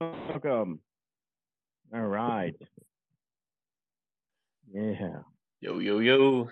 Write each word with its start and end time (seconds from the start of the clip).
Welcome. 0.00 0.78
All 1.92 2.06
right. 2.06 2.54
Yeah. 4.72 5.22
Yo, 5.60 5.80
yo, 5.80 5.98
yo. 5.98 6.48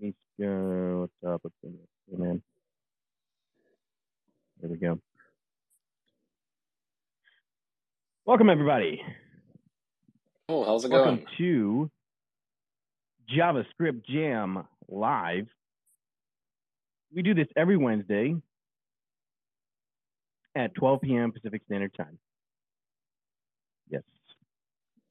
Let's 0.00 0.16
go. 0.40 1.00
What's 1.00 1.34
up? 1.34 1.40
What's 1.42 1.54
in 1.64 1.72
this? 1.72 2.18
man? 2.18 2.42
There 4.60 4.70
we 4.70 4.78
go. 4.78 4.98
Welcome, 8.24 8.48
everybody. 8.48 9.02
Oh, 10.48 10.64
how's 10.64 10.86
it 10.86 10.88
going? 10.88 11.02
Welcome 11.02 11.24
going? 11.24 11.26
to 11.36 11.90
JavaScript 13.36 14.06
Jam 14.06 14.66
Live. 14.88 15.46
We 17.14 17.20
do 17.20 17.34
this 17.34 17.48
every 17.54 17.76
Wednesday 17.76 18.34
at 20.56 20.74
12 20.74 21.02
p.m. 21.02 21.32
Pacific 21.32 21.60
Standard 21.66 21.92
Time. 21.94 22.18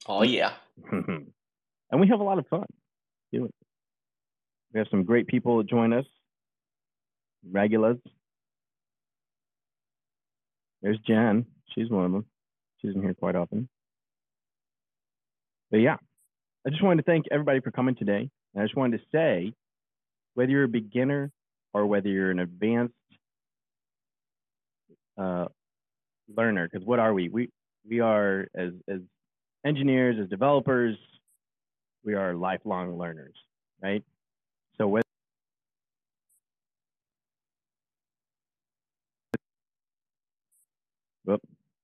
Oh, 0.07 0.23
yeah. 0.23 0.53
and 0.91 1.25
we 1.99 2.07
have 2.07 2.19
a 2.19 2.23
lot 2.23 2.39
of 2.39 2.47
fun. 2.47 2.65
We 3.31 4.79
have 4.79 4.87
some 4.89 5.03
great 5.03 5.27
people 5.27 5.57
that 5.57 5.67
join 5.67 5.93
us, 5.93 6.05
regulars. 7.49 7.97
There's 10.81 10.97
Jen. 11.05 11.45
She's 11.75 11.89
one 11.89 12.05
of 12.05 12.11
them. 12.11 12.25
She's 12.81 12.95
in 12.95 13.01
here 13.01 13.13
quite 13.13 13.35
often. 13.35 13.69
But 15.69 15.77
yeah, 15.77 15.97
I 16.65 16.69
just 16.69 16.83
wanted 16.83 17.03
to 17.03 17.11
thank 17.11 17.25
everybody 17.31 17.59
for 17.59 17.71
coming 17.71 17.95
today. 17.95 18.29
And 18.53 18.61
I 18.61 18.65
just 18.65 18.75
wanted 18.75 18.97
to 18.99 19.03
say, 19.11 19.53
whether 20.33 20.51
you're 20.51 20.63
a 20.63 20.69
beginner 20.69 21.31
or 21.73 21.85
whether 21.85 22.09
you're 22.09 22.31
an 22.31 22.39
advanced 22.39 22.93
uh, 25.17 25.45
learner, 26.35 26.67
because 26.71 26.85
what 26.85 26.99
are 26.99 27.13
we? 27.13 27.29
We 27.29 27.49
we 27.87 27.99
are 27.99 28.47
as 28.55 28.71
as 28.87 28.99
engineers, 29.65 30.17
as 30.21 30.29
developers, 30.29 30.97
we 32.03 32.15
are 32.15 32.33
lifelong 32.33 32.97
learners, 32.97 33.35
right? 33.81 34.03
So 34.77 34.87
whether 34.87 35.03
Whoop, 41.25 41.41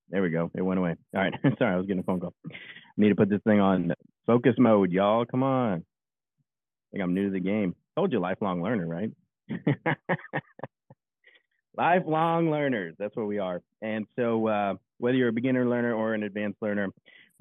there 0.10 0.22
we 0.22 0.30
go. 0.30 0.50
It 0.56 0.62
went 0.62 0.80
away. 0.80 0.96
All 1.16 1.22
right. 1.22 1.34
Sorry, 1.60 1.74
I 1.74 1.78
was 1.78 1.86
getting 1.86 2.00
a 2.00 2.04
phone 2.04 2.20
call. 2.20 2.34
I 2.50 2.56
need 2.98 3.10
to 3.10 3.16
put 3.16 3.30
this 3.30 3.42
thing 3.46 3.60
on 3.60 3.94
focus 4.26 4.56
mode, 4.58 4.92
y'all. 4.92 5.26
Come 5.26 5.44
on. 5.44 5.74
I 5.80 5.82
think 6.92 7.04
I'm 7.04 7.14
new 7.14 7.26
to 7.26 7.32
the 7.32 7.40
game. 7.40 7.76
Told 7.96 8.12
you 8.12 8.20
lifelong 8.20 8.62
learner, 8.62 8.88
right? 8.88 9.12
lifelong 11.78 12.50
learners. 12.50 12.96
That's 12.98 13.16
what 13.16 13.28
we 13.28 13.40
are. 13.40 13.62
And 13.82 14.06
so 14.18 14.48
uh, 14.48 14.74
whether 14.98 15.18
you're 15.18 15.30
a 15.30 15.34
beginner 15.34 15.68
learner 15.68 15.94
or 15.94 16.14
an 16.14 16.24
advanced 16.24 16.58
learner, 16.62 16.90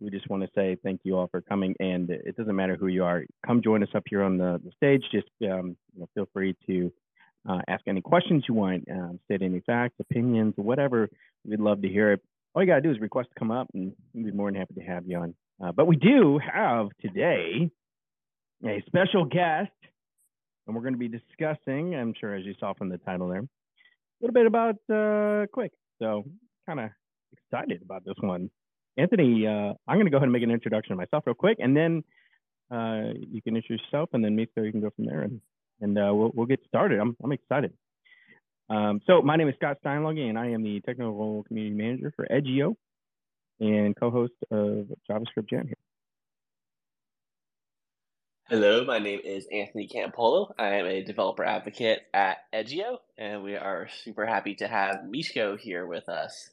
we 0.00 0.10
just 0.10 0.28
want 0.28 0.42
to 0.42 0.48
say 0.54 0.76
thank 0.82 1.00
you 1.04 1.16
all 1.16 1.28
for 1.28 1.40
coming. 1.40 1.74
And 1.80 2.10
it 2.10 2.36
doesn't 2.36 2.54
matter 2.54 2.76
who 2.76 2.88
you 2.88 3.04
are. 3.04 3.24
Come 3.46 3.62
join 3.62 3.82
us 3.82 3.88
up 3.94 4.04
here 4.08 4.22
on 4.22 4.36
the, 4.38 4.60
the 4.64 4.70
stage. 4.76 5.02
Just 5.12 5.28
um, 5.42 5.76
you 5.94 6.00
know, 6.00 6.08
feel 6.14 6.28
free 6.32 6.54
to 6.66 6.92
uh, 7.48 7.60
ask 7.68 7.82
any 7.86 8.00
questions 8.00 8.44
you 8.48 8.54
want, 8.54 8.84
um, 8.90 9.20
state 9.24 9.42
any 9.42 9.60
facts, 9.60 9.94
opinions, 10.00 10.54
whatever. 10.56 11.08
We'd 11.44 11.60
love 11.60 11.82
to 11.82 11.88
hear 11.88 12.12
it. 12.12 12.20
All 12.54 12.62
you 12.62 12.68
got 12.68 12.76
to 12.76 12.80
do 12.80 12.90
is 12.90 13.00
request 13.00 13.28
to 13.34 13.38
come 13.38 13.50
up, 13.50 13.68
and 13.74 13.92
we'd 14.14 14.26
be 14.26 14.32
more 14.32 14.50
than 14.50 14.58
happy 14.58 14.74
to 14.74 14.80
have 14.80 15.06
you 15.06 15.18
on. 15.18 15.34
Uh, 15.62 15.72
but 15.72 15.86
we 15.86 15.96
do 15.96 16.38
have 16.38 16.88
today 17.00 17.70
a 18.64 18.82
special 18.86 19.24
guest, 19.24 19.70
and 20.66 20.74
we're 20.74 20.82
going 20.82 20.94
to 20.94 20.98
be 20.98 21.08
discussing, 21.08 21.94
I'm 21.94 22.14
sure 22.18 22.34
as 22.34 22.44
you 22.44 22.54
saw 22.58 22.74
from 22.74 22.88
the 22.88 22.98
title 22.98 23.28
there, 23.28 23.40
a 23.40 23.46
little 24.20 24.34
bit 24.34 24.46
about 24.46 24.76
uh, 24.88 25.46
Qwik. 25.54 25.70
So 26.00 26.24
kind 26.66 26.80
of 26.80 26.90
excited 27.32 27.82
about 27.82 28.04
this 28.04 28.16
one. 28.20 28.50
Anthony, 28.96 29.46
uh, 29.46 29.74
I'm 29.86 29.96
going 29.96 30.06
to 30.06 30.10
go 30.10 30.16
ahead 30.16 30.24
and 30.24 30.32
make 30.32 30.42
an 30.42 30.50
introduction 30.50 30.92
of 30.92 30.98
myself 30.98 31.24
real 31.26 31.34
quick, 31.34 31.58
and 31.60 31.76
then 31.76 32.02
uh, 32.70 33.12
you 33.30 33.42
can 33.42 33.56
introduce 33.56 33.82
yourself, 33.82 34.10
and 34.12 34.24
then 34.24 34.34
me, 34.34 34.46
so 34.54 34.62
you 34.62 34.72
can 34.72 34.80
go 34.80 34.90
from 34.94 35.06
there, 35.06 35.22
and 35.22 35.40
and 35.80 35.98
uh, 35.98 36.10
we'll 36.12 36.30
we'll 36.34 36.46
get 36.46 36.60
started. 36.66 36.98
I'm 36.98 37.16
I'm 37.22 37.32
excited. 37.32 37.72
Um, 38.68 39.00
so 39.06 39.22
my 39.22 39.36
name 39.36 39.48
is 39.48 39.54
Scott 39.56 39.76
Steinlage, 39.84 40.28
and 40.28 40.38
I 40.38 40.48
am 40.48 40.62
the 40.62 40.80
technical 40.80 41.44
community 41.44 41.76
manager 41.76 42.12
for 42.16 42.26
Edgio, 42.26 42.74
and 43.60 43.94
co-host 43.98 44.32
of 44.50 44.86
JavaScript 45.08 45.48
Jam 45.50 45.66
here. 45.66 45.76
Hello, 48.48 48.84
my 48.84 49.00
name 49.00 49.20
is 49.24 49.46
Anthony 49.52 49.88
Campolo. 49.88 50.52
I 50.58 50.76
am 50.76 50.86
a 50.86 51.02
developer 51.02 51.44
advocate 51.44 52.02
at 52.14 52.38
Edgio, 52.54 52.98
and 53.18 53.42
we 53.42 53.56
are 53.56 53.88
super 54.04 54.24
happy 54.24 54.54
to 54.56 54.68
have 54.68 55.00
Miško 55.04 55.58
here 55.58 55.84
with 55.84 56.08
us. 56.08 56.50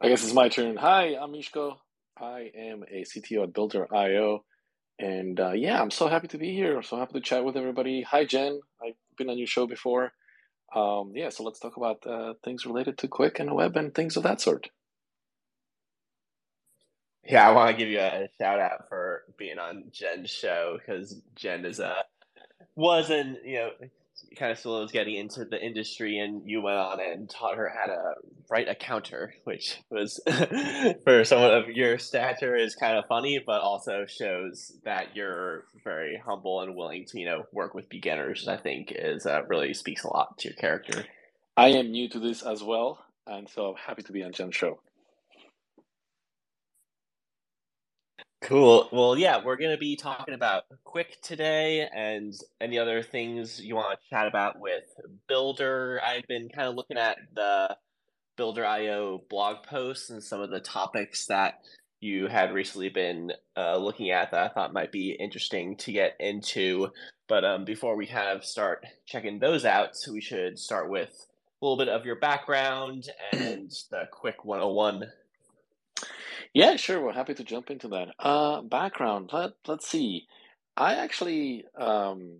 I 0.00 0.08
guess 0.08 0.22
it's 0.22 0.34
my 0.34 0.50
turn. 0.50 0.76
Hi, 0.76 1.16
I'm 1.18 1.32
Miško. 1.32 1.76
I 2.20 2.50
am 2.54 2.82
a 2.82 3.04
CTO 3.04 3.44
at 3.44 3.54
Builder.io. 3.54 4.44
And 4.98 5.40
uh, 5.40 5.52
yeah, 5.52 5.80
I'm 5.80 5.90
so 5.90 6.08
happy 6.08 6.28
to 6.28 6.38
be 6.38 6.52
here. 6.52 6.76
I'm 6.76 6.82
so 6.82 6.98
happy 6.98 7.14
to 7.14 7.20
chat 7.20 7.44
with 7.44 7.56
everybody. 7.56 8.02
Hi, 8.02 8.26
Jen. 8.26 8.60
I've 8.84 8.94
been 9.16 9.30
on 9.30 9.38
your 9.38 9.46
show 9.46 9.66
before. 9.66 10.12
Um, 10.74 11.12
yeah, 11.14 11.30
so 11.30 11.44
let's 11.44 11.60
talk 11.60 11.78
about 11.78 12.06
uh, 12.06 12.34
things 12.44 12.66
related 12.66 12.98
to 12.98 13.08
Qwik 13.08 13.40
and 13.40 13.54
web 13.54 13.74
and 13.76 13.94
things 13.94 14.18
of 14.18 14.22
that 14.24 14.40
sort. 14.42 14.68
Yeah, 17.24 17.48
I 17.48 17.52
want 17.52 17.70
to 17.70 17.76
give 17.76 17.88
you 17.88 18.00
a 18.00 18.28
shout 18.38 18.60
out 18.60 18.88
for 18.90 19.22
being 19.38 19.58
on 19.58 19.84
Jen's 19.92 20.30
show 20.30 20.78
because 20.78 21.22
Jen 21.34 21.64
is 21.64 21.80
a 21.80 21.94
wasn't 22.74 23.38
you 23.44 23.56
know 23.56 23.70
kind 24.36 24.52
of 24.52 24.58
still 24.58 24.80
was 24.80 24.92
getting 24.92 25.14
into 25.14 25.44
the 25.44 25.60
industry, 25.60 26.18
and 26.18 26.48
you 26.48 26.62
went 26.62 26.76
on 26.76 27.00
and 27.00 27.28
taught 27.28 27.56
her 27.56 27.68
how 27.68 27.86
to 27.86 28.14
write 28.50 28.68
a 28.68 28.74
counter, 28.74 29.34
which 29.44 29.78
was 29.90 30.20
for 31.04 31.24
someone 31.24 31.52
of 31.52 31.68
your 31.68 31.98
stature 31.98 32.56
is 32.56 32.74
kind 32.74 32.96
of 32.96 33.06
funny, 33.06 33.42
but 33.44 33.60
also 33.60 34.06
shows 34.06 34.72
that 34.84 35.14
you're 35.14 35.64
very 35.84 36.20
humble 36.24 36.60
and 36.60 36.76
willing 36.76 37.04
to 37.06 37.18
you 37.18 37.26
know 37.26 37.44
work 37.52 37.74
with 37.74 37.88
beginners. 37.88 38.48
I 38.48 38.56
think 38.56 38.92
is 38.94 39.26
uh, 39.26 39.42
really 39.48 39.74
speaks 39.74 40.04
a 40.04 40.08
lot 40.08 40.38
to 40.38 40.48
your 40.48 40.56
character. 40.56 41.04
I 41.56 41.68
am 41.68 41.90
new 41.90 42.08
to 42.10 42.20
this 42.20 42.42
as 42.42 42.62
well, 42.62 42.98
and 43.26 43.48
so 43.48 43.70
I'm 43.70 43.76
happy 43.76 44.02
to 44.02 44.12
be 44.12 44.22
on 44.22 44.32
Jen's 44.32 44.54
show. 44.54 44.78
Cool. 48.42 48.88
Well, 48.92 49.16
yeah, 49.18 49.42
we're 49.42 49.56
going 49.56 49.70
to 49.70 49.78
be 49.78 49.96
talking 49.96 50.34
about 50.34 50.64
Qwik 50.86 51.20
today 51.22 51.88
and 51.92 52.34
any 52.60 52.78
other 52.78 53.02
things 53.02 53.60
you 53.60 53.74
want 53.74 53.98
to 53.98 54.08
chat 54.08 54.26
about 54.26 54.60
with 54.60 54.84
Builder. 55.26 56.00
I've 56.04 56.26
been 56.28 56.48
kind 56.50 56.68
of 56.68 56.74
looking 56.74 56.98
at 56.98 57.16
the 57.34 57.76
Builder.io 58.36 59.22
blog 59.30 59.64
posts 59.64 60.10
and 60.10 60.22
some 60.22 60.40
of 60.42 60.50
the 60.50 60.60
topics 60.60 61.26
that 61.26 61.60
you 62.00 62.26
had 62.28 62.52
recently 62.52 62.90
been 62.90 63.32
uh, 63.56 63.78
looking 63.78 64.10
at 64.10 64.30
that 64.30 64.50
I 64.50 64.52
thought 64.52 64.74
might 64.74 64.92
be 64.92 65.12
interesting 65.12 65.76
to 65.78 65.92
get 65.92 66.14
into. 66.20 66.88
But 67.28 67.44
um, 67.44 67.64
before 67.64 67.96
we 67.96 68.06
kind 68.06 68.28
of 68.28 68.44
start 68.44 68.84
checking 69.06 69.38
those 69.38 69.64
out, 69.64 69.96
we 70.12 70.20
should 70.20 70.58
start 70.58 70.90
with 70.90 71.26
a 71.60 71.64
little 71.64 71.78
bit 71.78 71.88
of 71.88 72.04
your 72.04 72.16
background 72.16 73.08
and 73.32 73.72
the 73.90 74.04
Qwik 74.12 74.44
101 74.44 75.06
yeah, 76.56 76.76
sure. 76.76 77.02
We're 77.02 77.12
happy 77.12 77.34
to 77.34 77.44
jump 77.44 77.70
into 77.70 77.88
that. 77.88 78.08
Uh, 78.18 78.62
background. 78.62 79.28
Let 79.30 79.52
Let's 79.68 79.86
see. 79.86 80.26
I 80.74 80.94
actually, 80.94 81.66
um, 81.78 82.38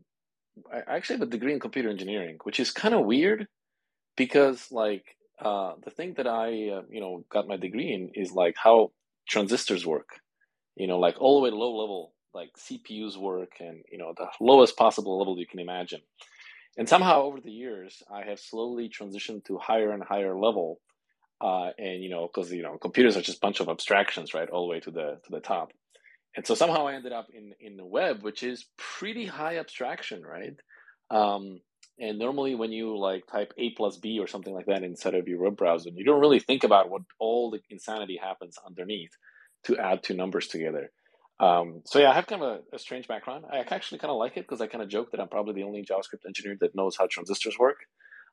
I 0.72 0.96
actually 0.96 1.16
have 1.18 1.28
a 1.28 1.30
degree 1.30 1.52
in 1.52 1.60
computer 1.60 1.90
engineering, 1.90 2.38
which 2.44 2.58
is 2.58 2.70
kind 2.70 2.94
of 2.94 3.04
weird 3.04 3.46
because, 4.16 4.72
like, 4.72 5.04
uh, 5.38 5.74
the 5.84 5.90
thing 5.90 6.14
that 6.16 6.26
I, 6.26 6.70
uh, 6.70 6.82
you 6.90 7.00
know, 7.00 7.26
got 7.30 7.46
my 7.46 7.58
degree 7.58 7.92
in 7.92 8.10
is 8.14 8.32
like 8.32 8.56
how 8.56 8.92
transistors 9.28 9.84
work. 9.86 10.08
You 10.76 10.86
know, 10.86 10.98
like 10.98 11.16
all 11.20 11.36
the 11.36 11.44
way 11.44 11.50
to 11.50 11.56
low 11.56 11.76
level, 11.76 12.14
like 12.32 12.50
CPUs 12.58 13.18
work, 13.18 13.52
and 13.60 13.84
you 13.92 13.98
know, 13.98 14.14
the 14.16 14.28
lowest 14.40 14.78
possible 14.78 15.18
level 15.18 15.38
you 15.38 15.46
can 15.46 15.60
imagine. 15.60 16.00
And 16.78 16.88
somehow, 16.88 17.22
over 17.24 17.40
the 17.40 17.52
years, 17.52 18.02
I 18.10 18.24
have 18.24 18.40
slowly 18.40 18.88
transitioned 18.88 19.44
to 19.46 19.58
higher 19.58 19.92
and 19.92 20.02
higher 20.02 20.34
level 20.38 20.80
uh, 21.40 21.70
and 21.78 22.02
you 22.02 22.10
know 22.10 22.28
because 22.32 22.50
you 22.52 22.62
know 22.62 22.78
computers 22.78 23.16
are 23.16 23.22
just 23.22 23.38
a 23.38 23.40
bunch 23.40 23.60
of 23.60 23.68
abstractions 23.68 24.34
right 24.34 24.48
all 24.48 24.66
the 24.66 24.70
way 24.70 24.80
to 24.80 24.90
the 24.90 25.18
to 25.24 25.30
the 25.30 25.40
top. 25.40 25.72
And 26.36 26.46
so 26.46 26.54
somehow 26.54 26.86
i 26.86 26.94
ended 26.94 27.12
up 27.12 27.28
in 27.32 27.52
in 27.60 27.76
the 27.76 27.84
web 27.84 28.22
which 28.22 28.42
is 28.42 28.66
pretty 28.76 29.26
high 29.26 29.58
abstraction 29.58 30.22
right? 30.22 30.56
Um, 31.10 31.60
and 31.98 32.18
normally 32.18 32.54
when 32.54 32.72
you 32.72 32.98
like 32.98 33.26
type 33.26 33.52
a 33.58 33.70
plus 33.70 33.96
b 33.96 34.18
or 34.18 34.26
something 34.26 34.54
like 34.54 34.66
that 34.66 34.82
inside 34.82 35.14
of 35.14 35.28
your 35.28 35.40
web 35.42 35.56
browser 35.56 35.90
you 35.94 36.04
don't 36.04 36.20
really 36.20 36.40
think 36.40 36.64
about 36.64 36.90
what 36.90 37.02
all 37.18 37.50
the 37.50 37.60
insanity 37.70 38.18
happens 38.22 38.56
underneath 38.66 39.12
to 39.64 39.78
add 39.78 40.02
two 40.02 40.14
numbers 40.14 40.46
together. 40.48 40.90
Um, 41.38 41.82
so 41.84 41.98
yeah 41.98 42.10
i 42.10 42.14
have 42.14 42.26
kind 42.26 42.42
of 42.42 42.60
a, 42.72 42.76
a 42.76 42.78
strange 42.78 43.08
background. 43.08 43.44
I 43.50 43.58
actually 43.58 43.98
kind 43.98 44.10
of 44.10 44.16
like 44.16 44.36
it 44.38 44.42
because 44.46 44.62
i 44.62 44.66
kind 44.66 44.82
of 44.82 44.88
joke 44.88 45.10
that 45.10 45.20
i'm 45.20 45.28
probably 45.28 45.54
the 45.54 45.64
only 45.64 45.84
javascript 45.84 46.26
engineer 46.26 46.56
that 46.60 46.74
knows 46.74 46.96
how 46.96 47.06
transistors 47.10 47.58
work 47.58 47.76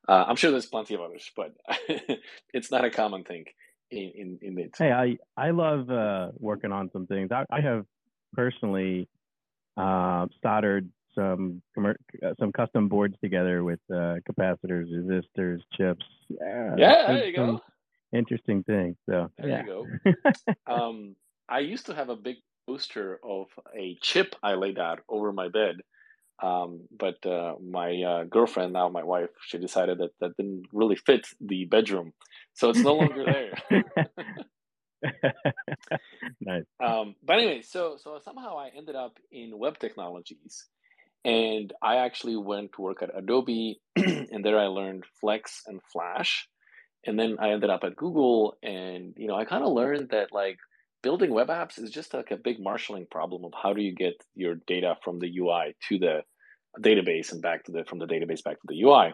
uh, 0.08 0.26
I'm 0.28 0.36
sure 0.36 0.52
there's 0.52 0.66
plenty 0.66 0.96
of 0.96 1.02
others, 1.02 1.30
but 1.36 1.54
it's 2.54 2.72
not 2.72 2.86
a 2.86 2.90
common 2.90 3.24
thing 3.24 3.46
in 3.92 4.12
in, 4.16 4.40
in 4.42 4.60
it. 4.60 4.76
Hey, 4.78 4.92
I 4.92 5.18
I 5.38 5.52
love 5.52 5.90
uh, 5.90 6.30
working 6.38 6.72
on 6.72 6.90
some 6.92 7.08
things. 7.08 7.32
I, 7.32 7.46
I 7.50 7.62
have 7.62 7.86
personally 8.34 9.08
uh, 9.78 10.28
soldered 10.42 10.90
some 11.16 11.62
uh, 11.78 11.94
some 12.40 12.52
custom 12.52 12.88
boards 12.88 13.16
together 13.24 13.64
with 13.64 13.80
uh, 13.92 14.16
capacitors, 14.30 14.92
resistors, 14.92 15.60
chips. 15.74 16.06
Yeah, 16.30 16.76
yeah 16.78 17.08
there 17.08 17.26
you 17.26 17.36
go. 17.36 17.62
interesting 18.12 18.64
thing. 18.64 18.96
So 19.10 19.32
there 19.38 19.50
yeah. 19.50 19.64
you 19.64 19.88
go. 20.06 20.34
um, 20.74 21.16
I 21.48 21.60
used 21.60 21.86
to 21.88 21.96
have 21.96 22.10
a 22.10 22.16
big 22.16 22.38
poster 22.68 23.20
of 23.24 23.48
a 23.78 23.98
chip 24.02 24.36
I 24.42 24.56
laid 24.56 24.80
out 24.80 25.02
over 25.10 25.32
my 25.32 25.50
bed. 25.50 25.78
Um, 26.42 26.82
but 26.98 27.26
uh, 27.26 27.56
my 27.62 28.02
uh, 28.02 28.24
girlfriend, 28.26 28.74
now 28.74 28.90
my 28.90 29.04
wife, 29.04 29.30
she 29.46 29.58
decided 29.58 30.00
that 30.00 30.12
that 30.20 30.36
didn't 30.38 30.66
really 30.74 30.96
fit 30.96 31.28
the 31.40 31.66
bedroom, 31.66 32.14
so 32.54 32.70
it's 32.70 32.80
no 32.80 32.96
longer 32.96 33.26
there. 33.26 33.84
nice. 36.42 36.64
Um, 36.84 37.16
but 37.24 37.38
anyway, 37.38 37.62
so 37.62 37.98
so 37.98 38.20
somehow 38.24 38.58
I 38.58 38.72
ended 38.76 38.96
up 38.96 39.18
in 39.32 39.58
web 39.58 39.80
technologies, 39.80 40.66
and 41.24 41.72
I 41.82 41.98
actually 41.98 42.36
went 42.36 42.74
to 42.74 42.82
work 42.82 43.04
at 43.04 43.18
Adobe, 43.18 43.80
and 43.96 44.44
there 44.44 44.60
I 44.60 44.68
learned 44.68 45.06
Flex 45.22 45.62
and 45.68 45.82
Flash, 45.92 46.48
and 47.06 47.18
then 47.18 47.38
I 47.40 47.52
ended 47.52 47.70
up 47.70 47.84
at 47.84 47.96
Google, 47.96 48.58
and 48.64 49.14
you 49.18 49.28
know 49.28 49.36
I 49.36 49.46
kind 49.46 49.64
of 49.64 49.72
learned 49.72 50.10
that 50.10 50.34
like 50.34 50.58
building 51.04 51.32
web 51.32 51.50
apps 51.50 51.78
is 51.78 51.92
just 51.92 52.14
like 52.14 52.32
a 52.32 52.38
big 52.38 52.60
marshaling 52.60 53.06
problem 53.12 53.46
of 53.46 53.52
how 53.62 53.74
do 53.74 53.82
you 53.82 53.94
get 53.94 54.14
your 54.34 54.56
data 54.66 54.96
from 55.04 55.20
the 55.20 55.38
UI 55.38 55.76
to 55.90 56.00
the 56.00 56.22
database 56.80 57.32
and 57.32 57.42
back 57.42 57.66
to 57.66 57.72
the 57.72 57.84
from 57.86 58.00
the 58.00 58.08
database 58.08 58.44
back 58.44 58.60
to 58.60 58.68
the 58.68 58.82
UI. 58.82 59.14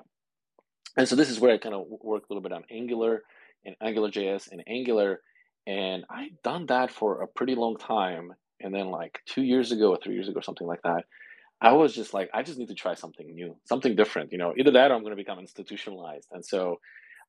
And 0.95 1.07
so 1.07 1.15
this 1.15 1.29
is 1.29 1.39
where 1.39 1.53
I 1.53 1.57
kind 1.57 1.75
of 1.75 1.85
work 1.89 2.23
a 2.23 2.33
little 2.33 2.41
bit 2.41 2.53
on 2.53 2.63
Angular 2.71 3.23
and 3.65 3.75
AngularJS 3.83 4.51
and 4.51 4.63
Angular. 4.67 5.21
And 5.67 6.05
I'd 6.09 6.41
done 6.43 6.67
that 6.67 6.91
for 6.91 7.21
a 7.21 7.27
pretty 7.27 7.55
long 7.55 7.77
time. 7.77 8.33
And 8.61 8.73
then 8.73 8.87
like 8.87 9.19
two 9.25 9.43
years 9.43 9.71
ago 9.71 9.89
or 9.89 9.99
three 10.01 10.15
years 10.15 10.29
ago, 10.29 10.39
something 10.41 10.67
like 10.67 10.81
that, 10.83 11.03
I 11.61 11.73
was 11.73 11.93
just 11.93 12.13
like, 12.13 12.29
I 12.33 12.43
just 12.43 12.57
need 12.57 12.69
to 12.69 12.73
try 12.73 12.95
something 12.95 13.33
new, 13.33 13.55
something 13.65 13.95
different. 13.95 14.31
You 14.31 14.37
know, 14.37 14.53
either 14.57 14.71
that 14.71 14.91
or 14.91 14.95
I'm 14.95 15.01
going 15.01 15.11
to 15.11 15.23
become 15.23 15.39
institutionalized. 15.39 16.27
And 16.31 16.45
so 16.45 16.79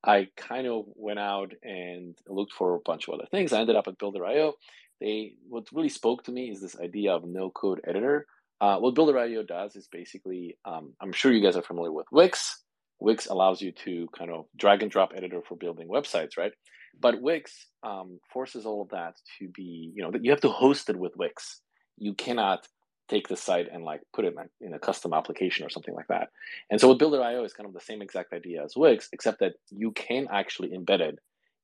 I 0.05 0.29
kind 0.37 0.67
of 0.67 0.85
went 0.95 1.19
out 1.19 1.53
and 1.63 2.17
looked 2.29 2.53
for 2.53 2.75
a 2.75 2.81
bunch 2.81 3.09
of 3.09 3.15
other 3.15 3.27
things. 3.31 3.53
I 3.53 3.61
ended 3.61 3.77
up 3.77 3.89
at 3.89 3.99
Builder.io. 3.99 4.55
They 5.01 5.35
what 5.49 5.67
really 5.73 5.89
spoke 5.89 6.25
to 6.25 6.33
me 6.33 6.51
is 6.51 6.61
this 6.61 6.79
idea 6.79 7.13
of 7.13 7.25
no 7.25 7.51
code 7.51 7.81
editor. 7.87 8.27
Uh, 8.61 8.77
what 8.79 8.95
Builder.io 8.95 9.43
does 9.43 9.75
is 9.77 9.89
basically, 9.91 10.59
um, 10.67 10.93
I'm 11.01 11.13
sure 11.13 11.33
you 11.33 11.43
guys 11.43 11.57
are 11.57 11.63
familiar 11.63 11.93
with 11.93 12.07
Wix. 12.13 12.63
Wix 12.99 13.27
allows 13.27 13.63
you 13.63 13.73
to 13.73 14.09
kind 14.17 14.31
of 14.31 14.45
drag 14.57 14.83
and 14.83 14.91
drop 14.91 15.13
editor 15.17 15.41
for 15.47 15.57
building 15.57 15.89
websites, 15.89 16.37
right? 16.37 16.53
But 17.01 17.23
Wix 17.23 17.67
um, 17.83 18.21
forces 18.31 18.67
all 18.67 18.83
of 18.83 18.91
that 18.91 19.15
to 19.39 19.49
be, 19.49 19.93
you 19.95 20.03
know, 20.03 20.11
you 20.21 20.31
have 20.31 20.43
to 20.43 20.51
host 20.51 20.91
it 20.91 20.97
with 20.97 21.17
Wix. 21.17 21.61
You 21.97 22.15
cannot 22.15 22.67
take 23.11 23.29
the 23.29 23.37
site 23.37 23.69
and 23.73 23.85
like 23.85 24.01
put 24.15 24.25
it 24.25 24.35
in 24.61 24.73
a, 24.73 24.79
custom 24.79 25.13
application 25.13 25.67
or 25.67 25.71
something 25.71 25.95
like 25.95 26.09
that. 26.09 26.29
And 26.71 26.81
so 26.81 26.89
with 26.89 26.99
Builder.io 26.99 27.45
is 27.45 27.53
kind 27.53 27.67
of 27.67 27.75
the 27.75 27.81
same 27.81 28.01
exact 28.01 28.33
idea 28.33 28.65
as 28.65 28.77
Wix, 28.77 29.09
except 29.13 29.41
that 29.41 29.55
you 29.71 29.91
can 29.93 30.29
actually 30.31 30.71
embed 30.71 31.01
it 31.01 31.19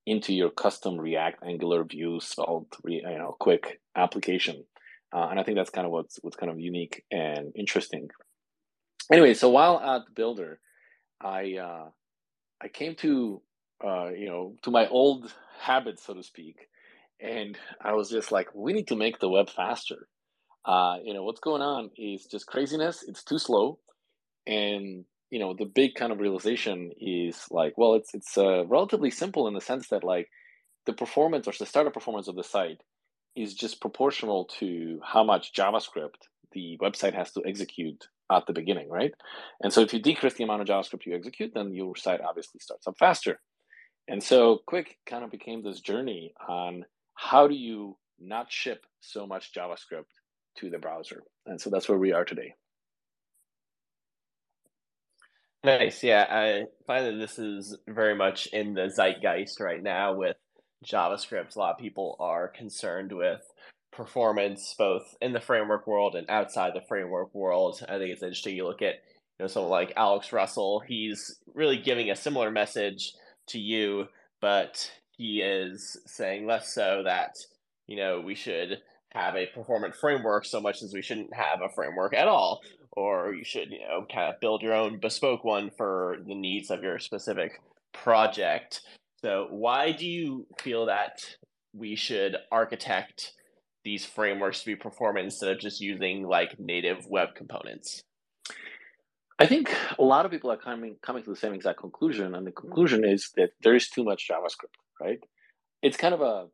into 0.04 0.34
your 0.34 0.50
custom 0.50 0.98
React, 0.98 1.42
Angular, 1.44 1.84
Vue, 1.84 2.20
Svelte, 2.20 2.76
you 2.84 3.02
know, 3.02 3.36
Qwik 3.40 3.78
application. 3.96 4.64
Uh, 5.14 5.28
and 5.30 5.40
I 5.40 5.44
think 5.44 5.56
that's 5.56 5.70
kind 5.70 5.86
of 5.86 5.92
what's 5.92 6.18
what's 6.22 6.36
kind 6.36 6.50
of 6.50 6.58
unique 6.58 7.04
and 7.10 7.52
interesting. 7.54 8.08
Anyway, 9.10 9.34
so 9.34 9.48
while 9.50 9.78
at 9.80 10.02
Builder, 10.14 10.58
I 11.20 11.56
uh, 11.56 11.88
I 12.60 12.68
came 12.68 12.96
to 12.96 13.40
uh, 13.84 14.08
you 14.08 14.28
know 14.28 14.56
to 14.62 14.70
my 14.70 14.88
old 14.88 15.32
habits, 15.60 16.04
so 16.04 16.14
to 16.14 16.22
speak, 16.22 16.68
and 17.20 17.56
I 17.80 17.92
was 17.94 18.10
just 18.10 18.32
like, 18.32 18.48
we 18.54 18.72
need 18.72 18.88
to 18.88 18.96
make 18.96 19.20
the 19.20 19.28
web 19.28 19.48
faster 19.48 20.08
uh, 20.66 20.96
you 21.02 21.14
know 21.14 21.22
what's 21.22 21.40
going 21.40 21.62
on 21.62 21.90
is 21.96 22.26
just 22.26 22.46
craziness. 22.46 23.04
It's 23.06 23.22
too 23.22 23.38
slow. 23.38 23.78
And 24.46 25.04
you 25.30 25.38
know 25.38 25.54
the 25.58 25.64
big 25.64 25.94
kind 25.94 26.12
of 26.12 26.20
realization 26.20 26.92
is 27.00 27.46
like 27.50 27.76
well 27.76 27.94
it's 27.94 28.14
it's 28.14 28.36
uh, 28.38 28.64
relatively 28.66 29.10
simple 29.10 29.48
in 29.48 29.54
the 29.54 29.60
sense 29.60 29.88
that 29.88 30.04
like 30.04 30.28
the 30.86 30.92
performance 30.92 31.48
or 31.48 31.52
the 31.58 31.66
startup 31.66 31.94
performance 31.94 32.28
of 32.28 32.36
the 32.36 32.44
site 32.44 32.80
is 33.34 33.54
just 33.54 33.80
proportional 33.80 34.46
to 34.60 35.00
how 35.04 35.24
much 35.24 35.52
javascript 35.52 36.28
the 36.52 36.78
website 36.80 37.12
has 37.12 37.32
to 37.32 37.42
execute 37.46 38.06
at 38.30 38.46
the 38.46 38.52
beginning 38.52 38.88
right? 38.88 39.12
And 39.60 39.72
so 39.72 39.80
if 39.80 39.92
you 39.92 40.00
decrease 40.00 40.34
the 40.34 40.44
amount 40.44 40.62
of 40.62 40.68
javascript 40.68 41.06
you 41.06 41.14
execute 41.14 41.52
then 41.54 41.74
your 41.74 41.96
site 41.96 42.20
obviously 42.20 42.60
starts 42.60 42.86
up 42.86 42.96
faster. 42.98 43.40
And 44.08 44.22
so 44.22 44.60
Qwik 44.70 44.86
kind 45.04 45.24
of 45.24 45.32
became 45.32 45.62
this 45.62 45.80
journey 45.80 46.32
on 46.48 46.84
how 47.14 47.48
do 47.48 47.54
you 47.54 47.96
not 48.20 48.52
ship 48.52 48.86
so 49.00 49.26
much 49.26 49.52
javascript 49.52 50.14
to 50.56 50.70
the 50.70 50.78
browser. 50.78 51.22
And 51.46 51.60
so 51.60 51.70
that's 51.70 51.88
where 51.88 51.98
we 51.98 52.12
are 52.12 52.24
today. 52.24 52.54
Nice. 55.64 56.04
Yeah, 56.04 56.26
I 56.30 56.64
find 56.86 57.06
that 57.06 57.18
this 57.18 57.38
is 57.38 57.76
very 57.88 58.14
much 58.14 58.46
in 58.48 58.74
the 58.74 58.88
zeitgeist 58.88 59.58
right 59.58 59.82
now 59.82 60.14
with 60.14 60.36
JavaScript. 60.84 61.56
A 61.56 61.58
lot 61.58 61.72
of 61.72 61.78
people 61.78 62.16
are 62.20 62.48
concerned 62.48 63.12
with 63.12 63.40
performance 63.92 64.74
both 64.78 65.16
in 65.20 65.32
the 65.32 65.40
framework 65.40 65.86
world 65.86 66.14
and 66.14 66.28
outside 66.30 66.72
the 66.74 66.86
framework 66.86 67.34
world. 67.34 67.82
I 67.88 67.98
think 67.98 68.10
it's 68.10 68.22
interesting 68.22 68.54
you 68.54 68.66
look 68.66 68.82
at 68.82 68.96
you 69.38 69.44
know 69.44 69.46
someone 69.48 69.70
like 69.70 69.92
Alex 69.96 70.32
Russell. 70.32 70.80
He's 70.86 71.36
really 71.54 71.78
giving 71.78 72.10
a 72.10 72.16
similar 72.16 72.50
message 72.50 73.12
to 73.48 73.58
you, 73.58 74.06
but 74.40 74.90
he 75.16 75.40
is 75.40 75.96
saying 76.06 76.46
less 76.46 76.72
so 76.72 77.02
that 77.04 77.34
you 77.86 77.96
know 77.96 78.20
we 78.20 78.34
should 78.34 78.78
have 79.16 79.34
a 79.34 79.46
performance 79.46 79.96
framework 79.96 80.44
so 80.44 80.60
much 80.60 80.82
as 80.82 80.92
we 80.92 81.02
shouldn't 81.02 81.34
have 81.34 81.60
a 81.62 81.72
framework 81.74 82.14
at 82.14 82.28
all. 82.28 82.60
Or 82.92 83.34
you 83.34 83.44
should 83.44 83.70
you 83.70 83.80
know 83.80 84.06
kind 84.12 84.32
of 84.32 84.40
build 84.40 84.62
your 84.62 84.74
own 84.74 85.00
bespoke 85.00 85.44
one 85.44 85.70
for 85.76 86.16
the 86.26 86.34
needs 86.34 86.70
of 86.70 86.82
your 86.82 86.98
specific 86.98 87.52
project. 87.92 88.82
So 89.22 89.48
why 89.50 89.92
do 89.92 90.06
you 90.06 90.46
feel 90.60 90.86
that 90.86 91.24
we 91.72 91.96
should 91.96 92.36
architect 92.52 93.32
these 93.84 94.04
frameworks 94.04 94.60
to 94.60 94.66
be 94.66 94.76
performant 94.76 95.24
instead 95.24 95.50
of 95.50 95.58
just 95.58 95.80
using 95.80 96.26
like 96.26 96.58
native 96.58 97.06
web 97.08 97.34
components? 97.34 98.02
I 99.38 99.46
think 99.46 99.74
a 99.98 100.02
lot 100.02 100.24
of 100.24 100.30
people 100.30 100.50
are 100.50 100.56
coming 100.56 100.96
coming 101.02 101.22
to 101.24 101.30
the 101.30 101.36
same 101.36 101.52
exact 101.52 101.80
conclusion, 101.80 102.34
and 102.34 102.46
the 102.46 102.52
conclusion 102.52 103.04
is 103.04 103.30
that 103.36 103.50
there 103.62 103.74
is 103.74 103.88
too 103.88 104.04
much 104.04 104.28
JavaScript, 104.28 104.76
right? 105.00 105.18
It's 105.82 105.96
kind 105.96 106.14
of 106.14 106.22
a 106.22 106.46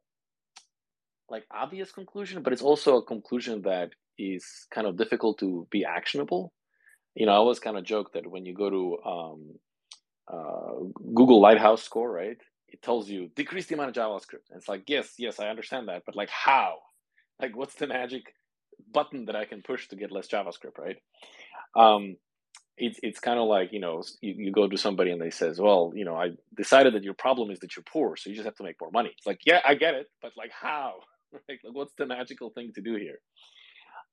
like 1.29 1.45
obvious 1.51 1.93
conclusion, 1.93 2.43
but 2.43 2.53
it's 2.53 2.63
also 2.63 2.97
a 2.97 3.05
conclusion 3.05 3.63
that 3.63 3.91
is 4.19 4.67
kind 4.71 4.87
of 4.87 4.97
difficult 4.97 5.39
to 5.39 5.67
be 5.71 5.85
actionable. 5.85 6.53
You 7.15 7.27
know, 7.27 7.33
I 7.33 7.37
always 7.37 7.59
kind 7.59 7.77
of 7.77 7.85
joke 7.85 8.13
that 8.15 8.27
when 8.27 8.47
you 8.47 8.55
go 8.55 8.71
to 8.71 8.99
um, 9.05 9.59
uh, 10.33 10.85
Google 11.15 11.41
Lighthouse 11.41 11.83
score, 11.83 12.11
right? 12.11 12.39
It 12.69 12.83
tells 12.83 13.09
you 13.09 13.31
decrease 13.37 13.67
the 13.67 13.75
amount 13.75 13.97
of 13.97 14.03
JavaScript. 14.03 14.49
And 14.51 14.59
it's 14.59 14.69
like, 14.69 14.85
yes, 14.87 15.15
yes, 15.19 15.41
I 15.41 15.49
understand 15.49 15.89
that, 15.89 16.03
but 16.07 16.17
like 16.17 16.31
how? 16.31 16.79
Like, 17.41 17.57
what's 17.57 17.75
the 17.75 17.87
magic 17.87 18.23
button 18.93 19.27
that 19.27 19.37
I 19.37 19.45
can 19.45 19.63
push 19.63 19.89
to 19.89 19.97
get 19.97 20.11
less 20.13 20.29
JavaScript, 20.29 20.79
right? 20.79 20.97
Um, 21.75 22.17
it's 22.77 22.99
it's 23.03 23.21
kind 23.21 23.39
of 23.39 23.47
like 23.47 23.73
you 23.73 23.81
know 23.81 24.03
you, 24.21 24.35
you 24.37 24.53
go 24.53 24.67
to 24.67 24.77
somebody 24.77 25.11
and 25.11 25.21
they 25.21 25.31
says 25.31 25.61
well 25.61 25.93
you 25.95 26.05
know 26.05 26.17
i 26.17 26.31
decided 26.57 26.95
that 26.95 27.05
your 27.05 27.15
problem 27.15 27.51
is 27.51 27.59
that 27.61 27.77
you're 27.77 27.85
poor 27.85 28.17
so 28.17 28.31
you 28.31 28.35
just 28.35 28.47
have 28.47 28.57
to 28.57 28.63
make 28.63 28.77
more 28.81 28.91
money 28.91 29.11
it's 29.17 29.27
like 29.27 29.41
yeah 29.45 29.61
i 29.67 29.75
get 29.75 29.95
it 29.95 30.07
but 30.23 30.33
like 30.37 30.51
how 30.51 30.95
right? 31.49 31.59
Like, 31.65 31.75
what's 31.75 31.95
the 31.97 32.07
magical 32.07 32.51
thing 32.51 32.73
to 32.75 32.81
do 32.81 32.97
here? 32.97 33.19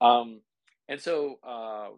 Um, 0.01 0.41
and 0.87 0.99
so 1.01 1.39
uh, 1.47 1.89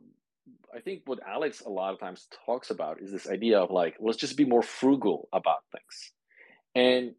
I 0.76 0.82
think 0.84 1.04
what 1.06 1.20
Alex 1.26 1.62
a 1.62 1.70
lot 1.70 1.94
of 1.94 2.00
times 2.00 2.28
talks 2.46 2.70
about 2.70 3.02
is 3.02 3.12
this 3.12 3.30
idea 3.30 3.60
of 3.60 3.72
like, 3.72 3.98
let's 4.00 4.18
just 4.18 4.38
be 4.38 4.46
more 4.46 4.64
frugal 4.64 5.30
about 5.34 5.64
things. 5.72 6.12
And 6.76 7.16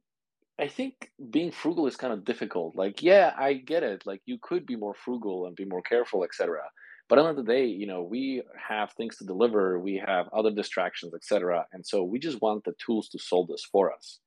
I 0.58 0.68
think 0.68 1.10
being 1.30 1.50
frugal 1.50 1.86
is 1.86 1.96
kind 1.96 2.12
of 2.12 2.24
difficult. 2.24 2.76
Like, 2.76 3.02
yeah, 3.02 3.32
I 3.36 3.54
get 3.54 3.82
it. 3.82 4.02
Like, 4.06 4.20
you 4.26 4.38
could 4.40 4.66
be 4.66 4.76
more 4.76 4.94
frugal 4.94 5.46
and 5.46 5.56
be 5.56 5.64
more 5.64 5.82
careful, 5.82 6.24
etc. 6.24 6.60
But 7.08 7.18
at 7.18 7.22
the 7.22 7.28
end 7.28 7.38
of 7.38 7.46
the 7.46 7.52
day, 7.52 7.66
you 7.66 7.86
know, 7.86 8.02
we 8.02 8.42
have 8.68 8.92
things 8.92 9.16
to 9.18 9.24
deliver. 9.24 9.78
We 9.78 10.02
have 10.06 10.28
other 10.32 10.50
distractions, 10.50 11.14
etc. 11.14 11.66
And 11.72 11.84
so 11.84 12.02
we 12.04 12.18
just 12.18 12.40
want 12.40 12.64
the 12.64 12.74
tools 12.84 13.08
to 13.10 13.18
solve 13.18 13.48
this 13.48 13.64
for 13.70 13.92
us. 13.92 14.20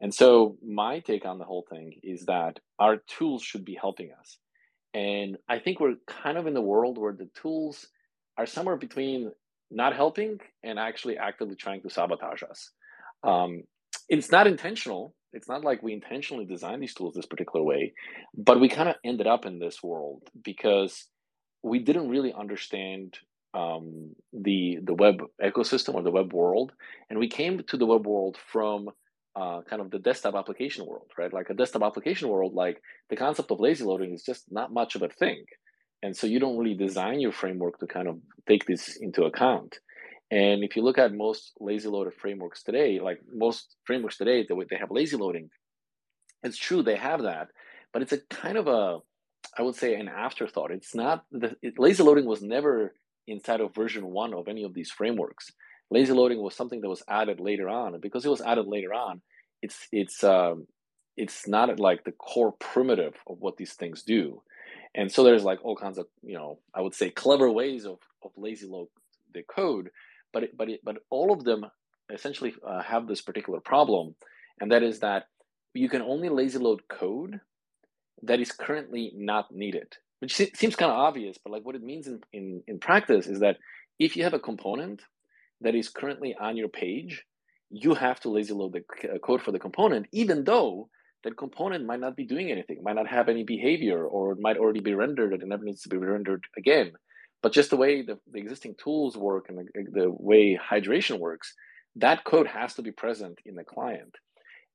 And 0.00 0.12
so 0.12 0.56
my 0.66 1.00
take 1.00 1.24
on 1.24 1.38
the 1.38 1.44
whole 1.44 1.66
thing 1.68 1.94
is 2.02 2.26
that 2.26 2.60
our 2.78 2.98
tools 3.06 3.42
should 3.42 3.64
be 3.64 3.76
helping 3.80 4.10
us. 4.18 4.38
And 4.92 5.36
I 5.48 5.58
think 5.58 5.80
we're 5.80 5.96
kind 6.06 6.38
of 6.38 6.46
in 6.46 6.54
the 6.54 6.60
world 6.60 6.98
where 6.98 7.12
the 7.12 7.28
tools 7.34 7.86
are 8.38 8.46
somewhere 8.46 8.76
between 8.76 9.32
not 9.70 9.94
helping 9.94 10.38
and 10.62 10.78
actually 10.78 11.18
actively 11.18 11.56
trying 11.56 11.82
to 11.82 11.90
sabotage 11.90 12.42
us. 12.42 12.70
Um, 13.22 13.64
it's 14.08 14.30
not 14.30 14.46
intentional. 14.46 15.14
It's 15.32 15.48
not 15.48 15.64
like 15.64 15.82
we 15.82 15.92
intentionally 15.92 16.44
designed 16.44 16.82
these 16.82 16.94
tools 16.94 17.14
this 17.14 17.26
particular 17.26 17.64
way, 17.64 17.92
but 18.36 18.60
we 18.60 18.68
kind 18.68 18.88
of 18.88 18.96
ended 19.04 19.26
up 19.26 19.46
in 19.46 19.58
this 19.58 19.82
world 19.82 20.22
because 20.42 21.06
we 21.62 21.80
didn't 21.80 22.08
really 22.08 22.32
understand 22.32 23.18
um, 23.54 24.14
the 24.32 24.78
the 24.82 24.94
web 24.94 25.22
ecosystem 25.42 25.94
or 25.94 26.02
the 26.02 26.10
web 26.10 26.32
world, 26.32 26.72
and 27.08 27.18
we 27.18 27.28
came 27.28 27.62
to 27.62 27.76
the 27.76 27.86
web 27.86 28.06
world 28.06 28.36
from 28.52 28.90
uh, 29.36 29.62
kind 29.68 29.82
of 29.82 29.90
the 29.90 29.98
desktop 29.98 30.34
application 30.34 30.86
world, 30.86 31.10
right? 31.18 31.32
Like 31.32 31.50
a 31.50 31.54
desktop 31.54 31.82
application 31.82 32.28
world, 32.28 32.54
like 32.54 32.80
the 33.10 33.16
concept 33.16 33.50
of 33.50 33.60
lazy 33.60 33.84
loading 33.84 34.14
is 34.14 34.22
just 34.22 34.44
not 34.50 34.72
much 34.72 34.94
of 34.94 35.02
a 35.02 35.08
thing. 35.08 35.44
And 36.02 36.16
so 36.16 36.26
you 36.26 36.38
don't 36.38 36.58
really 36.58 36.76
design 36.76 37.20
your 37.20 37.32
framework 37.32 37.78
to 37.80 37.86
kind 37.86 38.08
of 38.08 38.18
take 38.46 38.66
this 38.66 38.96
into 39.00 39.24
account. 39.24 39.78
And 40.30 40.62
if 40.62 40.76
you 40.76 40.82
look 40.82 40.98
at 40.98 41.14
most 41.14 41.52
lazy 41.60 41.88
loaded 41.88 42.14
frameworks 42.14 42.62
today, 42.62 43.00
like 43.00 43.20
most 43.32 43.76
frameworks 43.84 44.18
today, 44.18 44.46
they 44.46 44.76
have 44.76 44.90
lazy 44.90 45.16
loading. 45.16 45.50
It's 46.42 46.58
true 46.58 46.82
they 46.82 46.96
have 46.96 47.22
that, 47.22 47.48
but 47.92 48.02
it's 48.02 48.12
a 48.12 48.18
kind 48.18 48.58
of 48.58 48.66
a, 48.66 48.98
I 49.56 49.62
would 49.62 49.76
say, 49.76 49.94
an 49.94 50.08
afterthought. 50.08 50.70
It's 50.70 50.94
not 50.94 51.24
the 51.30 51.56
it, 51.62 51.78
lazy 51.78 52.02
loading 52.02 52.26
was 52.26 52.42
never 52.42 52.94
inside 53.26 53.60
of 53.60 53.74
version 53.74 54.04
one 54.06 54.34
of 54.34 54.48
any 54.48 54.64
of 54.64 54.74
these 54.74 54.90
frameworks. 54.90 55.50
Lazy 55.94 56.12
loading 56.12 56.40
was 56.40 56.54
something 56.54 56.80
that 56.80 56.88
was 56.88 57.02
added 57.08 57.40
later 57.40 57.68
on, 57.68 57.94
and 57.94 58.02
because 58.02 58.24
it 58.24 58.28
was 58.28 58.40
added 58.40 58.66
later 58.66 58.92
on, 58.92 59.22
it's 59.62 59.78
it's 59.92 60.24
um, 60.24 60.66
it's 61.16 61.46
not 61.46 61.78
like 61.78 62.04
the 62.04 62.12
core 62.12 62.52
primitive 62.52 63.14
of 63.26 63.38
what 63.40 63.56
these 63.56 63.74
things 63.74 64.02
do. 64.02 64.42
And 64.96 65.10
so 65.10 65.24
there's 65.24 65.44
like 65.44 65.60
all 65.64 65.76
kinds 65.76 65.98
of 65.98 66.06
you 66.22 66.34
know 66.34 66.58
I 66.74 66.80
would 66.80 66.94
say 66.94 67.10
clever 67.10 67.50
ways 67.50 67.86
of 67.86 67.98
of 68.24 68.32
lazy 68.36 68.66
load 68.66 68.88
the 69.32 69.42
code, 69.42 69.90
but 70.32 70.42
it, 70.44 70.56
but 70.56 70.68
it, 70.68 70.80
but 70.82 70.96
all 71.10 71.32
of 71.32 71.44
them 71.44 71.64
essentially 72.12 72.54
uh, 72.66 72.82
have 72.82 73.06
this 73.06 73.22
particular 73.22 73.60
problem, 73.60 74.14
and 74.60 74.72
that 74.72 74.82
is 74.82 75.00
that 75.00 75.28
you 75.74 75.88
can 75.88 76.02
only 76.02 76.28
lazy 76.28 76.58
load 76.58 76.82
code 76.88 77.40
that 78.22 78.40
is 78.40 78.52
currently 78.52 79.12
not 79.14 79.54
needed 79.54 79.96
which 80.24 80.36
seems 80.54 80.74
kind 80.74 80.90
of 80.90 80.96
obvious, 80.96 81.36
but 81.36 81.52
like 81.52 81.66
what 81.66 81.74
it 81.74 81.82
means 81.82 82.06
in, 82.06 82.18
in, 82.32 82.62
in 82.66 82.78
practice 82.78 83.26
is 83.26 83.40
that 83.40 83.58
if 83.98 84.16
you 84.16 84.24
have 84.24 84.32
a 84.32 84.38
component 84.38 85.02
that 85.64 85.74
is 85.74 85.88
currently 85.88 86.34
on 86.38 86.56
your 86.56 86.68
page, 86.68 87.24
you 87.70 87.94
have 87.94 88.20
to 88.20 88.30
lazy 88.30 88.54
load 88.54 88.72
the 88.72 89.10
uh, 89.12 89.18
code 89.18 89.42
for 89.42 89.52
the 89.52 89.58
component, 89.58 90.06
even 90.12 90.44
though 90.44 90.88
that 91.24 91.36
component 91.36 91.86
might 91.86 92.00
not 92.00 92.16
be 92.16 92.24
doing 92.24 92.50
anything, 92.50 92.82
might 92.82 92.96
not 92.96 93.08
have 93.08 93.28
any 93.28 93.42
behavior, 93.42 94.04
or 94.04 94.32
it 94.32 94.38
might 94.40 94.58
already 94.58 94.80
be 94.80 94.94
rendered 94.94 95.32
and 95.32 95.42
it 95.42 95.48
never 95.48 95.64
needs 95.64 95.82
to 95.82 95.88
be 95.88 95.96
rendered 95.96 96.44
again. 96.56 96.92
But 97.42 97.52
just 97.52 97.70
the 97.70 97.76
way 97.76 98.02
the, 98.02 98.18
the 98.30 98.38
existing 98.38 98.76
tools 98.82 99.16
work 99.16 99.48
and 99.48 99.58
the, 99.58 100.00
the 100.00 100.10
way 100.10 100.58
hydration 100.58 101.18
works, 101.18 101.54
that 101.96 102.24
code 102.24 102.46
has 102.46 102.74
to 102.74 102.82
be 102.82 102.92
present 102.92 103.38
in 103.44 103.54
the 103.54 103.64
client. 103.64 104.14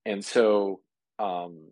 And 0.06 0.24
so 0.24 0.82
um, 1.20 1.70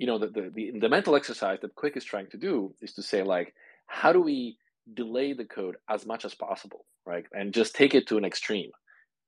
you 0.00 0.06
know, 0.06 0.18
the, 0.18 0.28
the, 0.28 0.50
the, 0.54 0.78
the 0.80 0.88
mental 0.88 1.14
exercise 1.14 1.58
that 1.60 1.76
Qwik 1.76 1.96
is 1.96 2.04
trying 2.04 2.28
to 2.28 2.38
do 2.38 2.74
is 2.80 2.94
to 2.94 3.02
say, 3.02 3.22
like, 3.22 3.54
how 3.86 4.14
do 4.14 4.22
we 4.22 4.56
delay 4.94 5.32
the 5.32 5.44
code 5.44 5.76
as 5.88 6.06
much 6.06 6.24
as 6.24 6.34
possible, 6.34 6.84
right? 7.06 7.24
And 7.32 7.54
just 7.54 7.74
take 7.74 7.94
it 7.94 8.08
to 8.08 8.18
an 8.18 8.24
extreme 8.24 8.70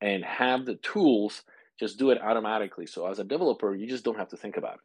and 0.01 0.25
have 0.25 0.67
the 0.67 0.77
tools 0.77 1.43
just 1.79 1.99
do 1.99 2.11
it 2.11 2.21
automatically. 2.23 2.87
So 2.87 3.07
as 3.07 3.19
a 3.19 3.25
developer, 3.25 3.75
you 3.75 3.89
just 3.89 4.05
don't 4.05 4.19
have 4.19 4.29
to 4.29 4.37
think 4.37 4.57
about 4.57 4.75
it. 4.75 4.81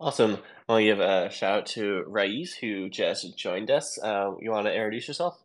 Awesome. 0.00 0.38
Well, 0.66 0.80
you 0.80 0.90
have 0.90 1.00
a 1.00 1.30
shout 1.30 1.58
out 1.58 1.66
to 1.66 2.04
Raiz 2.08 2.54
who 2.58 2.88
just 2.88 3.36
joined 3.36 3.70
us. 3.70 3.98
Uh, 4.02 4.32
you 4.40 4.50
want 4.50 4.66
to 4.66 4.72
introduce 4.72 5.06
yourself? 5.06 5.38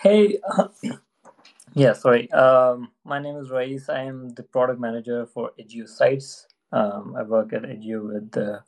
Hey, 0.00 0.38
uh, 0.58 0.66
yeah, 1.74 1.92
sorry. 1.92 2.28
Um, 2.32 2.90
my 3.04 3.20
name 3.20 3.36
is 3.36 3.50
Raiz. 3.50 3.88
I 3.88 4.02
am 4.02 4.30
the 4.30 4.42
product 4.42 4.80
manager 4.80 5.24
for 5.26 5.52
Edgio 5.60 5.88
Sites. 5.88 6.48
Um, 6.72 7.14
I 7.16 7.22
work 7.22 7.52
at 7.52 7.62
Edgio 7.62 8.12
with 8.12 8.36
uh, 8.36 8.60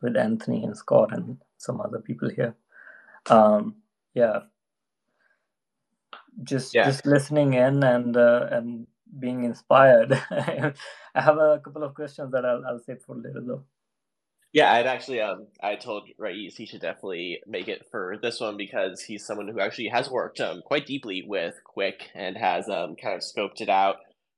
with 0.00 0.16
Anthony 0.16 0.62
and 0.62 0.76
Scott 0.76 1.12
and 1.12 1.38
some 1.64 1.80
other 1.80 1.98
people 1.98 2.30
here. 2.30 2.54
Um, 3.28 3.76
yeah, 4.14 4.40
just 6.42 6.74
yeah. 6.74 6.84
just 6.84 7.06
listening 7.06 7.54
in 7.54 7.82
and 7.82 8.16
uh, 8.16 8.48
and 8.50 8.86
being 9.18 9.44
inspired. 9.44 10.12
I 10.30 10.72
have 11.14 11.38
a 11.38 11.60
couple 11.64 11.82
of 11.82 11.94
questions 11.94 12.32
that 12.32 12.44
I'll 12.44 12.64
I'll 12.66 12.80
save 12.80 13.02
for 13.02 13.16
later 13.16 13.42
though. 13.46 13.64
Yeah, 14.52 14.72
I'd 14.72 14.86
actually 14.86 15.20
um 15.20 15.46
I 15.62 15.74
told 15.74 16.08
Raiz 16.20 16.56
he 16.56 16.66
should 16.66 16.82
definitely 16.82 17.40
make 17.46 17.68
it 17.68 17.86
for 17.90 18.16
this 18.22 18.40
one 18.40 18.56
because 18.56 19.02
he's 19.02 19.26
someone 19.26 19.48
who 19.48 19.60
actually 19.60 19.88
has 19.88 20.10
worked 20.10 20.40
um 20.40 20.62
quite 20.64 20.86
deeply 20.86 21.24
with 21.26 21.54
Qwik 21.76 22.02
and 22.14 22.36
has 22.36 22.68
um 22.68 22.94
kind 22.94 23.14
of 23.14 23.22
scoped 23.22 23.60
it 23.60 23.68
out 23.68 23.96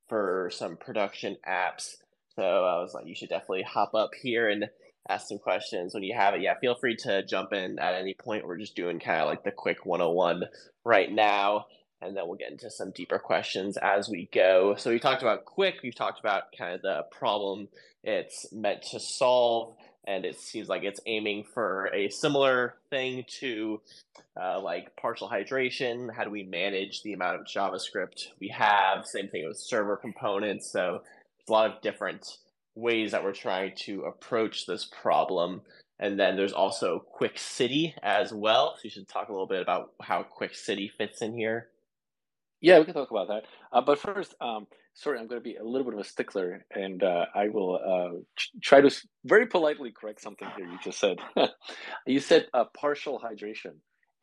for 0.09 0.51
some 0.53 0.77
production 0.77 1.37
apps 1.47 1.97
so 2.37 2.43
I 2.43 2.81
was 2.81 2.93
like, 2.93 3.07
you 3.07 3.15
should 3.15 3.31
definitely 3.31 3.63
hop 3.63 3.95
up 3.95 4.11
here 4.15 4.49
and 4.49 4.69
ask 5.09 5.29
some 5.29 5.39
questions 5.39 5.95
when 5.95 6.03
you 6.03 6.15
have 6.15 6.35
it. 6.35 6.41
Yeah, 6.41 6.55
feel 6.61 6.75
free 6.75 6.97
to 6.97 7.25
jump 7.25 7.53
in 7.53 7.79
at 7.79 7.95
any 7.95 8.15
point. 8.15 8.47
We're 8.47 8.59
just 8.59 8.77
doing 8.77 8.99
kind 8.99 9.21
of 9.21 9.29
like 9.29 9.45
the 9.45 9.53
Qwik 9.53 9.85
101 9.85 10.45
right 10.85 11.11
now, 11.11 11.67
and 12.01 12.17
then 12.17 12.27
we'll 12.27 12.37
get 12.37 12.51
into 12.51 12.71
some 12.71 12.91
deeper 12.91 13.19
questions 13.19 13.77
as 13.77 14.09
we 14.09 14.29
go. 14.33 14.75
So 14.77 14.91
we 14.91 14.99
talked 14.99 15.23
about 15.23 15.45
Qwik, 15.45 15.83
we've 15.83 15.95
talked 15.95 16.21
about 16.21 16.45
kind 16.57 16.75
of 16.75 16.83
the 16.83 17.05
problem 17.11 17.69
it's 18.07 18.47
meant 18.53 18.83
to 18.93 19.01
solve, 19.01 19.75
and 20.07 20.25
it 20.25 20.39
seems 20.39 20.69
like 20.69 20.85
it's 20.85 21.01
aiming 21.07 21.45
for 21.53 21.91
a 21.93 22.09
similar 22.09 22.77
thing 22.89 23.25
to 23.41 23.81
uh, 24.41 24.61
like 24.61 24.95
partial 24.97 25.29
hydration. 25.29 26.15
How 26.15 26.23
do 26.23 26.31
we 26.31 26.45
manage 26.45 27.03
the 27.03 27.13
amount 27.13 27.41
of 27.41 27.47
JavaScript 27.47 28.29
we 28.41 28.49
have? 28.49 29.07
Same 29.07 29.29
thing 29.29 29.47
with 29.49 29.59
server 29.59 29.97
components. 29.97 30.71
So 30.71 31.03
a 31.49 31.53
lot 31.53 31.71
of 31.71 31.83
different 31.83 32.39
ways 32.77 33.13
that 33.13 33.25
we're 33.25 33.33
trying 33.33 33.73
to 33.75 34.03
approach 34.03 34.67
this 34.67 34.85
problem. 34.85 35.63
And 35.99 36.21
then 36.21 36.37
there's 36.37 36.53
also 36.53 37.05
Qwik 37.19 37.39
City 37.39 37.95
as 38.03 38.33
well. 38.33 38.75
So 38.77 38.81
you 38.85 38.91
should 38.91 39.09
talk 39.09 39.29
a 39.29 39.33
little 39.33 39.47
bit 39.47 39.63
about 39.63 39.93
how 40.01 40.25
Qwik 40.39 40.55
City 40.55 40.93
fits 40.97 41.23
in 41.23 41.35
here. 41.35 41.69
Yeah, 42.61 42.79
we 42.79 42.85
can 42.85 42.95
talk 42.95 43.11
about 43.11 43.29
that. 43.29 43.45
Uh, 43.73 43.81
but 43.81 43.99
first, 43.99 44.35
um, 44.41 44.67
sorry, 44.95 45.19
I'm 45.19 45.27
going 45.27 45.41
to 45.41 45.45
be 45.45 45.57
a 45.57 45.65
little 45.65 45.85
bit 45.85 45.95
of 45.95 46.01
a 46.01 46.09
stickler, 46.09 46.65
and 46.71 47.03
uh, 47.03 47.27
I 47.35 47.49
will 47.49 47.77
uh, 47.77 48.19
try 48.63 48.81
to 48.81 48.91
very 49.25 49.47
politely 49.47 49.93
correct 49.93 50.23
something 50.23 50.49
here 50.57 50.67
you 50.67 50.79
just 50.83 50.99
said. 50.99 51.19
you 52.07 52.21
said 52.21 52.47
partial 52.75 53.21
hydration. 53.21 53.77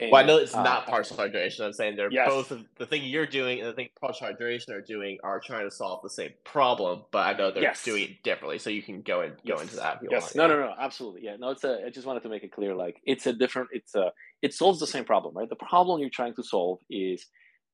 And, 0.04 0.12
well, 0.12 0.22
I 0.22 0.26
know 0.26 0.38
it's 0.38 0.54
uh, 0.54 0.64
not 0.64 0.86
partial 0.86 1.16
hydration. 1.16 1.62
I'm 1.62 1.74
saying 1.74 1.96
they're 1.96 2.12
yes. 2.12 2.28
both 2.28 2.54
the 2.78 2.86
thing 2.86 3.04
you're 3.04 3.26
doing 3.26 3.60
and 3.60 3.70
the 3.70 3.74
thing 3.74 3.90
partial 4.00 4.28
hydration 4.28 4.70
are 4.70 4.82
doing 4.82 5.18
are 5.24 5.40
trying 5.40 5.70
to 5.70 5.74
solve 5.74 6.02
the 6.04 6.10
same 6.10 6.32
problem, 6.44 7.04
but 7.12 7.20
I 7.20 7.34
know 7.34 7.52
they're 7.52 7.64
yes. 7.64 7.84
doing 7.84 8.04
it 8.04 8.24
differently. 8.24 8.60
So 8.60 8.70
you 8.70 8.82
can 8.82 9.02
go 9.02 9.22
and 9.22 9.34
go 9.48 9.56
yes. 9.56 9.62
into 9.62 9.76
that. 9.78 10.00
yes. 10.10 10.36
Want, 10.36 10.36
no, 10.36 10.48
no, 10.48 10.66
no, 10.66 10.74
absolutely. 10.78 11.22
Yeah. 11.24 11.38
No, 11.40 11.52
it's 11.52 11.64
a. 11.64 11.86
I 11.86 11.90
just 11.90 12.06
wanted 12.06 12.24
to 12.24 12.30
make 12.30 12.44
it 12.44 12.52
clear. 12.52 12.76
Like 12.76 13.02
it's 13.06 13.26
a 13.26 13.34
different. 13.34 13.70
It's 13.72 13.96
a. 13.96 14.12
It 14.42 14.54
solves 14.54 14.80
the 14.80 14.88
same 14.88 15.06
problem, 15.06 15.36
right? 15.36 15.50
The 15.50 15.56
problem 15.56 16.02
you're 16.02 16.10
trying 16.10 16.36
to 16.36 16.44
solve 16.44 16.80
is 16.90 17.26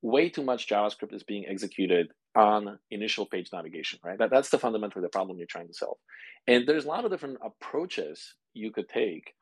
way 0.02 0.30
too 0.30 0.44
much 0.44 0.68
JavaScript 0.68 1.14
is 1.14 1.24
being 1.24 1.46
executed 1.48 2.10
on 2.36 2.80
initial 2.92 3.26
page 3.26 3.50
navigation, 3.52 4.00
right? 4.04 4.18
That, 4.18 4.30
that's 4.30 4.50
the 4.50 4.60
fundamentally 4.60 5.02
the 5.02 5.10
problem 5.10 5.38
you're 5.38 5.48
trying 5.48 5.68
to 5.68 5.74
solve. 5.74 5.98
And 6.48 6.68
there's 6.68 6.86
a 6.86 6.88
lot 6.88 7.06
of 7.06 7.12
different 7.12 7.40
approaches 7.44 8.36
you 8.54 8.72
could 8.72 8.88
take 8.88 9.34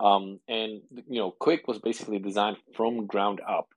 um, 0.00 0.40
and 0.48 0.80
you 1.08 1.20
know, 1.20 1.34
Qwik 1.40 1.60
was 1.66 1.78
basically 1.78 2.18
designed 2.18 2.56
from 2.74 3.06
ground 3.06 3.40
up 3.46 3.68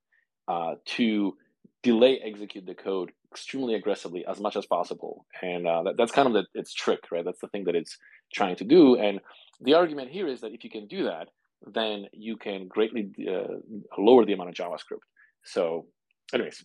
uh, 0.48 0.76
to 0.86 1.36
delay 1.84 2.20
execute 2.24 2.66
the 2.66 2.74
code 2.74 3.12
extremely 3.32 3.76
aggressively 3.76 4.26
as 4.26 4.40
much 4.40 4.56
as 4.56 4.66
possible. 4.66 5.26
And 5.42 5.68
uh, 5.68 5.84
that, 5.84 5.98
that's 5.98 6.12
kind 6.12 6.28
of 6.28 6.34
the, 6.34 6.46
its 6.54 6.74
trick, 6.74 7.00
right? 7.12 7.24
That's 7.24 7.40
the 7.40 7.48
thing 7.50 7.66
that 7.66 7.76
it's 7.76 7.98
trying 8.34 8.56
to 8.58 8.64
do. 8.64 8.96
And 8.96 9.20
the 9.62 9.76
argument 9.76 10.10
here 10.10 10.28
is 10.28 10.42
that 10.42 10.54
if 10.54 10.64
you 10.64 10.70
can 10.70 10.88
do 10.88 11.04
that, 11.04 11.30
then 11.66 12.06
you 12.14 12.38
can 12.38 12.68
greatly 12.68 13.12
uh, 13.28 13.58
lower 13.98 14.26
the 14.26 14.34
amount 14.34 14.50
of 14.50 14.56
JavaScript. 14.56 15.06
So, 15.44 15.88
anyways, 16.34 16.64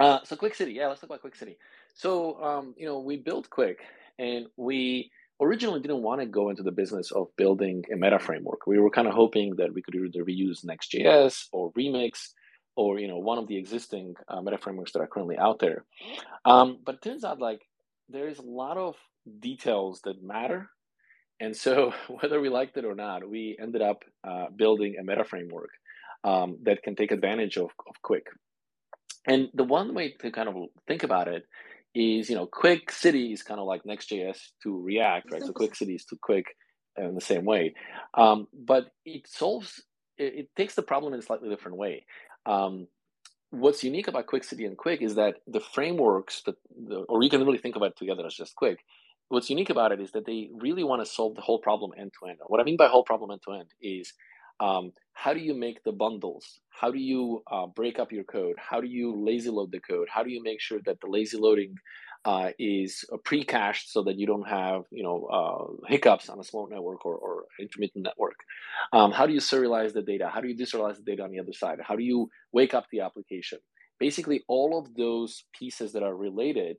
uh, 0.00 0.18
so 0.24 0.36
Qwik 0.36 0.56
City, 0.56 0.72
yeah, 0.72 0.88
let's 0.88 1.00
talk 1.00 1.10
about 1.10 1.22
Qwik 1.22 1.36
City. 1.36 1.56
So, 1.94 2.42
um, 2.42 2.74
you 2.76 2.86
know, 2.86 3.00
we 3.00 3.16
built 3.16 3.50
Qwik, 3.50 3.76
and 4.18 4.46
we 4.56 5.10
originally 5.42 5.80
didn't 5.80 6.02
want 6.02 6.20
to 6.20 6.26
go 6.26 6.50
into 6.50 6.62
the 6.62 6.72
business 6.72 7.10
of 7.10 7.28
building 7.36 7.84
a 7.92 7.96
meta 7.96 8.18
framework. 8.18 8.66
We 8.66 8.78
were 8.78 8.90
kind 8.90 9.08
of 9.08 9.14
hoping 9.14 9.56
that 9.56 9.74
we 9.74 9.82
could 9.82 9.94
either 9.94 10.24
reuse 10.24 10.64
Next.js 10.64 11.48
or 11.52 11.72
Remix 11.72 12.30
or 12.76 12.98
you 12.98 13.08
know 13.08 13.18
one 13.18 13.38
of 13.38 13.48
the 13.48 13.58
existing 13.58 14.14
uh, 14.28 14.40
meta 14.40 14.58
frameworks 14.58 14.92
that 14.92 15.00
are 15.00 15.06
currently 15.06 15.38
out 15.38 15.58
there. 15.58 15.84
Um, 16.44 16.78
but 16.84 16.96
it 16.96 17.02
turns 17.02 17.24
out 17.24 17.40
like 17.40 17.60
there 18.08 18.28
is 18.28 18.38
a 18.38 18.42
lot 18.42 18.76
of 18.76 18.96
details 19.40 20.00
that 20.04 20.22
matter, 20.22 20.70
and 21.40 21.56
so 21.56 21.92
whether 22.20 22.40
we 22.40 22.48
liked 22.48 22.76
it 22.76 22.84
or 22.84 22.94
not, 22.94 23.28
we 23.28 23.56
ended 23.60 23.82
up 23.82 24.04
uh, 24.26 24.46
building 24.54 24.96
a 24.98 25.04
meta 25.04 25.24
framework 25.24 25.70
um, 26.24 26.58
that 26.62 26.82
can 26.82 26.96
take 26.96 27.12
advantage 27.12 27.56
of, 27.56 27.70
of 27.86 27.94
Qwik. 28.04 28.26
And 29.26 29.50
the 29.54 29.64
one 29.64 29.94
way 29.94 30.14
to 30.20 30.30
kind 30.32 30.48
of 30.48 30.56
think 30.88 31.04
about 31.04 31.28
it 31.28 31.44
is 31.94 32.30
you 32.30 32.36
know 32.36 32.46
Qwik 32.46 32.90
city 32.90 33.32
is 33.32 33.42
kind 33.42 33.60
of 33.60 33.66
like 33.66 33.84
next.js 33.84 34.38
to 34.62 34.82
react 34.82 35.30
right? 35.30 35.42
So 35.42 35.52
Qwik 35.52 35.76
city 35.76 35.94
is 35.94 36.04
to 36.06 36.16
Qwik 36.16 36.44
in 36.96 37.14
the 37.14 37.20
same 37.20 37.44
way. 37.44 37.74
Um, 38.14 38.48
but 38.52 38.86
it 39.04 39.26
solves 39.26 39.82
it, 40.18 40.34
it, 40.34 40.48
takes 40.56 40.74
the 40.74 40.82
problem 40.82 41.14
in 41.14 41.18
a 41.18 41.22
slightly 41.22 41.48
different 41.48 41.78
way. 41.78 42.04
Um, 42.46 42.86
what's 43.50 43.84
unique 43.84 44.08
about 44.08 44.26
Qwik 44.26 44.44
city 44.44 44.64
and 44.64 44.76
Qwik 44.76 45.02
is 45.02 45.14
that 45.16 45.36
the 45.46 45.60
frameworks 45.60 46.42
that 46.42 46.56
the, 46.88 46.96
or 47.08 47.22
you 47.22 47.30
can 47.30 47.44
really 47.44 47.58
think 47.58 47.76
about 47.76 47.90
it 47.90 47.96
together 47.96 48.26
as 48.26 48.34
just 48.34 48.54
Qwik. 48.56 48.76
What's 49.28 49.48
unique 49.48 49.70
about 49.70 49.92
it 49.92 50.00
is 50.00 50.12
that 50.12 50.26
they 50.26 50.50
really 50.52 50.84
want 50.84 51.02
to 51.02 51.10
solve 51.10 51.36
the 51.36 51.40
whole 51.40 51.58
problem 51.58 51.92
end 51.98 52.12
to 52.20 52.28
end. 52.28 52.38
What 52.46 52.60
i 52.60 52.64
mean 52.64 52.76
by 52.76 52.88
whole 52.88 53.04
problem 53.04 53.30
end 53.30 53.40
to 53.46 53.52
end 53.52 53.68
is 53.80 54.12
um, 54.60 54.92
how 55.14 55.34
do 55.34 55.40
you 55.40 55.54
make 55.54 55.82
the 55.84 55.92
bundles? 55.92 56.60
How 56.70 56.90
do 56.90 56.98
you 56.98 57.42
uh, 57.50 57.66
break 57.66 57.98
up 57.98 58.12
your 58.12 58.24
code? 58.24 58.56
How 58.58 58.80
do 58.80 58.88
you 58.88 59.14
lazy 59.14 59.50
load 59.50 59.72
the 59.72 59.80
code? 59.80 60.08
How 60.12 60.22
do 60.22 60.30
you 60.30 60.42
make 60.42 60.60
sure 60.60 60.80
that 60.84 61.00
the 61.00 61.08
lazy 61.08 61.36
loading 61.36 61.74
uh, 62.24 62.50
is 62.58 63.04
pre-cached 63.24 63.90
so 63.90 64.04
that 64.04 64.18
you 64.18 64.26
don't 64.26 64.48
have 64.48 64.82
you 64.90 65.02
know 65.02 65.26
uh, 65.26 65.88
hiccups 65.88 66.28
on 66.28 66.38
a 66.38 66.44
slow 66.44 66.66
network 66.66 67.04
or, 67.04 67.16
or 67.16 67.44
intermittent 67.60 68.04
network. 68.04 68.36
Um, 68.92 69.10
how 69.12 69.26
do 69.26 69.32
you 69.32 69.40
serialize 69.40 69.92
the 69.92 70.02
data? 70.02 70.30
How 70.32 70.40
do 70.40 70.48
you 70.48 70.56
deserialize 70.56 70.96
the 70.96 71.02
data 71.02 71.24
on 71.24 71.32
the 71.32 71.40
other 71.40 71.52
side? 71.52 71.78
How 71.82 71.96
do 71.96 72.04
you 72.04 72.28
wake 72.52 72.74
up 72.74 72.86
the 72.90 73.00
application? 73.00 73.58
Basically, 73.98 74.44
all 74.48 74.78
of 74.78 74.94
those 74.94 75.44
pieces 75.58 75.92
that 75.92 76.02
are 76.02 76.16
related 76.16 76.76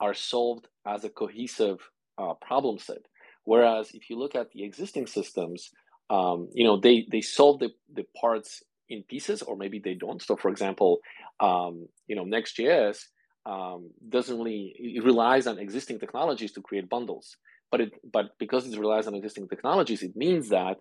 are 0.00 0.14
solved 0.14 0.68
as 0.86 1.04
a 1.04 1.08
cohesive 1.08 1.78
uh, 2.18 2.34
problem 2.40 2.78
set. 2.78 3.02
Whereas 3.44 3.90
if 3.92 4.08
you 4.08 4.18
look 4.18 4.34
at 4.34 4.50
the 4.52 4.64
existing 4.64 5.06
systems, 5.06 5.70
um, 6.10 6.48
you 6.52 6.64
know 6.64 6.78
they 6.78 7.06
they 7.10 7.20
solve 7.20 7.60
the, 7.60 7.70
the 7.92 8.04
parts 8.20 8.62
in 8.88 9.02
pieces 9.02 9.42
or 9.42 9.56
maybe 9.56 9.80
they 9.82 9.94
don't. 9.94 10.22
So 10.22 10.36
for 10.36 10.50
example, 10.50 11.00
um, 11.40 11.88
you 12.06 12.16
know 12.16 12.24
Next.js 12.24 12.98
um, 13.46 13.90
doesn't 14.08 14.36
really 14.36 14.74
it 14.78 15.04
relies 15.04 15.46
on 15.46 15.58
existing 15.58 15.98
technologies 15.98 16.52
to 16.52 16.62
create 16.62 16.88
bundles. 16.88 17.36
But 17.70 17.80
it 17.80 17.92
but 18.12 18.38
because 18.38 18.66
it 18.66 18.78
relies 18.78 19.06
on 19.06 19.14
existing 19.14 19.48
technologies, 19.48 20.02
it 20.02 20.14
means 20.14 20.50
that 20.50 20.76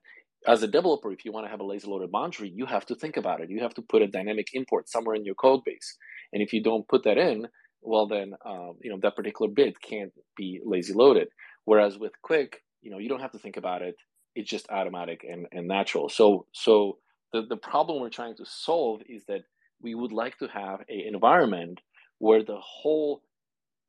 as 0.47 0.61
a 0.61 0.67
developer, 0.67 1.11
if 1.11 1.23
you 1.23 1.31
want 1.31 1.45
to 1.45 1.51
have 1.51 1.61
a 1.61 1.65
lazy 1.65 1.87
loaded 1.87 2.11
boundary, 2.11 2.51
you 2.53 2.65
have 2.65 2.85
to 2.87 2.95
think 2.95 3.17
about 3.17 3.41
it. 3.41 3.49
You 3.49 3.61
have 3.61 3.73
to 3.75 3.81
put 3.81 4.01
a 4.01 4.07
dynamic 4.07 4.47
import 4.53 4.89
somewhere 4.89 5.15
in 5.15 5.23
your 5.23 5.35
code 5.35 5.61
base. 5.65 5.97
And 6.33 6.41
if 6.41 6.51
you 6.51 6.61
don't 6.61 6.87
put 6.87 7.03
that 7.05 7.17
in, 7.17 7.47
well 7.81 8.07
then 8.07 8.33
um, 8.45 8.75
you 8.81 8.91
know 8.91 8.99
that 9.01 9.15
particular 9.15 9.51
bit 9.51 9.81
can't 9.81 10.11
be 10.35 10.61
lazy 10.63 10.93
loaded. 10.93 11.29
Whereas 11.65 11.97
with 11.97 12.11
Qwik, 12.25 12.55
you 12.81 12.91
know 12.91 12.97
you 12.97 13.09
don't 13.09 13.21
have 13.21 13.31
to 13.31 13.39
think 13.39 13.57
about 13.57 13.81
it. 13.81 13.95
It's 14.35 14.49
just 14.49 14.69
automatic 14.69 15.25
and, 15.29 15.47
and 15.51 15.67
natural. 15.67 16.09
So 16.09 16.47
so 16.51 16.97
the, 17.31 17.43
the 17.43 17.57
problem 17.57 18.01
we're 18.01 18.09
trying 18.09 18.35
to 18.37 18.45
solve 18.45 19.01
is 19.07 19.23
that 19.27 19.41
we 19.81 19.95
would 19.95 20.11
like 20.11 20.37
to 20.39 20.47
have 20.47 20.81
a 20.89 21.07
environment 21.07 21.81
where 22.19 22.43
the 22.43 22.59
whole 22.59 23.21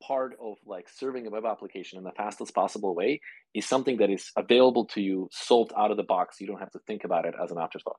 part 0.03 0.35
of 0.41 0.57
like 0.65 0.87
serving 0.89 1.25
a 1.25 1.29
web 1.29 1.45
application 1.45 1.97
in 1.97 2.03
the 2.03 2.11
fastest 2.11 2.53
possible 2.53 2.93
way 2.93 3.21
is 3.53 3.65
something 3.65 3.97
that 3.97 4.09
is 4.09 4.31
available 4.35 4.85
to 4.85 5.01
you 5.01 5.29
solved 5.31 5.71
out 5.77 5.91
of 5.91 5.97
the 5.97 6.03
box. 6.03 6.41
You 6.41 6.47
don't 6.47 6.59
have 6.59 6.71
to 6.71 6.79
think 6.85 7.03
about 7.05 7.25
it 7.25 7.33
as 7.41 7.51
an 7.51 7.57
afterthought. 7.57 7.95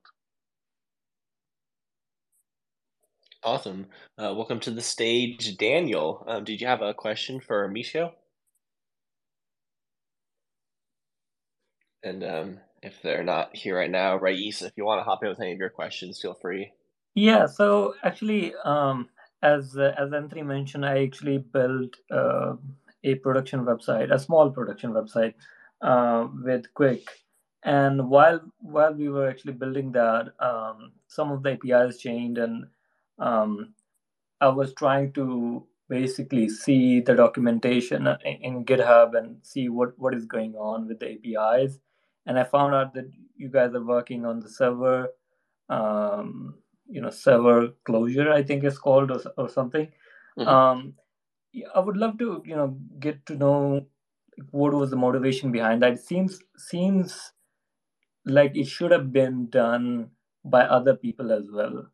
Awesome. 3.42 3.86
Uh, 4.18 4.34
welcome 4.34 4.60
to 4.60 4.70
the 4.70 4.82
stage 4.82 5.56
daniel. 5.56 6.24
Um, 6.26 6.44
did 6.44 6.60
you 6.60 6.66
have 6.66 6.82
a 6.82 6.92
question 6.92 7.40
for 7.40 7.68
Miško 7.68 8.10
and 12.06 12.24
um, 12.24 12.58
if 12.82 13.02
they're 13.02 13.24
not 13.24 13.54
here 13.54 13.76
right 13.76 13.90
now 13.90 14.16
Rais, 14.16 14.62
if 14.62 14.72
you 14.76 14.84
want 14.84 15.00
to 15.00 15.04
hop 15.04 15.22
in 15.22 15.28
with 15.28 15.40
any 15.40 15.52
of 15.52 15.58
your 15.58 15.70
questions 15.70 16.20
feel 16.20 16.34
free 16.34 16.72
yeah 17.14 17.46
so 17.46 17.94
actually 18.02 18.54
um 18.64 19.08
as 19.42 19.76
uh, 19.76 19.92
as 19.98 20.12
Anthony 20.12 20.42
mentioned, 20.42 20.84
I 20.86 21.02
actually 21.02 21.38
built 21.38 21.96
uh, 22.10 22.54
a 23.04 23.14
production 23.16 23.64
website, 23.64 24.12
a 24.12 24.18
small 24.18 24.50
production 24.50 24.92
website 24.92 25.34
uh, 25.82 26.28
with 26.42 26.66
Qwik. 26.74 27.04
And 27.62 28.08
while 28.08 28.40
while 28.58 28.94
we 28.94 29.08
were 29.08 29.28
actually 29.28 29.52
building 29.52 29.92
that, 29.92 30.32
um, 30.40 30.92
some 31.08 31.32
of 31.32 31.42
the 31.42 31.52
APIs 31.52 31.98
changed, 31.98 32.38
and 32.38 32.66
um, 33.18 33.74
I 34.40 34.48
was 34.48 34.72
trying 34.74 35.12
to 35.14 35.66
basically 35.88 36.48
see 36.48 37.00
the 37.00 37.14
documentation 37.14 38.06
in, 38.24 38.36
in 38.42 38.64
GitHub 38.64 39.16
and 39.16 39.38
see 39.42 39.68
what 39.68 39.98
what 39.98 40.14
is 40.14 40.24
going 40.26 40.54
on 40.54 40.88
with 40.88 41.00
the 41.00 41.12
APIs. 41.12 41.78
And 42.26 42.38
I 42.38 42.44
found 42.44 42.74
out 42.74 42.94
that 42.94 43.10
you 43.36 43.48
guys 43.48 43.74
are 43.74 43.84
working 43.84 44.26
on 44.26 44.40
the 44.40 44.48
server. 44.48 45.08
Um, 45.68 46.54
you 46.88 47.00
know 47.00 47.10
server 47.10 47.68
closure 47.84 48.30
i 48.32 48.42
think 48.42 48.64
it's 48.64 48.78
called 48.78 49.10
or, 49.10 49.20
or 49.36 49.48
something 49.48 49.86
mm-hmm. 50.38 50.48
um 50.48 50.94
i 51.74 51.80
would 51.80 51.96
love 51.96 52.18
to 52.18 52.42
you 52.44 52.54
know 52.54 52.76
get 53.00 53.24
to 53.26 53.36
know 53.36 53.86
what 54.50 54.72
was 54.72 54.90
the 54.90 54.96
motivation 54.96 55.50
behind 55.50 55.82
that 55.82 55.94
it 55.94 56.00
seems 56.00 56.40
seems 56.56 57.32
like 58.24 58.56
it 58.56 58.66
should 58.66 58.90
have 58.90 59.12
been 59.12 59.48
done 59.50 60.08
by 60.44 60.62
other 60.62 60.94
people 60.94 61.32
as 61.32 61.44
well 61.50 61.86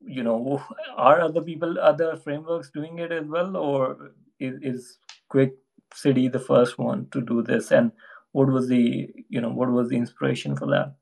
you 0.00 0.22
know 0.22 0.62
are 0.96 1.20
other 1.20 1.42
people 1.42 1.78
other 1.78 2.16
frameworks 2.16 2.70
doing 2.70 2.98
it 2.98 3.12
as 3.12 3.26
well 3.26 3.56
or 3.56 4.12
is, 4.38 4.58
is 4.62 4.98
Qwik 5.32 5.52
city 5.94 6.28
the 6.28 6.38
first 6.38 6.78
one 6.78 7.06
to 7.10 7.20
do 7.20 7.42
this 7.42 7.70
and 7.70 7.92
what 8.34 8.48
was 8.48 8.68
the 8.68 9.08
you 9.28 9.40
know 9.40 9.50
what 9.50 9.70
was 9.70 9.88
the 9.88 9.96
inspiration 9.96 10.56
for 10.56 10.66
that 10.66 10.94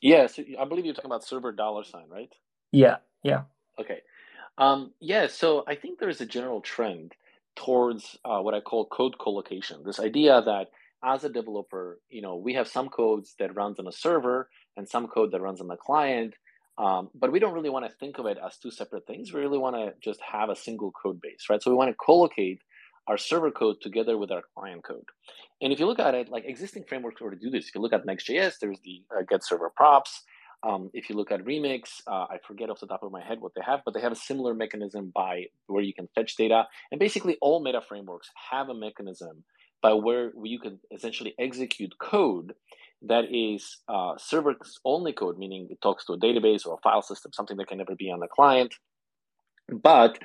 yeah 0.00 0.26
so 0.26 0.42
i 0.60 0.64
believe 0.64 0.84
you're 0.84 0.94
talking 0.94 1.10
about 1.10 1.24
server 1.24 1.52
dollar 1.52 1.84
sign 1.84 2.08
right 2.08 2.32
yeah, 2.72 2.96
yeah. 3.22 3.42
Okay. 3.80 4.00
Um, 4.58 4.92
yeah, 5.00 5.26
so 5.28 5.64
I 5.66 5.74
think 5.74 5.98
there's 5.98 6.20
a 6.20 6.26
general 6.26 6.60
trend 6.60 7.12
towards 7.56 8.18
uh, 8.24 8.40
what 8.40 8.54
I 8.54 8.60
call 8.60 8.86
code 8.86 9.18
collocation. 9.18 9.82
This 9.84 10.00
idea 10.00 10.42
that 10.42 10.68
as 11.04 11.24
a 11.24 11.28
developer, 11.30 12.00
you 12.08 12.22
know, 12.22 12.36
we 12.36 12.54
have 12.54 12.68
some 12.68 12.88
codes 12.88 13.34
that 13.38 13.54
runs 13.54 13.78
on 13.78 13.86
a 13.86 13.92
server 13.92 14.48
and 14.76 14.88
some 14.88 15.06
code 15.08 15.32
that 15.32 15.40
runs 15.40 15.60
on 15.60 15.68
the 15.68 15.76
client, 15.76 16.34
um, 16.78 17.10
but 17.14 17.32
we 17.32 17.38
don't 17.38 17.54
really 17.54 17.70
want 17.70 17.86
to 17.86 17.92
think 17.98 18.18
of 18.18 18.26
it 18.26 18.38
as 18.44 18.58
two 18.58 18.70
separate 18.70 19.06
things. 19.06 19.32
We 19.32 19.40
really 19.40 19.58
want 19.58 19.76
to 19.76 19.94
just 20.02 20.20
have 20.20 20.50
a 20.50 20.56
single 20.56 20.92
code 20.92 21.20
base, 21.20 21.46
right? 21.48 21.62
So 21.62 21.70
we 21.70 21.76
want 21.76 21.90
to 21.90 21.96
collocate 22.04 22.60
our 23.08 23.18
server 23.18 23.50
code 23.50 23.80
together 23.80 24.18
with 24.18 24.30
our 24.30 24.42
client 24.54 24.84
code. 24.84 25.04
And 25.60 25.72
if 25.72 25.78
you 25.78 25.86
look 25.86 25.98
at 25.98 26.14
it, 26.14 26.28
like 26.28 26.44
existing 26.44 26.84
frameworks 26.88 27.20
already 27.20 27.38
do 27.38 27.50
this. 27.50 27.68
If 27.68 27.74
you 27.74 27.80
look 27.80 27.92
at 27.92 28.04
Next.js, 28.04 28.54
there's 28.60 28.80
the 28.84 29.02
uh, 29.16 29.22
get 29.28 29.44
server 29.44 29.70
props. 29.70 30.22
Um, 30.62 30.90
if 30.94 31.08
you 31.08 31.16
look 31.16 31.30
at 31.30 31.44
Remix, 31.44 32.00
uh, 32.06 32.26
I 32.28 32.38
forget 32.46 32.70
off 32.70 32.80
the 32.80 32.86
top 32.86 33.02
of 33.02 33.12
my 33.12 33.22
head 33.22 33.40
what 33.40 33.52
they 33.54 33.62
have, 33.64 33.80
but 33.84 33.94
they 33.94 34.00
have 34.00 34.12
a 34.12 34.16
similar 34.16 34.54
mechanism 34.54 35.12
by 35.14 35.46
where 35.66 35.82
you 35.82 35.94
can 35.94 36.08
fetch 36.14 36.36
data. 36.36 36.66
And 36.90 36.98
basically, 36.98 37.36
all 37.40 37.62
meta 37.62 37.80
frameworks 37.80 38.30
have 38.50 38.68
a 38.68 38.74
mechanism 38.74 39.44
by 39.82 39.92
where 39.92 40.32
you 40.42 40.58
can 40.58 40.80
essentially 40.90 41.34
execute 41.38 41.94
code 41.98 42.54
that 43.02 43.24
is 43.30 43.78
uh, 43.88 44.14
server 44.16 44.56
only 44.84 45.12
code, 45.12 45.38
meaning 45.38 45.68
it 45.70 45.80
talks 45.82 46.04
to 46.06 46.14
a 46.14 46.18
database 46.18 46.66
or 46.66 46.74
a 46.74 46.80
file 46.82 47.02
system, 47.02 47.32
something 47.32 47.56
that 47.58 47.68
can 47.68 47.78
never 47.78 47.94
be 47.94 48.10
on 48.10 48.20
the 48.20 48.26
client, 48.26 48.74
but 49.68 50.18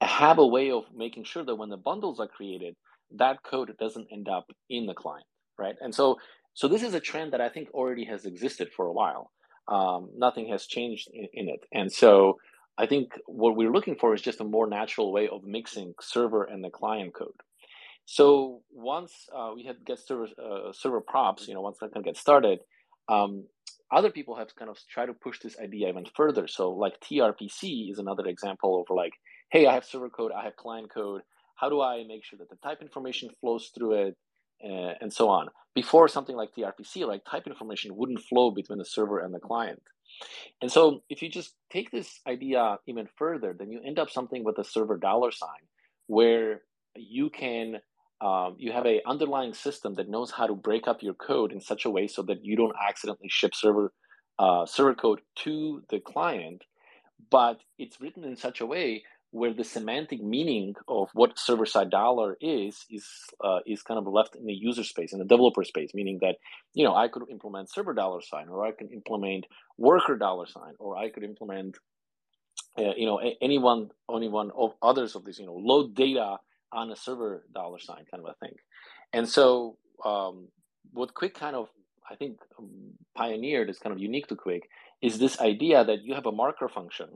have 0.00 0.38
a 0.38 0.46
way 0.46 0.70
of 0.70 0.84
making 0.94 1.24
sure 1.24 1.44
that 1.44 1.56
when 1.56 1.70
the 1.70 1.76
bundles 1.76 2.20
are 2.20 2.28
created, 2.28 2.74
that 3.16 3.42
code 3.42 3.74
doesn't 3.78 4.08
end 4.12 4.28
up 4.28 4.46
in 4.68 4.86
the 4.86 4.94
client, 4.94 5.26
right? 5.58 5.76
And 5.80 5.94
so, 5.94 6.16
so 6.52 6.68
this 6.68 6.82
is 6.82 6.94
a 6.94 7.00
trend 7.00 7.32
that 7.32 7.40
I 7.40 7.48
think 7.48 7.68
already 7.72 8.04
has 8.04 8.24
existed 8.24 8.68
for 8.76 8.86
a 8.86 8.92
while 8.92 9.30
um, 9.68 10.10
nothing 10.16 10.48
has 10.48 10.66
changed 10.66 11.08
in, 11.12 11.28
in, 11.32 11.48
it. 11.48 11.64
And 11.72 11.90
so 11.90 12.38
I 12.76 12.86
think 12.86 13.18
what 13.26 13.56
we're 13.56 13.72
looking 13.72 13.96
for 13.96 14.14
is 14.14 14.22
just 14.22 14.40
a 14.40 14.44
more 14.44 14.66
natural 14.66 15.12
way 15.12 15.28
of 15.28 15.44
mixing 15.44 15.94
server 16.00 16.44
and 16.44 16.62
the 16.62 16.70
client 16.70 17.14
code. 17.14 17.40
So 18.06 18.60
once 18.70 19.12
uh, 19.34 19.52
we 19.54 19.64
had 19.64 19.76
get 19.86 19.98
server 19.98 20.28
uh, 20.38 20.72
server 20.72 21.00
props, 21.00 21.48
you 21.48 21.54
know, 21.54 21.62
once 21.62 21.78
that 21.80 21.92
can 21.92 22.02
get 22.02 22.18
started, 22.18 22.58
um, 23.08 23.44
other 23.90 24.10
people 24.10 24.36
have 24.36 24.54
kind 24.56 24.70
of 24.70 24.78
tried 24.88 25.06
to 25.06 25.14
push 25.14 25.40
this 25.40 25.58
idea 25.58 25.88
even 25.88 26.04
further. 26.16 26.46
So 26.46 26.70
like 26.70 27.00
TRPC 27.00 27.90
is 27.90 27.98
another 27.98 28.26
example 28.26 28.80
of 28.80 28.94
like, 28.94 29.12
hey, 29.50 29.66
I 29.66 29.74
have 29.74 29.84
server 29.84 30.10
code, 30.10 30.32
I 30.32 30.44
have 30.44 30.56
client 30.56 30.92
code. 30.92 31.22
How 31.56 31.68
do 31.68 31.80
I 31.80 32.04
make 32.06 32.24
sure 32.24 32.38
that 32.38 32.50
the 32.50 32.56
type 32.56 32.82
information 32.82 33.30
flows 33.40 33.70
through 33.74 34.06
it? 34.06 34.16
uh, 34.62 34.94
and 35.00 35.12
so 35.12 35.28
on. 35.28 35.48
Before 35.74 36.08
something 36.08 36.36
like 36.36 36.54
TRPC, 36.54 37.06
like 37.06 37.24
type 37.24 37.46
information 37.46 37.96
wouldn't 37.96 38.20
flow 38.20 38.50
between 38.50 38.78
the 38.78 38.84
server 38.84 39.20
and 39.20 39.34
the 39.34 39.40
client. 39.40 39.82
And 40.62 40.70
so 40.70 41.02
if 41.08 41.22
you 41.22 41.28
just 41.28 41.54
take 41.72 41.90
this 41.90 42.20
idea 42.26 42.78
even 42.86 43.08
further, 43.16 43.54
then 43.58 43.70
you 43.70 43.80
end 43.84 43.98
up 43.98 44.10
something 44.10 44.44
with 44.44 44.58
a 44.58 44.64
server 44.64 44.96
dollar 44.96 45.32
sign 45.32 45.48
where 46.06 46.62
you 46.94 47.30
can 47.30 47.76
um, 48.24 48.56
you 48.58 48.72
have 48.72 48.86
a 48.86 49.02
underlying 49.06 49.52
system 49.52 49.96
that 49.96 50.08
knows 50.08 50.30
how 50.30 50.46
to 50.46 50.54
break 50.54 50.88
up 50.88 51.02
your 51.02 51.12
code 51.12 51.52
in 51.52 51.60
such 51.60 51.84
a 51.84 51.90
way 51.90 52.06
so 52.08 52.22
that 52.22 52.42
you 52.42 52.56
don't 52.56 52.74
accidentally 52.88 53.28
ship 53.28 53.54
server 53.54 53.92
uh, 54.38 54.64
server 54.64 54.94
code 54.94 55.20
to 55.36 55.82
the 55.90 56.00
client, 56.00 56.62
but 57.30 57.60
it's 57.78 58.00
written 58.00 58.24
in 58.24 58.36
such 58.36 58.60
a 58.62 58.66
way 58.66 59.02
where 59.30 59.52
the 59.52 59.64
semantic 59.64 60.22
meaning 60.22 60.74
of 60.88 61.08
what 61.12 61.38
server 61.38 61.66
side 61.66 61.90
dollar 61.90 62.36
is 62.40 62.86
is 62.88 63.04
uh, 63.44 63.58
is 63.66 63.82
kind 63.82 63.98
of 63.98 64.06
left 64.06 64.36
in 64.36 64.46
the 64.46 64.54
user 64.54 64.84
space 64.84 65.12
in 65.12 65.18
the 65.18 65.24
developer 65.24 65.64
space 65.64 65.90
meaning 65.92 66.18
that 66.20 66.36
you 66.72 66.84
know 66.84 66.94
i 66.94 67.08
could 67.08 67.24
implement 67.28 67.68
server 67.68 67.92
dollar 67.92 68.20
sign 68.22 68.48
or 68.48 68.64
i 68.64 68.70
can 68.70 68.88
implement 68.90 69.44
worker 69.76 70.16
dollar 70.16 70.46
sign 70.46 70.74
or 70.78 70.96
i 70.96 71.10
could 71.10 71.24
implement 71.24 71.76
uh, 72.78 72.94
you 72.96 73.06
know 73.06 73.20
anyone 73.42 73.90
anyone 74.14 74.52
of 74.56 74.72
others 74.80 75.16
of 75.16 75.24
these 75.24 75.40
you 75.40 75.46
know 75.46 75.56
load 75.56 75.96
data 75.96 76.36
on 76.74 76.90
a 76.90 76.96
server 76.96 77.44
dollar 77.54 77.78
sign 77.78 78.04
kind 78.10 78.22
of 78.24 78.30
a 78.30 78.34
thing. 78.44 78.54
And 79.12 79.28
so 79.28 79.78
um, 80.04 80.48
what 80.92 81.14
Qwik 81.14 81.34
kind 81.34 81.56
of 81.56 81.68
i 82.10 82.14
think 82.14 82.38
um, 82.58 82.92
pioneered 83.16 83.70
is 83.70 83.78
kind 83.78 83.92
of 83.92 83.98
unique 83.98 84.26
to 84.28 84.36
Qwik 84.36 84.62
is 85.02 85.18
this 85.18 85.40
idea 85.40 85.84
that 85.84 86.02
you 86.02 86.14
have 86.14 86.26
a 86.26 86.32
marker 86.32 86.68
function 86.68 87.08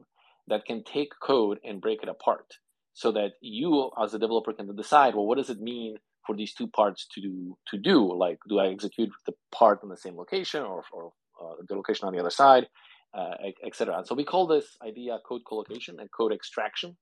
that 0.48 0.64
can 0.64 0.82
take 0.84 1.12
code 1.22 1.58
and 1.64 1.80
break 1.80 2.02
it 2.02 2.08
apart 2.08 2.54
so 2.94 3.12
that 3.12 3.32
you 3.40 3.90
as 4.02 4.14
a 4.14 4.18
developer 4.18 4.52
can 4.52 4.74
decide 4.74 5.14
well 5.14 5.26
what 5.26 5.38
does 5.38 5.50
it 5.50 5.60
mean 5.60 5.96
for 6.26 6.36
these 6.36 6.52
two 6.52 6.66
parts 6.66 7.06
to 7.14 7.20
do 7.20 7.56
to 7.68 7.78
do? 7.78 7.98
Like 8.12 8.38
do 8.48 8.58
i 8.58 8.68
execute 8.68 9.10
the 9.26 9.34
part 9.52 9.82
in 9.82 9.88
the 9.88 9.96
same 9.96 10.16
location 10.16 10.62
or, 10.62 10.82
or 10.92 11.12
uh, 11.42 11.54
the 11.68 11.74
location 11.74 12.06
on 12.06 12.14
the 12.14 12.20
other 12.20 12.30
side 12.30 12.66
uh, 13.14 13.34
etc 13.64 14.02
so 14.04 14.14
we 14.14 14.24
call 14.24 14.46
this 14.46 14.76
idea 14.86 15.18
code 15.28 15.42
collocation 15.46 16.00
and 16.00 16.10
code 16.10 16.32
extraction. 16.32 16.96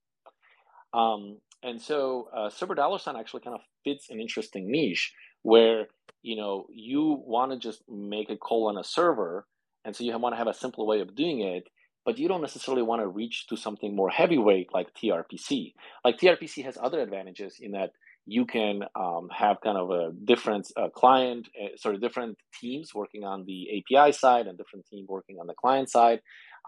Um, 0.92 1.38
And 1.66 1.82
so 1.82 2.28
uh, 2.32 2.74
dollar 2.74 2.98
sign 3.00 3.16
actually 3.16 3.40
kind 3.40 3.56
of 3.56 3.60
fits 3.82 4.08
an 4.08 4.20
interesting 4.20 4.70
niche 4.70 5.12
where 5.42 5.86
you 6.22 6.36
know 6.36 6.66
you 6.72 7.20
want 7.26 7.50
to 7.50 7.58
just 7.58 7.82
make 7.88 8.30
a 8.30 8.36
call 8.36 8.68
on 8.68 8.78
a 8.78 8.84
server, 8.84 9.46
and 9.84 9.94
so 9.94 10.04
you 10.04 10.16
want 10.16 10.32
to 10.34 10.38
have 10.38 10.46
a 10.46 10.54
simpler 10.54 10.84
way 10.84 11.00
of 11.00 11.16
doing 11.16 11.40
it, 11.40 11.64
but 12.04 12.18
you 12.18 12.28
don't 12.28 12.40
necessarily 12.40 12.84
want 12.84 13.02
to 13.02 13.08
reach 13.08 13.48
to 13.48 13.56
something 13.56 13.96
more 13.96 14.10
heavyweight 14.10 14.68
like 14.72 14.94
TRPC. 14.94 15.74
Like 16.04 16.18
TRPC 16.18 16.64
has 16.64 16.78
other 16.80 17.00
advantages 17.00 17.56
in 17.60 17.72
that 17.72 17.90
you 18.26 18.46
can 18.46 18.82
um, 18.94 19.28
have 19.36 19.60
kind 19.60 19.76
of 19.76 19.90
a 19.90 20.12
different 20.24 20.70
uh, 20.76 20.88
client, 20.88 21.48
uh, 21.60 21.76
sort 21.76 21.96
of 21.96 22.00
different 22.00 22.38
teams 22.60 22.94
working 22.94 23.24
on 23.24 23.44
the 23.44 23.82
API 23.94 24.12
side 24.12 24.46
and 24.46 24.56
different 24.56 24.86
team 24.86 25.06
working 25.08 25.38
on 25.40 25.48
the 25.48 25.54
client 25.54 25.90
side. 25.90 26.20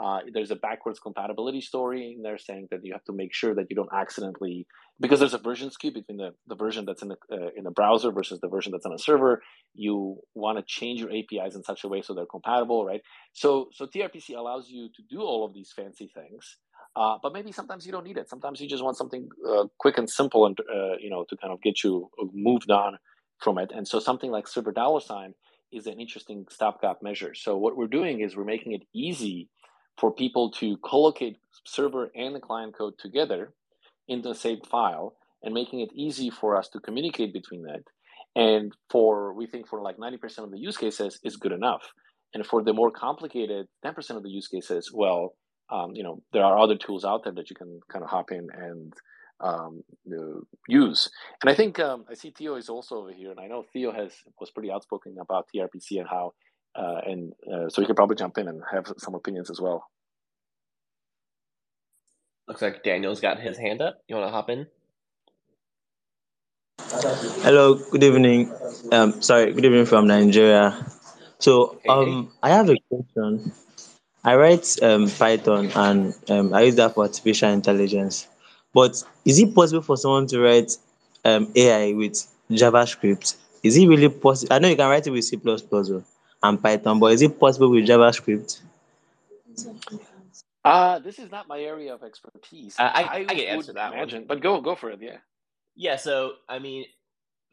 Uh, 0.02 0.20
there's 0.32 0.50
a 0.50 0.56
backwards 0.56 1.00
compatibility 1.00 1.60
story 1.60 2.14
in 2.16 2.22
there 2.22 2.38
saying 2.38 2.68
that 2.70 2.80
you 2.84 2.92
have 2.92 3.04
to 3.04 3.12
make 3.12 3.34
sure 3.34 3.54
that 3.54 3.66
you 3.68 3.74
don't 3.74 3.88
accidentally, 3.92 4.66
because 5.00 5.18
there's 5.18 5.34
a 5.34 5.38
version 5.38 5.70
skew 5.70 5.92
between 5.92 6.18
the, 6.18 6.30
the 6.46 6.54
version 6.54 6.84
that's 6.84 7.02
in 7.02 7.08
the 7.08 7.16
uh, 7.32 7.50
in 7.56 7.64
the 7.64 7.70
browser 7.70 8.12
versus 8.12 8.38
the 8.40 8.48
version 8.48 8.70
that's 8.70 8.86
on 8.86 8.92
a 8.92 8.98
server. 8.98 9.42
You 9.74 10.18
want 10.34 10.58
to 10.58 10.64
change 10.66 11.00
your 11.00 11.10
APIs 11.10 11.56
in 11.56 11.64
such 11.64 11.82
a 11.82 11.88
way 11.88 12.02
so 12.02 12.14
they're 12.14 12.26
compatible, 12.26 12.84
right? 12.84 13.00
So 13.32 13.70
so 13.72 13.86
TRPC 13.86 14.36
allows 14.36 14.68
you 14.68 14.88
to 14.94 15.02
do 15.10 15.20
all 15.20 15.44
of 15.44 15.52
these 15.52 15.72
fancy 15.74 16.10
things, 16.14 16.58
uh, 16.94 17.16
but 17.20 17.32
maybe 17.32 17.50
sometimes 17.50 17.84
you 17.84 17.90
don't 17.90 18.04
need 18.04 18.18
it. 18.18 18.28
Sometimes 18.28 18.60
you 18.60 18.68
just 18.68 18.84
want 18.84 18.96
something 18.96 19.28
uh, 19.48 19.64
quick 19.78 19.98
and 19.98 20.08
simple, 20.08 20.46
and 20.46 20.56
uh, 20.60 20.96
you 21.00 21.10
know 21.10 21.24
to 21.28 21.36
kind 21.36 21.52
of 21.52 21.60
get 21.60 21.82
you 21.82 22.08
moved 22.32 22.70
on 22.70 22.98
from 23.38 23.58
it. 23.58 23.72
And 23.74 23.86
so 23.86 23.98
something 23.98 24.30
like 24.30 24.46
server 24.46 24.72
dollar 24.72 25.00
sign 25.00 25.34
is 25.72 25.86
an 25.86 26.00
interesting 26.00 26.46
stopgap 26.48 27.02
measure. 27.02 27.34
So 27.34 27.56
what 27.58 27.76
we're 27.76 27.88
doing 27.88 28.20
is 28.20 28.36
we're 28.36 28.44
making 28.44 28.72
it 28.72 28.82
easy 28.94 29.48
for 29.98 30.12
people 30.12 30.50
to 30.52 30.76
collocate 30.78 31.36
server 31.64 32.10
and 32.14 32.34
the 32.34 32.40
client 32.40 32.76
code 32.76 32.94
together 32.98 33.52
in 34.06 34.22
the 34.22 34.34
same 34.34 34.60
file 34.60 35.16
and 35.42 35.54
making 35.54 35.80
it 35.80 35.90
easy 35.94 36.30
for 36.30 36.56
us 36.56 36.68
to 36.68 36.80
communicate 36.80 37.32
between 37.32 37.62
that. 37.62 37.82
And 38.34 38.72
for 38.90 39.32
we 39.32 39.46
think 39.46 39.68
for 39.68 39.82
like 39.82 39.96
90% 39.96 40.38
of 40.44 40.50
the 40.50 40.58
use 40.58 40.76
cases 40.76 41.18
is 41.22 41.36
good 41.36 41.52
enough. 41.52 41.82
And 42.34 42.46
for 42.46 42.62
the 42.62 42.72
more 42.72 42.90
complicated 42.90 43.66
10% 43.84 44.10
of 44.16 44.22
the 44.22 44.30
use 44.30 44.48
cases, 44.48 44.90
well, 44.92 45.34
um, 45.70 45.92
you 45.94 46.02
know, 46.02 46.22
there 46.32 46.44
are 46.44 46.58
other 46.58 46.76
tools 46.76 47.04
out 47.04 47.24
there 47.24 47.32
that 47.34 47.50
you 47.50 47.56
can 47.56 47.80
kind 47.90 48.04
of 48.04 48.10
hop 48.10 48.30
in 48.30 48.46
and 48.54 48.92
um, 49.40 49.82
use. 50.68 51.08
And 51.42 51.50
I 51.50 51.54
think 51.54 51.78
um, 51.78 52.04
I 52.10 52.14
see 52.14 52.32
Theo 52.36 52.56
is 52.56 52.68
also 52.68 52.96
over 52.96 53.12
here, 53.12 53.30
and 53.30 53.40
I 53.40 53.46
know 53.46 53.64
Theo 53.72 53.92
has 53.92 54.12
was 54.40 54.50
pretty 54.50 54.70
outspoken 54.70 55.16
about 55.20 55.46
TRPC 55.54 55.98
and 55.98 56.08
how 56.08 56.32
uh, 56.78 57.00
and 57.06 57.32
uh, 57.52 57.68
so 57.68 57.80
you 57.80 57.86
could 57.86 57.96
probably 57.96 58.16
jump 58.16 58.38
in 58.38 58.48
and 58.48 58.62
have 58.70 58.92
some 58.98 59.14
opinions 59.14 59.50
as 59.50 59.60
well. 59.60 59.84
Looks 62.46 62.62
like 62.62 62.82
Daniel's 62.82 63.20
got 63.20 63.40
his 63.40 63.58
hand 63.58 63.82
up. 63.82 63.98
You 64.08 64.16
want 64.16 64.28
to 64.28 64.32
hop 64.32 64.48
in? 64.48 64.66
Hello, 67.42 67.74
good 67.90 68.04
evening. 68.04 68.52
Um, 68.92 69.20
sorry, 69.20 69.52
good 69.52 69.64
evening 69.64 69.86
from 69.86 70.06
Nigeria. 70.06 70.86
So, 71.38 71.80
um, 71.88 72.32
I 72.42 72.50
have 72.50 72.70
a 72.70 72.76
question. 72.88 73.52
I 74.24 74.36
write 74.36 74.82
um, 74.82 75.08
Python 75.08 75.70
and 75.74 76.14
um, 76.28 76.54
I 76.54 76.62
use 76.62 76.76
that 76.76 76.94
for 76.94 77.04
artificial 77.04 77.50
intelligence. 77.50 78.26
But 78.72 79.02
is 79.24 79.38
it 79.38 79.54
possible 79.54 79.82
for 79.82 79.96
someone 79.96 80.26
to 80.28 80.40
write 80.40 80.76
um, 81.24 81.50
AI 81.54 81.92
with 81.92 82.26
JavaScript? 82.50 83.36
Is 83.62 83.76
it 83.76 83.86
really 83.86 84.08
possible? 84.08 84.52
I 84.54 84.58
know 84.58 84.68
you 84.68 84.76
can 84.76 84.88
write 84.88 85.06
it 85.06 85.10
with 85.10 85.24
C++ 85.24 85.36
and 86.42 86.62
Python, 86.62 87.00
but 87.00 87.12
is 87.12 87.22
it 87.22 87.38
possible 87.40 87.70
with 87.70 87.86
JavaScript? 87.86 88.60
Uh, 90.64 91.00
this 91.00 91.18
is 91.18 91.30
not 91.32 91.48
my 91.48 91.60
area 91.60 91.94
of 91.94 92.04
expertise. 92.04 92.76
Uh, 92.78 92.90
I, 92.94 93.02
I, 93.04 93.26
I 93.28 93.36
can 93.36 93.46
answer 93.46 93.74
that 93.74 93.94
imagine, 93.94 94.20
one. 94.20 94.26
but 94.28 94.42
go 94.42 94.60
go 94.62 94.76
for 94.76 94.90
it. 94.90 95.00
Yeah. 95.02 95.18
Yeah. 95.76 95.96
So 95.96 96.34
I 96.48 96.58
mean, 96.60 96.86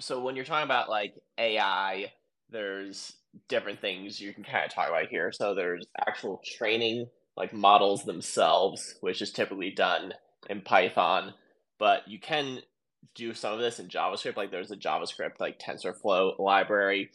so 0.02 0.22
when 0.22 0.36
you're 0.38 0.46
talking 0.46 0.66
about 0.66 0.90
like 0.90 1.16
AI, 1.40 2.12
there's 2.52 3.14
different 3.50 3.82
things 3.82 4.22
you 4.22 4.34
can 4.34 4.44
kind 4.44 4.66
of 4.66 4.74
talk 4.74 4.90
about 4.90 5.08
here. 5.10 5.32
So 5.32 5.56
there's 5.56 5.86
actual 6.08 6.42
training, 6.46 7.08
like 7.38 7.54
models 7.54 8.06
themselves, 8.06 8.96
which 9.02 9.22
is 9.22 9.32
typically 9.32 9.72
done 9.72 10.14
in 10.50 10.62
Python, 10.62 11.34
but 11.80 12.08
you 12.08 12.20
can 12.20 12.60
do 13.16 13.34
some 13.34 13.54
of 13.54 13.60
this 13.60 13.80
in 13.80 13.88
JavaScript. 13.90 14.38
Like 14.38 14.52
there's 14.52 14.72
a 14.72 14.78
JavaScript 14.78 15.40
like 15.40 15.60
TensorFlow 15.60 16.40
library 16.40 17.12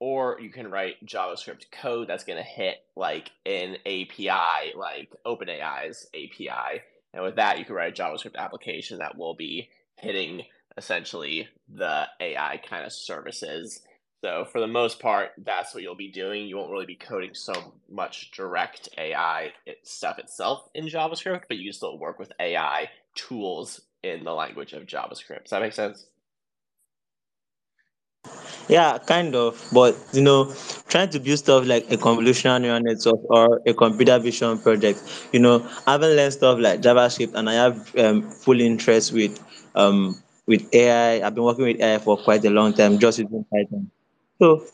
or 0.00 0.38
you 0.40 0.50
can 0.50 0.70
write 0.70 1.04
JavaScript 1.06 1.70
code 1.70 2.08
that's 2.08 2.24
going 2.24 2.38
to 2.38 2.42
hit 2.42 2.76
like 2.96 3.30
an 3.46 3.76
API, 3.86 4.74
like 4.76 5.12
OpenAI's 5.26 6.06
API. 6.14 6.82
And 7.12 7.22
with 7.22 7.36
that, 7.36 7.58
you 7.58 7.64
can 7.64 7.74
write 7.74 7.98
a 7.98 8.02
JavaScript 8.02 8.36
application 8.36 8.98
that 8.98 9.16
will 9.16 9.34
be 9.34 9.68
hitting 9.96 10.42
essentially 10.76 11.48
the 11.72 12.06
AI 12.20 12.60
kind 12.68 12.84
of 12.84 12.92
services. 12.92 13.80
So 14.24 14.46
for 14.50 14.60
the 14.60 14.66
most 14.66 15.00
part, 15.00 15.30
that's 15.38 15.74
what 15.74 15.82
you'll 15.82 15.94
be 15.94 16.10
doing. 16.10 16.46
You 16.46 16.56
won't 16.56 16.70
really 16.72 16.86
be 16.86 16.96
coding 16.96 17.34
so 17.34 17.74
much 17.90 18.30
direct 18.32 18.88
AI 18.98 19.52
stuff 19.82 20.18
itself 20.18 20.68
in 20.74 20.86
JavaScript, 20.86 21.42
but 21.48 21.58
you 21.58 21.72
still 21.72 21.98
work 21.98 22.18
with 22.18 22.32
AI 22.40 22.88
tools 23.14 23.82
in 24.02 24.24
the 24.24 24.32
language 24.32 24.72
of 24.72 24.86
JavaScript. 24.86 25.44
Does 25.44 25.50
that 25.50 25.62
make 25.62 25.72
sense? 25.72 26.06
Yeah, 28.68 28.98
kind 28.98 29.34
of. 29.34 29.60
But 29.72 29.96
you 30.12 30.22
know, 30.22 30.52
trying 30.88 31.10
to 31.10 31.20
build 31.20 31.38
stuff 31.38 31.66
like 31.66 31.90
a 31.92 31.96
convolutional 31.96 32.60
neural 32.60 32.80
network 32.80 33.20
or 33.30 33.60
a 33.66 33.74
computer 33.74 34.18
vision 34.18 34.58
project, 34.58 35.02
you 35.32 35.40
know, 35.40 35.66
I 35.86 35.92
haven't 35.92 36.16
learned 36.16 36.32
stuff 36.32 36.58
like 36.58 36.80
JavaScript, 36.80 37.34
and 37.34 37.48
I 37.50 37.54
have 37.54 37.94
um, 37.96 38.22
full 38.30 38.60
interest 38.60 39.12
with 39.12 39.38
um 39.74 40.16
with 40.46 40.66
AI. 40.74 41.26
I've 41.26 41.34
been 41.34 41.44
working 41.44 41.64
with 41.64 41.80
AI 41.80 41.98
for 41.98 42.16
quite 42.16 42.44
a 42.44 42.50
long 42.50 42.72
time, 42.72 42.98
just 42.98 43.18
using 43.18 43.44
Python. 43.52 43.90
So 44.40 44.64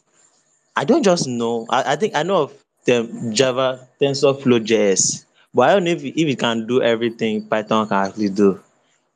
I 0.76 0.84
don't 0.84 1.02
just 1.04 1.28
know. 1.28 1.66
I, 1.70 1.94
I 1.94 1.96
think 1.96 2.14
I 2.16 2.22
know 2.24 2.44
of 2.44 2.54
the 2.86 3.30
Java 3.34 3.88
TensorFlow 4.02 4.64
JS, 4.66 5.26
but 5.54 5.70
I 5.70 5.74
don't 5.74 5.84
know 5.84 5.92
if, 5.92 6.04
if 6.04 6.16
it 6.28 6.38
can 6.38 6.66
do 6.66 6.82
everything 6.82 7.46
Python 7.48 7.88
can 7.88 8.06
actually 8.08 8.30
do. 8.30 8.60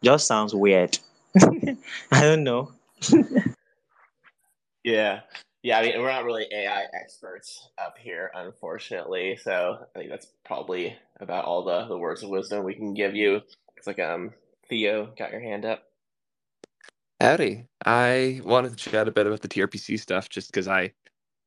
Just 0.02 0.26
sounds 0.26 0.54
weird. 0.54 0.98
I 2.12 2.22
don't 2.22 2.44
know. 2.44 2.72
Yeah. 4.84 5.22
Yeah, 5.62 5.78
I 5.78 5.82
mean, 5.82 6.00
we're 6.00 6.10
not 6.12 6.24
really 6.24 6.46
AI 6.52 6.84
experts 6.94 7.68
up 7.78 7.96
here, 7.98 8.30
unfortunately. 8.34 9.38
So 9.42 9.78
I 9.94 9.98
think 9.98 10.10
that's 10.10 10.28
probably 10.44 10.96
about 11.20 11.44
all 11.44 11.64
the, 11.64 11.86
the 11.86 11.98
words 11.98 12.22
of 12.22 12.30
wisdom 12.30 12.64
we 12.64 12.74
can 12.74 12.94
give 12.94 13.14
you. 13.14 13.42
It's 13.76 13.86
like, 13.86 13.98
um, 14.00 14.32
Theo, 14.68 15.12
got 15.18 15.32
your 15.32 15.40
hand 15.42 15.66
up. 15.66 15.84
Howdy. 17.20 17.66
I 17.86 18.42
wanted 18.44 18.78
to 18.78 18.90
chat 18.90 19.08
a 19.08 19.12
bit 19.12 19.26
about 19.26 19.42
the 19.42 19.48
TRPC 19.48 20.00
stuff 20.00 20.30
just 20.30 20.50
because 20.52 20.68
I 20.68 20.92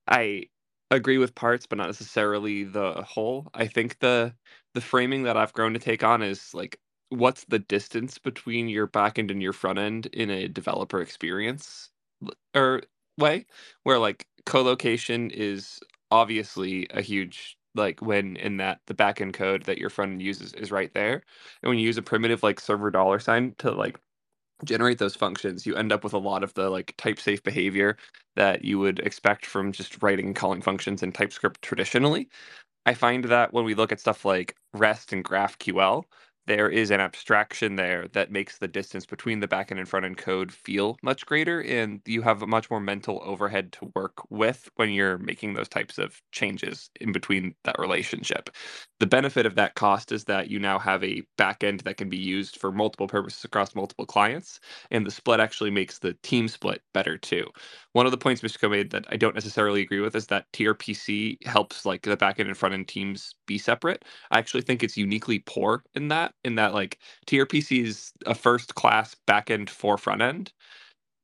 I 0.08 0.46
agree 0.92 1.20
with 1.20 1.36
parts, 1.36 1.68
but 1.68 1.78
not 1.80 1.88
necessarily 1.88 2.66
the 2.66 3.04
whole. 3.04 3.50
I 3.56 3.68
think 3.68 4.00
the 4.00 4.36
the 4.76 4.82
framing 4.82 5.24
that 5.26 5.38
I've 5.38 5.54
grown 5.54 5.74
to 5.76 5.80
take 5.80 6.04
on 6.04 6.24
is 6.24 6.54
like 6.56 6.80
what's 7.10 7.46
the 7.46 7.60
distance 7.60 8.20
between 8.20 8.70
your 8.70 8.88
backend 8.90 9.32
and 9.32 9.42
your 9.44 9.54
front 9.54 9.80
end 9.80 10.08
in 10.08 10.32
a 10.32 10.50
developer 10.50 11.02
experience? 11.02 11.92
Or 12.56 12.84
way 13.18 13.46
where 13.84 14.00
like 14.00 14.28
co-location 14.46 15.32
is 15.32 15.80
obviously 16.12 16.88
a 16.92 17.02
huge 17.02 17.58
like 17.76 18.02
when 18.02 18.36
in 18.38 18.58
that 18.58 18.80
the 18.88 18.94
backend 18.94 19.34
code 19.34 19.64
that 19.66 19.78
your 19.78 19.90
front 19.90 20.12
end 20.14 20.22
uses 20.22 20.54
is 20.54 20.72
right 20.72 20.94
there. 20.94 21.24
And 21.64 21.70
when 21.70 21.80
you 21.80 21.86
use 21.86 21.98
a 21.98 22.02
primitive 22.02 22.44
like 22.44 22.60
server 22.60 22.92
dollar 22.92 23.20
sign 23.20 23.56
to 23.60 23.72
like 23.72 24.00
generate 24.66 24.98
those 25.00 25.16
functions 25.16 25.66
you 25.66 25.76
end 25.76 25.92
up 25.92 26.04
with 26.04 26.14
a 26.14 26.18
lot 26.18 26.44
of 26.44 26.54
the 26.56 26.70
like 26.70 26.94
type 26.98 27.20
safe 27.20 27.44
behavior 27.44 27.98
that 28.36 28.64
you 28.66 28.80
would 28.80 29.00
expect 29.00 29.46
from 29.46 29.72
just 29.72 30.02
writing 30.04 30.34
calling 30.34 30.62
functions 30.62 31.04
in 31.04 31.12
typescript 31.12 31.62
traditionally. 31.62 32.30
I 32.86 32.94
find 32.96 33.26
that 33.26 33.54
when 33.54 33.66
we 33.66 33.76
look 33.76 33.92
at 33.92 34.00
stuff 34.00 34.26
like 34.26 34.56
rest 34.74 35.14
and 35.14 35.24
graphql 35.26 36.04
there 36.48 36.70
is 36.70 36.92
an 36.92 37.00
abstraction 37.02 37.76
there 37.76 38.08
that 38.14 38.32
makes 38.32 38.58
the 38.58 38.68
distance 38.68 39.06
between 39.06 39.40
the 39.42 39.48
backend 39.48 39.78
and 39.80 39.88
front 39.90 40.06
end 40.06 40.18
code 40.18 40.52
feel 40.52 40.98
much 41.04 41.26
greater 41.26 41.62
and 41.62 42.02
you 42.06 42.22
have 42.24 42.42
a 42.42 42.48
much 42.48 42.70
more 42.72 42.80
mental 42.80 43.22
overhead 43.26 43.72
to 43.74 43.92
work 43.96 44.14
with 44.32 44.70
when 44.76 44.90
you're 44.92 45.18
making 45.20 45.54
those 45.54 45.70
types 45.70 45.98
of 46.00 46.22
changes 46.32 46.90
in 47.02 47.12
between 47.12 47.56
that 47.66 47.78
relationship 47.80 48.50
the 49.00 49.08
benefit 49.08 49.46
of 49.46 49.56
that 49.56 49.76
cost 49.76 50.12
is 50.12 50.26
that 50.26 50.50
you 50.50 50.60
now 50.60 50.80
have 50.80 51.04
a 51.04 51.22
backend 51.38 51.84
that 51.84 51.98
can 51.98 52.10
be 52.10 52.18
used 52.18 52.58
for 52.58 52.72
multiple 52.72 53.08
purposes 53.08 53.44
across 53.46 53.76
multiple 53.76 54.06
clients 54.06 54.60
and 54.92 55.06
the 55.06 55.12
split 55.12 55.40
actually 55.40 55.72
makes 55.72 56.00
the 56.00 56.14
team 56.24 56.48
split 56.48 56.82
better 56.94 57.18
too 57.18 57.46
one 57.94 58.06
of 58.06 58.12
the 58.12 58.18
points 58.18 58.42
Miško 58.42 58.70
made 58.70 58.92
that 58.92 59.06
I 59.10 59.18
don't 59.18 59.34
necessarily 59.34 59.82
agree 59.82 60.00
with 60.00 60.16
is 60.16 60.28
that 60.28 60.46
TRPC 60.54 61.38
helps 61.46 61.86
like 61.86 62.04
the 62.04 62.16
backend 62.18 62.46
and 62.48 62.56
front 62.58 62.76
end 62.76 62.88
teams 62.88 63.34
be 63.48 63.58
separate. 63.58 64.06
I 64.30 64.38
actually 64.38 64.62
think 64.62 64.84
it's 64.84 64.98
uniquely 64.98 65.40
poor 65.40 65.84
in 65.96 66.08
that, 66.10 66.34
in 66.48 66.56
that 66.56 66.74
like 66.76 67.00
TRPC 67.28 67.86
is 67.86 68.14
a 68.28 68.36
first 68.36 68.76
class 68.76 69.16
backend 69.28 69.70
for 69.70 69.98
front 70.00 70.24
end. 70.24 70.54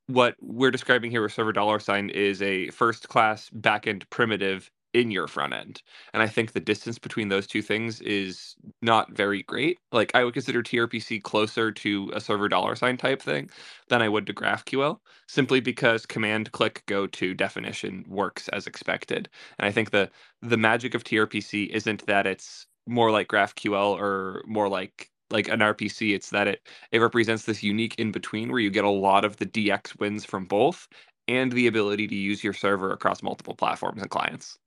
What 0.07 0.35
we're 0.41 0.71
describing 0.71 1.11
here 1.11 1.23
with 1.23 1.33
server 1.33 1.53
dollar 1.53 1.79
sign 1.79 2.09
is 2.09 2.41
a 2.41 2.69
first 2.71 3.09
class 3.09 3.49
backend 3.51 4.09
primitive 4.11 4.69
in 4.93 5.11
your 5.11 5.27
front 5.27 5.53
end. 5.53 5.81
And 6.13 6.23
I 6.23 6.27
think 6.27 6.53
the 6.53 6.61
distance 6.61 6.99
between 6.99 7.29
those 7.29 7.47
two 7.47 7.61
things 7.63 8.01
is 8.01 8.55
not 8.81 9.11
very 9.13 9.43
great. 9.43 9.79
Like 9.91 10.11
I 10.15 10.23
would 10.25 10.35
consider 10.35 10.63
TRPC 10.63 11.23
closer 11.23 11.71
to 11.71 12.11
a 12.15 12.21
server 12.21 12.49
dollar 12.49 12.75
sign 12.75 12.97
type 12.97 13.21
thing 13.21 13.49
than 13.89 14.01
I 14.03 14.09
would 14.09 14.27
to 14.27 14.33
GraphQL, 14.35 14.99
simply 15.27 15.61
because 15.61 16.05
command 16.05 16.51
click 16.53 16.83
go 16.87 17.07
to 17.07 17.33
definition 17.33 18.05
works 18.07 18.49
as 18.49 18.67
expected. 18.67 19.29
And 19.59 19.67
I 19.67 19.71
think 19.71 19.91
the 19.91 20.11
the 20.41 20.57
magic 20.57 20.95
of 20.95 21.03
TRPC 21.05 21.69
isn't 21.69 22.05
that 22.07 22.27
it's 22.27 22.67
more 22.87 23.11
like 23.11 23.29
GraphQL 23.29 23.99
or 23.99 24.43
more 24.47 24.69
like 24.69 25.09
like 25.31 25.47
an 25.47 25.59
RPC. 25.59 26.13
It's 26.13 26.29
that 26.31 26.47
it 26.47 26.67
it 26.91 26.99
represents 26.99 27.45
this 27.45 27.63
unique 27.63 27.95
in 27.97 28.11
between 28.11 28.51
where 28.51 28.59
you 28.59 28.69
get 28.69 28.85
a 28.85 28.89
lot 28.89 29.25
of 29.25 29.37
the 29.37 29.45
DX 29.45 29.99
wins 29.99 30.25
from 30.25 30.45
both 30.45 30.87
and 31.27 31.51
the 31.51 31.67
ability 31.67 32.07
to 32.07 32.15
use 32.15 32.43
your 32.43 32.53
server 32.53 32.91
across 32.91 33.23
multiple 33.23 33.55
platforms 33.55 34.01
and 34.01 34.11
clients. 34.11 34.57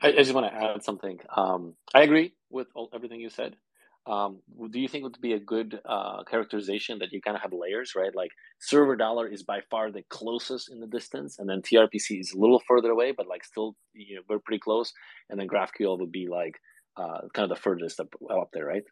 I, 0.00 0.08
I 0.08 0.16
just 0.16 0.34
want 0.34 0.46
to 0.52 0.54
add 0.54 0.82
something. 0.82 1.18
Um, 1.34 1.74
I 1.94 2.02
agree 2.02 2.34
with 2.50 2.68
all, 2.74 2.88
everything 2.94 3.20
you 3.20 3.30
said. 3.30 3.56
Um, 4.06 4.40
do 4.70 4.80
you 4.80 4.88
think 4.88 5.02
it 5.02 5.04
would 5.04 5.20
be 5.20 5.34
a 5.34 5.40
good 5.40 5.80
uh, 5.84 6.24
characterization 6.24 7.00
that 7.00 7.12
you 7.12 7.20
kind 7.20 7.36
of 7.36 7.42
have 7.42 7.52
layers, 7.52 7.92
right? 7.94 8.14
Like 8.14 8.30
server 8.58 8.96
dollar 8.96 9.28
is 9.28 9.42
by 9.42 9.60
far 9.70 9.90
the 9.90 10.02
closest 10.08 10.70
in 10.72 10.80
the 10.80 10.86
distance, 10.86 11.38
and 11.38 11.46
then 11.46 11.60
TRPC 11.60 12.18
is 12.18 12.32
a 12.32 12.38
little 12.38 12.62
further 12.66 12.90
away, 12.90 13.12
but 13.12 13.28
like 13.28 13.44
still, 13.44 13.76
you 13.92 14.16
know, 14.16 14.22
we're 14.28 14.38
pretty 14.38 14.60
close. 14.60 14.94
And 15.28 15.38
then 15.38 15.46
GraphQL 15.46 15.98
would 16.00 16.12
be 16.12 16.26
like 16.26 16.58
uh, 16.98 17.22
kind 17.34 17.44
of 17.44 17.50
the 17.50 17.62
furthest 17.62 18.00
up, 18.00 18.14
up 18.30 18.50
there, 18.52 18.66
right? 18.66 18.84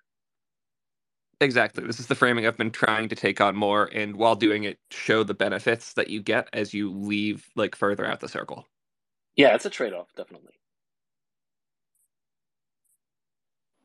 Exactly. 1.41 1.87
This 1.87 2.01
is 2.01 2.09
the 2.09 2.15
framing 2.17 2.47
I've 2.47 2.57
been 2.59 2.71
trying 2.73 3.09
to 3.11 3.17
take 3.17 3.41
on 3.41 3.57
more, 3.57 3.91
and 3.95 4.17
while 4.17 4.37
doing 4.37 4.65
it, 4.65 4.79
show 4.91 5.25
the 5.25 5.35
benefits 5.35 5.95
that 5.95 6.09
you 6.11 6.23
get 6.23 6.49
as 6.53 6.75
you 6.75 6.91
leave 6.91 7.49
like 7.57 7.77
further 7.77 8.07
out 8.07 8.21
the 8.21 8.29
circle. 8.29 8.67
Yeah, 9.37 9.55
it's 9.55 9.67
a 9.67 9.71
trade 9.71 9.93
off, 9.95 10.09
definitely. 10.17 10.55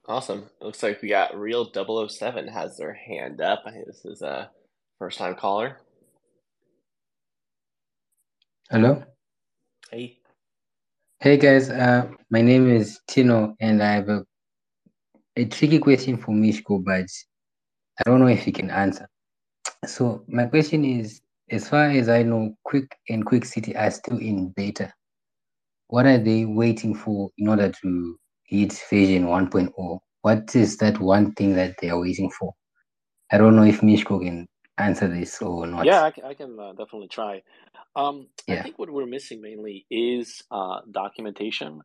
Awesome. 0.07 0.49
It 0.61 0.65
looks 0.65 0.83
like 0.83 1.01
we 1.01 1.09
got 1.09 1.39
Real 1.39 1.69
007 2.09 2.47
has 2.49 2.77
their 2.77 2.93
hand 2.93 3.41
up. 3.41 3.63
This 3.87 4.05
is 4.05 4.21
a 4.21 4.51
first 4.99 5.17
time 5.19 5.35
caller. 5.35 5.79
Hello. 8.71 9.03
Hey. 9.91 10.20
Hey 11.23 11.37
guys, 11.37 11.69
uh, 11.69 12.07
my 12.31 12.41
name 12.41 12.67
is 12.67 12.99
Tino 13.07 13.55
and 13.59 13.83
I 13.83 13.91
have 13.91 14.09
a, 14.09 14.25
a 15.35 15.45
tricky 15.45 15.77
question 15.77 16.17
for 16.17 16.31
Miško, 16.31 16.83
but 16.83 17.05
I 17.99 18.09
don't 18.09 18.21
know 18.21 18.27
if 18.27 18.47
you 18.47 18.51
can 18.51 18.71
answer. 18.71 19.07
So 19.85 20.25
my 20.27 20.47
question 20.47 20.83
is, 20.83 21.21
as 21.51 21.69
far 21.69 21.91
as 21.91 22.09
I 22.09 22.23
know, 22.23 22.55
Qwik 22.67 22.87
and 23.07 23.23
Qwik 23.23 23.45
City 23.45 23.75
are 23.75 23.91
still 23.91 24.17
in 24.17 24.49
beta. 24.55 24.91
What 25.89 26.07
are 26.07 26.17
they 26.17 26.45
waiting 26.45 26.95
for 26.95 27.29
in 27.37 27.49
order 27.49 27.71
to 27.71 28.19
hit 28.47 28.73
version 28.89 29.25
1.0? 29.25 29.99
What 30.23 30.55
is 30.55 30.75
that 30.77 30.99
one 30.99 31.33
thing 31.33 31.53
that 31.53 31.75
they 31.79 31.91
are 31.91 31.99
waiting 31.99 32.31
for? 32.31 32.51
I 33.31 33.37
don't 33.37 33.55
know 33.55 33.65
if 33.65 33.81
Miško 33.81 34.23
can 34.23 34.47
answer 34.81 35.07
this 35.07 35.41
or 35.41 35.67
not. 35.67 35.85
Yeah, 35.85 36.03
I 36.03 36.11
can, 36.11 36.25
I 36.25 36.33
can 36.33 36.57
uh, 36.59 36.71
definitely 36.71 37.07
try. 37.07 37.41
Um, 37.95 38.27
Yeah. 38.47 38.55
I 38.55 38.61
think 38.63 38.79
what 38.79 38.89
we're 38.89 39.05
missing 39.05 39.41
mainly 39.41 39.85
is 39.89 40.43
uh, 40.51 40.79
documentation 40.89 41.81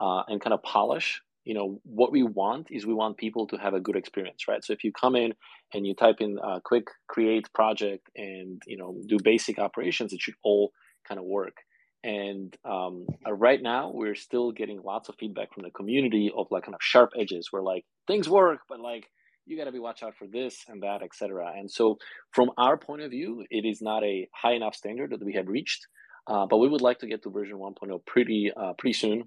uh, 0.00 0.22
and 0.28 0.40
kind 0.40 0.54
of 0.54 0.62
polish. 0.62 1.20
You 1.44 1.54
know, 1.54 1.80
what 1.84 2.12
we 2.12 2.22
want 2.22 2.68
is 2.70 2.84
we 2.84 2.92
want 2.92 3.16
people 3.16 3.46
to 3.48 3.56
have 3.56 3.72
a 3.72 3.80
good 3.80 3.96
experience, 3.96 4.48
right? 4.48 4.62
So 4.62 4.72
if 4.74 4.84
you 4.84 4.92
come 4.92 5.16
in 5.16 5.32
and 5.72 5.86
you 5.86 5.94
type 5.94 6.16
in 6.20 6.38
uh, 6.38 6.60
Qwik 6.70 6.84
create 7.08 7.52
project 7.54 8.08
and 8.16 8.60
you 8.66 8.76
know 8.76 8.96
do 9.06 9.16
basic 9.22 9.58
operations, 9.58 10.12
it 10.12 10.20
should 10.20 10.34
all 10.42 10.72
kind 11.06 11.18
of 11.18 11.24
work. 11.24 11.56
And 12.04 12.54
um, 12.64 13.06
uh, 13.26 13.32
right 13.32 13.60
now, 13.60 13.90
we're 13.92 14.14
still 14.14 14.52
getting 14.52 14.82
lots 14.82 15.08
of 15.08 15.16
feedback 15.18 15.52
from 15.54 15.62
the 15.64 15.70
community 15.70 16.30
of 16.36 16.46
like 16.50 16.64
kind 16.64 16.74
of 16.74 16.82
sharp 16.82 17.12
edges, 17.18 17.48
where 17.50 17.62
like 17.62 17.84
things 18.06 18.28
work, 18.28 18.60
but 18.68 18.80
like 18.80 19.06
you 19.48 19.58
got 19.58 19.64
to 19.64 19.72
be 19.72 19.80
watch 19.80 20.02
out 20.04 20.14
for 20.16 20.28
this 20.28 20.64
and 20.68 20.82
that, 20.84 21.02
etc. 21.02 21.52
And 21.56 21.70
so, 21.70 21.98
from 22.32 22.50
our 22.58 22.76
point 22.78 23.02
of 23.02 23.10
view, 23.12 23.44
it 23.50 23.66
is 23.66 23.82
not 23.82 24.04
a 24.04 24.28
high 24.34 24.54
enough 24.54 24.76
standard 24.76 25.10
that 25.12 25.24
we 25.24 25.34
have 25.34 25.48
reached, 25.48 25.86
uh, 26.28 26.46
but 26.46 26.58
we 26.58 26.68
would 26.68 26.82
like 26.82 27.00
to 27.00 27.08
get 27.08 27.22
to 27.24 27.30
version 27.30 27.58
1.0 27.58 28.06
pretty 28.06 28.52
uh, 28.56 28.74
pretty 28.78 28.94
soon. 28.94 29.24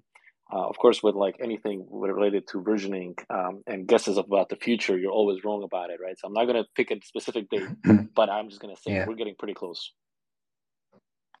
Uh, 0.52 0.68
of 0.68 0.78
course, 0.78 1.02
with 1.02 1.14
like 1.16 1.36
anything 1.42 1.86
related 1.90 2.46
to 2.48 2.62
versioning 2.62 3.14
um, 3.30 3.62
and 3.66 3.88
guesses 3.88 4.18
about 4.18 4.48
the 4.50 4.56
future, 4.56 4.98
you're 4.98 5.12
always 5.12 5.44
wrong 5.44 5.62
about 5.64 5.90
it, 5.90 5.98
right? 6.02 6.18
So 6.18 6.28
I'm 6.28 6.34
not 6.34 6.46
going 6.46 6.62
to 6.62 6.68
pick 6.76 6.90
a 6.90 6.96
specific 7.04 7.50
date, 7.50 7.68
but 8.14 8.30
I'm 8.30 8.50
just 8.50 8.60
going 8.62 8.74
to 8.74 8.80
say 8.82 8.92
Yeah. 8.92 9.06
we're 9.06 9.16
getting 9.16 9.36
pretty 9.38 9.54
close. 9.54 9.92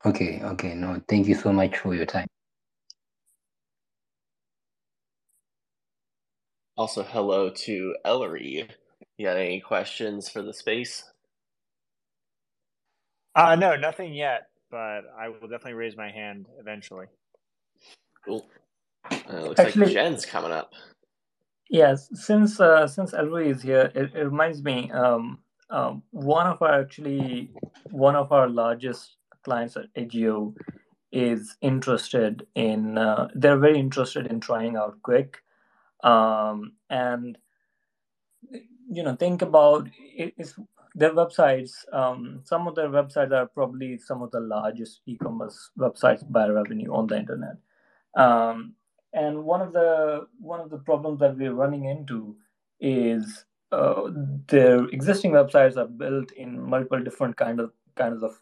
Okay, 0.06 0.40
okay. 0.42 0.74
No, 0.74 1.00
thank 1.08 1.28
you 1.28 1.34
so 1.36 1.52
much 1.52 1.76
for 1.78 1.94
your 1.94 2.06
time. 2.06 2.26
Also, 6.76 7.02
hello 7.02 7.50
to 7.50 7.94
Ellery. 8.02 8.66
You 9.18 9.26
got 9.26 9.36
any 9.36 9.60
questions 9.60 10.30
for 10.30 10.40
the 10.40 10.54
space? 10.54 11.04
Uh, 13.34 13.56
no, 13.56 13.76
nothing 13.76 14.14
yet, 14.14 14.48
but 14.70 15.02
I 15.18 15.28
will 15.28 15.48
definitely 15.48 15.74
raise 15.74 15.96
my 15.96 16.10
hand 16.10 16.46
eventually. 16.58 17.06
Cool. 18.24 18.46
Uh, 19.10 19.40
looks 19.40 19.76
like 19.76 19.90
Jen's 19.90 20.24
coming 20.24 20.52
up. 20.52 20.72
Yes, 21.68 22.08
since 22.14 22.58
uh, 22.58 22.86
since 22.86 23.12
Elroy 23.12 23.50
is 23.50 23.62
here, 23.62 23.90
it, 23.94 24.14
it 24.14 24.24
reminds 24.24 24.62
me. 24.62 24.90
Um, 24.92 25.38
um, 25.68 26.02
one 26.10 26.46
of 26.46 26.62
our 26.62 26.80
actually 26.80 27.50
one 27.90 28.16
of 28.16 28.32
our 28.32 28.48
largest 28.48 29.16
clients 29.44 29.76
at 29.76 29.92
Edgio 29.94 30.54
is 31.10 31.54
interested 31.60 32.46
in. 32.54 32.96
Uh, 32.96 33.28
they're 33.34 33.58
very 33.58 33.78
interested 33.78 34.26
in 34.26 34.40
trying 34.40 34.76
out 34.76 35.00
Qwik, 35.02 35.36
um, 36.02 36.72
and 36.90 37.38
you 38.90 39.02
know 39.02 39.16
think 39.16 39.42
about 39.42 39.88
their 40.94 41.14
websites. 41.14 41.72
Um, 41.92 42.40
some 42.44 42.68
of 42.68 42.74
their 42.74 42.88
websites 42.88 43.32
are 43.32 43.46
probably 43.46 43.98
some 43.98 44.22
of 44.22 44.30
the 44.30 44.40
largest 44.40 45.00
e-commerce 45.06 45.70
websites 45.78 46.30
by 46.30 46.48
revenue 46.48 46.92
on 46.92 47.06
the 47.06 47.18
internet. 47.18 47.56
Um, 48.16 48.74
and 49.14 49.44
one 49.44 49.60
of 49.60 49.72
the 49.72 50.26
one 50.40 50.60
of 50.60 50.70
the 50.70 50.78
problems 50.78 51.20
that 51.20 51.36
we're 51.36 51.54
running 51.54 51.84
into 51.84 52.36
is 52.80 53.44
uh, 53.72 54.10
their 54.48 54.84
existing 54.88 55.32
websites 55.32 55.76
are 55.76 55.86
built 55.86 56.32
in 56.32 56.60
multiple 56.60 57.02
different 57.02 57.36
kind 57.36 57.60
of 57.60 57.72
kinds 57.96 58.22
of 58.22 58.38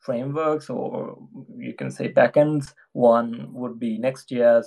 frameworks 0.00 0.68
or 0.68 1.16
you 1.56 1.74
can 1.74 1.90
say 1.90 2.12
backends 2.12 2.74
one 2.92 3.52
would 3.52 3.78
be 3.78 3.98
next.js 3.98 4.64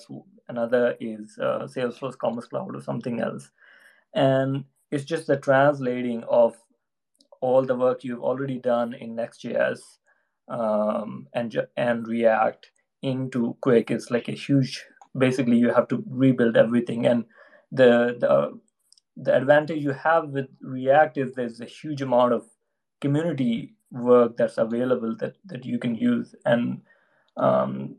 another 0.56 0.96
is 1.00 1.38
uh, 1.42 1.68
salesforce 1.76 2.18
commerce 2.18 2.48
cloud 2.48 2.76
or 2.76 2.82
something 2.82 3.20
else. 3.20 3.52
And 4.14 4.66
it's 4.92 5.06
just 5.06 5.28
the 5.28 5.38
translating 5.38 6.24
of 6.24 6.56
all 7.42 7.66
the 7.66 7.76
work 7.76 8.04
you've 8.04 8.24
already 8.24 8.60
done 8.60 8.94
in 8.94 9.16
next.js 9.16 9.80
um, 10.48 11.28
and 11.34 11.56
and 11.78 12.08
react 12.08 12.72
into 13.02 13.58
Qwik 13.64 13.92
is 13.92 14.10
like 14.10 14.28
a 14.30 14.32
huge 14.32 14.84
basically 15.18 15.58
you 15.58 15.72
have 15.74 15.88
to 15.90 16.04
rebuild 16.08 16.58
everything. 16.58 17.06
And 17.06 17.26
the 17.72 17.92
the 18.20 18.60
the 19.18 19.36
advantage 19.36 19.84
you 19.84 19.92
have 19.92 20.30
with 20.30 20.48
react 20.62 21.18
is 21.18 21.34
there's 21.34 21.62
a 21.62 21.66
huge 21.66 22.02
amount 22.02 22.34
of 22.34 22.46
community 23.02 23.74
work 23.92 24.38
that's 24.38 24.58
available 24.58 25.16
that 25.20 25.36
that 25.46 25.66
you 25.66 25.80
can 25.80 25.96
use. 25.96 26.36
And 26.46 26.82
um, 27.38 27.96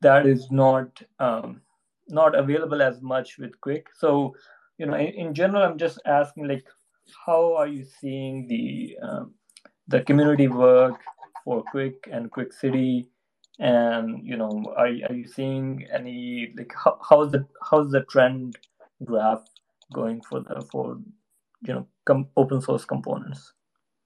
that 0.00 0.26
is 0.26 0.50
not 0.50 1.02
um, 1.18 1.60
not 2.08 2.34
available 2.34 2.82
as 2.82 3.00
much 3.02 3.38
with 3.38 3.52
Qwik. 3.60 3.84
So 3.98 4.34
you 4.78 4.86
know 4.86 4.94
in, 4.94 5.06
in 5.06 5.34
general 5.34 5.62
i'm 5.62 5.78
just 5.78 6.00
asking 6.04 6.48
like 6.48 6.64
how 7.26 7.54
are 7.56 7.66
you 7.66 7.84
seeing 8.00 8.46
the 8.48 8.96
um, 9.02 9.34
the 9.88 10.00
community 10.02 10.48
work 10.48 11.00
for 11.44 11.62
Qwik 11.72 11.94
and 12.10 12.30
Qwik 12.30 12.52
city? 12.52 13.08
And 13.60 14.26
you 14.26 14.36
know 14.36 14.74
are, 14.76 14.86
are 14.86 15.14
you 15.14 15.28
seeing 15.28 15.86
any 15.92 16.52
like 16.56 16.72
how, 16.82 16.98
how's 17.08 17.30
the 17.30 17.46
how's 17.70 17.90
the 17.90 18.02
trend 18.04 18.58
graph 19.04 19.44
going 19.92 20.22
for 20.22 20.40
the 20.40 20.66
for 20.72 20.98
you 21.62 21.74
know 21.74 21.86
com- 22.04 22.28
open 22.36 22.60
source 22.60 22.84
components? 22.84 23.52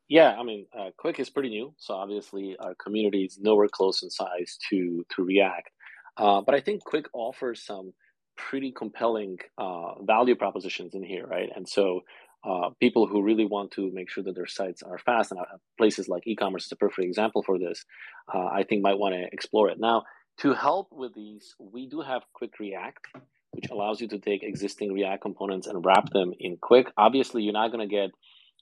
Yeah, 0.08 0.36
I 0.38 0.42
mean, 0.42 0.66
uh, 0.78 0.90
Qwik 1.02 1.18
is 1.18 1.28
pretty 1.30 1.50
new, 1.50 1.74
so 1.78 1.94
obviously 1.94 2.56
our 2.60 2.74
community 2.74 3.24
is 3.24 3.38
nowhere 3.38 3.68
close 3.68 4.02
in 4.02 4.10
size 4.10 4.58
to 4.68 5.06
to 5.16 5.24
React. 5.24 5.70
Uh, 6.18 6.40
but 6.40 6.54
I 6.54 6.60
think 6.60 6.82
Qwik 6.84 7.06
offers 7.12 7.64
some 7.64 7.92
pretty 8.36 8.72
compelling 8.72 9.38
uh, 9.56 10.02
value 10.02 10.36
propositions 10.36 10.94
in 10.94 11.02
here, 11.02 11.26
right? 11.26 11.48
And 11.54 11.68
so 11.68 12.00
uh, 12.44 12.70
people 12.80 13.06
who 13.06 13.22
really 13.22 13.44
want 13.44 13.72
to 13.72 13.90
make 13.92 14.10
sure 14.10 14.22
that 14.24 14.34
their 14.34 14.46
sites 14.46 14.82
are 14.82 14.98
fast, 14.98 15.32
and 15.32 15.40
uh, 15.40 15.44
places 15.76 16.08
like 16.08 16.26
e-commerce 16.26 16.66
is 16.66 16.72
a 16.72 16.76
perfect 16.76 17.06
example 17.06 17.42
for 17.42 17.58
this, 17.58 17.84
uh, 18.32 18.46
I 18.46 18.62
think 18.62 18.82
might 18.82 18.98
want 18.98 19.14
to 19.14 19.26
explore 19.32 19.70
it. 19.70 19.78
Now, 19.78 20.04
to 20.38 20.54
help 20.54 20.88
with 20.92 21.14
these, 21.14 21.54
we 21.58 21.88
do 21.88 22.00
have 22.00 22.22
Qwik 22.40 22.58
React, 22.60 23.08
which 23.50 23.70
allows 23.70 24.00
you 24.00 24.08
to 24.08 24.18
take 24.18 24.42
existing 24.44 24.92
React 24.92 25.22
components 25.22 25.66
and 25.66 25.84
wrap 25.84 26.10
them 26.10 26.32
in 26.38 26.56
Qwik. 26.58 26.86
Obviously, 26.96 27.42
you're 27.42 27.52
not 27.52 27.72
going 27.72 27.86
to 27.88 27.92
get 27.92 28.10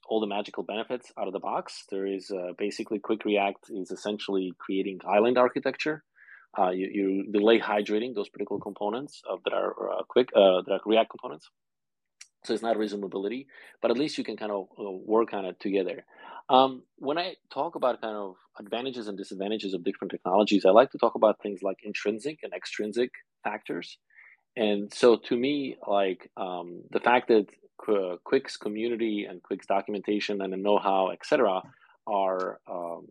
all 0.09 0.21
the 0.21 0.27
magical 0.27 0.63
benefits 0.63 1.11
out 1.19 1.27
of 1.27 1.33
the 1.33 1.39
box. 1.39 1.83
There 1.91 2.07
is 2.07 2.31
uh, 2.31 2.53
basically 2.57 2.99
Qwik 2.99 3.25
React 3.25 3.69
is 3.69 3.91
essentially 3.91 4.53
creating 4.57 4.99
island 5.07 5.37
architecture 5.37 6.03
uh, 6.57 6.69
you, 6.69 6.89
you 6.91 7.31
delay 7.31 7.59
hydrating 7.59 8.15
those 8.15 8.29
particular 8.29 8.59
components 8.59 9.21
that 9.45 9.53
are 9.53 9.73
uh, 9.91 10.01
Qwik 10.15 10.29
uh, 10.35 10.61
that 10.65 10.71
are 10.73 10.79
React 10.85 11.09
components. 11.11 11.49
So 12.45 12.53
it's 12.53 12.63
not 12.63 12.77
resumability, 12.77 13.47
but 13.81 13.91
at 13.91 13.97
least 13.97 14.17
you 14.17 14.23
can 14.23 14.37
kind 14.37 14.51
of 14.51 14.67
uh, 14.79 14.91
work 14.91 15.33
on 15.33 15.45
it 15.45 15.59
together. 15.59 16.05
Um, 16.49 16.83
when 16.97 17.17
I 17.17 17.35
talk 17.53 17.75
about 17.75 18.01
kind 18.01 18.15
of 18.15 18.35
advantages 18.57 19.07
and 19.07 19.17
disadvantages 19.17 19.73
of 19.73 19.83
different 19.83 20.11
technologies, 20.11 20.65
I 20.65 20.69
like 20.69 20.91
to 20.91 20.97
talk 20.97 21.15
about 21.15 21.41
things 21.41 21.61
like 21.61 21.77
intrinsic 21.83 22.39
and 22.43 22.53
extrinsic 22.53 23.11
factors. 23.43 23.97
And 24.55 24.93
so 24.93 25.17
to 25.17 25.35
me, 25.35 25.75
like 25.85 26.31
um, 26.37 26.83
the 26.89 27.01
fact 27.01 27.27
that 27.27 27.47
Qwik's 27.79 28.57
community 28.57 29.27
and 29.29 29.41
Qwik's 29.43 29.65
documentation 29.67 30.41
and 30.41 30.53
the 30.53 30.57
know-how, 30.57 31.11
etc., 31.11 31.61
are 32.07 32.59
um, 32.71 33.05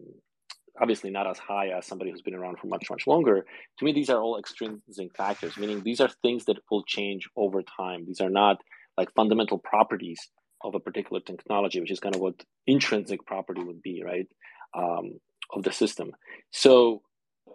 obviously 0.81 1.11
not 1.11 1.27
as 1.27 1.39
high 1.39 1.69
as 1.69 1.87
somebody 1.87 2.11
who's 2.11 2.23
been 2.23 2.35
around 2.35 2.59
for 2.59 2.67
much 2.67 2.89
much 2.91 3.07
longer. 3.07 3.47
To 3.79 3.85
me, 3.85 3.93
these 3.93 4.11
are 4.11 4.21
all 4.21 4.39
extrinsic 4.39 5.17
factors, 5.17 5.57
meaning 5.57 5.83
these 5.83 6.01
are 6.01 6.09
things 6.23 6.45
that 6.47 6.59
will 6.71 6.85
change 6.85 7.29
over 7.37 7.63
time. 7.63 8.05
These 8.07 8.21
are 8.21 8.31
not 8.31 8.59
like 8.97 9.13
fundamental 9.15 9.59
properties 9.59 10.29
of 10.63 10.75
a 10.75 10.81
particular 10.81 11.21
technology, 11.21 11.81
which 11.81 11.91
is 11.91 12.01
kind 12.01 12.15
of 12.15 12.21
what 12.21 12.43
intrinsic 12.67 13.25
property 13.27 13.63
would 13.63 13.83
be, 13.83 14.03
right, 14.05 14.27
um, 14.75 15.19
of 15.53 15.63
the 15.63 15.73
system. 15.73 16.13
So 16.51 17.03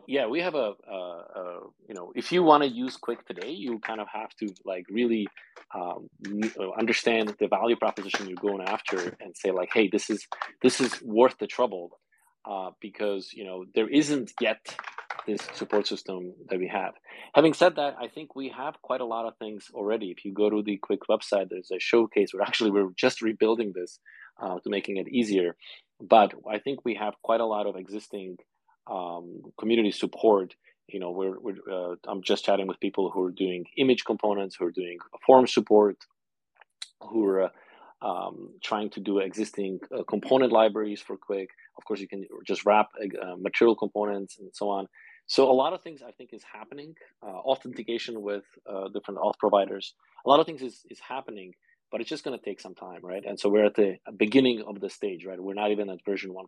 yeah, 0.08 0.28
we 0.28 0.42
have 0.42 0.56
a, 0.56 0.74
a, 0.90 0.96
a 0.96 1.60
you 1.88 1.96
know, 1.96 2.12
if 2.16 2.32
you 2.32 2.44
want 2.44 2.64
to 2.64 2.70
use 2.70 2.98
Qwik 2.98 3.26
today, 3.26 3.52
you 3.52 3.80
kind 3.80 4.02
of 4.02 4.08
have 4.12 4.30
to 4.40 4.50
like 4.66 4.86
really 4.90 5.28
um, 5.76 6.08
understand 6.78 7.36
the 7.40 7.48
value 7.48 7.76
proposition 7.76 8.28
you're 8.28 8.38
going 8.38 8.62
after 8.62 9.16
and 9.20 9.36
say 9.36 9.52
like, 9.52 9.70
hey, 9.74 9.90
this 9.92 10.10
is 10.10 10.28
this 10.62 10.80
is 10.82 11.02
worth 11.02 11.38
the 11.40 11.48
trouble 11.48 12.00
uh, 12.46 12.72
because 12.80 13.34
you 13.34 13.44
know 13.44 13.66
there 13.76 13.90
isn't 13.90 14.32
yet 14.40 14.76
this 15.28 15.42
support 15.54 15.88
system 15.88 16.34
that 16.50 16.60
we 16.60 16.68
have. 16.68 16.94
Having 17.34 17.54
said 17.54 17.76
that, 17.76 17.96
I 18.00 18.08
think 18.08 18.36
we 18.36 18.50
have 18.50 18.82
quite 18.82 19.02
a 19.02 19.06
lot 19.06 19.26
of 19.26 19.38
things 19.38 19.70
already. 19.74 20.12
If 20.12 20.26
you 20.26 20.34
go 20.34 20.50
to 20.50 20.64
the 20.64 20.80
Qwik 20.80 21.00
website, 21.10 21.50
there's 21.50 21.72
a 21.72 21.80
showcase 21.80 22.34
where 22.34 22.44
actually 22.44 22.72
we're 22.72 22.90
just 22.96 23.22
rebuilding 23.22 23.74
this 23.76 24.00
uh, 24.42 24.60
to 24.60 24.70
making 24.70 24.98
it 24.98 25.08
easier. 25.08 25.56
But 26.00 26.34
I 26.50 26.60
think 26.60 26.84
we 26.84 26.96
have 26.96 27.14
quite 27.22 27.42
a 27.42 27.46
lot 27.46 27.68
of 27.68 27.76
existing 27.76 28.38
um, 28.90 29.42
community 29.60 29.92
support. 29.92 30.56
You 30.88 31.00
know, 31.00 31.12
we're, 31.12 31.40
we're 31.40 31.56
uh, 31.72 31.96
I'm 32.08 32.24
just 32.24 32.44
chatting 32.44 32.68
with 32.68 32.80
people 32.80 33.12
who 33.12 33.24
are 33.24 33.32
doing 33.32 33.66
image 33.78 34.04
components, 34.04 34.56
who 34.58 34.66
are 34.66 34.72
doing 34.72 34.98
form 35.26 35.48
support, 35.48 35.98
who 37.02 37.26
are 37.26 37.44
uh, 37.44 37.50
um, 38.02 38.54
trying 38.64 38.90
to 38.92 39.00
do 39.00 39.20
existing 39.20 39.80
uh, 39.96 40.04
component 40.04 40.52
libraries 40.52 41.02
for 41.02 41.18
Qwik. 41.18 41.48
Of 41.78 41.86
course, 41.86 42.00
you 42.00 42.08
can 42.08 42.26
just 42.46 42.66
wrap 42.66 42.90
uh, 43.02 43.36
material 43.38 43.76
components 43.76 44.38
and 44.40 44.50
so 44.54 44.70
on. 44.70 44.88
So 45.28 45.50
a 45.50 45.54
lot 45.54 45.74
of 45.74 45.82
things 45.82 46.02
I 46.06 46.12
think 46.12 46.32
is 46.34 46.44
happening. 46.44 46.96
Uh, 47.24 47.28
authentication 47.28 48.22
with 48.22 48.44
uh, 48.68 48.90
different 48.94 49.20
auth 49.20 49.38
providers. 49.40 49.94
A 50.26 50.30
lot 50.30 50.40
of 50.40 50.46
things 50.46 50.62
is, 50.62 50.82
is 50.90 51.00
happening, 51.00 51.54
but 51.92 52.02
it's 52.02 52.10
just 52.10 52.24
going 52.24 52.38
to 52.38 52.44
take 52.44 52.60
some 52.60 52.76
time, 52.76 53.00
right? 53.04 53.24
And 53.26 53.40
so 53.40 53.50
we're 53.50 53.66
at 53.66 53.76
the 53.76 53.98
beginning 54.18 54.64
of 54.68 54.80
the 54.80 54.90
stage, 54.90 55.26
right? 55.26 55.40
We're 55.40 55.54
not 55.54 55.72
even 55.72 55.90
at 55.90 56.04
version 56.04 56.32
1.0. 56.32 56.46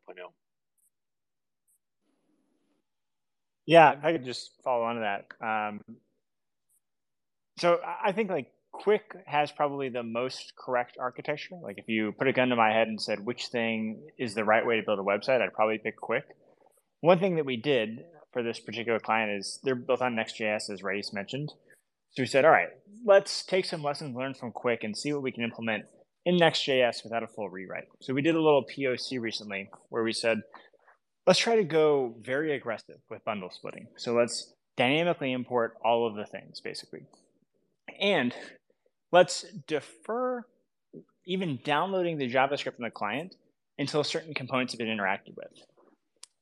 Yeah, 3.66 3.96
I 4.04 4.12
could 4.12 4.26
just 4.26 4.52
follow 4.64 4.84
on 4.84 4.96
to 4.96 5.02
that. 5.02 5.46
Um, 5.46 5.80
so 7.58 7.80
I 8.04 8.12
think 8.12 8.30
like 8.30 8.52
Qwik 8.74 9.02
has 9.26 9.52
probably 9.52 9.90
the 9.90 10.04
most 10.04 10.54
correct 10.58 10.98
architecture. 11.00 11.56
Like 11.62 11.78
if 11.78 11.88
you 11.88 12.12
put 12.12 12.28
a 12.28 12.34
gun 12.34 12.50
to 12.50 12.56
my 12.56 12.72
head 12.72 12.88
and 12.88 13.02
said 13.02 13.26
which 13.26 13.48
thing 13.48 14.02
is 14.18 14.34
the 14.34 14.44
right 14.44 14.66
way 14.66 14.78
to 14.78 14.84
build 14.84 15.00
a 15.00 15.04
website, 15.04 15.42
I'd 15.42 15.54
probably 15.54 15.78
pick 15.78 16.00
Qwik. 16.00 16.24
One 17.02 17.20
thing 17.20 17.36
that 17.36 17.46
we 17.46 17.58
did 17.58 18.04
for 18.32 18.42
this 18.42 18.60
particular 18.60 19.00
client 19.00 19.32
is 19.32 19.60
they're 19.64 19.76
built 19.76 20.02
on 20.02 20.16
Next.js, 20.16 20.70
as 20.70 20.82
Rais 20.82 21.14
mentioned. 21.14 21.54
So 22.12 22.24
we 22.24 22.28
said, 22.28 22.46
all 22.46 22.52
right, 22.52 22.70
let's 23.06 23.44
take 23.44 23.66
some 23.66 23.84
lessons 23.84 24.16
learned 24.16 24.38
from 24.38 24.52
Qwik 24.52 24.84
and 24.84 24.98
see 24.98 25.14
what 25.14 25.22
we 25.22 25.32
can 25.32 25.44
implement 25.44 25.86
in 26.26 26.38
Next.js 26.38 27.04
without 27.04 27.24
a 27.24 27.28
full 27.28 27.50
rewrite. 27.50 27.88
So 28.02 28.14
we 28.14 28.22
did 28.22 28.36
a 28.36 28.42
little 28.42 28.66
POC 28.66 29.20
recently 29.20 29.70
where 29.90 30.04
we 30.04 30.14
said, 30.14 30.42
let's 31.28 31.40
try 31.40 31.56
to 31.56 31.64
go 31.64 32.16
very 32.22 32.56
aggressive 32.56 32.98
with 33.10 33.26
bundle 33.26 33.50
splitting. 33.52 33.88
So 33.98 34.14
let's 34.14 34.54
dynamically 34.78 35.32
import 35.32 35.76
all 35.84 36.08
of 36.08 36.16
the 36.16 36.26
things 36.26 36.60
basically. 36.62 37.02
And 38.00 38.34
let's 39.14 39.46
defer 39.68 40.44
even 41.26 41.60
downloading 41.64 42.18
the 42.18 42.30
JavaScript 42.30 42.76
from 42.76 42.84
the 42.84 42.92
client 42.92 43.38
until 43.78 44.04
certain 44.04 44.34
components 44.34 44.74
have 44.74 44.80
been 44.80 44.88
interacted 44.88 45.38
with. 45.38 45.52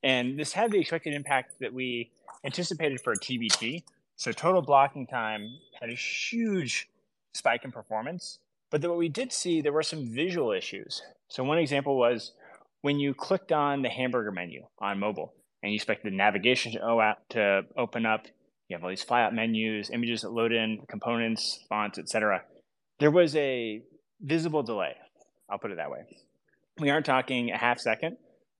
And 0.02 0.38
this 0.38 0.52
had 0.54 0.72
the 0.72 0.80
expected 0.80 1.14
impact 1.14 1.52
that 1.60 1.72
we 1.72 2.10
anticipated 2.44 3.00
for 3.00 3.12
a 3.12 3.16
TBT. 3.16 3.84
So 4.16 4.32
total 4.32 4.62
blocking 4.62 5.06
time 5.06 5.48
had 5.80 5.90
a 5.90 5.94
huge 5.94 6.88
spike 7.34 7.64
in 7.64 7.70
performance. 7.70 8.38
But 8.70 8.82
what 8.82 8.98
we 8.98 9.08
did 9.08 9.32
see, 9.32 9.60
there 9.60 9.72
were 9.72 9.82
some 9.82 10.06
visual 10.06 10.50
issues. 10.50 11.02
So 11.28 11.44
one 11.44 11.58
example 11.58 11.96
was 11.96 12.32
when 12.80 12.98
you 12.98 13.14
clicked 13.14 13.52
on 13.52 13.82
the 13.82 13.90
hamburger 13.90 14.32
menu 14.32 14.64
on 14.78 14.98
mobile 14.98 15.34
and 15.62 15.70
you 15.70 15.76
expect 15.76 16.04
the 16.04 16.10
navigation 16.10 16.72
to, 16.72 17.16
to 17.30 17.62
open 17.76 18.06
up, 18.06 18.26
you 18.68 18.76
have 18.76 18.82
all 18.82 18.90
these 18.90 19.04
flyout 19.04 19.34
menus, 19.34 19.90
images 19.90 20.22
that 20.22 20.32
load 20.32 20.52
in, 20.52 20.80
components, 20.88 21.64
fonts, 21.68 21.98
etc 21.98 22.42
there 23.02 23.10
was 23.10 23.34
a 23.34 23.82
visible 24.20 24.62
delay. 24.62 24.94
I'll 25.50 25.58
put 25.58 25.72
it 25.72 25.78
that 25.78 25.90
way. 25.90 26.04
We 26.78 26.88
aren't 26.90 27.04
talking 27.04 27.50
a 27.50 27.58
half 27.58 27.80
second, 27.80 28.16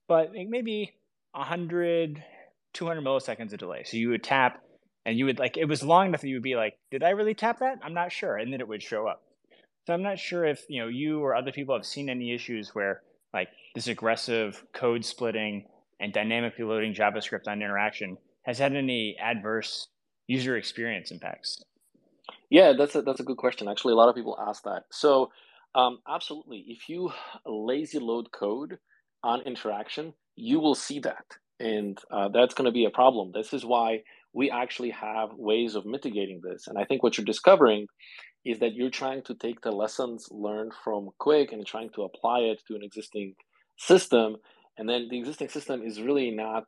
but 0.08 0.32
maybe 0.32 0.94
100, 1.30 2.24
200 2.72 3.04
milliseconds 3.04 3.52
of 3.52 3.60
delay. 3.60 3.84
So 3.84 3.98
you 3.98 4.08
would 4.08 4.24
tap 4.24 4.60
and 5.06 5.16
you 5.16 5.26
would 5.26 5.38
like, 5.38 5.56
it 5.56 5.66
was 5.66 5.84
long 5.84 6.08
enough 6.08 6.22
that 6.22 6.28
you 6.28 6.34
would 6.34 6.42
be 6.42 6.56
like, 6.56 6.76
did 6.90 7.04
I 7.04 7.10
really 7.10 7.34
tap 7.34 7.60
that? 7.60 7.78
I'm 7.84 7.94
not 7.94 8.10
sure. 8.10 8.36
And 8.36 8.52
then 8.52 8.60
it 8.60 8.66
would 8.66 8.82
show 8.82 9.06
up. 9.06 9.22
So 9.86 9.94
I'm 9.94 10.02
not 10.02 10.18
sure 10.18 10.44
if, 10.44 10.64
you 10.68 10.82
know, 10.82 10.88
you 10.88 11.20
or 11.20 11.36
other 11.36 11.52
people 11.52 11.76
have 11.76 11.86
seen 11.86 12.10
any 12.10 12.34
issues 12.34 12.74
where 12.74 13.02
like 13.32 13.48
this 13.76 13.86
aggressive 13.86 14.64
code 14.72 15.04
splitting 15.04 15.66
and 16.00 16.12
dynamically 16.12 16.64
loading 16.64 16.94
JavaScript 16.94 17.46
on 17.46 17.62
interaction 17.62 18.18
has 18.42 18.58
had 18.58 18.74
any 18.74 19.16
adverse 19.22 19.86
user 20.26 20.56
experience 20.56 21.12
impacts. 21.12 21.62
Yeah, 22.50 22.72
that's 22.76 22.94
a 22.94 23.02
that's 23.02 23.20
a 23.20 23.24
good 23.24 23.36
question. 23.36 23.68
Actually, 23.68 23.92
a 23.92 23.96
lot 23.96 24.08
of 24.08 24.14
people 24.14 24.38
ask 24.38 24.64
that. 24.64 24.84
So, 24.90 25.30
um, 25.74 25.98
absolutely, 26.08 26.64
if 26.68 26.88
you 26.88 27.10
lazy 27.46 27.98
load 27.98 28.30
code 28.32 28.78
on 29.22 29.42
interaction, 29.42 30.14
you 30.36 30.60
will 30.60 30.74
see 30.74 31.00
that, 31.00 31.24
and 31.60 31.98
uh, 32.10 32.28
that's 32.28 32.54
going 32.54 32.66
to 32.66 32.72
be 32.72 32.84
a 32.84 32.90
problem. 32.90 33.32
This 33.32 33.52
is 33.52 33.64
why 33.64 34.02
we 34.34 34.50
actually 34.50 34.90
have 34.90 35.30
ways 35.34 35.74
of 35.74 35.86
mitigating 35.86 36.40
this. 36.42 36.66
And 36.66 36.78
I 36.78 36.84
think 36.84 37.02
what 37.02 37.16
you're 37.18 37.24
discovering 37.24 37.86
is 38.44 38.58
that 38.60 38.74
you're 38.74 38.90
trying 38.90 39.22
to 39.22 39.34
take 39.34 39.60
the 39.60 39.70
lessons 39.70 40.28
learned 40.30 40.72
from 40.82 41.10
Qwik 41.20 41.52
and 41.52 41.66
trying 41.66 41.90
to 41.90 42.02
apply 42.02 42.40
it 42.40 42.62
to 42.66 42.74
an 42.74 42.82
existing 42.82 43.34
system, 43.78 44.36
and 44.78 44.88
then 44.88 45.08
the 45.10 45.18
existing 45.18 45.48
system 45.48 45.82
is 45.82 46.00
really 46.00 46.30
not 46.30 46.64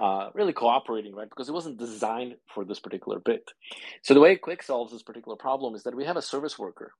uh, 0.00 0.30
really 0.34 0.52
cooperating, 0.52 1.14
right? 1.14 1.28
Because 1.28 1.48
it 1.48 1.54
wasn't 1.54 1.78
designed 1.78 2.36
for 2.54 2.64
this 2.64 2.78
particular 2.78 3.18
bit. 3.18 3.50
So 4.02 4.14
the 4.14 4.20
way 4.20 4.36
Qwik 4.36 4.62
solves 4.62 4.92
this 4.92 5.02
particular 5.02 5.36
problem 5.36 5.74
is 5.74 5.82
that 5.82 5.94
we 5.94 6.04
have 6.04 6.16
a 6.16 6.22
service 6.22 6.58
worker. 6.58 6.92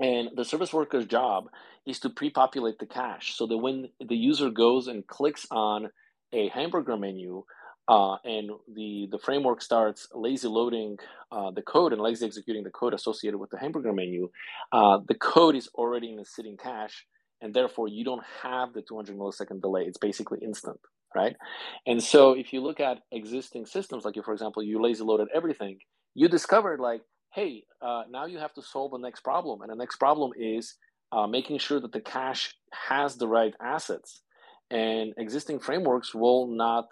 And 0.00 0.30
the 0.34 0.44
service 0.44 0.72
worker's 0.72 1.06
job 1.06 1.48
is 1.86 2.00
to 2.00 2.10
pre-populate 2.10 2.78
the 2.78 2.86
cache 2.86 3.34
so 3.36 3.46
that 3.46 3.58
when 3.58 3.88
the 4.00 4.16
user 4.16 4.50
goes 4.50 4.88
and 4.88 5.06
clicks 5.06 5.46
on 5.50 5.90
a 6.32 6.48
hamburger 6.48 6.96
menu 6.96 7.44
uh, 7.88 8.16
and 8.24 8.50
the, 8.74 9.08
the 9.10 9.18
framework 9.18 9.60
starts 9.60 10.08
lazy 10.14 10.48
loading 10.48 10.96
uh, 11.30 11.50
the 11.50 11.62
code 11.62 11.92
and 11.92 12.00
lazy 12.00 12.24
executing 12.24 12.64
the 12.64 12.70
code 12.70 12.94
associated 12.94 13.38
with 13.38 13.50
the 13.50 13.58
hamburger 13.58 13.92
menu, 13.92 14.30
uh, 14.72 14.98
the 15.06 15.14
code 15.14 15.54
is 15.54 15.68
already 15.74 16.10
in 16.10 16.16
the 16.16 16.24
sitting 16.24 16.56
cache 16.56 17.06
and 17.40 17.52
therefore 17.52 17.86
you 17.86 18.04
don't 18.04 18.24
have 18.42 18.72
the 18.72 18.82
200 18.82 19.16
millisecond 19.16 19.60
delay. 19.60 19.82
It's 19.82 19.98
basically 19.98 20.38
instant 20.42 20.80
right? 21.14 21.36
And 21.86 22.02
so 22.02 22.32
if 22.32 22.52
you 22.52 22.60
look 22.60 22.80
at 22.80 22.98
existing 23.10 23.66
systems, 23.66 24.04
like 24.04 24.16
you, 24.16 24.22
for 24.22 24.32
example, 24.32 24.62
you 24.62 24.80
lazy 24.80 25.04
loaded 25.04 25.28
everything, 25.34 25.78
you 26.14 26.28
discovered 26.28 26.80
like, 26.80 27.02
hey, 27.34 27.64
uh, 27.80 28.02
now 28.10 28.26
you 28.26 28.38
have 28.38 28.52
to 28.54 28.62
solve 28.62 28.92
the 28.92 28.98
next 28.98 29.20
problem. 29.20 29.62
And 29.62 29.70
the 29.70 29.76
next 29.76 29.96
problem 29.96 30.32
is 30.38 30.76
uh, 31.12 31.26
making 31.26 31.58
sure 31.58 31.80
that 31.80 31.92
the 31.92 32.00
cache 32.00 32.54
has 32.72 33.16
the 33.16 33.28
right 33.28 33.54
assets. 33.60 34.22
And 34.70 35.12
existing 35.18 35.60
frameworks 35.60 36.14
will 36.14 36.46
not 36.46 36.86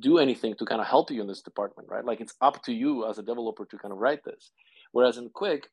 do 0.00 0.18
anything 0.18 0.54
to 0.58 0.64
kind 0.64 0.80
of 0.80 0.86
help 0.86 1.10
you 1.10 1.20
in 1.20 1.26
this 1.26 1.42
department, 1.42 1.88
right? 1.90 2.04
Like 2.04 2.20
it's 2.20 2.34
up 2.40 2.62
to 2.64 2.72
you 2.72 3.08
as 3.08 3.18
a 3.18 3.22
developer 3.22 3.64
to 3.66 3.78
kind 3.78 3.92
of 3.92 3.98
write 3.98 4.24
this. 4.24 4.50
Whereas 4.92 5.18
in 5.18 5.28
Qwik, 5.30 5.64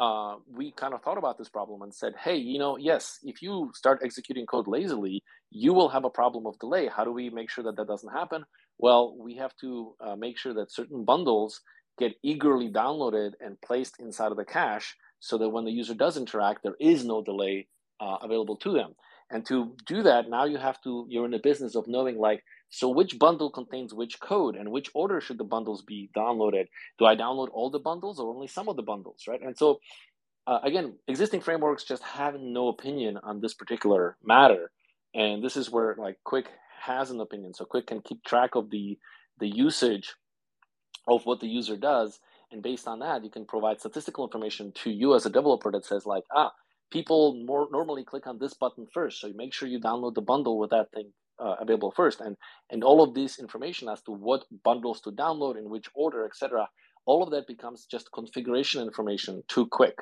uh, 0.00 0.36
we 0.50 0.72
kind 0.72 0.94
of 0.94 1.02
thought 1.02 1.18
about 1.18 1.36
this 1.36 1.50
problem 1.50 1.82
and 1.82 1.94
said, 1.94 2.14
hey, 2.24 2.36
you 2.36 2.58
know, 2.58 2.78
yes, 2.78 3.18
if 3.22 3.42
you 3.42 3.70
start 3.74 4.00
executing 4.02 4.46
code 4.46 4.66
lazily, 4.66 5.22
you 5.50 5.74
will 5.74 5.90
have 5.90 6.06
a 6.06 6.10
problem 6.10 6.46
of 6.46 6.58
delay. 6.58 6.88
How 6.88 7.04
do 7.04 7.12
we 7.12 7.28
make 7.28 7.50
sure 7.50 7.64
that 7.64 7.76
that 7.76 7.86
doesn't 7.86 8.10
happen? 8.10 8.44
Well, 8.78 9.14
we 9.18 9.36
have 9.36 9.54
to 9.60 9.94
uh, 10.00 10.16
make 10.16 10.38
sure 10.38 10.54
that 10.54 10.72
certain 10.72 11.04
bundles 11.04 11.60
get 11.98 12.14
eagerly 12.22 12.70
downloaded 12.70 13.32
and 13.40 13.60
placed 13.60 14.00
inside 14.00 14.30
of 14.32 14.38
the 14.38 14.44
cache 14.46 14.96
so 15.18 15.36
that 15.36 15.50
when 15.50 15.66
the 15.66 15.70
user 15.70 15.94
does 15.94 16.16
interact, 16.16 16.62
there 16.62 16.76
is 16.80 17.04
no 17.04 17.22
delay 17.22 17.68
uh, 18.00 18.16
available 18.22 18.56
to 18.56 18.72
them. 18.72 18.94
And 19.30 19.44
to 19.46 19.76
do 19.86 20.02
that, 20.04 20.30
now 20.30 20.44
you 20.46 20.56
have 20.56 20.80
to, 20.84 21.06
you're 21.10 21.26
in 21.26 21.30
the 21.30 21.38
business 21.38 21.76
of 21.76 21.86
knowing 21.86 22.16
like, 22.18 22.42
so 22.70 22.88
which 22.88 23.18
bundle 23.18 23.50
contains 23.50 23.92
which 23.92 24.20
code 24.20 24.54
and 24.54 24.70
which 24.70 24.90
order 24.94 25.20
should 25.20 25.38
the 25.38 25.44
bundles 25.44 25.82
be 25.82 26.08
downloaded? 26.16 26.66
Do 26.98 27.04
I 27.04 27.16
download 27.16 27.48
all 27.52 27.68
the 27.68 27.80
bundles 27.80 28.20
or 28.20 28.32
only 28.32 28.46
some 28.46 28.68
of 28.68 28.76
the 28.76 28.82
bundles, 28.82 29.24
right? 29.28 29.42
And 29.42 29.58
so, 29.58 29.80
uh, 30.46 30.60
again, 30.62 30.94
existing 31.08 31.40
frameworks 31.40 31.82
just 31.82 32.02
have 32.04 32.40
no 32.40 32.68
opinion 32.68 33.18
on 33.22 33.40
this 33.40 33.54
particular 33.54 34.16
matter. 34.22 34.70
And 35.14 35.42
this 35.42 35.56
is 35.56 35.68
where 35.70 35.96
like 35.98 36.18
Qwik 36.24 36.46
has 36.80 37.10
an 37.10 37.20
opinion. 37.20 37.54
So 37.54 37.64
Qwik 37.64 37.88
can 37.88 38.02
keep 38.02 38.22
track 38.24 38.54
of 38.54 38.70
the, 38.70 38.96
the 39.40 39.48
usage 39.48 40.14
of 41.08 41.26
what 41.26 41.40
the 41.40 41.48
user 41.48 41.76
does. 41.76 42.20
And 42.52 42.62
based 42.62 42.86
on 42.86 43.00
that, 43.00 43.24
you 43.24 43.30
can 43.30 43.46
provide 43.46 43.80
statistical 43.80 44.24
information 44.24 44.72
to 44.84 44.90
you 44.90 45.16
as 45.16 45.26
a 45.26 45.30
developer 45.30 45.72
that 45.72 45.84
says 45.84 46.06
like, 46.06 46.24
ah, 46.34 46.52
people 46.92 47.34
more 47.44 47.68
normally 47.72 48.04
click 48.04 48.28
on 48.28 48.38
this 48.38 48.54
button 48.54 48.86
first. 48.92 49.20
So 49.20 49.26
you 49.26 49.34
make 49.36 49.52
sure 49.52 49.68
you 49.68 49.80
download 49.80 50.14
the 50.14 50.22
bundle 50.22 50.56
with 50.56 50.70
that 50.70 50.92
thing 50.92 51.12
uh, 51.40 51.56
available 51.60 51.90
first, 51.90 52.20
and 52.20 52.36
and 52.70 52.84
all 52.84 53.02
of 53.02 53.14
this 53.14 53.38
information 53.38 53.88
as 53.88 54.02
to 54.02 54.12
what 54.12 54.44
bundles 54.64 55.00
to 55.02 55.10
download 55.10 55.58
in 55.58 55.70
which 55.70 55.88
order, 55.94 56.24
etc. 56.24 56.68
All 57.06 57.22
of 57.22 57.30
that 57.30 57.46
becomes 57.46 57.86
just 57.86 58.12
configuration 58.12 58.82
information 58.82 59.42
too 59.48 59.66
Qwik 59.66 59.94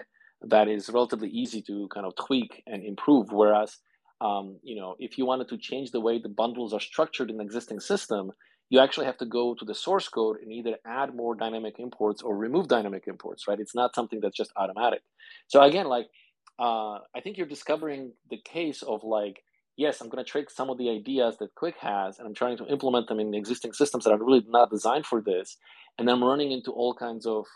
that 0.43 0.69
is 0.69 0.89
relatively 0.91 1.29
easy 1.29 1.63
to 1.63 1.89
kind 1.93 2.07
of 2.07 2.15
tweak 2.15 2.63
and 2.67 2.85
improve. 2.85 3.33
Whereas, 3.33 3.79
um, 4.21 4.59
you 4.63 4.77
know, 4.81 4.97
if 4.99 5.19
you 5.19 5.27
wanted 5.27 5.49
to 5.49 5.59
change 5.59 5.91
the 5.91 6.01
way 6.01 6.21
the 6.21 6.29
bundles 6.29 6.73
are 6.73 6.81
structured 6.81 7.31
in 7.31 7.39
the 7.39 7.45
existing 7.45 7.81
system, 7.81 8.33
you 8.71 8.81
actually 8.81 9.07
have 9.07 9.19
to 9.19 9.27
go 9.27 9.55
to 9.55 9.65
the 9.65 9.75
source 9.75 10.09
code 10.09 10.37
and 10.43 10.53
either 10.53 10.77
add 10.87 11.15
more 11.15 11.35
dynamic 11.35 11.77
imports 11.79 12.23
or 12.23 12.37
remove 12.37 12.69
dynamic 12.69 13.05
imports, 13.07 13.49
right? 13.49 13.59
It's 13.59 13.75
not 13.75 13.95
something 13.95 14.21
that's 14.21 14.37
just 14.37 14.53
automatic. 14.57 15.01
So 15.49 15.63
again, 15.63 15.87
like 15.87 16.07
uh, 16.59 16.99
I 17.15 17.21
think 17.23 17.39
you're 17.39 17.47
discovering 17.47 18.13
the 18.31 18.39
case 18.45 18.83
of 18.83 19.05
like, 19.05 19.43
yes, 19.79 20.01
I'm 20.01 20.09
going 20.09 20.23
to 20.23 20.31
take 20.31 20.51
some 20.51 20.69
of 20.69 20.77
the 20.77 20.91
ideas 20.91 21.39
that 21.39 21.55
Qwik 21.55 21.77
has 21.81 22.19
and 22.19 22.27
I'm 22.27 22.35
trying 22.35 22.59
to 22.59 22.67
implement 22.67 23.07
them 23.09 23.21
in 23.21 23.33
existing 23.33 23.73
systems 23.73 24.05
that 24.05 24.11
are 24.11 24.19
really 24.19 24.45
not 24.49 24.71
designed 24.71 25.07
for 25.07 25.23
this. 25.23 25.57
And 25.97 26.11
I'm 26.11 26.23
running 26.23 26.51
into 26.51 26.73
all 26.73 26.93
kinds 26.93 27.25
of 27.25 27.47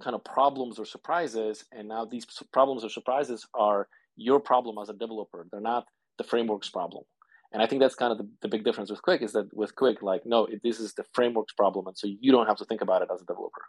kind 0.00 0.14
of 0.14 0.24
problems 0.24 0.78
or 0.78 0.84
surprises. 0.84 1.64
And 1.72 1.88
now 1.88 2.04
these 2.04 2.26
problems 2.52 2.84
or 2.84 2.88
surprises 2.88 3.46
are 3.54 3.88
your 4.16 4.38
problem 4.38 4.76
as 4.80 4.88
a 4.88 4.92
developer. 4.92 5.46
They're 5.50 5.60
not 5.60 5.84
the 6.16 6.24
framework's 6.24 6.70
problem. 6.70 7.02
And 7.52 7.60
I 7.60 7.66
think 7.66 7.82
that's 7.82 7.96
kind 7.96 8.12
of 8.12 8.18
the, 8.18 8.28
the 8.42 8.48
big 8.48 8.64
difference 8.64 8.90
with 8.90 9.02
Qwik 9.02 9.22
is 9.22 9.32
that 9.32 9.52
with 9.52 9.74
Qwik, 9.74 10.00
like, 10.00 10.22
no, 10.24 10.46
it, 10.46 10.60
this 10.62 10.78
is 10.78 10.94
the 10.94 11.04
framework's 11.12 11.52
problem. 11.54 11.88
And 11.88 11.98
so 11.98 12.06
you 12.06 12.30
don't 12.30 12.46
have 12.46 12.56
to 12.58 12.64
think 12.64 12.82
about 12.82 13.02
it 13.02 13.08
as 13.12 13.20
a 13.20 13.24
developer. 13.24 13.62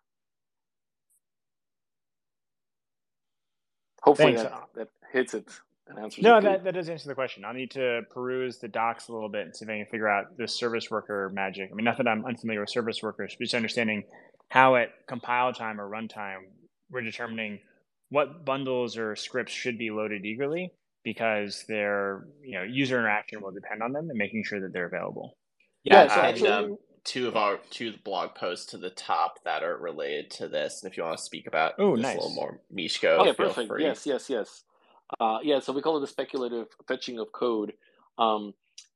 Hopefully 4.03 4.35
that, 4.35 4.53
that 4.75 4.89
hits 5.11 5.33
it 5.33 5.49
and 5.87 5.99
answers 5.99 6.23
no, 6.23 6.41
that, 6.41 6.63
that 6.63 6.73
does 6.73 6.89
answer 6.89 7.07
the 7.07 7.15
question. 7.15 7.45
I'll 7.45 7.53
need 7.53 7.71
to 7.71 8.01
peruse 8.09 8.57
the 8.57 8.67
docs 8.67 9.07
a 9.07 9.13
little 9.13 9.29
bit 9.29 9.41
and 9.45 9.55
see 9.55 9.65
if 9.65 9.69
I 9.69 9.77
can 9.77 9.85
figure 9.85 10.07
out 10.09 10.37
this 10.37 10.53
service 10.57 10.89
worker 10.89 11.29
magic. 11.33 11.69
I 11.71 11.75
mean, 11.75 11.85
not 11.85 11.97
that 11.97 12.07
I'm 12.07 12.25
unfamiliar 12.25 12.61
with 12.61 12.69
service 12.69 13.01
workers, 13.03 13.35
but 13.37 13.43
just 13.45 13.53
understanding 13.53 14.03
how 14.49 14.75
at 14.75 14.89
compile 15.07 15.53
time 15.53 15.79
or 15.79 15.89
runtime 15.89 16.39
we're 16.89 17.01
determining 17.01 17.59
what 18.09 18.45
bundles 18.45 18.97
or 18.97 19.15
scripts 19.15 19.53
should 19.53 19.77
be 19.77 19.89
loaded 19.91 20.25
eagerly 20.25 20.71
because 21.03 21.65
their 21.67 22.25
you 22.43 22.57
know 22.57 22.63
user 22.63 22.97
interaction 22.99 23.41
will 23.41 23.51
depend 23.51 23.81
on 23.83 23.91
them 23.93 24.09
and 24.09 24.17
making 24.17 24.43
sure 24.43 24.59
that 24.61 24.73
they're 24.73 24.87
available. 24.87 25.37
Yeah, 25.83 26.03
Yeah, 26.03 26.07
so 26.07 26.13
and 26.21 26.25
actually- 26.27 26.49
um, 26.49 26.77
two 27.03 27.27
of 27.27 27.35
our 27.37 27.59
two 27.69 27.93
blog 28.03 28.33
posts 28.33 28.65
to 28.71 28.77
the 28.79 28.89
top 28.89 29.35
that 29.45 29.61
are 29.61 29.77
related 29.77 30.31
to 30.31 30.47
this. 30.47 30.81
And 30.81 30.91
if 30.91 30.97
you 30.97 31.03
want 31.03 31.19
to 31.19 31.23
speak 31.23 31.45
about 31.45 31.73
Oh, 31.77 31.95
this 31.95 32.01
nice. 32.01 32.15
a 32.15 32.19
little 32.21 32.33
more, 32.33 32.59
Miško, 32.75 33.17
Oh, 33.19 33.25
yeah, 33.25 33.33
feel 33.33 33.47
perfect. 33.49 33.67
free. 33.67 33.83
Yes, 33.83 34.07
yes, 34.07 34.27
yes. 34.27 34.63
Uh, 35.19 35.39
yeah, 35.43 35.59
so 35.59 35.73
we 35.73 35.81
call 35.81 35.97
it 35.97 36.01
the 36.01 36.07
speculative 36.07 36.67
fetching 36.87 37.19
of 37.19 37.31
code. 37.31 37.73
Um, 38.17 38.53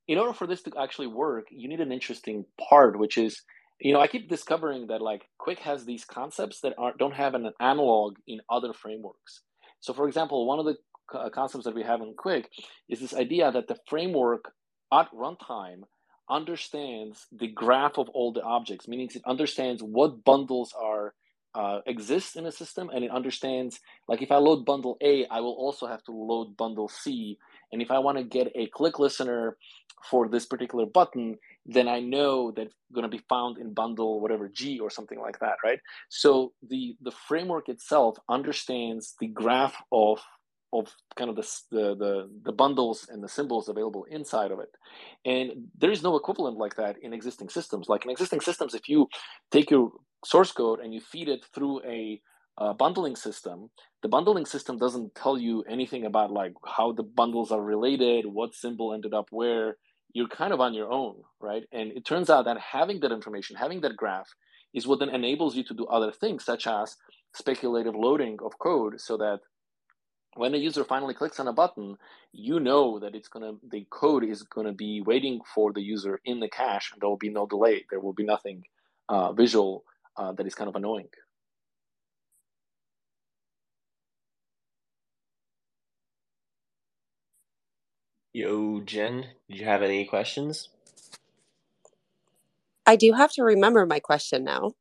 in 0.07 0.18
order 0.18 0.34
for 0.34 0.47
this 0.47 0.64
to 0.64 0.72
actually 0.80 1.07
work, 1.07 1.45
you 1.51 1.70
need 1.70 1.82
an 1.82 1.91
interesting 1.91 2.45
part, 2.70 2.97
which 2.97 3.18
is, 3.18 3.43
you 3.80 3.93
know, 3.93 3.99
I 3.99 4.07
keep 4.07 4.28
discovering 4.28 4.88
that 4.88 5.01
like 5.01 5.24
Qwik 5.39 5.60
has 5.60 5.86
these 5.86 6.05
concepts 6.05 6.62
that 6.62 6.74
are 6.78 6.93
don't 6.97 7.14
have 7.14 7.36
an 7.36 7.51
analog 7.60 8.18
in 8.28 8.39
other 8.49 8.74
frameworks. 8.74 9.41
So, 9.82 9.93
for 9.93 10.07
example, 10.07 10.47
one 10.47 10.60
of 10.60 10.66
the 10.66 10.78
co- 11.10 11.30
concepts 11.30 11.66
that 11.66 11.76
we 11.76 11.84
have 11.84 12.01
in 12.01 12.16
Qwik 12.16 12.45
is 12.89 12.99
this 12.99 13.14
idea 13.14 13.51
that 13.51 13.68
the 13.68 13.78
framework 13.88 14.45
at 14.91 15.12
runtime 15.14 15.84
understands 16.30 17.28
the 17.32 17.47
graph 17.47 17.97
of 17.97 18.10
all 18.10 18.34
the 18.34 18.41
objects, 18.41 18.88
meaning 18.88 19.10
it 19.14 19.22
understands 19.26 19.82
what 19.82 20.24
bundles 20.24 20.74
are 20.80 21.14
uh, 21.56 21.80
exist 21.86 22.36
in 22.36 22.45
a 22.45 22.52
system, 22.52 22.89
and 22.93 23.04
it 23.04 23.12
understands 23.12 23.80
like 24.08 24.22
if 24.22 24.32
I 24.32 24.38
load 24.38 24.66
bundle 24.66 24.97
A, 25.02 25.26
I 25.28 25.39
will 25.39 25.54
also 25.54 25.88
have 25.88 26.04
to 26.04 26.12
load 26.12 26.56
bundle 26.58 26.89
C, 26.89 27.38
and 27.72 27.82
if 27.82 27.91
I 27.91 28.00
want 28.00 28.18
to 28.18 28.24
get 28.24 28.52
a 28.56 28.68
click 28.68 29.00
listener 29.00 29.58
for 30.10 30.30
this 30.30 30.45
particular 30.45 30.86
button, 30.86 31.38
then 31.66 31.88
I 31.88 32.00
know 32.00 32.52
that's 32.52 32.74
going 32.93 33.04
to 33.04 33.10
be 33.10 33.24
found 33.28 33.58
in 33.58 33.74
bundle 33.74 34.22
whatever 34.22 34.47
G 34.47 34.80
or 34.80 34.89
something 34.89 35.20
like 35.20 35.39
that, 35.39 35.56
right? 35.64 35.80
So 36.10 36.54
the 36.68 36.95
the 37.02 37.12
framework 37.12 37.70
itself 37.70 38.18
understands 38.30 39.16
the 39.20 39.28
graph 39.28 39.76
of 39.91 40.20
of 40.72 40.93
kind 41.15 41.30
of 41.30 41.36
the, 41.36 41.45
the 41.72 42.30
the 42.43 42.51
bundles 42.51 43.07
and 43.09 43.24
the 43.24 43.30
symbols 43.30 43.70
available 43.70 44.05
inside 44.09 44.51
of 44.51 44.59
it. 44.59 44.70
And 45.26 45.67
there 45.78 45.91
is 45.91 46.03
no 46.03 46.15
equivalent 46.15 46.57
like 46.57 46.76
that 46.76 46.97
in 47.01 47.13
existing 47.13 47.49
systems. 47.49 47.89
Like 47.89 48.05
in 48.05 48.11
existing 48.11 48.41
systems 48.41 48.74
if 48.76 48.88
you 48.88 49.07
take 49.51 49.72
your 49.72 49.91
source 50.26 50.51
code 50.51 50.80
and 50.80 50.93
you 50.93 51.01
feed 51.01 51.28
it 51.30 51.45
through 51.53 51.82
a 51.86 52.22
uh, 52.57 52.74
bundling 52.74 53.15
system 53.15 53.70
the 54.01 54.09
bundling 54.09 54.45
system 54.45 54.78
doesn't 54.78 55.15
tell 55.15 55.38
you 55.38 55.63
anything 55.70 56.05
about 56.05 56.30
like 56.32 56.53
how 56.65 56.91
the 56.91 57.03
bundles 57.03 57.51
are 57.51 57.61
related 57.61 58.26
what 58.26 58.53
symbol 58.53 58.93
ended 58.93 59.13
up 59.13 59.28
where. 59.32 59.78
You're 60.11 60.28
kind 60.28 60.53
of 60.53 60.59
on 60.59 60.74
your 60.74 60.91
own 60.91 61.15
right? 61.39 61.63
And 61.72 61.91
it 61.93 62.05
turns 62.05 62.30
out 62.30 62.45
that 62.45 62.59
having 62.59 62.99
that 63.01 63.11
information 63.11 63.55
having 63.55 63.82
that 63.82 63.95
graph 63.95 64.30
is 64.74 64.86
what 64.88 64.99
then 64.99 65.09
enables 65.09 65.55
you 65.55 65.63
to 65.63 65.74
do 65.74 65.86
other 65.86 66.11
things 66.11 66.43
such 66.45 66.67
as 66.67 66.95
speculative 67.34 67.95
loading 67.95 68.38
of 68.43 68.57
code 68.59 68.99
so 68.99 69.17
that 69.17 69.39
when 70.36 70.53
a 70.55 70.57
user 70.57 70.84
finally 70.86 71.13
clicks 71.13 71.39
on 71.39 71.47
a 71.47 71.53
button, 71.53 71.97
you 72.34 72.59
know 72.59 72.99
that 72.99 73.15
it's 73.15 73.30
gonna 73.30 73.53
the 73.71 73.86
code 73.89 74.23
is 74.23 74.43
gonna 74.43 74.73
be 74.73 75.01
waiting 75.01 75.41
for 75.55 75.73
the 75.73 75.82
user 75.82 76.19
in 76.25 76.39
the 76.39 76.49
cache, 76.49 76.91
and 76.93 77.01
there 77.01 77.09
will 77.09 77.17
be 77.17 77.30
no 77.30 77.47
delay. 77.47 77.86
There 77.89 77.99
will 77.99 78.13
be 78.13 78.23
nothing 78.25 78.63
uh, 79.09 79.34
visual 79.34 79.84
uh, 80.17 80.34
that 80.34 80.47
is 80.47 80.55
kind 80.55 80.69
of 80.69 80.75
annoying. 80.75 81.09
Yo, 88.34 88.82
Jen, 88.82 89.25
did 89.49 89.59
you 89.59 89.65
have 89.65 89.84
any 89.84 90.05
questions? 90.05 90.69
I 92.86 92.95
do 92.97 93.13
have 93.13 93.32
to 93.34 93.43
remember 93.43 93.86
my 93.86 93.99
question 93.99 94.43
now. 94.43 94.73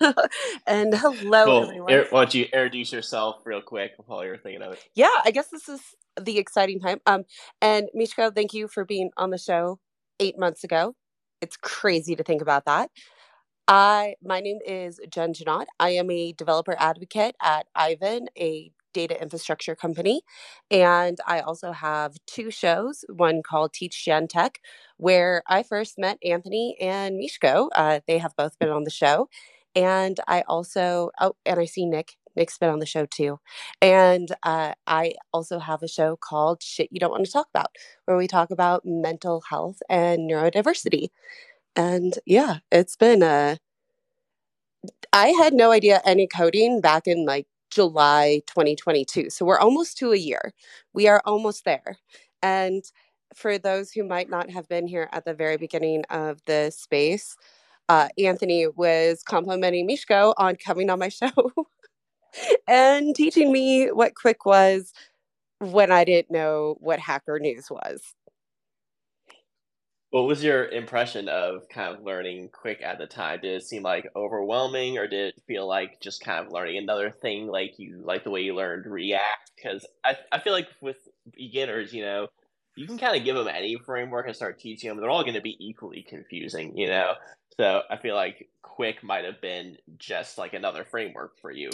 and 0.66 0.94
hello, 0.94 1.44
Cool. 1.44 1.62
everyone. 1.62 1.90
Er, 1.90 2.06
why 2.10 2.22
don't 2.24 2.34
you 2.34 2.44
introduce 2.44 2.92
yourself 2.92 3.42
real 3.44 3.62
quick 3.62 3.92
while 4.06 4.24
you're 4.24 4.38
thinking 4.38 4.62
of 4.62 4.74
it? 4.74 4.80
yeah, 4.94 5.08
I 5.24 5.32
guess 5.32 5.48
this 5.48 5.68
is 5.68 5.80
the 6.20 6.38
exciting 6.38 6.80
time. 6.80 7.00
Um, 7.06 7.24
and 7.62 7.88
Miško, 7.96 8.34
thank 8.34 8.54
you 8.54 8.68
for 8.68 8.84
being 8.84 9.10
on 9.16 9.30
the 9.30 9.38
show 9.38 9.80
eight 10.20 10.38
months 10.38 10.64
ago. 10.64 10.94
It's 11.40 11.56
crazy 11.56 12.16
to 12.16 12.24
think 12.24 12.42
about 12.42 12.66
that. 12.66 12.90
I 13.68 14.16
my 14.22 14.40
name 14.40 14.58
is 14.66 15.00
Jenn 15.10 15.32
Junod. 15.34 15.66
I 15.80 15.90
am 15.90 16.10
a 16.10 16.32
developer 16.34 16.76
advocate 16.78 17.36
at 17.42 17.66
Aiven, 17.76 18.26
a 18.38 18.72
data 18.94 19.20
infrastructure 19.22 19.76
company, 19.76 20.22
and 20.70 21.18
I 21.26 21.40
also 21.40 21.72
have 21.72 22.16
two 22.26 22.50
shows. 22.52 23.04
One 23.10 23.42
called 23.44 23.74
Teach 23.74 24.04
Jenn 24.04 24.28
Tech, 24.28 24.60
where 24.98 25.42
I 25.48 25.64
first 25.64 25.98
met 25.98 26.18
Anthony 26.24 26.76
and 26.80 27.20
Miško. 27.20 27.70
Uh, 27.76 28.00
they 28.08 28.18
have 28.18 28.36
both 28.36 28.58
been 28.60 28.70
on 28.70 28.84
the 28.84 28.90
show, 28.92 29.28
and 29.76 30.18
I 30.28 30.42
also 30.48 31.10
oh, 31.20 31.34
and 31.46 31.60
I 31.60 31.66
see 31.66 31.86
Nick. 31.86 32.16
Nick's 32.36 32.58
been 32.58 32.70
on 32.70 32.80
the 32.80 32.86
show 32.86 33.06
too, 33.06 33.40
and 33.82 34.30
uh, 34.44 34.74
I 34.86 35.14
also 35.34 35.58
have 35.60 35.82
a 35.84 35.88
show 35.88 36.16
called 36.16 36.62
Shit 36.62 36.88
You 36.92 37.00
Don't 37.00 37.12
Want 37.12 37.26
to 37.26 37.32
Talk 37.32 37.48
About, 37.54 37.76
where 38.06 38.16
we 38.16 38.28
talk 38.28 38.50
about 38.50 38.82
mental 38.86 39.42
health 39.50 39.78
and 39.90 40.30
neurodiversity. 40.30 41.08
And 41.76 42.18
yeah, 42.26 42.58
it's 42.72 42.96
been 42.96 43.22
a. 43.22 43.58
I 45.12 45.28
had 45.28 45.54
no 45.54 45.70
idea 45.72 46.02
any 46.04 46.26
coding 46.26 46.80
back 46.80 47.06
in 47.06 47.24
like 47.26 47.46
July 47.74 48.40
2022. 48.46 49.30
So 49.30 49.44
we're 49.44 49.58
almost 49.58 49.98
to 49.98 50.12
a 50.12 50.16
year. 50.16 50.52
We 50.92 51.08
are 51.08 51.20
almost 51.26 51.64
there. 51.64 51.98
And 52.42 52.84
for 53.34 53.58
those 53.58 53.90
who 53.90 54.04
might 54.04 54.30
not 54.30 54.48
have 54.50 54.68
been 54.68 54.86
here 54.86 55.08
at 55.12 55.24
the 55.24 55.34
very 55.34 55.56
beginning 55.56 56.04
of 56.10 56.40
the 56.46 56.70
space, 56.70 57.36
uh, 57.88 58.08
Anthony 58.18 58.68
was 58.68 59.22
complimenting 59.24 59.88
Miško 59.88 60.34
on 60.38 60.56
coming 60.56 60.88
on 60.88 61.00
my 61.00 61.08
show 61.10 61.30
and 62.68 63.14
teaching 63.14 63.52
me 63.52 63.88
what 63.88 64.14
Qwik 64.14 64.46
was 64.46 64.92
when 65.60 65.90
I 65.90 66.04
didn't 66.04 66.30
know 66.30 66.76
what 66.80 67.00
Hacker 67.00 67.38
News 67.40 67.66
was. 67.70 68.02
What 70.14 70.28
was 70.28 70.44
your 70.44 70.66
impression 70.66 71.28
of 71.28 71.68
kind 71.68 71.92
of 71.92 72.04
learning 72.04 72.50
Qwik 72.50 72.84
at 72.84 72.98
the 72.98 73.06
time? 73.08 73.40
Did 73.40 73.56
it 73.56 73.64
seem 73.64 73.82
like 73.82 74.06
overwhelming, 74.14 74.96
or 74.96 75.08
did 75.08 75.34
it 75.34 75.42
feel 75.48 75.66
like 75.66 76.00
just 76.00 76.22
kind 76.22 76.46
of 76.46 76.52
learning 76.52 76.78
another 76.78 77.10
thing? 77.10 77.48
Like 77.48 77.80
you 77.80 78.00
like 78.00 78.22
the 78.22 78.30
way 78.30 78.42
you 78.42 78.54
learned 78.54 78.86
React? 78.86 79.50
Because 79.56 79.84
I 80.04 80.16
I 80.30 80.38
feel 80.38 80.52
like 80.52 80.68
with 80.80 80.98
beginners, 81.32 81.92
you 81.92 82.04
know, 82.04 82.28
you 82.76 82.86
can 82.86 82.96
kind 82.96 83.16
of 83.16 83.24
give 83.24 83.34
them 83.34 83.48
any 83.48 83.76
framework 83.84 84.28
and 84.28 84.36
start 84.36 84.60
teaching 84.60 84.88
them. 84.88 85.00
They're 85.00 85.10
all 85.10 85.24
going 85.24 85.34
to 85.34 85.40
be 85.40 85.56
equally 85.58 86.06
confusing, 86.08 86.78
you 86.78 86.86
know. 86.86 87.14
So 87.56 87.82
I 87.90 87.96
feel 87.96 88.14
like 88.14 88.48
Qwik 88.62 89.02
might 89.02 89.24
have 89.24 89.40
been 89.40 89.78
just 89.98 90.38
like 90.38 90.54
another 90.54 90.84
framework 90.84 91.40
for 91.40 91.50
you. 91.50 91.70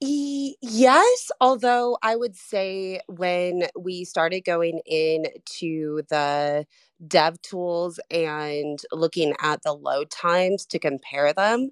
Yes, 0.00 1.30
although 1.40 1.96
I 2.02 2.16
would 2.16 2.36
say 2.36 3.00
when 3.08 3.64
we 3.78 4.04
started 4.04 4.40
going 4.44 4.80
into 4.86 6.02
the 6.10 6.66
dev 7.06 7.40
tools 7.42 7.98
and 8.10 8.78
looking 8.92 9.34
at 9.40 9.62
the 9.62 9.72
load 9.72 10.10
times 10.10 10.66
to 10.66 10.78
compare 10.78 11.32
them, 11.32 11.70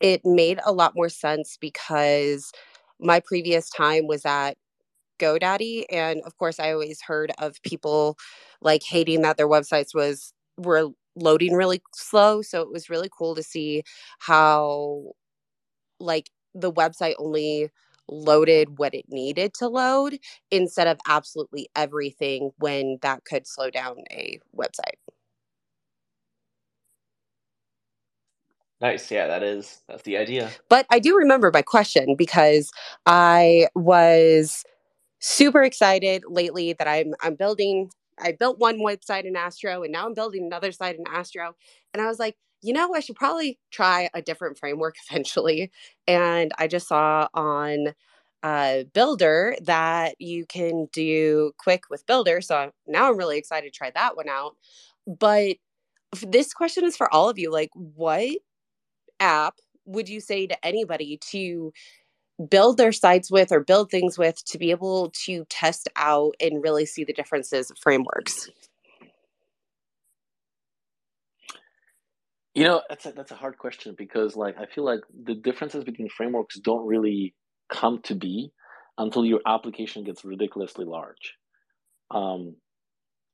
it 0.00 0.22
made 0.24 0.60
a 0.66 0.72
lot 0.72 0.94
more 0.96 1.08
sense 1.10 1.58
because 1.60 2.52
my 3.00 3.20
previous 3.20 3.70
time 3.70 4.06
was 4.08 4.24
at 4.26 4.56
GoDaddy 5.20 5.84
and 5.90 6.22
of 6.26 6.36
course 6.38 6.60
I 6.60 6.72
always 6.72 7.02
heard 7.02 7.32
of 7.38 7.62
people 7.62 8.16
like 8.62 8.82
hating 8.84 9.22
that 9.22 9.36
their 9.38 9.48
websites 9.48 9.94
was 9.94 10.32
were 10.58 10.90
loading 11.16 11.54
really 11.54 11.82
slow 11.94 12.42
so 12.42 12.62
it 12.62 12.72
was 12.72 12.90
really 12.90 13.10
cool 13.16 13.34
to 13.36 13.42
see 13.42 13.82
how 14.20 15.12
like 16.00 16.30
the 16.60 16.72
website 16.72 17.14
only 17.18 17.70
loaded 18.08 18.78
what 18.78 18.94
it 18.94 19.06
needed 19.08 19.52
to 19.54 19.68
load 19.68 20.18
instead 20.50 20.86
of 20.86 20.98
absolutely 21.08 21.68
everything 21.76 22.52
when 22.58 22.98
that 23.02 23.24
could 23.24 23.46
slow 23.46 23.70
down 23.70 23.96
a 24.12 24.40
website. 24.56 24.96
Nice. 28.80 29.10
Yeah, 29.10 29.26
that 29.28 29.42
is 29.42 29.80
that's 29.88 30.02
the 30.02 30.18
idea. 30.18 30.50
But 30.68 30.86
I 30.90 30.98
do 30.98 31.16
remember 31.16 31.50
my 31.52 31.62
question 31.62 32.14
because 32.16 32.70
I 33.06 33.68
was 33.74 34.64
super 35.20 35.62
excited 35.62 36.24
lately 36.28 36.74
that 36.74 36.88
I'm 36.88 37.14
I'm 37.22 37.36
building 37.36 37.90
I 38.18 38.32
built 38.32 38.58
one 38.58 38.78
website 38.80 39.24
in 39.24 39.36
Astro 39.36 39.82
and 39.82 39.92
now 39.92 40.06
I'm 40.06 40.14
building 40.14 40.46
another 40.46 40.72
site 40.72 40.96
in 40.98 41.04
Astro 41.08 41.54
and 41.94 42.02
I 42.02 42.06
was 42.06 42.18
like 42.18 42.36
you 42.62 42.72
know, 42.72 42.94
I 42.94 43.00
should 43.00 43.16
probably 43.16 43.58
try 43.70 44.08
a 44.14 44.22
different 44.22 44.58
framework 44.58 44.96
eventually. 45.10 45.70
And 46.06 46.52
I 46.58 46.66
just 46.66 46.88
saw 46.88 47.28
on 47.34 47.94
uh, 48.42 48.84
Builder 48.94 49.56
that 49.62 50.14
you 50.20 50.46
can 50.46 50.88
do 50.92 51.52
Qwik 51.64 51.80
with 51.90 52.06
Builder. 52.06 52.40
So 52.40 52.70
now 52.86 53.10
I'm 53.10 53.16
really 53.16 53.38
excited 53.38 53.72
to 53.72 53.76
try 53.76 53.90
that 53.94 54.16
one 54.16 54.28
out. 54.28 54.56
But 55.06 55.56
this 56.22 56.52
question 56.52 56.84
is 56.84 56.96
for 56.96 57.12
all 57.12 57.28
of 57.28 57.38
you. 57.38 57.50
Like, 57.50 57.70
what 57.74 58.30
app 59.20 59.54
would 59.84 60.08
you 60.08 60.20
say 60.20 60.46
to 60.46 60.64
anybody 60.64 61.18
to 61.30 61.72
build 62.50 62.76
their 62.76 62.92
sites 62.92 63.30
with 63.30 63.50
or 63.50 63.60
build 63.60 63.90
things 63.90 64.18
with 64.18 64.44
to 64.44 64.58
be 64.58 64.70
able 64.70 65.10
to 65.24 65.44
test 65.48 65.88
out 65.96 66.34
and 66.40 66.62
really 66.62 66.86
see 66.86 67.04
the 67.04 67.12
differences 67.12 67.70
of 67.70 67.78
frameworks? 67.78 68.50
You 72.56 72.64
know, 72.64 72.82
that's 72.90 73.06
a, 73.06 73.12
that's 73.12 73.32
a 73.32 73.36
hard 73.36 73.58
question 73.58 73.96
because 73.98 74.36
like 74.36 74.56
I 74.58 74.66
feel 74.66 74.84
like 74.84 75.02
the 75.24 75.36
differences 75.36 75.84
between 75.84 76.10
frameworks 76.10 76.58
don't 76.58 76.86
really 76.88 77.34
come 77.70 78.00
to 78.04 78.16
be 78.16 78.52
until 78.98 79.26
your 79.26 79.42
application 79.46 80.04
gets 80.04 80.24
ridiculously 80.24 80.86
large. 80.86 81.36
Um, 82.10 82.56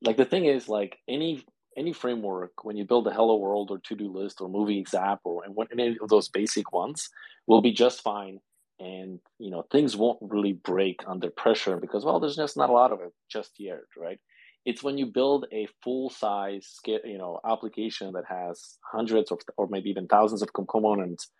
like 0.02 0.16
the 0.18 0.26
thing 0.26 0.46
is, 0.46 0.68
like 0.68 0.98
any 1.08 1.44
any 1.76 1.92
framework, 1.92 2.64
when 2.64 2.76
you 2.76 2.84
build 2.86 3.06
a 3.08 3.12
Hello 3.12 3.36
World 3.36 3.70
or 3.70 3.78
To 3.80 3.96
Do 3.96 4.12
List 4.12 4.40
or 4.40 4.48
Movies 4.48 4.94
app 4.94 5.20
or 5.24 5.44
any 5.72 5.98
of 6.02 6.10
those 6.10 6.28
basic 6.28 6.72
ones, 6.72 7.08
will 7.46 7.62
be 7.62 7.72
just 7.72 8.02
fine, 8.02 8.40
and 8.80 9.20
you 9.38 9.50
know 9.50 9.64
things 9.72 9.96
won't 9.96 10.18
really 10.22 10.54
break 10.54 11.02
under 11.06 11.30
pressure 11.30 11.78
because 11.78 12.04
well, 12.04 12.20
there's 12.20 12.36
just 12.36 12.56
not 12.56 12.70
a 12.70 12.74
lot 12.74 12.92
of 12.92 13.00
it 13.00 13.12
just 13.30 13.52
yet, 13.58 13.80
right? 13.96 14.20
It's 14.64 14.82
when 14.82 14.96
you 14.96 15.06
build 15.06 15.46
a 15.52 15.66
full 15.82 16.10
size, 16.10 16.78
you 16.86 17.18
know, 17.18 17.40
application 17.44 18.12
that 18.12 18.24
has 18.28 18.78
hundreds 18.92 19.32
of, 19.32 19.40
or 19.56 19.66
maybe 19.68 19.90
even 19.90 20.06
thousands 20.06 20.42
of 20.42 20.52
components. 20.52 21.30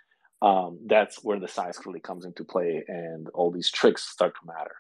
Um, 0.40 0.80
that's 0.86 1.22
where 1.22 1.38
the 1.38 1.46
size 1.46 1.78
really 1.86 2.00
comes 2.00 2.24
into 2.24 2.44
play, 2.44 2.82
and 2.88 3.28
all 3.32 3.52
these 3.52 3.70
tricks 3.70 4.02
start 4.02 4.34
to 4.34 4.46
matter. 4.46 4.74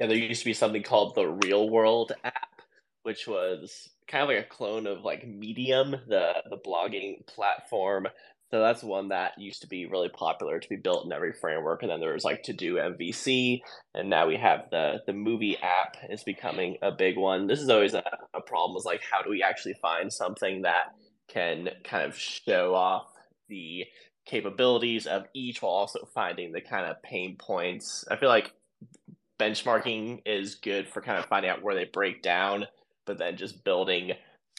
Yeah, 0.00 0.08
there 0.08 0.16
used 0.16 0.40
to 0.40 0.46
be 0.46 0.52
something 0.52 0.82
called 0.82 1.14
the 1.14 1.28
Real 1.28 1.70
World 1.70 2.12
app, 2.24 2.60
which 3.04 3.28
was 3.28 3.88
kind 4.08 4.22
of 4.22 4.28
like 4.28 4.44
a 4.44 4.48
clone 4.48 4.88
of 4.88 5.02
like 5.04 5.26
Medium, 5.26 5.92
the 6.08 6.32
the 6.50 6.58
blogging 6.58 7.24
platform 7.26 8.08
so 8.56 8.60
that's 8.60 8.82
one 8.82 9.08
that 9.08 9.32
used 9.36 9.60
to 9.60 9.66
be 9.66 9.84
really 9.84 10.08
popular 10.08 10.58
to 10.58 10.68
be 10.70 10.76
built 10.76 11.04
in 11.04 11.12
every 11.12 11.34
framework. 11.34 11.82
And 11.82 11.90
then 11.90 12.00
there 12.00 12.14
was 12.14 12.24
like 12.24 12.42
TodoMVC, 12.42 13.60
and 13.94 14.08
now 14.08 14.26
we 14.26 14.38
have 14.38 14.70
the 14.70 15.02
the 15.06 15.12
movie 15.12 15.58
app 15.58 15.98
is 16.08 16.24
becoming 16.24 16.78
a 16.80 16.90
big 16.90 17.18
one. 17.18 17.46
This 17.46 17.60
is 17.60 17.68
always 17.68 17.92
a, 17.92 18.02
a 18.34 18.40
problem 18.40 18.78
is 18.78 18.86
like 18.86 19.02
how 19.02 19.20
do 19.20 19.28
we 19.28 19.42
actually 19.42 19.74
find 19.74 20.10
something 20.10 20.62
that 20.62 20.94
can 21.28 21.68
kind 21.84 22.04
of 22.04 22.16
show 22.16 22.74
off 22.74 23.08
the 23.50 23.84
capabilities 24.24 25.06
of 25.06 25.26
each 25.34 25.60
while 25.60 25.72
also 25.72 26.08
finding 26.14 26.52
the 26.52 26.62
kind 26.62 26.86
of 26.86 27.02
pain 27.02 27.36
points. 27.38 28.06
I 28.10 28.16
feel 28.16 28.30
like 28.30 28.52
benchmarking 29.38 30.22
is 30.24 30.54
good 30.54 30.88
for 30.88 31.02
kind 31.02 31.18
of 31.18 31.26
finding 31.26 31.50
out 31.50 31.62
where 31.62 31.74
they 31.74 31.84
break 31.84 32.22
down, 32.22 32.64
but 33.04 33.18
then 33.18 33.36
just 33.36 33.64
building 33.64 34.12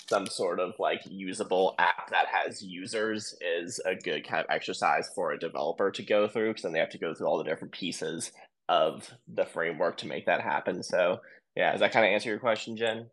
some 0.09 0.25
sort 0.25 0.59
of 0.59 0.73
like 0.79 1.01
usable 1.05 1.75
app 1.79 2.09
that 2.11 2.27
has 2.27 2.61
users 2.61 3.35
is 3.41 3.79
a 3.85 3.95
good 3.95 4.27
kind 4.27 4.39
of 4.39 4.49
exercise 4.49 5.09
for 5.13 5.31
a 5.31 5.39
developer 5.39 5.91
to 5.91 6.03
go 6.03 6.27
through 6.27 6.49
because 6.49 6.63
then 6.63 6.71
they 6.71 6.79
have 6.79 6.89
to 6.89 6.97
go 6.97 7.13
through 7.13 7.27
all 7.27 7.37
the 7.37 7.43
different 7.43 7.73
pieces 7.73 8.31
of 8.69 9.11
the 9.27 9.45
framework 9.45 9.97
to 9.97 10.07
make 10.07 10.25
that 10.25 10.41
happen. 10.41 10.81
So 10.83 11.19
yeah, 11.55 11.71
does 11.71 11.81
that 11.81 11.91
kind 11.91 12.05
of 12.05 12.11
answer 12.11 12.29
your 12.29 12.39
question, 12.39 12.77
Jen? 12.77 13.07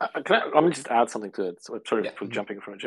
Uh, 0.00 0.08
can 0.24 0.36
I, 0.36 0.42
let 0.54 0.64
me 0.64 0.70
just 0.70 0.88
add 0.88 1.10
something 1.10 1.32
to 1.32 1.48
it. 1.48 1.62
So 1.62 1.78
sort 1.86 2.00
of 2.00 2.04
yeah. 2.06 2.12
Mm-hmm. 2.12 2.32
jumping 2.32 2.60
from 2.60 2.78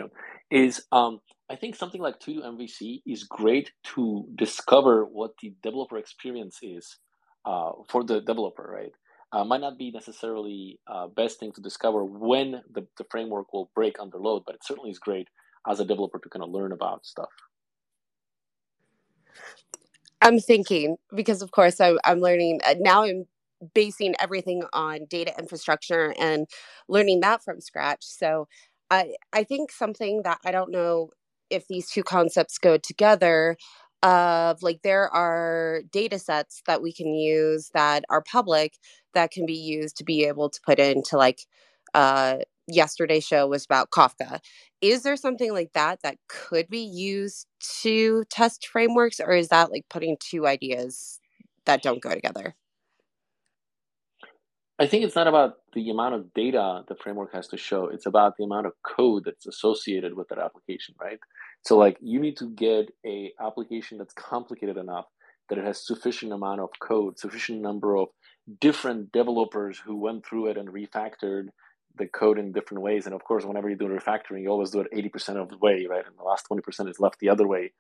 is 0.50 0.84
um, 0.92 1.20
I 1.50 1.56
think 1.56 1.76
something 1.76 2.02
like 2.02 2.20
2 2.20 2.42
MVC 2.42 3.04
is 3.06 3.24
great 3.24 3.72
to 3.96 4.26
discover 4.36 5.06
what 5.06 5.32
the 5.42 5.54
developer 5.62 5.98
experience 5.98 6.60
is 6.64 6.98
uh, 7.46 7.72
for 7.90 8.04
the 8.04 8.22
developer, 8.22 8.68
right? 8.68 8.92
Uh, 9.34 9.46
might 9.46 9.62
not 9.62 9.80
be 9.80 9.92
necessarily 9.92 10.80
uh, 10.88 11.08
best 11.08 11.40
thing 11.40 11.54
to 11.54 11.62
discover 11.62 12.06
when 12.06 12.64
the, 12.74 12.88
the 12.98 13.06
framework 13.12 13.54
will 13.54 13.72
break 13.76 13.98
under 14.02 14.20
load, 14.20 14.44
but 14.48 14.56
it 14.56 14.66
certainly 14.66 14.92
is 14.92 15.00
great 15.00 15.30
as 15.70 15.82
a 15.82 15.86
developer 15.86 16.20
to 16.20 16.30
kind 16.30 16.44
of 16.44 16.52
learn 16.52 16.74
about 16.74 17.06
stuff. 17.06 17.30
I'm 20.22 20.40
thinking 20.40 20.98
because, 21.16 21.44
of 21.44 21.52
course, 21.52 21.82
I'm, 21.82 22.00
I'm 22.06 22.22
learning 22.22 22.62
uh, 22.66 22.76
now. 22.80 23.04
I'm 23.04 23.26
basing 23.76 24.16
everything 24.22 24.64
on 24.74 25.08
data 25.10 25.34
infrastructure 25.40 26.16
and 26.20 26.48
learning 26.90 27.22
that 27.22 27.44
from 27.44 27.62
scratch. 27.62 28.06
So, 28.06 28.48
I 28.92 29.16
I 29.34 29.46
think 29.46 29.72
something 29.72 30.24
that 30.24 30.40
I 30.46 30.52
don't 30.52 30.72
know 30.72 31.12
if 31.52 31.68
these 31.68 31.90
two 31.90 32.04
concepts 32.04 32.60
go 32.60 32.78
together 32.78 33.58
of 34.04 34.64
like 34.64 34.82
there 34.84 35.10
are 35.10 35.82
data 35.92 36.20
sets 36.20 36.64
that 36.68 36.84
we 36.84 36.94
can 36.94 37.16
use 37.16 37.72
that 37.74 38.06
are 38.12 38.24
public 38.24 38.76
that 39.16 39.32
can 39.32 39.48
be 39.48 39.56
used 39.56 39.98
to 39.98 40.06
be 40.06 40.26
able 40.26 40.50
to 40.50 40.62
put 40.66 40.80
into 40.80 41.18
like 41.18 41.42
uh 41.96 42.38
yesterday's 42.68 43.26
show 43.26 43.48
was 43.48 43.66
about 43.66 43.92
Kafka 43.92 44.40
is 44.82 45.04
there 45.04 45.18
something 45.18 45.54
like 45.54 45.72
that 45.74 46.02
that 46.04 46.18
could 46.30 46.70
be 46.70 46.80
used 46.84 47.48
to 47.82 48.26
test 48.30 48.68
frameworks 48.68 49.22
or 49.22 49.34
is 49.34 49.50
that 49.50 49.72
like 49.72 49.86
putting 49.90 50.18
two 50.20 50.48
ideas 50.48 51.22
that 51.66 51.84
don't 51.84 52.02
go 52.04 52.12
together 52.12 52.56
I 54.80 54.88
think 54.88 55.06
it's 55.06 55.16
not 55.16 55.28
about 55.28 55.58
the 55.74 55.90
amount 55.90 56.16
of 56.16 56.34
data 56.34 56.84
the 56.88 56.96
framework 56.96 57.34
has 57.34 57.48
to 57.50 57.58
show. 57.58 57.88
It's 57.88 58.08
about 58.08 58.38
the 58.38 58.44
amount 58.44 58.68
of 58.68 58.74
code 58.84 59.24
that's 59.26 59.48
associated 59.48 60.16
with 60.16 60.30
that 60.30 60.40
application, 60.40 60.96
right? 61.00 61.20
So 61.64 61.78
like 61.78 61.98
you 62.02 62.20
need 62.20 62.38
to 62.38 62.50
get 62.50 62.94
a 63.06 63.34
application 63.40 63.98
that's 63.98 64.14
complicated 64.14 64.78
enough 64.78 65.06
that 65.50 65.58
it 65.58 65.66
has 65.66 65.86
sufficient 65.86 66.32
amount 66.34 66.62
of 66.62 66.70
code, 66.82 67.20
sufficient 67.20 67.62
number 67.62 67.98
of 67.98 68.10
different 68.60 69.12
developers 69.12 69.80
who 69.80 69.98
went 69.98 70.26
through 70.26 70.48
it 70.48 70.58
and 70.58 70.70
refactored 70.70 71.48
the 71.98 72.08
code 72.08 72.40
in 72.40 72.52
different 72.52 72.84
ways. 72.84 73.06
And 73.06 73.14
of 73.16 73.24
course, 73.24 73.46
whenever 73.46 73.70
you 73.70 73.76
do 73.76 73.88
refactoring, 73.88 74.42
you 74.42 74.50
always 74.50 74.72
do 74.72 74.82
it 74.82 74.92
80% 74.94 75.42
of 75.42 75.50
the 75.50 75.58
way, 75.58 75.86
right? 75.90 76.06
And 76.06 76.18
the 76.18 76.24
last 76.24 76.48
20% 76.50 76.90
is 76.90 77.00
left 77.00 77.20
the 77.20 77.30
other 77.30 77.48
way. 77.48 77.74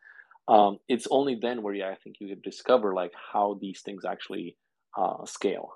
Um, 0.48 0.78
it's 0.88 1.08
only 1.10 1.36
then 1.42 1.64
where 1.64 1.74
I 1.90 1.96
think 1.96 2.18
you 2.20 2.28
can 2.28 2.42
discover 2.42 2.94
like 2.94 3.14
how 3.34 3.58
these 3.62 3.82
things 3.82 4.04
actually 4.06 4.58
uh, 4.98 5.26
scale. 5.26 5.72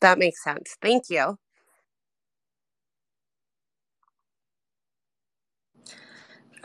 That 0.00 0.18
makes 0.18 0.42
sense. 0.42 0.76
Thank 0.80 1.04
you. 1.10 1.38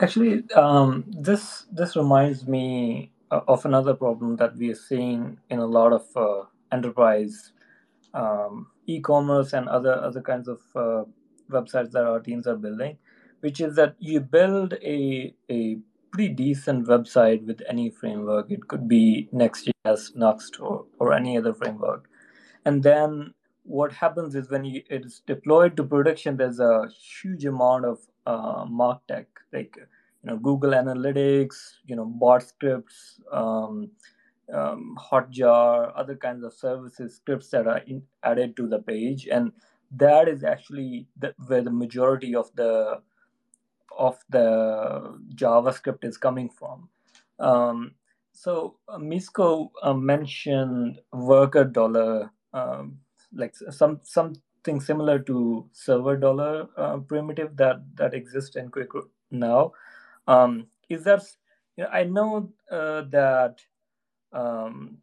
Actually, 0.00 0.44
um, 0.52 1.04
this 1.08 1.66
this 1.72 1.96
reminds 1.96 2.46
me 2.46 3.12
of 3.30 3.64
another 3.64 3.94
problem 3.94 4.36
that 4.36 4.56
we 4.56 4.70
are 4.70 4.74
seeing 4.74 5.38
in 5.48 5.58
a 5.58 5.66
lot 5.66 5.92
of 5.92 6.04
uh, 6.16 6.44
enterprise 6.70 7.52
um, 8.12 8.66
e-commerce 8.86 9.52
and 9.54 9.68
other 9.68 9.94
other 9.94 10.20
kinds 10.20 10.48
of 10.48 10.60
uh, 10.74 11.04
websites 11.50 11.92
that 11.92 12.04
our 12.04 12.20
teams 12.20 12.46
are 12.46 12.56
building, 12.56 12.98
which 13.40 13.60
is 13.60 13.74
that 13.76 13.94
you 13.98 14.20
build 14.20 14.74
a 14.82 15.34
a 15.50 15.78
pretty 16.12 16.34
decent 16.34 16.86
website 16.86 17.46
with 17.46 17.62
any 17.68 17.90
framework. 17.90 18.50
It 18.50 18.68
could 18.68 18.86
be 18.88 19.28
Next.js, 19.32 20.16
Nuxt, 20.16 20.60
or, 20.60 20.86
or 20.98 21.12
any 21.12 21.36
other 21.36 21.54
framework. 21.54 22.08
And 22.64 22.82
then 22.82 23.34
what 23.64 23.92
happens 23.92 24.34
is 24.34 24.48
when 24.50 24.64
you, 24.64 24.82
it's 24.88 25.20
deployed 25.20 25.76
to 25.76 25.84
production, 25.84 26.36
there's 26.36 26.60
a 26.60 26.88
huge 26.88 27.44
amount 27.44 27.84
of 27.84 27.98
uh, 28.26 28.64
martech, 28.66 29.26
like 29.52 29.76
you 29.76 30.30
know 30.30 30.36
Google 30.36 30.70
Analytics, 30.70 31.56
you 31.86 31.96
know 31.96 32.04
bot 32.04 32.42
scripts, 32.42 33.20
um, 33.32 33.90
um, 34.52 34.96
Hotjar, 34.98 35.92
other 35.96 36.16
kinds 36.16 36.44
of 36.44 36.52
services 36.52 37.16
scripts 37.16 37.48
that 37.50 37.66
are 37.66 37.78
in, 37.86 38.02
added 38.22 38.56
to 38.56 38.68
the 38.68 38.80
page, 38.80 39.26
and 39.26 39.52
that 39.92 40.28
is 40.28 40.44
actually 40.44 41.06
the, 41.18 41.34
where 41.46 41.62
the 41.62 41.70
majority 41.70 42.34
of 42.34 42.50
the 42.56 43.00
of 43.98 44.18
the 44.28 45.18
JavaScript 45.34 46.04
is 46.04 46.18
coming 46.18 46.50
from. 46.50 46.88
Um, 47.38 47.92
so 48.32 48.76
uh, 48.88 48.98
Miško 48.98 49.70
uh, 49.82 49.94
mentioned 49.94 51.00
worker 51.12 51.64
dollar, 51.64 52.30
um, 52.52 52.98
like 53.32 53.54
some 53.70 54.00
some 54.04 54.34
something 54.66 54.80
similar 54.80 55.18
to 55.20 55.68
server 55.72 56.16
dollar 56.16 56.68
uh, 56.76 56.98
primitive 56.98 57.56
that 57.56 57.82
that 57.94 58.14
exists 58.14 58.56
in 58.56 58.70
Qwik 58.70 59.02
now. 59.30 59.72
Um, 60.26 60.66
is 60.88 61.04
that 61.04 61.22
you 61.76 61.84
know, 61.84 61.90
I 61.90 62.04
know 62.04 62.50
uh, 62.70 63.02
that 63.10 63.60
um, 64.32 64.98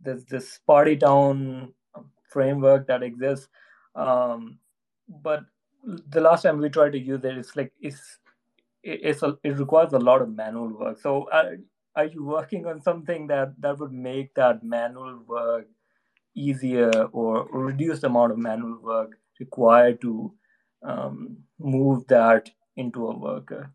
there's 0.00 0.24
this 0.24 0.60
Partytown 0.68 1.72
framework 2.28 2.86
that 2.88 3.02
exists, 3.02 3.48
um, 3.94 4.58
but 5.22 5.44
the 5.84 6.20
last 6.20 6.42
time 6.42 6.58
we 6.58 6.68
tried 6.68 6.92
to 6.92 6.98
use 6.98 7.24
it, 7.24 7.38
it's 7.38 7.56
like 7.56 7.72
it's 7.80 8.18
it's 8.82 9.22
a, 9.22 9.38
it 9.44 9.58
requires 9.58 9.92
a 9.92 9.98
lot 9.98 10.22
of 10.22 10.34
manual 10.34 10.68
work. 10.78 10.98
So, 11.00 11.28
are, 11.32 11.52
uh, 11.52 11.56
are 11.96 12.06
you 12.06 12.24
working 12.24 12.66
on 12.66 12.82
something 12.82 13.28
that 13.28 13.54
that 13.60 13.78
would 13.78 13.92
make 13.92 14.34
that 14.34 14.64
manual 14.64 15.20
work 15.28 15.68
easier 16.34 16.90
or 17.12 17.46
reduce 17.50 18.00
the 18.00 18.08
amount 18.08 18.32
of 18.32 18.38
manual 18.38 18.78
work 18.82 19.18
required 19.40 20.00
to 20.02 20.32
um, 20.86 21.38
move 21.58 22.06
that 22.08 22.50
into 22.76 23.06
a 23.06 23.18
worker? 23.18 23.72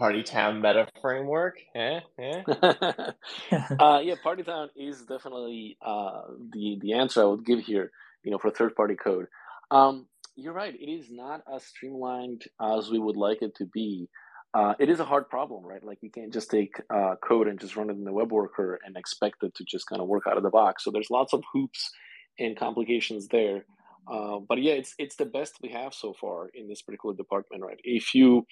Partytown 0.00 0.56
meta 0.56 0.86
framework. 1.00 1.58
Yeah, 1.74 2.00
yeah. 2.18 2.42
uh, 2.52 4.00
yeah, 4.00 4.14
Partytown 4.24 4.68
is 4.76 5.04
definitely 5.04 5.76
uh, 5.84 6.22
the 6.52 6.78
the 6.80 6.92
answer 6.92 7.22
I 7.22 7.24
would 7.24 7.44
give 7.44 7.60
here. 7.60 7.90
You 8.22 8.30
know, 8.30 8.38
for 8.38 8.50
third 8.50 8.76
party 8.76 8.94
code. 8.94 9.26
Um, 9.70 10.06
you're 10.36 10.52
right. 10.52 10.74
It 10.74 10.88
is 10.88 11.08
not 11.10 11.42
as 11.52 11.64
streamlined 11.64 12.44
as 12.60 12.90
we 12.90 12.98
would 12.98 13.16
like 13.16 13.42
it 13.42 13.56
to 13.56 13.66
be. 13.66 14.08
Uh, 14.54 14.74
it 14.78 14.88
is 14.88 14.98
a 14.98 15.04
hard 15.04 15.28
problem, 15.28 15.64
right? 15.64 15.84
Like 15.84 15.98
you 16.00 16.10
can't 16.10 16.32
just 16.32 16.50
take 16.50 16.80
uh, 16.94 17.16
code 17.22 17.48
and 17.48 17.60
just 17.60 17.76
run 17.76 17.90
it 17.90 17.96
in 17.96 18.04
the 18.04 18.12
web 18.12 18.32
worker 18.32 18.78
and 18.84 18.96
expect 18.96 19.42
it 19.42 19.54
to 19.56 19.64
just 19.64 19.86
kind 19.86 20.00
of 20.00 20.08
work 20.08 20.24
out 20.26 20.36
of 20.36 20.42
the 20.42 20.50
box. 20.50 20.84
So 20.84 20.90
there's 20.90 21.10
lots 21.10 21.32
of 21.34 21.42
hoops 21.52 21.90
and 22.38 22.56
complications 22.56 23.28
there. 23.28 23.66
Uh, 24.10 24.38
but 24.38 24.62
yeah, 24.62 24.72
it's 24.72 24.94
it's 24.98 25.16
the 25.16 25.26
best 25.26 25.56
we 25.62 25.68
have 25.70 25.92
so 25.92 26.14
far 26.18 26.48
in 26.54 26.66
this 26.66 26.80
particular 26.80 27.14
department, 27.14 27.62
right? 27.62 27.78
If 27.84 28.14
you 28.14 28.46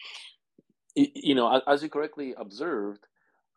you 0.95 1.35
know, 1.35 1.61
as 1.67 1.83
you 1.83 1.89
correctly 1.89 2.35
observed, 2.39 3.07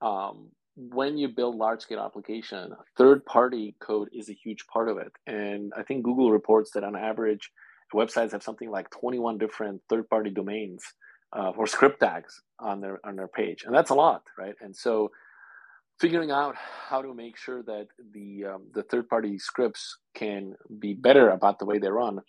um, 0.01 0.49
when 0.75 1.17
you 1.17 1.27
build 1.27 1.55
large 1.55 1.81
scale 1.81 1.99
application, 1.99 2.73
third 2.97 3.25
party 3.25 3.75
code 3.81 4.09
is 4.13 4.29
a 4.29 4.33
huge 4.33 4.65
part 4.67 4.89
of 4.89 4.97
it. 4.97 5.11
And 5.27 5.73
I 5.77 5.83
think 5.83 6.03
Google 6.03 6.31
reports 6.31 6.71
that 6.71 6.83
on 6.83 6.95
average, 6.95 7.49
websites 7.93 8.31
have 8.31 8.43
something 8.43 8.69
like 8.69 8.89
21 8.91 9.37
different 9.37 9.81
third 9.89 10.09
party 10.09 10.29
domains 10.29 10.83
uh, 11.35 11.51
or 11.57 11.67
script 11.67 11.99
tags 11.99 12.41
on 12.59 12.81
their 12.81 12.99
on 13.05 13.15
their 13.15 13.27
page, 13.27 13.63
and 13.65 13.73
that's 13.73 13.91
a 13.91 13.95
lot, 13.95 14.23
right? 14.37 14.55
And 14.61 14.75
so, 14.75 15.11
figuring 15.99 16.31
out 16.31 16.55
how 16.89 17.01
to 17.01 17.13
make 17.13 17.37
sure 17.37 17.63
that 17.63 17.87
the 18.13 18.45
um, 18.45 18.67
the 18.73 18.83
third 18.83 19.07
party 19.09 19.37
scripts 19.37 19.97
can 20.15 20.55
be 20.79 20.93
better 20.93 21.29
about 21.29 21.59
the 21.59 21.65
way 21.65 21.79
they 21.79 21.89
run 21.89 22.19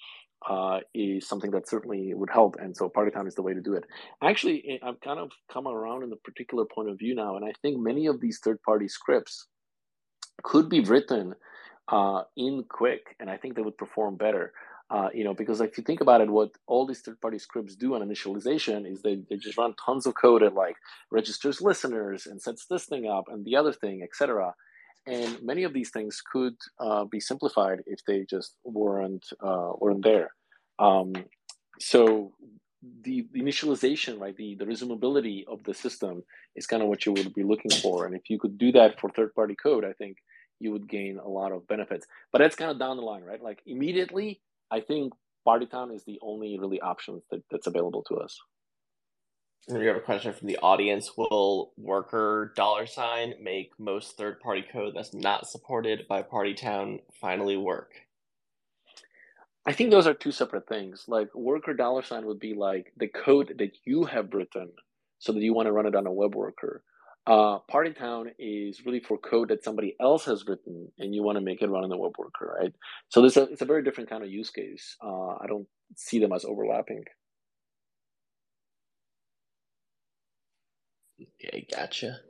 uh, 0.48 0.78
is 0.94 1.28
something 1.28 1.50
that 1.50 1.68
certainly 1.68 2.14
would 2.14 2.30
help. 2.30 2.56
And 2.58 2.76
so 2.76 2.88
Partytown 2.88 3.26
is 3.26 3.34
the 3.34 3.42
way 3.42 3.54
to 3.54 3.60
do 3.60 3.74
it. 3.74 3.84
Actually, 4.22 4.64
eh, 4.68 4.86
I've 4.86 5.00
kind 5.00 5.20
of 5.20 5.30
come 5.52 5.68
around 5.68 6.02
in 6.02 6.10
the 6.10 6.16
particular 6.16 6.64
point 6.64 6.88
of 6.88 6.98
view 6.98 7.14
now, 7.14 7.36
and 7.36 7.44
I 7.44 7.52
think 7.62 7.78
many 7.78 8.06
of 8.06 8.20
these 8.20 8.40
third 8.42 8.62
party 8.62 8.88
scripts 8.88 9.46
could 10.42 10.68
be 10.68 10.80
written 10.80 11.34
uh, 11.92 12.22
in 12.36 12.64
Qwik, 12.64 13.00
and 13.18 13.28
I 13.28 13.36
think 13.36 13.54
they 13.54 13.62
would 13.62 13.76
perform 13.76 14.16
better. 14.16 14.52
Uh, 14.90 15.08
you 15.14 15.22
know, 15.22 15.34
because 15.34 15.60
if 15.60 15.78
you 15.78 15.84
think 15.84 16.00
about 16.00 16.20
it, 16.20 16.28
what 16.28 16.50
all 16.66 16.84
these 16.84 17.00
third-party 17.00 17.38
scripts 17.38 17.76
do 17.76 17.94
on 17.94 18.00
initialization 18.02 18.90
is 18.90 19.02
they, 19.02 19.22
they 19.30 19.36
just 19.36 19.56
run 19.56 19.72
tons 19.84 20.04
of 20.04 20.14
code 20.14 20.42
and 20.42 20.56
like 20.56 20.74
registers 21.12 21.60
listeners 21.60 22.26
and 22.26 22.42
sets 22.42 22.66
this 22.66 22.86
thing 22.86 23.06
up 23.08 23.26
and 23.28 23.44
the 23.44 23.54
other 23.54 23.72
thing, 23.72 24.02
etc. 24.02 24.52
And 25.06 25.40
many 25.42 25.62
of 25.62 25.72
these 25.72 25.90
things 25.90 26.20
could 26.32 26.56
uh, 26.80 27.04
be 27.04 27.20
simplified 27.20 27.82
if 27.86 28.00
they 28.04 28.26
just 28.28 28.56
weren't 28.64 29.26
uh, 29.40 29.72
weren't 29.78 30.02
there. 30.02 30.30
Um, 30.80 31.12
so 31.78 32.32
the, 33.02 33.26
the 33.32 33.40
initialization, 33.40 34.20
right, 34.20 34.36
the, 34.36 34.56
the 34.56 34.64
resumability 34.64 35.44
of 35.46 35.62
the 35.64 35.74
system 35.74 36.24
is 36.56 36.66
kind 36.66 36.82
of 36.82 36.88
what 36.88 37.06
you 37.06 37.12
would 37.12 37.32
be 37.32 37.44
looking 37.44 37.70
for. 37.70 38.06
And 38.06 38.14
if 38.14 38.22
you 38.28 38.38
could 38.38 38.58
do 38.58 38.72
that 38.72 38.98
for 39.00 39.10
third-party 39.10 39.56
code, 39.62 39.84
I 39.84 39.92
think 39.92 40.16
you 40.58 40.72
would 40.72 40.88
gain 40.88 41.18
a 41.18 41.28
lot 41.28 41.52
of 41.52 41.68
benefits. 41.68 42.06
But 42.32 42.38
that's 42.38 42.56
kind 42.56 42.70
of 42.70 42.78
down 42.78 42.96
the 42.96 43.02
line, 43.02 43.22
right? 43.22 43.42
Like 43.42 43.62
immediately, 43.66 44.40
I 44.70 44.80
think 44.80 45.12
Partytown 45.46 45.94
is 45.94 46.04
the 46.04 46.18
only 46.22 46.58
really 46.58 46.80
option 46.80 47.22
that, 47.30 47.42
that's 47.50 47.66
available 47.66 48.02
to 48.04 48.16
us. 48.16 48.38
And 49.68 49.78
we 49.78 49.86
have 49.86 49.96
a 49.96 50.00
question 50.00 50.32
from 50.32 50.48
the 50.48 50.58
audience. 50.58 51.12
Will 51.16 51.72
worker 51.76 52.52
dollar 52.56 52.86
sign 52.86 53.34
make 53.40 53.72
most 53.78 54.16
third 54.16 54.40
party 54.40 54.64
code 54.70 54.94
that's 54.96 55.14
not 55.14 55.48
supported 55.48 56.06
by 56.08 56.22
Partytown 56.22 57.00
finally 57.20 57.56
work? 57.56 57.92
I 59.66 59.72
think 59.72 59.90
those 59.90 60.06
are 60.06 60.14
two 60.14 60.32
separate 60.32 60.66
things. 60.66 61.04
Like 61.08 61.34
worker 61.34 61.74
dollar 61.74 62.02
sign 62.02 62.26
would 62.26 62.40
be 62.40 62.54
like 62.54 62.92
the 62.96 63.08
code 63.08 63.54
that 63.58 63.76
you 63.84 64.04
have 64.04 64.32
written 64.32 64.72
so 65.18 65.32
that 65.32 65.42
you 65.42 65.52
want 65.52 65.66
to 65.66 65.72
run 65.72 65.86
it 65.86 65.94
on 65.94 66.06
a 66.06 66.12
web 66.12 66.34
worker. 66.34 66.82
Uh, 67.26 67.58
Partytown 67.70 68.30
is 68.38 68.84
really 68.84 69.00
for 69.00 69.18
code 69.18 69.48
that 69.50 69.62
somebody 69.62 69.94
else 70.00 70.24
has 70.24 70.46
written 70.46 70.90
and 70.98 71.14
you 71.14 71.22
want 71.22 71.36
to 71.36 71.44
make 71.44 71.62
it 71.62 71.68
run 71.68 71.84
in 71.84 71.90
the 71.90 71.96
web 71.96 72.12
worker, 72.18 72.56
right? 72.60 72.72
So 73.08 73.22
this 73.22 73.36
a, 73.36 73.42
it's 73.44 73.62
a 73.62 73.66
very 73.66 73.84
different 73.84 74.10
kind 74.10 74.24
of 74.24 74.30
use 74.30 74.50
case. 74.50 74.96
Uh, 75.02 75.34
I 75.40 75.46
don't 75.46 75.66
see 75.96 76.18
them 76.18 76.32
as 76.32 76.44
overlapping. 76.44 77.04
Okay, 81.44 81.66
gotcha. 81.70 82.20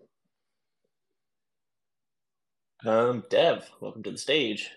Um, 2.84 3.24
Dev, 3.30 3.70
welcome 3.80 4.03
to 4.05 4.11
the 4.11 4.18
stage. 4.18 4.70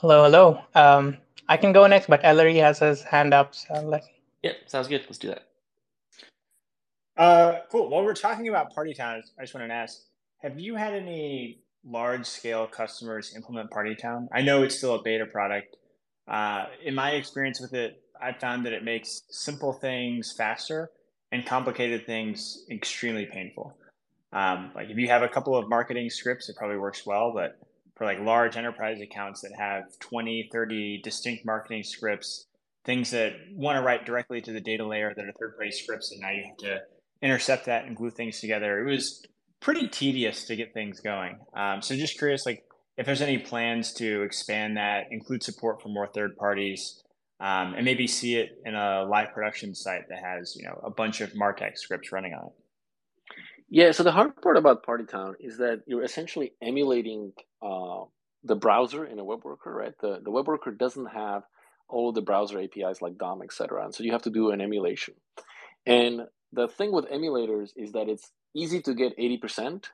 Hello, 0.00 0.24
hello. 0.24 0.60
Um, 0.74 1.16
I 1.48 1.56
can 1.56 1.72
go 1.72 1.86
next, 1.86 2.06
but 2.08 2.20
Ellery 2.22 2.56
has 2.56 2.78
his 2.78 3.02
hand 3.02 3.32
up, 3.34 3.54
so 3.54 3.74
let. 3.80 4.04
Yeah, 4.42 4.52
sounds 4.66 4.88
good. 4.88 5.02
Let's 5.08 5.18
do 5.18 5.28
that. 5.28 5.45
Uh, 7.16 7.60
cool. 7.70 7.88
While 7.88 8.04
we're 8.04 8.14
talking 8.14 8.48
about 8.48 8.74
Partytown, 8.74 9.22
I 9.38 9.42
just 9.42 9.54
wanted 9.54 9.68
to 9.68 9.74
ask: 9.74 9.98
Have 10.42 10.58
you 10.58 10.74
had 10.74 10.94
any 10.94 11.60
large-scale 11.84 12.66
customers 12.68 13.34
implement 13.34 13.70
Partytown? 13.70 14.26
I 14.32 14.42
know 14.42 14.62
it's 14.62 14.76
still 14.76 14.96
a 14.96 15.02
beta 15.02 15.26
product. 15.26 15.76
Uh, 16.28 16.66
in 16.84 16.94
my 16.94 17.12
experience 17.12 17.60
with 17.60 17.72
it, 17.72 18.02
I 18.20 18.32
found 18.32 18.66
that 18.66 18.72
it 18.72 18.84
makes 18.84 19.22
simple 19.30 19.72
things 19.72 20.34
faster 20.36 20.90
and 21.32 21.46
complicated 21.46 22.06
things 22.06 22.64
extremely 22.70 23.26
painful. 23.26 23.76
Um, 24.32 24.72
like 24.74 24.90
if 24.90 24.96
you 24.98 25.08
have 25.08 25.22
a 25.22 25.28
couple 25.28 25.56
of 25.56 25.68
marketing 25.68 26.10
scripts, 26.10 26.48
it 26.48 26.56
probably 26.56 26.78
works 26.78 27.06
well, 27.06 27.32
but 27.32 27.58
for 27.96 28.04
like 28.04 28.20
large 28.20 28.56
enterprise 28.56 29.00
accounts 29.00 29.40
that 29.42 29.52
have 29.56 29.84
20, 30.00 30.50
30 30.52 31.00
distinct 31.02 31.46
marketing 31.46 31.82
scripts, 31.82 32.46
things 32.84 33.10
that 33.12 33.32
want 33.52 33.76
to 33.76 33.82
write 33.82 34.04
directly 34.04 34.40
to 34.42 34.52
the 34.52 34.60
data 34.60 34.86
layer 34.86 35.12
that 35.16 35.24
are 35.24 35.32
third 35.38 35.56
party 35.56 35.72
scripts, 35.72 36.12
and 36.12 36.20
now 36.20 36.30
you 36.30 36.44
have 36.46 36.56
to 36.58 36.80
intercept 37.26 37.66
that 37.66 37.84
and 37.84 37.96
glue 37.96 38.10
things 38.10 38.40
together. 38.40 38.80
It 38.80 38.90
was 38.90 39.24
pretty 39.60 39.88
tedious 39.88 40.44
to 40.46 40.56
get 40.56 40.72
things 40.72 41.00
going. 41.00 41.38
Um, 41.54 41.82
so 41.82 41.96
just 41.96 42.18
curious, 42.18 42.46
like 42.46 42.64
if 42.96 43.06
there's 43.06 43.22
any 43.22 43.38
plans 43.38 43.92
to 43.94 44.22
expand 44.22 44.76
that, 44.76 45.06
include 45.10 45.42
support 45.42 45.82
for 45.82 45.88
more 45.88 46.06
third 46.06 46.36
parties, 46.36 47.02
um, 47.40 47.74
and 47.74 47.84
maybe 47.84 48.06
see 48.06 48.36
it 48.36 48.58
in 48.64 48.74
a 48.74 49.04
live 49.04 49.32
production 49.34 49.74
site 49.74 50.08
that 50.08 50.22
has 50.22 50.54
you 50.56 50.64
know 50.64 50.80
a 50.82 50.90
bunch 50.90 51.20
of 51.20 51.32
Martech 51.32 51.76
scripts 51.76 52.12
running 52.12 52.32
on 52.32 52.46
it. 52.46 52.52
Yeah. 53.68 53.90
So 53.90 54.02
the 54.02 54.12
hard 54.12 54.40
part 54.40 54.56
about 54.56 54.86
Partytown 54.86 55.34
is 55.40 55.58
that 55.58 55.82
you're 55.86 56.04
essentially 56.04 56.52
emulating 56.62 57.32
uh, 57.60 58.04
the 58.44 58.54
browser 58.54 59.04
in 59.04 59.18
a 59.18 59.24
web 59.24 59.44
worker, 59.44 59.74
right? 59.74 59.92
The 60.00 60.20
the 60.24 60.30
web 60.30 60.46
worker 60.46 60.70
doesn't 60.70 61.06
have 61.06 61.42
all 61.88 62.08
of 62.08 62.14
the 62.14 62.22
browser 62.22 62.60
APIs 62.60 63.02
like 63.02 63.18
DOM, 63.18 63.42
etc. 63.42 63.84
And 63.84 63.94
so 63.94 64.02
you 64.02 64.12
have 64.12 64.22
to 64.22 64.30
do 64.30 64.50
an 64.50 64.60
emulation. 64.60 65.14
And 65.84 66.22
the 66.52 66.68
thing 66.68 66.92
with 66.92 67.10
emulators 67.10 67.70
is 67.76 67.92
that 67.92 68.08
it's 68.08 68.30
easy 68.54 68.80
to 68.82 68.94
get 68.94 69.16
80% 69.18 69.84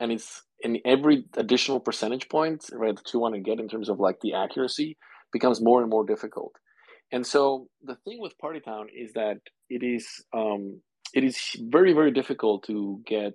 and 0.00 0.12
it's 0.12 0.42
in 0.60 0.80
every 0.84 1.24
additional 1.36 1.80
percentage 1.80 2.28
point 2.28 2.68
right 2.72 2.96
that 2.96 3.12
you 3.12 3.20
want 3.20 3.34
to 3.34 3.40
get 3.40 3.60
in 3.60 3.68
terms 3.68 3.88
of 3.88 4.00
like 4.00 4.20
the 4.20 4.34
accuracy 4.34 4.96
becomes 5.32 5.60
more 5.60 5.80
and 5.80 5.90
more 5.90 6.04
difficult 6.04 6.54
and 7.10 7.26
so 7.26 7.68
the 7.82 7.96
thing 7.96 8.20
with 8.20 8.38
Partytown 8.38 8.86
is 8.94 9.12
that 9.14 9.38
it 9.70 9.82
is 9.82 10.06
um, 10.32 10.80
it 11.14 11.24
is 11.24 11.38
very 11.58 11.92
very 11.92 12.10
difficult 12.10 12.64
to 12.64 13.00
get. 13.06 13.34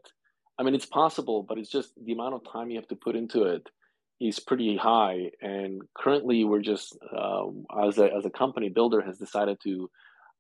I 0.60 0.64
mean, 0.64 0.76
it's 0.76 0.86
possible, 0.86 1.44
but 1.48 1.58
it's 1.58 1.72
just 1.72 1.92
the 2.04 2.12
amount 2.12 2.36
of 2.36 2.42
time 2.52 2.70
you 2.70 2.78
have 2.78 2.88
to 2.90 2.96
put 2.96 3.16
into 3.16 3.46
it 3.46 3.68
is 4.22 4.40
pretty 4.40 4.78
high. 4.78 5.32
And 5.42 5.82
currently, 5.98 6.44
we're 6.44 6.62
just 6.62 6.96
um, 7.18 7.66
as 7.84 7.98
a 7.98 8.14
as 8.14 8.26
a 8.26 8.30
company, 8.30 8.70
Builder 8.70 9.02
has 9.02 9.18
decided 9.18 9.58
to 9.64 9.90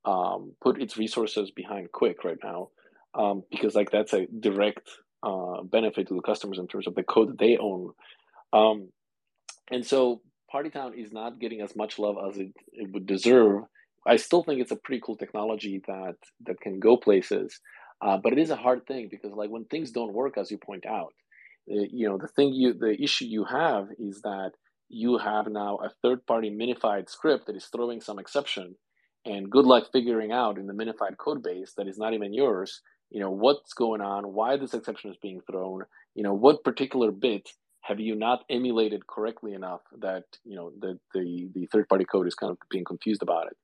um, 0.05 0.53
put 0.61 0.81
its 0.81 0.97
resources 0.97 1.51
behind 1.51 1.91
Qwik 1.91 2.23
right 2.23 2.37
now 2.43 2.69
um, 3.15 3.43
because 3.49 3.75
like 3.75 3.91
that's 3.91 4.13
a 4.13 4.25
direct 4.27 4.89
uh, 5.23 5.63
benefit 5.63 6.07
to 6.07 6.15
the 6.15 6.21
customers 6.21 6.59
in 6.59 6.67
terms 6.67 6.87
of 6.87 6.95
the 6.95 7.03
code 7.03 7.29
that 7.29 7.39
they 7.39 7.57
own. 7.57 7.91
Um, 8.51 8.89
and 9.71 9.85
so 9.85 10.21
Partytown 10.53 10.95
is 10.95 11.11
not 11.11 11.39
getting 11.39 11.61
as 11.61 11.75
much 11.75 11.97
love 11.97 12.17
as 12.27 12.37
it, 12.37 12.51
it 12.73 12.91
would 12.91 13.05
deserve. 13.05 13.63
I 14.05 14.17
still 14.17 14.43
think 14.43 14.59
it's 14.59 14.71
a 14.71 14.75
pretty 14.75 15.01
cool 15.03 15.15
technology 15.15 15.81
that 15.87 16.15
that 16.45 16.59
can 16.59 16.79
go 16.79 16.97
places, 16.97 17.59
uh, 18.01 18.17
but 18.17 18.33
it 18.33 18.39
is 18.39 18.49
a 18.49 18.57
hard 18.57 18.85
thing 18.85 19.07
because 19.09 19.31
like 19.31 19.49
when 19.49 19.65
things 19.65 19.91
don't 19.91 20.13
work, 20.13 20.37
as 20.37 20.51
you 20.51 20.57
point 20.57 20.85
out, 20.85 21.13
uh, 21.71 21.87
you 21.89 22.09
know 22.09 22.17
the 22.17 22.27
thing 22.27 22.53
you 22.53 22.73
the 22.73 23.01
issue 23.01 23.25
you 23.25 23.45
have 23.45 23.87
is 23.97 24.21
that 24.23 24.51
you 24.89 25.17
have 25.17 25.47
now 25.47 25.77
a 25.77 25.89
third 26.01 26.25
party 26.27 26.51
minified 26.51 27.09
script 27.09 27.47
that 27.47 27.55
is 27.55 27.67
throwing 27.67 28.01
some 28.01 28.19
exception 28.19 28.75
and 29.25 29.49
good 29.49 29.65
luck 29.65 29.91
figuring 29.91 30.31
out 30.31 30.57
in 30.57 30.67
the 30.67 30.73
minified 30.73 31.17
code 31.17 31.43
base 31.43 31.73
that 31.77 31.87
is 31.87 31.97
not 31.97 32.13
even 32.13 32.33
yours 32.33 32.81
you 33.09 33.19
know 33.19 33.31
what's 33.31 33.73
going 33.73 34.01
on 34.01 34.33
why 34.33 34.57
this 34.57 34.73
exception 34.73 35.11
is 35.11 35.17
being 35.21 35.41
thrown 35.49 35.83
you 36.15 36.23
know 36.23 36.33
what 36.33 36.63
particular 36.63 37.11
bit 37.11 37.49
have 37.83 37.99
you 37.99 38.15
not 38.15 38.45
emulated 38.49 39.05
correctly 39.07 39.53
enough 39.53 39.81
that 39.99 40.23
you 40.45 40.55
know 40.55 40.71
the 40.79 40.97
the, 41.13 41.49
the 41.53 41.65
third 41.67 41.87
party 41.87 42.05
code 42.05 42.27
is 42.27 42.33
kind 42.33 42.51
of 42.51 42.57
being 42.69 42.85
confused 42.85 43.21
about 43.21 43.47
it? 43.47 43.57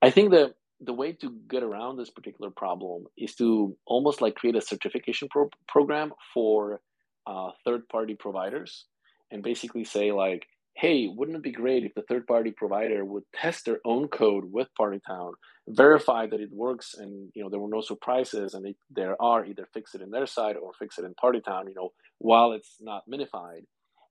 I 0.00 0.10
think 0.10 0.30
that 0.30 0.54
the 0.80 0.92
way 0.92 1.12
to 1.12 1.36
get 1.48 1.64
around 1.64 1.96
this 1.96 2.10
particular 2.10 2.50
problem 2.50 3.06
is 3.16 3.34
to 3.34 3.76
almost 3.84 4.22
like 4.22 4.36
create 4.36 4.54
a 4.54 4.60
certification 4.60 5.28
pro- 5.28 5.50
program 5.66 6.12
for 6.32 6.80
uh, 7.26 7.50
third 7.64 7.88
party 7.88 8.14
providers 8.14 8.84
and 9.32 9.42
basically 9.42 9.84
say 9.84 10.12
like 10.12 10.46
hey, 10.78 11.08
wouldn't 11.08 11.36
it 11.36 11.42
be 11.42 11.50
great 11.50 11.84
if 11.84 11.92
the 11.94 12.02
third 12.02 12.24
party 12.24 12.52
provider 12.52 13.04
would 13.04 13.24
test 13.34 13.64
their 13.64 13.80
own 13.84 14.06
code 14.06 14.44
with 14.52 14.68
Partytown, 14.78 15.32
verify 15.66 16.26
that 16.28 16.40
it 16.40 16.52
works 16.52 16.94
and 16.96 17.30
you 17.34 17.42
know 17.42 17.50
there 17.50 17.58
were 17.58 17.68
no 17.68 17.80
surprises 17.80 18.54
and 18.54 18.64
if 18.64 18.76
there 18.90 19.20
are 19.20 19.44
either 19.44 19.68
fix 19.74 19.94
it 19.96 20.00
in 20.02 20.10
their 20.10 20.26
side 20.26 20.56
or 20.56 20.72
fix 20.78 20.98
it 20.98 21.04
in 21.04 21.14
Partytown, 21.14 21.68
you 21.68 21.74
know, 21.74 21.90
while 22.18 22.52
it's 22.52 22.76
not 22.80 23.02
minified. 23.10 23.62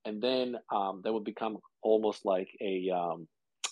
And 0.03 0.21
then 0.21 0.57
um, 0.69 1.01
that 1.03 1.13
would 1.13 1.23
become 1.23 1.57
almost 1.81 2.25
like 2.25 2.49
a 2.61 2.89
um, 2.93 3.27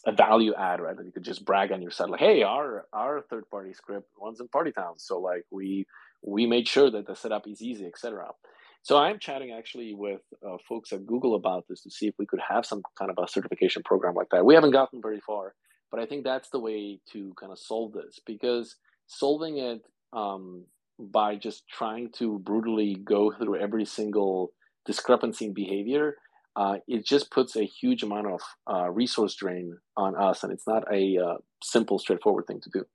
a 0.06 0.12
value 0.14 0.54
add, 0.54 0.80
right? 0.80 0.96
That 0.96 1.06
you 1.06 1.12
could 1.12 1.24
just 1.24 1.46
brag 1.46 1.72
on 1.72 1.82
your 1.82 1.92
side, 1.92 2.10
like, 2.10 2.20
hey, 2.22 2.44
our 2.44 2.86
our 2.94 3.22
third 3.30 3.50
party 3.50 3.74
script 3.74 4.08
runs 4.22 4.40
in 4.40 4.48
Partytown, 4.48 4.94
so 4.98 5.20
like 5.20 5.44
we 5.52 5.86
we 6.22 6.46
made 6.46 6.68
sure 6.68 6.90
that 6.90 7.08
the 7.08 7.16
setup 7.16 7.48
is 7.48 7.62
easy, 7.62 7.86
etc. 7.86 8.30
So 8.86 8.98
I'm 8.98 9.18
chatting 9.18 9.52
actually 9.52 9.96
with 9.96 10.22
uh, 10.48 10.58
folks 10.70 10.94
at 10.94 11.08
Google 11.08 11.34
about 11.34 11.66
this 11.68 11.82
to 11.82 11.90
see 11.90 12.06
if 12.06 12.14
we 12.20 12.28
could 12.28 12.40
have 12.48 12.68
some 12.68 12.84
kind 13.00 13.10
of 13.10 13.18
a 13.18 13.28
certification 13.28 13.82
program 13.84 14.14
like 14.14 14.28
that. 14.30 14.46
We 14.46 14.54
haven't 14.54 14.74
gotten 14.74 15.02
very 15.02 15.20
far, 15.26 15.56
but 15.90 16.00
I 16.00 16.06
think 16.06 16.24
that's 16.24 16.52
the 16.52 16.60
way 16.60 17.00
to 17.12 17.34
kind 17.40 17.52
of 17.52 17.58
solve 17.58 17.94
this 17.94 18.20
because 18.28 18.76
solving 19.08 19.58
it 19.58 19.82
um, 20.14 20.66
by 21.00 21.36
just 21.36 21.68
trying 21.68 22.12
to 22.18 22.38
brutally 22.38 22.96
go 23.04 23.32
through 23.32 23.60
every 23.60 23.86
single 23.86 24.52
discrepancy 24.86 25.46
in 25.46 25.56
behavior, 25.56 26.18
uh, 26.56 26.76
it 26.88 27.08
just 27.08 27.32
puts 27.32 27.56
a 27.56 27.64
huge 27.64 28.04
amount 28.04 28.28
of 28.28 28.42
uh, 28.72 28.88
resource 28.92 29.34
drain 29.34 29.76
on 29.98 30.16
us, 30.16 30.44
and 30.44 30.54
it's 30.54 30.68
not 30.68 30.84
a 30.94 31.18
uh, 31.18 31.38
simple, 31.64 31.98
straightforward 31.98 32.46
thing 32.46 32.62
to 32.62 32.70
do. 32.72 32.86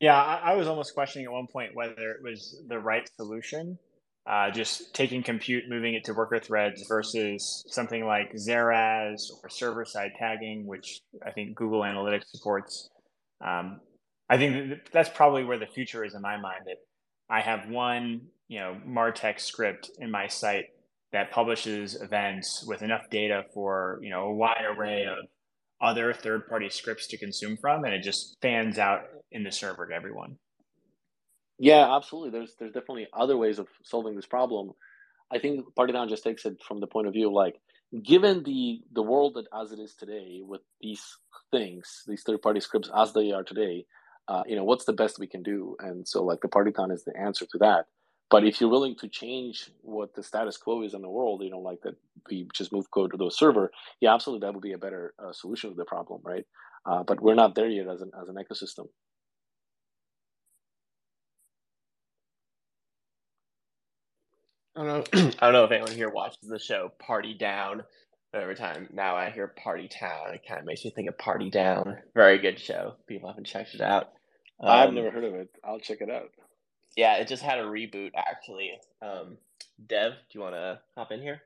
Yeah, 0.00 0.20
I, 0.20 0.50
I 0.50 0.54
was 0.56 0.66
almost 0.66 0.94
questioning 0.94 1.26
at 1.26 1.32
one 1.32 1.46
point 1.46 1.76
whether 1.76 2.10
it 2.10 2.24
was 2.24 2.60
the 2.66 2.80
right 2.80 3.08
solution 3.16 3.78
uh, 4.26 4.50
just 4.50 4.94
taking 4.94 5.22
compute, 5.22 5.64
moving 5.68 5.94
it 5.94 6.04
to 6.04 6.14
worker 6.14 6.38
threads 6.38 6.84
versus 6.88 7.64
something 7.68 8.06
like 8.06 8.32
Zaraz 8.34 9.30
or 9.42 9.48
server 9.48 9.84
side 9.84 10.12
tagging, 10.18 10.66
which 10.66 11.00
I 11.26 11.32
think 11.32 11.56
Google 11.56 11.80
Analytics 11.80 12.26
supports. 12.26 12.88
Um, 13.44 13.80
I 14.28 14.38
think 14.38 14.90
that's 14.92 15.10
probably 15.10 15.44
where 15.44 15.58
the 15.58 15.66
future 15.66 16.04
is 16.04 16.14
in 16.14 16.22
my 16.22 16.36
mind. 16.36 16.62
That 16.66 16.76
I 17.28 17.40
have 17.40 17.68
one, 17.68 18.22
you 18.48 18.60
know, 18.60 18.80
Martech 18.86 19.40
script 19.40 19.90
in 19.98 20.10
my 20.10 20.28
site 20.28 20.66
that 21.12 21.30
publishes 21.30 22.00
events 22.00 22.64
with 22.66 22.82
enough 22.82 23.10
data 23.10 23.44
for 23.52 23.98
you 24.02 24.10
know 24.10 24.26
a 24.26 24.34
wide 24.34 24.64
array 24.76 25.04
of 25.04 25.26
other 25.80 26.12
third-party 26.12 26.70
scripts 26.70 27.08
to 27.08 27.18
consume 27.18 27.56
from, 27.56 27.84
and 27.84 27.92
it 27.92 28.02
just 28.02 28.36
fans 28.40 28.78
out 28.78 29.00
in 29.32 29.42
the 29.42 29.50
server 29.50 29.88
to 29.88 29.92
everyone. 29.92 30.36
Yeah, 31.62 31.96
absolutely. 31.96 32.32
There's 32.32 32.56
there's 32.60 32.72
definitely 32.72 33.08
other 33.14 33.38
ways 33.38 33.60
of 33.60 33.68
solving 33.84 34.16
this 34.16 34.26
problem. 34.26 34.72
I 35.32 35.38
think 35.40 35.74
Party 35.76 35.94
Partytown 35.94 36.08
just 36.10 36.24
takes 36.24 36.46
it 36.46 36.62
from 36.66 36.80
the 36.80 36.88
point 36.88 37.08
of 37.08 37.14
view 37.14 37.28
of 37.28 37.34
like, 37.34 37.56
given 38.04 38.44
the 38.44 38.82
the 38.92 39.02
world 39.02 39.34
that 39.36 39.46
as 39.58 39.72
it 39.72 39.80
is 39.80 39.94
today 39.94 40.40
with 40.44 40.62
these 40.80 41.02
things, 41.52 42.04
these 42.08 42.24
third 42.24 42.42
party 42.42 42.60
scripts 42.60 42.90
as 42.96 43.12
they 43.14 43.32
are 43.32 43.44
today, 43.44 43.86
uh, 44.28 44.44
you 44.46 44.56
know, 44.56 44.64
what's 44.64 44.86
the 44.86 44.94
best 44.94 45.20
we 45.20 45.28
can 45.28 45.44
do? 45.44 45.76
And 45.80 46.08
so 46.08 46.24
like 46.24 46.40
the 46.42 46.48
Party 46.48 46.72
Partytown 46.72 46.92
is 46.92 47.04
the 47.04 47.16
answer 47.18 47.46
to 47.52 47.58
that. 47.60 47.86
But 48.30 48.44
if 48.44 48.60
you're 48.60 48.70
willing 48.70 48.96
to 48.98 49.08
change 49.08 49.70
what 49.82 50.14
the 50.14 50.22
status 50.24 50.58
quo 50.58 50.82
is 50.84 50.94
in 50.94 51.02
the 51.02 51.10
world, 51.10 51.42
you 51.44 51.50
know, 51.50 51.60
like 51.60 51.82
that 51.84 51.96
we 52.30 52.48
just 52.54 52.72
move 52.72 52.90
code 52.90 53.12
to 53.12 53.18
the 53.18 53.30
server, 53.30 53.72
yeah, 54.00 54.14
absolutely, 54.14 54.46
that 54.46 54.54
would 54.54 54.62
be 54.62 54.74
a 54.74 54.78
better 54.78 55.14
uh, 55.18 55.32
solution 55.32 55.70
to 55.70 55.76
the 55.76 55.86
problem, 55.86 56.20
right? 56.24 56.46
Uh, 56.86 57.04
but 57.04 57.22
we're 57.22 57.34
not 57.36 57.54
there 57.54 57.68
yet 57.68 57.88
as 57.88 58.02
an 58.02 58.10
as 58.20 58.28
an 58.28 58.36
ecosystem. 58.36 58.88
I 64.76 64.84
don't 64.84 65.14
know. 65.14 65.20
I 65.40 65.46
don't 65.46 65.52
know 65.52 65.64
if 65.64 65.70
anyone 65.70 65.92
here 65.92 66.10
watches 66.10 66.48
the 66.48 66.58
show 66.58 66.92
Party 66.98 67.34
Down. 67.34 67.82
But 68.32 68.40
every 68.40 68.56
time 68.56 68.88
now 68.94 69.14
I 69.14 69.28
hear 69.28 69.52
Partytown, 69.62 70.34
it 70.34 70.42
kind 70.48 70.58
of 70.58 70.64
makes 70.64 70.84
me 70.84 70.90
think 70.90 71.06
of 71.08 71.18
Party 71.18 71.50
Down. 71.50 71.98
Very 72.14 72.38
good 72.38 72.58
show. 72.58 72.94
People 73.06 73.28
haven't 73.28 73.44
checked 73.44 73.74
it 73.74 73.82
out. 73.82 74.12
Um, 74.58 74.70
I've 74.70 74.92
never 74.94 75.10
heard 75.10 75.24
of 75.24 75.34
it. 75.34 75.50
I'll 75.62 75.80
check 75.80 75.98
it 76.00 76.08
out. 76.08 76.30
Yeah, 76.96 77.16
it 77.16 77.28
just 77.28 77.42
had 77.42 77.58
a 77.58 77.64
reboot 77.64 78.12
actually. 78.16 78.72
Um, 79.02 79.36
Dev, 79.86 80.12
do 80.12 80.38
you 80.38 80.40
want 80.40 80.54
to 80.54 80.80
hop 80.96 81.12
in 81.12 81.20
here? 81.20 81.42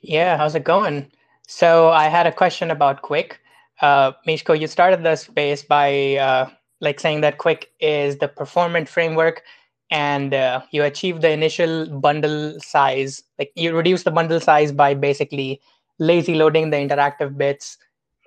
Yeah, 0.00 0.36
how's 0.36 0.54
it 0.54 0.64
going? 0.64 1.10
So 1.48 1.88
I 1.90 2.08
had 2.08 2.26
a 2.26 2.32
question 2.32 2.70
about 2.70 3.02
Qwik. 3.02 3.34
Uh, 3.80 4.12
Miško, 4.28 4.58
you 4.58 4.68
started 4.68 5.02
the 5.02 5.16
space 5.16 5.62
by 5.62 6.16
uh, 6.16 6.50
like 6.80 7.00
saying 7.00 7.22
that 7.22 7.38
Qwik 7.38 7.64
is 7.80 8.18
the 8.18 8.28
performant 8.28 8.88
framework 8.88 9.42
and 9.90 10.34
uh, 10.34 10.60
you 10.70 10.82
achieve 10.82 11.20
the 11.20 11.30
initial 11.30 11.86
bundle 12.00 12.58
size 12.60 13.22
like 13.38 13.52
you 13.54 13.74
reduce 13.76 14.02
the 14.02 14.10
bundle 14.10 14.40
size 14.40 14.72
by 14.72 14.94
basically 14.94 15.60
lazy 15.98 16.34
loading 16.34 16.70
the 16.70 16.76
interactive 16.76 17.36
bits 17.36 17.76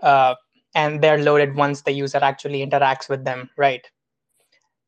uh, 0.04 0.36
and 0.76 1.02
they're 1.02 1.24
loaded 1.24 1.56
once 1.56 1.82
the 1.82 1.92
user 1.92 2.20
actually 2.20 2.66
interacts 2.66 3.10
with 3.10 3.26
them 3.26 3.50
right? 3.58 3.90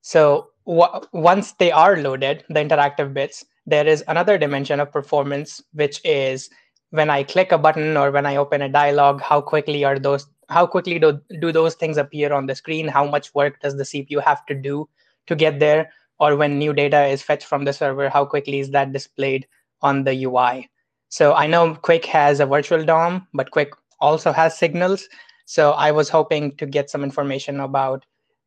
So 0.02 0.50
w- 0.66 1.02
once 1.14 1.54
they 1.54 1.72
are 1.72 1.98
loaded 1.98 2.44
the 2.50 2.60
interactive 2.60 3.14
bits 3.14 3.46
there 3.66 3.88
is 3.88 4.04
another 4.08 4.38
dimension 4.38 4.80
of 4.80 4.92
performance 4.92 5.62
which 5.74 6.02
is 6.04 6.50
when 6.92 7.10
i 7.10 7.22
click 7.24 7.52
a 7.52 7.58
button 7.58 7.96
or 7.98 8.10
when 8.12 8.26
i 8.26 8.36
open 8.36 8.62
a 8.62 8.70
dialog 8.70 9.22
how 9.22 9.40
quickly 9.42 9.84
are 9.84 10.00
those 10.00 10.28
how 10.50 10.66
quickly 10.66 10.98
do, 10.98 11.20
do 11.40 11.52
those 11.52 11.76
things 11.76 11.98
appear 11.98 12.34
on 12.34 12.48
the 12.48 12.56
screen? 12.56 12.88
How 12.88 13.06
much 13.06 13.36
work 13.36 13.60
does 13.62 13.78
the 13.78 13.84
cpu 13.84 14.24
have 14.24 14.44
to 14.48 14.56
do 14.56 14.90
to 15.28 15.36
get 15.36 15.60
there 15.60 15.92
or 16.20 16.36
when 16.36 16.60
new 16.60 16.74
data 16.74 17.06
is 17.06 17.22
fetched 17.22 17.48
from 17.48 17.66
the 17.66 17.74
server, 17.74 18.10
how 18.10 18.26
quickly 18.26 18.60
is 18.60 18.72
that 18.72 18.94
displayed 18.94 19.48
on 19.82 20.04
the 20.04 20.26
UI? 20.26 20.70
So 21.10 21.34
I 21.34 21.48
know 21.48 21.76
Qwik 21.76 22.06
has 22.06 22.40
a 22.40 22.46
virtual 22.46 22.84
DOM, 22.84 23.28
but 23.34 23.52
Qwik 23.52 23.72
also 24.00 24.32
has 24.32 24.58
signals. 24.58 25.10
So 25.46 25.72
I 25.72 25.92
was 25.92 26.10
hoping 26.10 26.56
to 26.58 26.66
get 26.66 26.90
some 26.90 27.04
information 27.04 27.60
about 27.60 28.06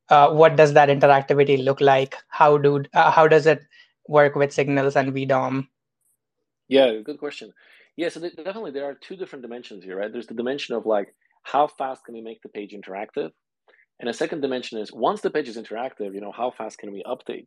uh, 0.08 0.30
what 0.30 0.56
does 0.56 0.74
that 0.74 0.88
interactivity 0.88 1.62
look 1.62 1.80
like? 1.80 2.16
How 2.28 2.58
do 2.58 2.84
uh, 2.94 3.10
how 3.10 3.26
does 3.26 3.46
it 3.46 3.62
work 4.08 4.34
with 4.34 4.52
signals 4.52 4.94
and 4.94 5.12
VDOM? 5.12 5.66
Yeah, 6.68 7.00
good 7.02 7.18
question. 7.18 7.52
Yeah, 7.96 8.08
so 8.08 8.20
definitely 8.20 8.70
there 8.70 8.84
are 8.84 8.94
two 8.94 9.16
different 9.16 9.42
dimensions 9.42 9.84
here, 9.84 9.98
right? 9.98 10.12
There's 10.12 10.26
the 10.26 10.34
dimension 10.34 10.74
of 10.74 10.86
like 10.86 11.14
how 11.42 11.66
fast 11.66 12.04
can 12.04 12.14
we 12.14 12.20
make 12.20 12.42
the 12.42 12.48
page 12.48 12.72
interactive, 12.72 13.32
and 14.02 14.10
a 14.10 14.12
second 14.12 14.40
dimension 14.40 14.78
is 14.80 14.92
once 14.92 15.20
the 15.20 15.30
page 15.30 15.48
is 15.48 15.56
interactive, 15.56 16.12
you 16.12 16.20
know, 16.20 16.32
how 16.32 16.50
fast 16.50 16.76
can 16.76 16.92
we 16.92 17.04
update? 17.04 17.46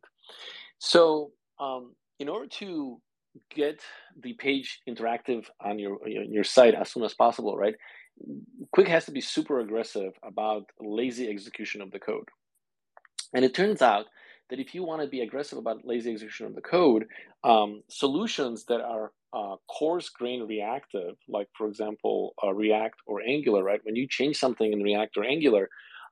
So 0.78 1.32
um, 1.60 1.94
in 2.18 2.30
order 2.30 2.48
to 2.60 3.00
get 3.54 3.82
the 4.20 4.32
page 4.32 4.80
interactive 4.88 5.44
on 5.60 5.78
your 5.78 5.98
your 6.08 6.44
site 6.44 6.74
as 6.74 6.90
soon 6.90 7.04
as 7.04 7.12
possible, 7.12 7.56
right? 7.58 7.74
Qwik 8.74 8.88
has 8.88 9.04
to 9.04 9.12
be 9.12 9.20
super 9.20 9.60
aggressive 9.60 10.12
about 10.24 10.64
lazy 10.80 11.28
execution 11.28 11.82
of 11.82 11.90
the 11.90 11.98
code. 11.98 12.28
And 13.34 13.44
it 13.44 13.54
turns 13.54 13.82
out 13.82 14.06
that 14.48 14.58
if 14.58 14.74
you 14.74 14.82
want 14.82 15.02
to 15.02 15.08
be 15.08 15.20
aggressive 15.20 15.58
about 15.58 15.84
lazy 15.84 16.10
execution 16.12 16.46
of 16.46 16.54
the 16.54 16.62
code, 16.62 17.04
um, 17.44 17.82
solutions 17.88 18.64
that 18.68 18.80
are 18.80 19.12
uh, 19.34 19.56
coarse 19.68 20.08
grain 20.08 20.46
reactive, 20.46 21.16
like 21.28 21.48
for 21.58 21.68
example, 21.68 22.32
uh, 22.42 22.54
React 22.54 22.98
or 23.06 23.20
Angular, 23.20 23.62
right? 23.62 23.80
When 23.82 23.96
you 23.96 24.08
change 24.08 24.38
something 24.38 24.72
in 24.72 24.82
React 24.82 25.18
or 25.18 25.24
Angular, 25.24 25.68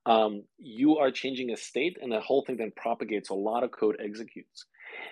um, 0.07 0.45
you 0.59 0.99
are 0.99 1.11
changing 1.11 1.51
a 1.51 1.57
state, 1.57 1.99
and 2.01 2.13
the 2.13 2.21
whole 2.21 2.45
thing 2.45 2.57
then 2.57 2.73
propagates. 2.77 3.31
A 3.31 3.35
lot 3.35 3.65
of 3.65 3.71
code 3.71 3.97
executes, 4.03 4.67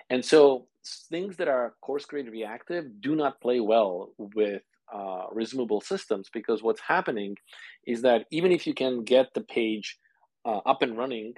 and 0.09 0.23
so 0.23 0.67
things 1.09 1.37
that 1.37 1.47
are 1.47 1.75
coarse 1.81 2.05
grained 2.05 2.29
reactive 2.29 2.85
do 3.01 3.15
not 3.15 3.41
play 3.41 3.59
well 3.59 4.13
with 4.17 4.61
uh, 4.93 5.27
resumable 5.33 5.81
systems 5.81 6.29
because 6.31 6.61
what's 6.61 6.81
happening 6.81 7.35
is 7.87 8.01
that 8.01 8.25
even 8.31 8.51
if 8.51 8.67
you 8.67 8.73
can 8.73 9.03
get 9.03 9.33
the 9.33 9.41
page 9.41 9.97
uh, 10.45 10.57
up 10.65 10.81
and 10.81 10.97
running 10.97 11.33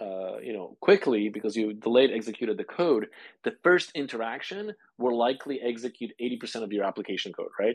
uh, 0.00 0.38
you 0.38 0.52
know 0.52 0.76
quickly 0.80 1.28
because 1.28 1.56
you 1.56 1.72
delayed 1.72 2.10
executed 2.12 2.56
the 2.56 2.64
code 2.64 3.06
the 3.42 3.52
first 3.64 3.90
interaction 3.94 4.72
will 4.96 5.18
likely 5.18 5.60
execute 5.60 6.12
80% 6.22 6.62
of 6.62 6.72
your 6.72 6.84
application 6.84 7.32
code 7.32 7.50
right 7.58 7.74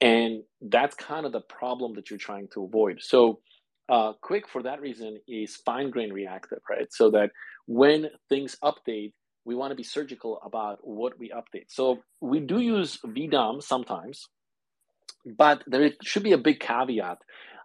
and 0.00 0.42
that's 0.62 0.94
kind 0.94 1.26
of 1.26 1.32
the 1.32 1.42
problem 1.42 1.94
that 1.94 2.08
you're 2.08 2.18
trying 2.18 2.48
to 2.54 2.64
avoid 2.64 3.00
so 3.02 3.40
uh, 3.88 4.12
Qwik 4.22 4.46
for 4.46 4.62
that 4.62 4.80
reason 4.80 5.18
is 5.26 5.56
fine 5.56 5.90
grain 5.90 6.12
reactive 6.12 6.60
right 6.68 6.92
so 6.92 7.10
that 7.10 7.30
when 7.66 8.10
things 8.28 8.56
update 8.62 9.12
we 9.44 9.54
want 9.54 9.70
to 9.70 9.76
be 9.76 9.82
surgical 9.82 10.40
about 10.44 10.78
what 10.82 11.18
we 11.18 11.30
update 11.30 11.66
so 11.68 11.98
we 12.20 12.40
do 12.40 12.60
use 12.60 12.98
vdom 13.06 13.62
sometimes 13.62 14.28
but 15.24 15.62
there 15.66 15.90
should 16.02 16.22
be 16.22 16.32
a 16.32 16.38
big 16.38 16.60
caveat 16.60 17.18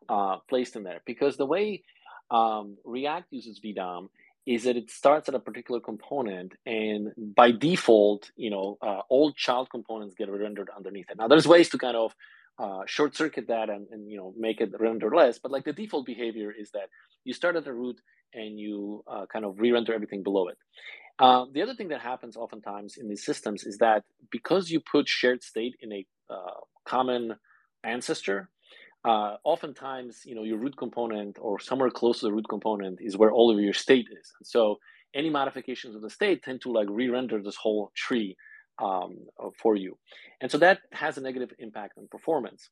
uh, 0.09 0.37
placed 0.49 0.75
in 0.75 0.83
there 0.83 1.01
because 1.05 1.37
the 1.37 1.45
way 1.45 1.83
um, 2.31 2.77
React 2.83 3.27
uses 3.31 3.59
VDOM 3.59 4.09
is 4.45 4.63
that 4.63 4.75
it 4.75 4.91
starts 4.91 5.29
at 5.29 5.35
a 5.35 5.39
particular 5.39 5.79
component 5.79 6.53
and 6.65 7.11
by 7.17 7.51
default, 7.51 8.31
you 8.35 8.49
know, 8.49 8.77
uh, 8.81 8.99
all 9.07 9.31
child 9.31 9.69
components 9.69 10.15
get 10.17 10.29
rendered 10.29 10.69
underneath 10.75 11.09
it. 11.09 11.17
Now 11.17 11.27
there's 11.27 11.47
ways 11.47 11.69
to 11.69 11.77
kind 11.77 11.95
of 11.95 12.13
uh, 12.59 12.81
short 12.85 13.15
circuit 13.15 13.47
that 13.47 13.69
and, 13.69 13.87
and, 13.91 14.09
you 14.11 14.17
know 14.17 14.33
make 14.37 14.61
it 14.61 14.71
render 14.79 15.09
less, 15.13 15.39
but 15.39 15.51
like 15.51 15.65
the 15.65 15.73
default 15.73 16.05
behavior 16.05 16.51
is 16.51 16.71
that 16.71 16.89
you 17.23 17.33
start 17.33 17.55
at 17.55 17.65
the 17.65 17.73
root 17.73 17.99
and 18.33 18.59
you 18.59 19.03
uh, 19.07 19.25
kind 19.31 19.45
of 19.45 19.59
re-render 19.59 19.93
everything 19.93 20.23
below 20.23 20.47
it. 20.47 20.57
Uh, 21.19 21.45
the 21.53 21.61
other 21.61 21.75
thing 21.75 21.89
that 21.89 22.01
happens 22.01 22.35
oftentimes 22.35 22.97
in 22.97 23.07
these 23.07 23.23
systems 23.23 23.63
is 23.63 23.77
that 23.77 24.03
because 24.31 24.69
you 24.69 24.79
put 24.79 25.07
shared 25.07 25.43
state 25.43 25.75
in 25.81 25.91
a 25.93 26.05
uh, 26.29 26.59
common 26.85 27.35
ancestor, 27.83 28.49
uh, 29.05 29.35
oftentimes, 29.43 30.21
you 30.25 30.33
know, 30.33 30.43
your 30.43 30.57
root 30.57 30.75
component 30.77 31.37
or 31.39 31.59
somewhere 31.59 31.89
close 31.89 32.19
to 32.19 32.25
the 32.25 32.33
root 32.33 32.47
component 32.49 32.99
is 33.01 33.17
where 33.17 33.31
all 33.31 33.51
of 33.51 33.59
your 33.59 33.73
state 33.73 34.07
is. 34.11 34.31
And 34.39 34.47
so 34.47 34.77
any 35.13 35.29
modifications 35.29 35.95
of 35.95 36.01
the 36.01 36.09
state 36.09 36.43
tend 36.43 36.61
to 36.61 36.71
like 36.71 36.87
re-render 36.89 37.41
this 37.41 37.55
whole 37.55 37.91
tree 37.95 38.35
um, 38.81 39.17
uh, 39.41 39.49
for 39.61 39.75
you. 39.75 39.97
And 40.41 40.51
so 40.51 40.57
that 40.59 40.79
has 40.91 41.17
a 41.17 41.21
negative 41.21 41.51
impact 41.59 41.97
on 41.97 42.07
performance. 42.07 42.69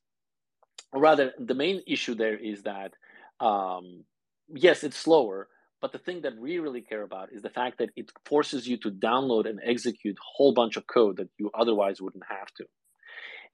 Or 0.92 1.00
rather, 1.00 1.32
the 1.38 1.54
main 1.54 1.82
issue 1.86 2.14
there 2.14 2.36
is 2.36 2.62
that, 2.62 2.92
um, 3.40 4.04
yes, 4.48 4.84
it's 4.84 4.96
slower, 4.96 5.48
but 5.80 5.92
the 5.92 5.98
thing 5.98 6.22
that 6.22 6.36
we 6.36 6.58
really 6.58 6.82
care 6.82 7.02
about 7.02 7.32
is 7.32 7.42
the 7.42 7.50
fact 7.50 7.78
that 7.78 7.90
it 7.96 8.10
forces 8.26 8.68
you 8.68 8.76
to 8.78 8.90
download 8.90 9.48
and 9.48 9.60
execute 9.64 10.16
a 10.16 10.28
whole 10.36 10.54
bunch 10.54 10.76
of 10.76 10.86
code 10.86 11.16
that 11.16 11.28
you 11.38 11.50
otherwise 11.58 12.00
wouldn't 12.00 12.24
have 12.28 12.52
to. 12.58 12.64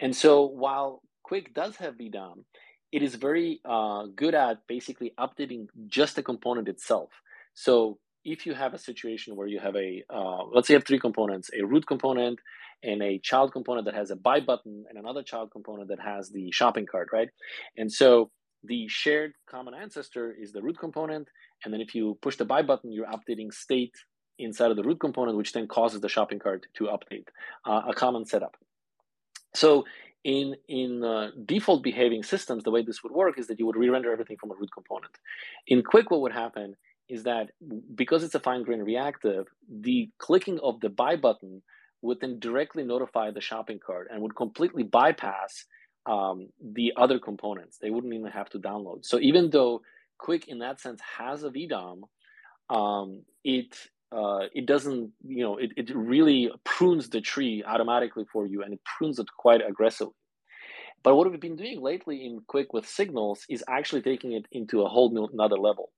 And 0.00 0.14
so 0.14 0.44
while 0.44 1.02
Qwik 1.28 1.54
does 1.54 1.76
have 1.76 1.94
VDOM, 1.94 2.44
it 2.92 3.02
is 3.02 3.14
very 3.14 3.60
uh, 3.64 4.06
good 4.14 4.34
at 4.34 4.66
basically 4.66 5.12
updating 5.18 5.66
just 5.86 6.16
the 6.16 6.22
component 6.22 6.68
itself. 6.68 7.10
So 7.54 7.98
if 8.24 8.46
you 8.46 8.54
have 8.54 8.74
a 8.74 8.78
situation 8.78 9.36
where 9.36 9.46
you 9.46 9.60
have 9.60 9.76
a, 9.76 10.02
uh, 10.12 10.44
let's 10.52 10.68
say 10.68 10.74
you 10.74 10.78
have 10.78 10.86
three 10.86 10.98
components, 10.98 11.50
a 11.58 11.64
root 11.64 11.86
component 11.86 12.38
and 12.82 13.02
a 13.02 13.18
child 13.18 13.52
component 13.52 13.86
that 13.86 13.94
has 13.94 14.10
a 14.10 14.16
buy 14.16 14.40
button 14.40 14.84
and 14.88 14.98
another 14.98 15.22
child 15.22 15.50
component 15.50 15.88
that 15.88 16.00
has 16.00 16.30
the 16.30 16.50
shopping 16.52 16.86
cart, 16.86 17.08
right? 17.12 17.28
And 17.76 17.90
so 17.90 18.30
the 18.64 18.86
shared 18.88 19.32
common 19.48 19.74
ancestor 19.74 20.34
is 20.38 20.52
the 20.52 20.62
root 20.62 20.78
component. 20.78 21.28
And 21.64 21.72
then 21.72 21.80
if 21.80 21.94
you 21.94 22.18
push 22.22 22.36
the 22.36 22.44
buy 22.44 22.62
button, 22.62 22.92
you're 22.92 23.06
updating 23.06 23.52
state 23.52 23.94
inside 24.38 24.70
of 24.70 24.76
the 24.76 24.84
root 24.84 25.00
component, 25.00 25.36
which 25.36 25.52
then 25.52 25.66
causes 25.66 26.00
the 26.00 26.08
shopping 26.08 26.38
cart 26.38 26.66
to 26.74 26.84
update, 26.84 27.26
uh, 27.66 27.82
a 27.88 27.94
common 27.94 28.24
setup. 28.24 28.56
So 29.54 29.84
in 30.24 30.56
in 30.68 31.02
uh, 31.04 31.30
default 31.46 31.82
behaving 31.82 32.22
systems, 32.22 32.64
the 32.64 32.70
way 32.70 32.82
this 32.82 33.02
would 33.02 33.12
work 33.12 33.38
is 33.38 33.46
that 33.46 33.58
you 33.58 33.66
would 33.66 33.76
re-render 33.76 34.12
everything 34.12 34.36
from 34.38 34.50
a 34.50 34.54
root 34.54 34.70
component. 34.72 35.12
In 35.66 35.82
Qwik, 35.82 36.10
what 36.10 36.20
would 36.20 36.32
happen 36.32 36.74
is 37.08 37.24
that 37.24 37.50
because 37.94 38.22
it's 38.22 38.34
a 38.34 38.40
fine-grained 38.40 38.84
reactive, 38.84 39.46
the 39.70 40.10
clicking 40.18 40.58
of 40.62 40.80
the 40.80 40.88
buy 40.88 41.16
button 41.16 41.62
would 42.02 42.20
then 42.20 42.38
directly 42.38 42.84
notify 42.84 43.30
the 43.30 43.40
shopping 43.40 43.80
cart 43.84 44.08
and 44.10 44.22
would 44.22 44.36
completely 44.36 44.82
bypass 44.82 45.64
um, 46.06 46.48
the 46.62 46.92
other 46.96 47.18
components. 47.18 47.78
They 47.80 47.90
wouldn't 47.90 48.14
even 48.14 48.30
have 48.30 48.50
to 48.50 48.58
download. 48.58 49.04
So 49.04 49.18
even 49.20 49.50
though 49.50 49.82
Qwik, 50.20 50.44
in 50.46 50.58
that 50.60 50.80
sense, 50.80 51.00
has 51.18 51.44
a 51.44 51.50
VDOM, 51.50 52.02
um, 52.70 53.22
it 53.44 53.76
uh, 54.10 54.46
it 54.54 54.64
doesn't, 54.64 55.12
you 55.26 55.44
know, 55.44 55.58
it, 55.58 55.70
it 55.76 55.94
really 55.94 56.50
prunes 56.64 57.10
the 57.10 57.20
tree 57.20 57.62
automatically 57.66 58.24
for 58.32 58.46
you 58.46 58.62
and 58.62 58.72
it 58.72 58.80
prunes 58.82 59.18
it 59.18 59.26
quite 59.36 59.60
aggressively. 59.60 60.14
But 61.02 61.14
what 61.14 61.30
we've 61.30 61.38
been 61.38 61.56
doing 61.56 61.82
lately 61.82 62.24
in 62.24 62.40
Qwik 62.40 62.68
with 62.72 62.88
signals 62.88 63.44
is 63.50 63.62
actually 63.68 64.02
taking 64.02 64.32
it 64.32 64.46
into 64.50 64.82
a 64.82 64.88
whole 64.88 65.28
another 65.32 65.56
level, 65.56 65.90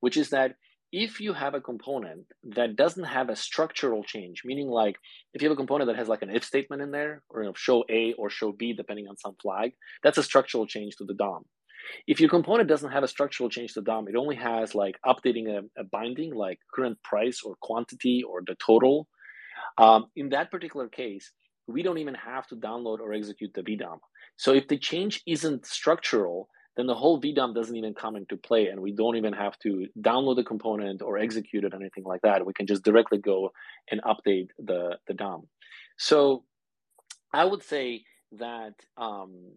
which 0.00 0.16
is 0.16 0.30
that 0.30 0.54
if 0.92 1.20
you 1.20 1.32
have 1.32 1.54
a 1.54 1.60
component 1.60 2.26
that 2.54 2.76
doesn't 2.76 3.04
have 3.04 3.28
a 3.28 3.36
structural 3.36 4.04
change, 4.04 4.42
meaning 4.44 4.68
like 4.68 4.96
if 5.34 5.42
you 5.42 5.48
have 5.48 5.56
a 5.56 5.56
component 5.56 5.88
that 5.88 5.96
has 5.96 6.08
like 6.08 6.22
an 6.22 6.30
if 6.30 6.44
statement 6.44 6.80
in 6.80 6.90
there, 6.90 7.22
or 7.28 7.42
you 7.42 7.48
know, 7.48 7.54
show 7.54 7.84
A 7.90 8.14
or 8.14 8.30
show 8.30 8.52
B 8.52 8.72
depending 8.72 9.06
on 9.08 9.16
some 9.16 9.34
flag, 9.42 9.72
that's 10.02 10.18
a 10.18 10.22
structural 10.22 10.66
change 10.66 10.96
to 10.96 11.04
the 11.04 11.14
DOM. 11.14 11.44
If 12.06 12.20
your 12.20 12.30
component 12.30 12.68
doesn't 12.68 12.92
have 12.92 13.04
a 13.04 13.08
structural 13.08 13.48
change 13.48 13.74
to 13.74 13.82
DOM, 13.82 14.08
it 14.08 14.16
only 14.16 14.36
has 14.36 14.74
like 14.74 14.96
updating 15.04 15.48
a, 15.48 15.80
a 15.80 15.84
binding 15.84 16.34
like 16.34 16.58
current 16.74 16.98
price 17.02 17.42
or 17.44 17.56
quantity 17.60 18.22
or 18.22 18.42
the 18.46 18.56
total. 18.64 19.08
Um, 19.78 20.06
in 20.16 20.30
that 20.30 20.50
particular 20.50 20.88
case, 20.88 21.32
we 21.66 21.82
don't 21.82 21.98
even 21.98 22.14
have 22.14 22.46
to 22.48 22.56
download 22.56 23.00
or 23.00 23.12
execute 23.12 23.52
the 23.54 23.62
VDOM. 23.62 23.98
So 24.36 24.52
if 24.52 24.68
the 24.68 24.78
change 24.78 25.22
isn't 25.26 25.66
structural, 25.66 26.48
then 26.76 26.86
the 26.86 26.94
whole 26.94 27.20
VDOM 27.20 27.54
doesn't 27.54 27.76
even 27.76 27.94
come 27.94 28.16
into 28.16 28.36
play, 28.36 28.66
and 28.66 28.80
we 28.80 28.92
don't 28.92 29.16
even 29.16 29.32
have 29.32 29.58
to 29.60 29.86
download 29.98 30.36
the 30.36 30.44
component 30.44 31.02
or 31.02 31.18
execute 31.18 31.64
it 31.64 31.72
or 31.72 31.76
anything 31.76 32.04
like 32.04 32.20
that. 32.22 32.44
We 32.44 32.52
can 32.52 32.66
just 32.66 32.84
directly 32.84 33.18
go 33.18 33.52
and 33.90 34.02
update 34.02 34.48
the, 34.58 34.98
the 35.06 35.14
DOM. 35.14 35.48
So 35.96 36.44
I 37.32 37.44
would 37.44 37.62
say 37.62 38.04
that 38.32 38.74
um, 38.96 39.52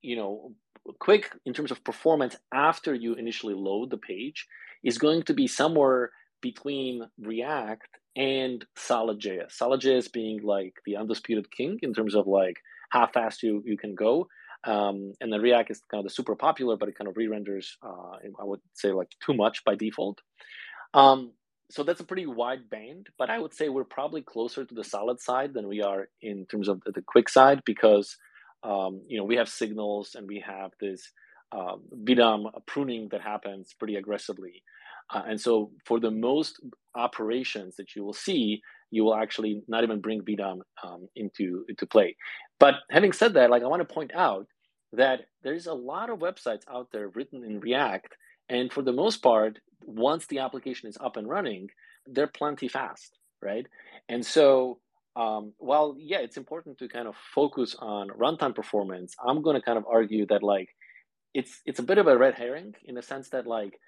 you 0.00 0.16
know 0.16 0.52
Qwik 1.00 1.26
in 1.44 1.52
terms 1.52 1.70
of 1.70 1.84
performance 1.84 2.36
after 2.52 2.94
you 2.94 3.14
initially 3.14 3.54
load 3.54 3.90
the 3.90 3.98
page 3.98 4.46
is 4.82 4.98
going 4.98 5.22
to 5.24 5.34
be 5.34 5.46
somewhere 5.46 6.10
between 6.40 7.02
React 7.18 7.88
and 8.16 8.64
Solid.js. 8.76 9.52
Solid.js 9.52 10.12
being 10.12 10.42
like 10.42 10.74
the 10.84 10.96
undisputed 10.96 11.50
king 11.50 11.78
in 11.82 11.94
terms 11.94 12.14
of 12.14 12.26
like 12.26 12.56
how 12.90 13.06
fast 13.06 13.42
you, 13.42 13.62
you 13.64 13.76
can 13.76 13.94
go. 13.94 14.28
Um, 14.64 15.12
and 15.20 15.32
then 15.32 15.40
React 15.40 15.70
is 15.72 15.82
kind 15.90 16.00
of 16.00 16.04
the 16.04 16.14
super 16.14 16.36
popular, 16.36 16.76
but 16.76 16.88
it 16.88 16.96
kind 16.96 17.08
of 17.08 17.16
re-renders, 17.16 17.76
uh, 17.82 18.16
I 18.40 18.44
would 18.44 18.60
say 18.74 18.92
like 18.92 19.08
too 19.24 19.34
much 19.34 19.64
by 19.64 19.74
default. 19.74 20.20
Um, 20.94 21.32
so 21.70 21.82
that's 21.82 22.00
a 22.00 22.04
pretty 22.04 22.26
wide 22.26 22.68
band, 22.70 23.08
but 23.18 23.30
I 23.30 23.38
would 23.38 23.54
say 23.54 23.68
we're 23.68 23.84
probably 23.84 24.22
closer 24.22 24.64
to 24.64 24.74
the 24.74 24.84
solid 24.84 25.20
side 25.20 25.54
than 25.54 25.68
we 25.68 25.82
are 25.82 26.08
in 26.20 26.46
terms 26.46 26.68
of 26.68 26.82
the 26.84 27.02
quick 27.02 27.28
side 27.28 27.62
because 27.64 28.16
um, 28.62 29.02
you 29.08 29.18
know, 29.18 29.24
we 29.24 29.36
have 29.36 29.48
signals 29.48 30.14
and 30.14 30.28
we 30.28 30.42
have 30.46 30.70
this 30.80 31.10
um, 31.52 31.82
VDOM 32.04 32.50
pruning 32.66 33.08
that 33.10 33.20
happens 33.20 33.74
pretty 33.78 33.96
aggressively. 33.96 34.62
Uh, 35.12 35.22
and 35.26 35.40
so 35.40 35.70
for 35.84 35.98
the 35.98 36.10
most 36.10 36.60
operations 36.94 37.76
that 37.76 37.94
you 37.96 38.04
will 38.04 38.12
see, 38.12 38.62
you 38.90 39.04
will 39.04 39.14
actually 39.14 39.62
not 39.68 39.82
even 39.82 40.00
bring 40.00 40.22
VDOM 40.22 40.60
um, 40.84 41.08
into, 41.16 41.64
into 41.68 41.86
play. 41.86 42.16
But 42.60 42.74
having 42.90 43.12
said 43.12 43.34
that, 43.34 43.50
like 43.50 43.62
I 43.62 43.66
want 43.66 43.86
to 43.86 43.94
point 43.94 44.12
out 44.14 44.46
that 44.92 45.26
there's 45.42 45.66
a 45.66 45.74
lot 45.74 46.10
of 46.10 46.18
websites 46.18 46.62
out 46.70 46.88
there 46.92 47.08
written 47.08 47.44
in 47.44 47.60
React. 47.60 48.14
And 48.48 48.72
for 48.72 48.82
the 48.82 48.92
most 48.92 49.22
part, 49.22 49.58
once 49.84 50.26
the 50.26 50.40
application 50.40 50.88
is 50.88 50.98
up 51.00 51.16
and 51.16 51.28
running, 51.28 51.68
they're 52.06 52.26
plenty 52.26 52.68
fast, 52.68 53.16
right? 53.40 53.66
And 54.08 54.24
so 54.24 54.78
um, 55.16 55.52
while 55.58 55.96
yeah, 55.98 56.18
it's 56.18 56.36
important 56.36 56.78
to 56.78 56.88
kind 56.88 57.06
of 57.06 57.14
focus 57.34 57.76
on 57.78 58.08
runtime 58.08 58.54
performance, 58.54 59.14
I'm 59.26 59.42
going 59.42 59.56
to 59.56 59.62
kind 59.62 59.78
of 59.78 59.84
argue 59.90 60.26
that 60.26 60.42
like 60.42 60.68
it's 61.34 61.60
it's 61.66 61.78
a 61.78 61.82
bit 61.82 61.98
of 61.98 62.06
a 62.06 62.16
red 62.16 62.34
herring 62.34 62.74
in 62.84 62.94
the 62.94 63.02
sense 63.02 63.30
that 63.30 63.46
like 63.46 63.78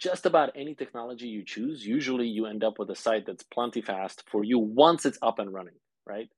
just 0.00 0.24
about 0.24 0.52
any 0.54 0.74
technology 0.74 1.26
you 1.26 1.44
choose, 1.44 1.86
usually 1.86 2.26
you 2.26 2.46
end 2.46 2.64
up 2.64 2.78
with 2.78 2.88
a 2.90 2.94
site 2.94 3.26
that's 3.26 3.42
plenty 3.42 3.82
fast 3.82 4.24
for 4.30 4.42
you 4.42 4.58
once 4.58 5.04
it's 5.04 5.18
up 5.20 5.38
and 5.38 5.52
running, 5.52 5.74
right? 6.06 6.28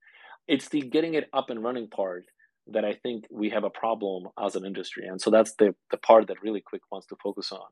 It's 0.48 0.68
the 0.68 0.80
getting 0.80 1.14
it 1.14 1.28
up 1.32 1.50
and 1.50 1.62
running 1.62 1.88
part 1.88 2.26
that 2.68 2.84
I 2.84 2.94
think 2.94 3.26
we 3.30 3.50
have 3.50 3.64
a 3.64 3.70
problem 3.70 4.28
as 4.42 4.54
an 4.56 4.64
industry, 4.64 5.06
and 5.06 5.20
so 5.20 5.30
that's 5.30 5.54
the 5.54 5.74
the 5.90 5.96
part 5.96 6.28
that 6.28 6.42
really 6.42 6.60
Qwik 6.60 6.80
wants 6.90 7.06
to 7.08 7.16
focus 7.22 7.52
on. 7.52 7.68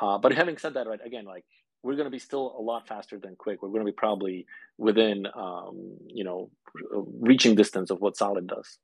Uh, 0.00 0.18
but 0.18 0.32
having 0.32 0.58
said 0.58 0.74
that, 0.74 0.86
right 0.86 1.00
again, 1.04 1.24
like 1.24 1.44
we're 1.82 1.96
going 1.96 2.06
to 2.06 2.10
be 2.10 2.18
still 2.18 2.54
a 2.58 2.62
lot 2.62 2.86
faster 2.86 3.18
than 3.18 3.34
quick. 3.36 3.62
We're 3.62 3.70
going 3.70 3.84
to 3.84 3.90
be 3.90 3.96
probably 3.96 4.46
within, 4.78 5.26
um, 5.34 5.96
you 6.06 6.24
know, 6.24 6.50
reaching 7.20 7.54
distance 7.56 7.90
of 7.90 8.00
what 8.00 8.16
solid 8.16 8.46
does. 8.46 8.78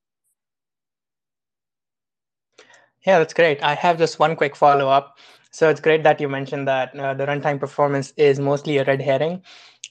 Yeah, 3.06 3.18
that's 3.18 3.34
great. 3.34 3.62
I 3.62 3.74
have 3.74 3.98
just 3.98 4.18
one 4.18 4.34
quick 4.34 4.56
follow 4.56 4.88
up. 4.88 5.18
So 5.50 5.70
it's 5.70 5.80
great 5.80 6.02
that 6.02 6.20
you 6.20 6.28
mentioned 6.28 6.66
that 6.68 6.94
uh, 6.98 7.14
the 7.14 7.26
runtime 7.26 7.58
performance 7.58 8.12
is 8.16 8.38
mostly 8.38 8.78
a 8.78 8.84
red 8.84 9.00
herring, 9.00 9.42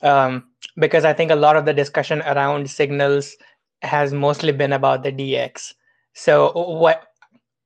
um, 0.01 0.43
because 0.77 1.03
I 1.03 1.13
think 1.13 1.31
a 1.31 1.35
lot 1.35 1.55
of 1.55 1.65
the 1.65 1.73
discussion 1.73 2.21
around 2.21 2.69
signals 2.69 3.35
has 3.81 4.13
mostly 4.13 4.51
been 4.51 4.73
about 4.73 5.03
the 5.03 5.11
DX. 5.11 5.73
So 6.13 6.51
what, 6.53 7.07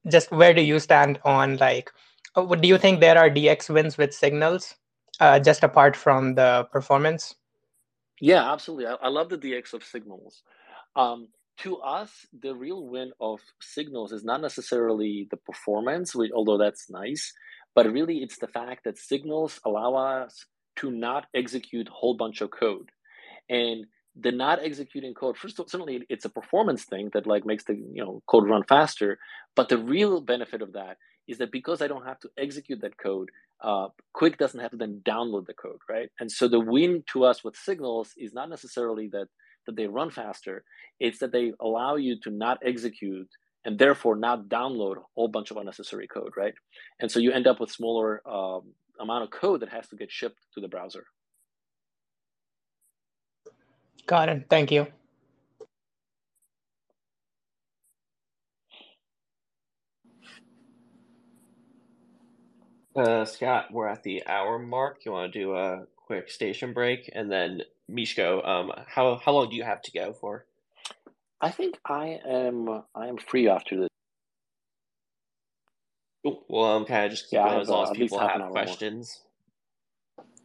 just 0.09 0.31
where 0.31 0.53
do 0.53 0.61
you 0.61 0.79
stand 0.79 1.19
on 1.23 1.57
like, 1.57 1.91
uh, 2.35 2.43
what 2.43 2.61
do 2.61 2.67
you 2.67 2.77
think 2.77 2.99
there 2.99 3.17
are 3.17 3.29
DX 3.29 3.69
wins 3.69 3.97
with 3.97 4.13
signals, 4.13 4.75
uh, 5.19 5.39
just 5.39 5.63
apart 5.63 5.95
from 5.95 6.35
the 6.35 6.67
performance? 6.71 7.35
Yeah, 8.19 8.51
absolutely. 8.51 8.87
I, 8.87 8.95
I 9.01 9.07
love 9.09 9.29
the 9.29 9.37
DX 9.37 9.73
of 9.73 9.83
signals. 9.83 10.43
Um, 10.95 11.29
to 11.59 11.77
us, 11.77 12.25
the 12.41 12.55
real 12.55 12.87
win 12.87 13.11
of 13.19 13.39
signals 13.61 14.11
is 14.11 14.23
not 14.23 14.41
necessarily 14.41 15.27
the 15.29 15.37
performance, 15.37 16.15
which, 16.15 16.31
although 16.31 16.57
that's 16.57 16.89
nice, 16.89 17.33
but 17.75 17.91
really 17.91 18.17
it's 18.17 18.37
the 18.39 18.47
fact 18.47 18.83
that 18.85 18.97
signals 18.97 19.59
allow 19.65 19.95
us 19.95 20.45
to 20.77 20.91
not 20.91 21.25
execute 21.35 21.87
a 21.87 21.91
whole 21.91 22.15
bunch 22.15 22.41
of 22.41 22.51
code. 22.51 22.89
And 23.49 23.85
the 24.19 24.31
not 24.31 24.59
executing 24.63 25.13
code, 25.13 25.37
first 25.37 25.59
all, 25.59 25.67
certainly 25.67 26.05
it's 26.09 26.25
a 26.25 26.29
performance 26.29 26.83
thing 26.83 27.09
that 27.13 27.27
like 27.27 27.45
makes 27.45 27.63
the 27.63 27.75
you 27.75 28.03
know 28.03 28.21
code 28.27 28.47
run 28.47 28.63
faster. 28.63 29.19
But 29.55 29.69
the 29.69 29.77
real 29.77 30.21
benefit 30.21 30.61
of 30.61 30.73
that 30.73 30.97
is 31.27 31.37
that 31.37 31.51
because 31.51 31.81
I 31.81 31.87
don't 31.87 32.05
have 32.05 32.19
to 32.21 32.29
execute 32.37 32.81
that 32.81 32.97
code, 32.97 33.29
uh, 33.61 33.87
Qwik 34.15 34.37
doesn't 34.37 34.59
have 34.59 34.71
to 34.71 34.77
then 34.77 35.01
download 35.05 35.45
the 35.45 35.53
code, 35.53 35.79
right? 35.89 36.09
And 36.19 36.31
so 36.31 36.47
the 36.47 36.59
win 36.59 37.03
to 37.13 37.23
us 37.23 37.43
with 37.43 37.55
signals 37.55 38.11
is 38.17 38.33
not 38.33 38.49
necessarily 38.49 39.07
that 39.09 39.27
that 39.67 39.75
they 39.75 39.87
run 39.87 40.11
faster; 40.11 40.63
it's 40.99 41.19
that 41.19 41.31
they 41.31 41.53
allow 41.59 41.95
you 41.95 42.19
to 42.21 42.31
not 42.31 42.59
execute 42.65 43.29
and 43.63 43.77
therefore 43.77 44.15
not 44.15 44.49
download 44.49 44.97
a 44.97 45.05
whole 45.15 45.27
bunch 45.27 45.51
of 45.51 45.57
unnecessary 45.57 46.07
code, 46.07 46.33
right? 46.35 46.55
And 46.99 47.11
so 47.11 47.19
you 47.19 47.31
end 47.31 47.47
up 47.47 47.59
with 47.59 47.71
smaller 47.71 48.21
um, 48.27 48.73
amount 48.99 49.23
of 49.23 49.29
code 49.29 49.61
that 49.61 49.69
has 49.69 49.87
to 49.89 49.95
get 49.95 50.11
shipped 50.11 50.39
to 50.55 50.61
the 50.61 50.67
browser. 50.67 51.05
Got 54.07 54.29
it. 54.29 54.47
Thank 54.49 54.71
you. 54.71 54.87
Uh, 62.95 63.25
Scott, 63.25 63.67
we're 63.71 63.87
at 63.87 64.03
the 64.03 64.25
hour 64.27 64.59
mark. 64.59 65.05
You 65.05 65.13
want 65.13 65.31
to 65.33 65.39
do 65.39 65.55
a 65.55 65.85
quick 65.95 66.29
station 66.29 66.73
break, 66.73 67.09
and 67.13 67.31
then 67.31 67.61
Miško, 67.91 68.47
um, 68.47 68.71
how 68.87 69.17
how 69.23 69.31
long 69.33 69.49
do 69.49 69.55
you 69.55 69.63
have 69.63 69.81
to 69.83 69.91
go 69.91 70.13
for? 70.13 70.45
I 71.41 71.51
think 71.51 71.79
I 71.85 72.19
am 72.27 72.83
I 72.95 73.07
am 73.07 73.17
free 73.17 73.49
after 73.49 73.79
this. 73.81 73.89
Cool. 76.23 76.43
Well, 76.49 76.77
I'm 76.77 76.85
kind 76.85 77.05
of 77.05 77.11
just 77.11 77.29
keep 77.29 77.37
Yeah, 77.37 77.45
I 77.45 77.49
going 77.49 77.53
have 77.53 77.61
as 77.61 77.69
long 77.69 77.83
uh, 77.87 77.91
as 77.91 77.97
people 77.97 78.19
have 78.19 78.31
questions? 78.51 79.21
more. 79.23 79.30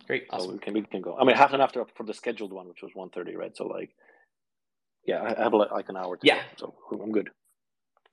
Questions. 0.06 0.28
Great, 0.28 0.28
So 0.30 0.36
awesome. 0.36 0.52
we 0.54 0.58
can 0.58 0.74
we 0.74 0.82
can 0.82 1.00
go. 1.02 1.16
I 1.18 1.24
mean, 1.24 1.36
half 1.36 1.52
an 1.52 1.60
hour 1.60 1.64
after 1.64 1.84
for 1.96 2.04
the 2.04 2.14
scheduled 2.14 2.52
one, 2.52 2.68
which 2.68 2.82
was 2.82 2.92
1.30, 2.92 3.36
right? 3.36 3.56
So 3.56 3.66
like, 3.66 3.90
yeah, 5.04 5.22
I 5.22 5.38
I 5.40 5.42
have 5.44 5.54
like 5.54 5.70
like 5.72 5.88
an 5.88 5.96
hour 5.96 6.16
to 6.16 6.26
Yeah. 6.26 6.40
go, 6.58 6.74
so 6.90 7.00
I'm 7.02 7.12
good. 7.12 7.30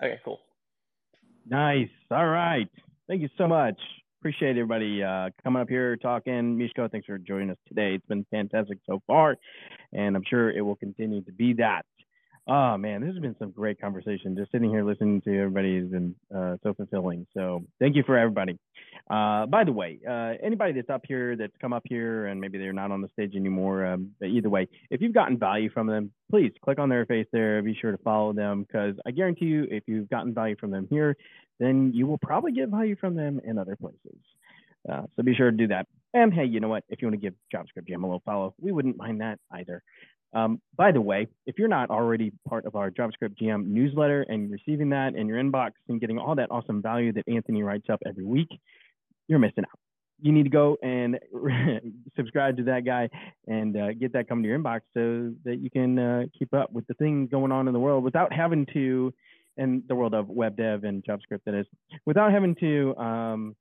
Okay, 0.02 0.20
cool. 0.26 0.40
Nice. 1.48 1.90
All 2.12 2.28
right. 2.28 2.68
Thank 3.08 3.22
you 3.22 3.30
so 3.38 3.48
much. 3.48 3.80
Appreciate 4.22 4.52
everybody 4.52 5.04
uh, 5.04 5.30
coming 5.44 5.62
up 5.62 5.68
here 5.68 5.98
talking. 5.98 6.58
Miško, 6.58 6.90
thanks 6.90 7.06
for 7.06 7.18
joining 7.18 7.50
us 7.50 7.58
today. 7.68 7.96
It's 7.96 8.06
been 8.06 8.26
fantastic 8.32 8.78
so 8.86 9.02
far, 9.06 9.36
and 9.92 10.16
I'm 10.16 10.24
sure 10.30 10.50
it 10.50 10.62
will 10.62 10.78
continue 10.78 11.22
to 11.24 11.32
be 11.34 11.54
that. 11.56 11.86
Oh 12.46 12.76
man, 12.76 13.00
this 13.00 13.14
has 13.14 13.20
been 13.20 13.36
some 13.40 13.52
great 13.52 13.80
conversation. 13.80 14.36
Just 14.36 14.52
sitting 14.52 14.70
here 14.70 14.84
listening 14.84 15.22
to 15.22 15.40
everybody 15.40 15.80
has 15.80 15.88
been 15.88 16.14
uh, 16.36 16.58
so 16.62 16.74
fulfilling. 16.74 17.26
So 17.34 17.64
thank 17.80 17.96
you 17.96 18.04
for 18.06 18.18
everybody. 18.18 18.60
Uh, 19.10 19.46
by 19.46 19.64
the 19.64 19.72
way, 19.72 20.00
uh, 20.08 20.34
anybody 20.46 20.74
that's 20.74 20.90
up 20.90 21.04
here 21.08 21.38
that's 21.38 21.54
come 21.62 21.72
up 21.72 21.84
here 21.86 22.28
and 22.28 22.42
maybe 22.42 22.58
they're 22.58 22.74
not 22.74 22.92
on 22.92 23.02
the 23.02 23.08
stage 23.14 23.36
anymore, 23.36 23.86
um, 23.86 24.12
but 24.20 24.28
either 24.28 24.50
way, 24.50 24.68
if 24.90 25.02
you've 25.02 25.14
gotten 25.14 25.38
value 25.38 25.70
from 25.70 25.88
them, 25.88 26.12
please 26.30 26.52
click 26.62 26.80
on 26.80 26.90
their 26.90 27.06
face 27.06 27.28
there. 27.32 27.62
Be 27.62 27.78
sure 27.80 27.92
to 27.92 27.98
follow 28.00 28.34
them 28.34 28.64
because 28.64 28.96
I 29.06 29.12
guarantee 29.12 29.46
you, 29.46 29.66
if 29.72 29.84
you've 29.88 30.10
gotten 30.10 30.34
value 30.34 30.58
from 30.60 30.72
them 30.72 30.86
here, 30.90 31.16
then 31.62 31.94
you 31.94 32.08
will 32.08 32.18
probably 32.18 32.52
get 32.52 32.68
value 32.68 32.98
from 32.98 33.16
them 33.16 33.40
in 33.46 33.58
other 33.58 33.78
places. 33.78 34.20
Uh, 34.92 35.04
so 35.16 35.24
be 35.24 35.34
sure 35.34 35.50
to 35.50 35.56
do 35.56 35.68
that. 35.68 35.88
And 36.14 36.34
hey, 36.34 36.46
you 36.46 36.60
know 36.60 36.68
what? 36.68 36.84
If 36.90 37.02
you 37.02 37.08
want 37.08 37.20
to 37.20 37.26
give 37.26 37.34
JavaScript 37.54 37.88
Jam 37.88 38.04
a 38.04 38.08
little 38.08 38.22
follow, 38.26 38.54
we 38.60 38.72
wouldn't 38.72 38.98
mind 38.98 39.22
that 39.22 39.40
either. 39.52 39.82
Um, 40.34 40.60
by 40.76 40.92
the 40.92 41.02
way, 41.02 41.28
if 41.46 41.60
you're 41.60 41.68
not 41.68 41.90
already 41.90 42.32
part 42.48 42.66
of 42.66 42.76
our 42.76 42.90
JavaScript 42.90 43.38
Jam 43.38 43.72
newsletter 43.74 44.24
and 44.24 44.52
receiving 44.52 44.90
that 44.90 45.16
in 45.16 45.28
your 45.28 45.42
inbox 45.42 45.72
and 45.90 46.00
getting 46.00 46.18
all 46.18 46.36
that 46.36 46.50
awesome 46.50 46.82
value 46.82 47.14
that 47.14 47.28
Anthony 47.28 47.62
writes 47.62 47.88
up 47.92 48.02
every 48.06 48.26
week, 48.26 48.50
you're 49.28 49.40
missing 49.40 49.64
out. 49.64 49.80
You 50.22 50.32
need 50.32 50.44
to 50.44 50.50
go 50.50 50.78
and 50.82 51.20
subscribe 52.16 52.58
to 52.58 52.64
that 52.64 52.86
guy 52.86 53.10
and 53.48 53.78
uh, 53.78 53.94
get 53.94 54.14
that 54.14 54.28
coming 54.28 54.44
to 54.44 54.50
your 54.50 54.58
inbox 54.58 54.82
so 54.94 55.34
that 55.44 55.58
you 55.60 55.70
can 55.70 56.00
uh, 56.00 56.24
keep 56.38 56.54
up 56.54 56.72
with 56.72 56.88
the 56.88 56.94
things 56.96 57.30
going 57.30 57.52
on 57.52 57.68
in 57.68 57.74
the 57.74 57.80
world 57.80 58.04
without 58.04 58.34
having 58.34 58.66
to, 58.74 59.14
in 59.58 59.84
the 59.88 59.96
world 59.96 60.16
of 60.16 60.30
web 60.30 60.56
dev 60.56 60.84
and 60.84 61.04
JavaScript, 61.04 61.42
that 61.46 61.54
is, 61.54 61.68
without 62.06 62.32
having 62.32 62.56
to 62.56 62.96
um, 62.98 63.56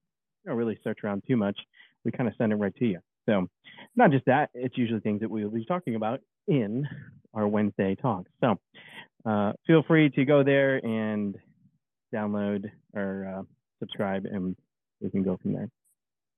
you 0.45 0.51
know, 0.51 0.57
really 0.57 0.79
search 0.83 1.01
around 1.05 1.23
too 1.27 1.37
much. 1.37 1.59
We 2.05 2.13
kind 2.13 2.29
of 2.29 2.35
send 2.39 2.53
it 2.53 2.57
right 2.57 2.75
to 2.77 2.87
you. 2.87 2.99
So, 3.27 3.49
not 3.95 4.11
just 4.11 4.25
that, 4.25 4.51
it's 4.55 4.77
usually 4.77 5.01
things 5.01 5.21
that 5.21 5.31
we'll 5.31 5.51
be 5.51 5.65
talking 5.65 5.95
about 5.95 6.21
in 6.49 6.87
our 7.35 7.47
Wednesday 7.47 7.95
talks. 7.95 8.31
So, 8.41 8.59
uh, 9.25 9.53
feel 9.67 9.83
free 9.87 10.11
to 10.11 10.25
go 10.25 10.43
there 10.43 10.77
and 10.85 11.37
download 12.15 12.71
or 12.95 13.35
uh, 13.39 13.43
subscribe, 13.79 14.27
and 14.27 14.57
we 15.01 15.11
can 15.11 15.23
go 15.23 15.39
from 15.41 15.53
there. 15.53 15.69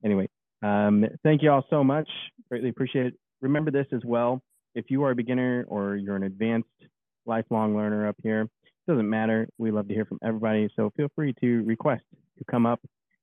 Anyway, 0.05 0.29
um, 0.63 1.05
thank 1.23 1.43
you 1.43 1.51
all 1.51 1.65
so 1.71 1.83
much. 1.83 2.09
Greatly 2.49 2.69
appreciate 2.69 3.07
it. 3.07 3.15
Remember 3.41 3.71
this 3.71 3.87
as 3.93 4.03
well. 4.05 4.43
If 4.75 4.87
you 4.89 5.03
are 5.05 5.13
a 5.13 5.15
beginner 5.15 5.65
or 5.69 5.97
you're 5.97 6.17
an 6.17 6.25
advanced 6.25 6.69
lifelong 7.27 7.77
learner 7.77 8.09
up 8.09 8.17
here, 8.23 8.43
it 8.43 8.91
doesn't 8.91 9.09
matter. 9.09 9.49
We 9.59 9.71
love 9.71 9.89
to 9.89 9.95
hear 9.95 10.05
from 10.05 10.19
everybody. 10.23 10.69
So 10.77 10.91
feel 10.97 11.09
free 11.15 11.35
to 11.41 11.63
request 11.65 12.05
to 12.39 12.45
come 12.51 12.67
up 12.67 12.81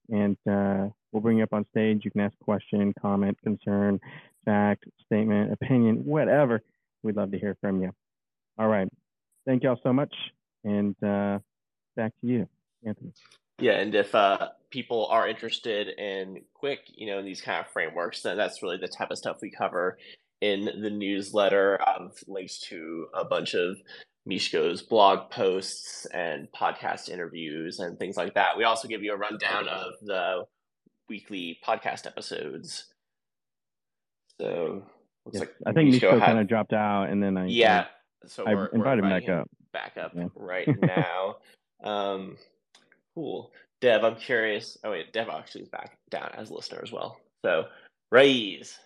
and 0.10 0.38
uh, 0.50 0.88
we'll 1.12 1.22
bring 1.22 1.38
you 1.38 1.44
up 1.44 1.54
on 1.54 1.66
stage. 1.72 2.02
You 2.04 2.12
can 2.12 2.22
ask 2.22 2.34
a 2.40 2.44
question, 2.44 2.94
comment, 3.02 3.38
concern, 3.44 4.00
fact, 4.46 4.86
statement, 5.06 5.52
opinion, 5.52 6.06
whatever. 6.06 6.62
We'd 7.04 7.16
love 7.16 7.32
to 7.32 7.40
hear 7.40 7.58
from 7.62 7.82
you. 7.82 7.92
All 8.58 8.68
right. 8.68 8.88
Thank 9.46 9.64
y'all 9.64 9.80
so 9.84 9.92
much. 9.92 10.14
And 10.64 10.96
uh, 11.04 11.40
back 11.96 12.14
to 12.22 12.28
you, 12.28 12.48
Anthony. 12.86 13.14
Yeah, 13.60 13.74
and 13.74 13.94
if 13.94 14.14
uh, 14.16 14.50
people 14.72 15.08
are 15.08 15.28
interested 15.28 15.88
in 16.00 16.42
Qwik, 16.62 16.80
you 16.96 17.08
know, 17.08 17.24
these 17.24 17.42
kind 17.42 17.60
of 17.60 17.72
frameworks, 17.72 18.22
then 18.22 18.38
that's 18.38 18.64
really 18.64 18.78
the 18.78 18.88
type 18.88 19.12
of 19.12 19.18
stuff 19.18 19.38
we 19.42 19.52
cover 19.52 19.98
in 20.42 20.66
the 20.66 20.90
newsletter. 20.90 21.76
Of 21.76 22.18
links 22.28 22.60
to 22.70 23.08
a 23.14 23.24
bunch 23.24 23.54
of 23.54 23.78
Miško's 24.30 24.82
blog 24.82 25.30
posts 25.32 26.06
and 26.08 26.48
podcast 26.52 27.10
interviews 27.10 27.80
and 27.80 27.98
things 27.98 28.18
like 28.18 28.34
that. 28.36 28.58
We 28.58 28.64
also 28.64 28.88
give 28.88 29.04
you 29.04 29.14
a 29.14 29.18
rundown 29.18 29.68
of 29.68 29.94
the 30.02 30.46
weekly 31.10 31.60
podcast 31.66 32.06
episodes. 32.06 32.86
So 34.40 34.84
looks 35.26 35.40
Yes, 35.40 35.48
like 35.48 35.56
I 35.66 35.72
think 35.74 35.94
Miško 35.94 36.00
Miško 36.02 36.12
had- 36.20 36.26
kind 36.26 36.40
of 36.40 36.48
dropped 36.48 36.74
out, 36.74 37.10
and 37.10 37.22
then 37.22 37.38
I 37.38 37.46
yeah. 37.48 37.86
So 38.28 38.44
I 38.46 38.54
we're, 38.54 38.70
we're 38.74 38.78
invited 38.78 39.04
him 39.04 39.10
back 39.10 39.24
inviting 39.24 39.40
up. 39.42 39.50
back 39.74 39.98
up 39.98 40.12
Yeah. 40.16 40.28
right 40.36 40.68
now. 40.82 41.38
um, 41.84 42.38
cool. 43.16 43.52
Dev, 43.82 44.04
I'm 44.04 44.16
curious. 44.16 44.78
Oh 44.84 44.92
wait, 44.92 45.12
Dev 45.14 45.28
actually 45.30 45.64
is 45.64 45.70
back 45.70 45.98
down 46.10 46.30
as 46.38 46.50
a 46.50 46.54
listener 46.54 46.82
as 46.84 46.92
well. 46.92 47.18
So, 47.44 47.66
Raise, 48.12 48.78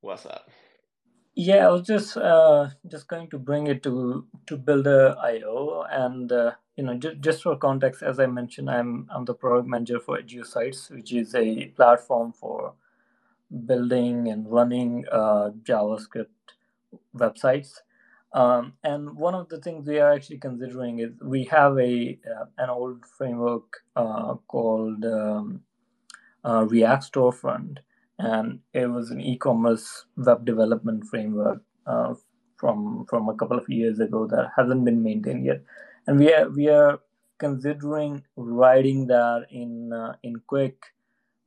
what's 0.00 0.26
up? 0.26 0.48
Yeah, 1.36 1.68
I 1.68 1.70
was 1.70 1.86
just 1.86 2.16
uh, 2.16 2.70
just 2.88 3.06
going 3.06 3.30
to 3.30 3.38
bring 3.38 3.68
it 3.68 3.82
to 3.84 4.26
to 4.46 4.56
Builder 4.56 5.14
IO, 5.22 5.84
and 5.88 6.30
uh, 6.32 6.52
you 6.76 6.82
know, 6.84 6.94
just, 6.94 7.20
just 7.20 7.42
for 7.44 7.56
context, 7.56 8.02
as 8.02 8.18
I 8.18 8.26
mentioned, 8.26 8.68
I'm 8.68 9.06
I'm 9.14 9.24
the 9.24 9.34
product 9.34 9.68
manager 9.68 10.00
for 10.00 10.18
Sites, 10.44 10.90
which 10.90 11.12
is 11.12 11.34
a 11.36 11.66
platform 11.76 12.32
for 12.32 12.74
building 13.66 14.28
and 14.28 14.50
running 14.50 15.04
uh, 15.10 15.50
JavaScript 15.62 16.26
websites. 17.16 17.78
Um, 18.32 18.74
and 18.84 19.16
one 19.16 19.34
of 19.34 19.48
the 19.48 19.60
things 19.60 19.88
we 19.88 19.98
are 19.98 20.12
actually 20.12 20.38
considering 20.38 21.00
is 21.00 21.10
we 21.20 21.44
have 21.44 21.76
a 21.78 22.18
uh, 22.30 22.44
an 22.58 22.70
old 22.70 23.04
framework 23.18 23.78
uh, 23.96 24.34
called 24.46 25.04
um, 25.04 25.62
uh, 26.44 26.64
React 26.68 27.12
Storefront, 27.12 27.78
and 28.18 28.60
it 28.72 28.86
was 28.86 29.10
an 29.10 29.20
e-commerce 29.20 30.04
web 30.16 30.44
development 30.44 31.06
framework 31.06 31.62
uh, 31.86 32.14
from 32.56 33.04
from 33.08 33.28
a 33.28 33.34
couple 33.34 33.58
of 33.58 33.68
years 33.68 33.98
ago 33.98 34.28
that 34.28 34.52
hasn't 34.56 34.84
been 34.84 35.02
maintained 35.02 35.44
yet, 35.44 35.62
and 36.06 36.20
we 36.20 36.32
are 36.32 36.48
we 36.50 36.68
are 36.68 37.00
considering 37.38 38.22
writing 38.36 39.08
that 39.08 39.46
in 39.50 39.92
uh, 39.92 40.14
in 40.22 40.36
Qwik 40.48 40.76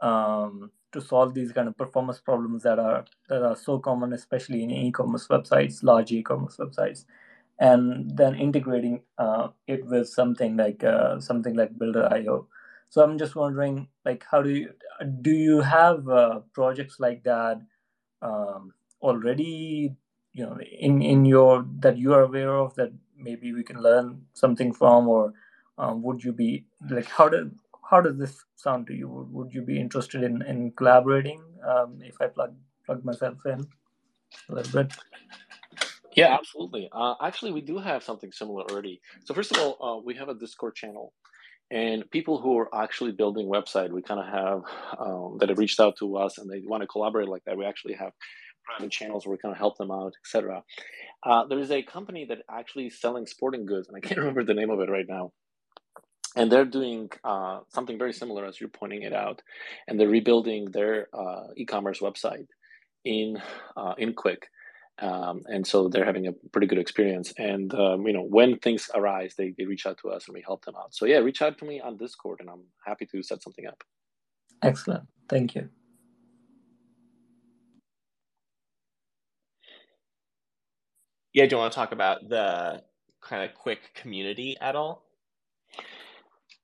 um, 0.02 0.70
to 0.94 1.02
solve 1.02 1.34
these 1.34 1.52
kind 1.52 1.68
of 1.68 1.78
performance 1.78 2.20
problems 2.20 2.64
that 2.64 2.80
are 2.80 3.06
that 3.30 3.44
are 3.44 3.56
so 3.56 3.80
common, 3.80 4.14
especially 4.14 4.64
in 4.64 4.72
e-commerce 4.72 5.28
websites, 5.28 5.84
large 5.84 6.12
e-commerce 6.12 6.58
websites, 6.58 7.06
and 7.60 8.16
then 8.18 8.36
integrating 8.36 9.02
uh, 9.18 9.50
it 9.68 9.86
with 9.86 10.08
something 10.10 10.58
like 10.58 10.84
uh, 10.84 11.20
something 11.20 11.56
like 11.56 11.78
Builder.io. 11.78 12.48
So 12.90 13.04
I'm 13.04 13.18
just 13.18 13.36
wondering, 13.36 13.88
like, 14.06 14.24
how 14.30 14.42
do 14.42 14.50
you 14.50 14.70
do 15.22 15.32
you 15.32 15.62
have 15.62 16.08
uh, 16.10 16.42
projects 16.54 17.00
like 17.00 17.24
that 17.24 17.62
um, 18.22 18.74
already? 19.02 19.96
You 20.34 20.46
know, 20.46 20.58
in 20.62 21.02
in 21.02 21.26
your 21.26 21.66
that 21.80 21.98
you 21.98 22.14
are 22.14 22.24
aware 22.24 22.56
of 22.56 22.74
that 22.76 22.92
maybe 23.18 23.54
we 23.54 23.64
can 23.64 23.82
learn 23.82 24.24
something 24.34 24.74
from, 24.74 25.08
or 25.08 25.34
um, 25.78 26.02
would 26.04 26.24
you 26.24 26.34
be 26.34 26.66
like 26.90 27.06
how 27.06 27.30
does 27.30 27.48
how 27.94 28.02
does 28.02 28.18
this 28.18 28.44
sound 28.56 28.88
to 28.88 28.94
you? 28.94 29.08
Would, 29.08 29.32
would 29.34 29.54
you 29.54 29.62
be 29.62 29.80
interested 29.80 30.24
in 30.24 30.42
in 30.52 30.72
collaborating 30.72 31.42
um, 31.72 32.00
if 32.02 32.16
I 32.20 32.28
plug 32.28 32.54
plug 32.86 33.06
myself 33.06 33.38
in 33.46 33.60
a 34.50 34.54
little 34.56 34.74
bit? 34.80 34.94
Yeah, 36.16 36.32
absolutely. 36.40 36.90
Uh, 36.92 37.16
actually, 37.22 37.52
we 37.52 37.62
do 37.62 37.78
have 37.80 38.04
something 38.04 38.32
similar 38.32 38.64
already. 38.70 39.02
So 39.26 39.34
first 39.34 39.52
of 39.52 39.58
all, 39.62 39.74
uh, 39.86 40.00
we 40.08 40.14
have 40.16 40.30
a 40.30 40.36
Discord 40.44 40.76
channel, 40.76 41.14
and 41.72 42.10
people 42.18 42.36
who 42.42 42.52
are 42.60 42.70
actually 42.86 43.14
building 43.22 43.48
website, 43.58 43.92
we 43.92 44.04
kind 44.10 44.22
of 44.24 44.28
have 44.40 44.62
um, 45.06 45.38
that 45.40 45.50
have 45.50 45.62
reached 45.64 45.80
out 45.80 45.96
to 46.02 46.18
us 46.18 46.38
and 46.38 46.50
they 46.50 46.62
want 46.72 46.82
to 46.82 46.88
collaborate 46.88 47.30
like 47.36 47.44
that. 47.46 47.58
We 47.58 47.66
actually 47.66 47.96
have 48.04 48.12
private 48.68 48.92
channels 48.92 49.26
where 49.26 49.34
we 49.36 49.40
kind 49.46 49.54
of 49.54 49.60
help 49.66 49.78
them 49.78 49.92
out, 49.92 50.14
etc. 50.24 50.64
Uh, 51.30 51.42
there 51.50 51.60
is 51.60 51.72
a 51.72 51.82
company 51.84 52.26
that 52.30 52.40
actually 52.60 52.88
is 52.88 53.00
selling 53.00 53.26
sporting 53.26 53.66
goods, 53.66 53.88
and 53.88 53.98
I 53.98 54.02
can't 54.06 54.20
remember 54.24 54.44
the 54.44 54.60
name 54.62 54.72
of 54.76 54.80
it 54.80 54.90
right 54.98 55.10
now. 55.18 55.32
And 56.36 56.52
they're 56.52 56.66
doing 56.66 57.12
uh, 57.24 57.60
something 57.70 57.98
very 57.98 58.14
similar 58.14 58.46
as 58.46 58.60
you're 58.60 58.70
pointing 58.70 59.04
it 59.04 59.14
out, 59.14 59.42
and 59.88 60.00
they're 60.00 60.10
rebuilding 60.10 60.72
their 60.72 61.08
uh, 61.14 61.48
e-commerce 61.56 62.00
website 62.00 62.48
in 63.06 63.42
uh, 63.78 63.94
in 63.98 64.14
Qwik 64.16 64.44
um, 65.00 65.44
and 65.48 65.66
so 65.66 65.88
they're 65.90 66.06
having 66.06 66.28
a 66.28 66.34
pretty 66.52 66.68
good 66.68 66.78
experience. 66.78 67.34
And 67.38 67.74
um, 67.74 68.06
you 68.06 68.14
know, 68.14 68.24
when 68.24 68.60
things 68.60 68.90
arise, 68.94 69.34
they, 69.36 69.54
they 69.58 69.66
reach 69.66 69.86
out 69.86 69.98
to 70.00 70.10
us 70.10 70.28
and 70.28 70.36
we 70.36 70.42
help 70.42 70.66
them 70.66 70.76
out. 70.76 70.94
So 70.94 71.06
yeah, 71.06 71.18
reach 71.18 71.42
out 71.42 71.58
to 71.60 71.66
me 71.66 71.82
on 71.82 71.98
Discord, 71.98 72.40
and 72.40 72.50
I'm 72.50 72.64
happy 72.86 73.06
to 73.08 73.24
set 73.24 73.42
something 73.42 73.66
up. 73.66 73.84
Excellent, 74.62 75.08
thank 75.28 75.56
you. 75.56 75.70
Yeah, 81.34 81.48
do 81.48 81.56
you 81.56 81.60
want 81.60 81.74
to 81.74 81.76
talk 81.76 81.92
about 81.92 82.30
the 82.30 82.84
kind 83.22 83.44
of 83.44 83.58
Qwik 83.58 83.96
community 83.96 84.56
at 84.62 84.76
all? 84.76 85.03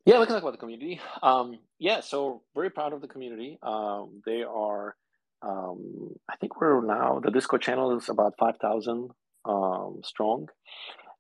Yeah, 0.05 0.19
we 0.19 0.25
can 0.25 0.35
talk 0.35 0.43
about 0.43 0.53
the 0.53 0.57
community. 0.57 0.99
Um, 1.21 1.59
yeah, 1.77 1.99
so 1.99 2.41
very 2.55 2.69
proud 2.69 2.93
of 2.93 3.01
the 3.01 3.07
community. 3.07 3.59
Um, 3.61 4.21
they 4.25 4.43
are 4.43 4.95
um, 5.41 6.15
I 6.29 6.35
think 6.37 6.59
we're 6.59 6.81
now 6.85 7.19
the 7.23 7.31
Discord 7.31 7.61
channel 7.61 7.95
is 7.97 8.09
about 8.09 8.33
five 8.39 8.57
thousand 8.61 9.11
um, 9.45 10.01
strong. 10.03 10.47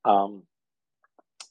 Um, 0.05 0.43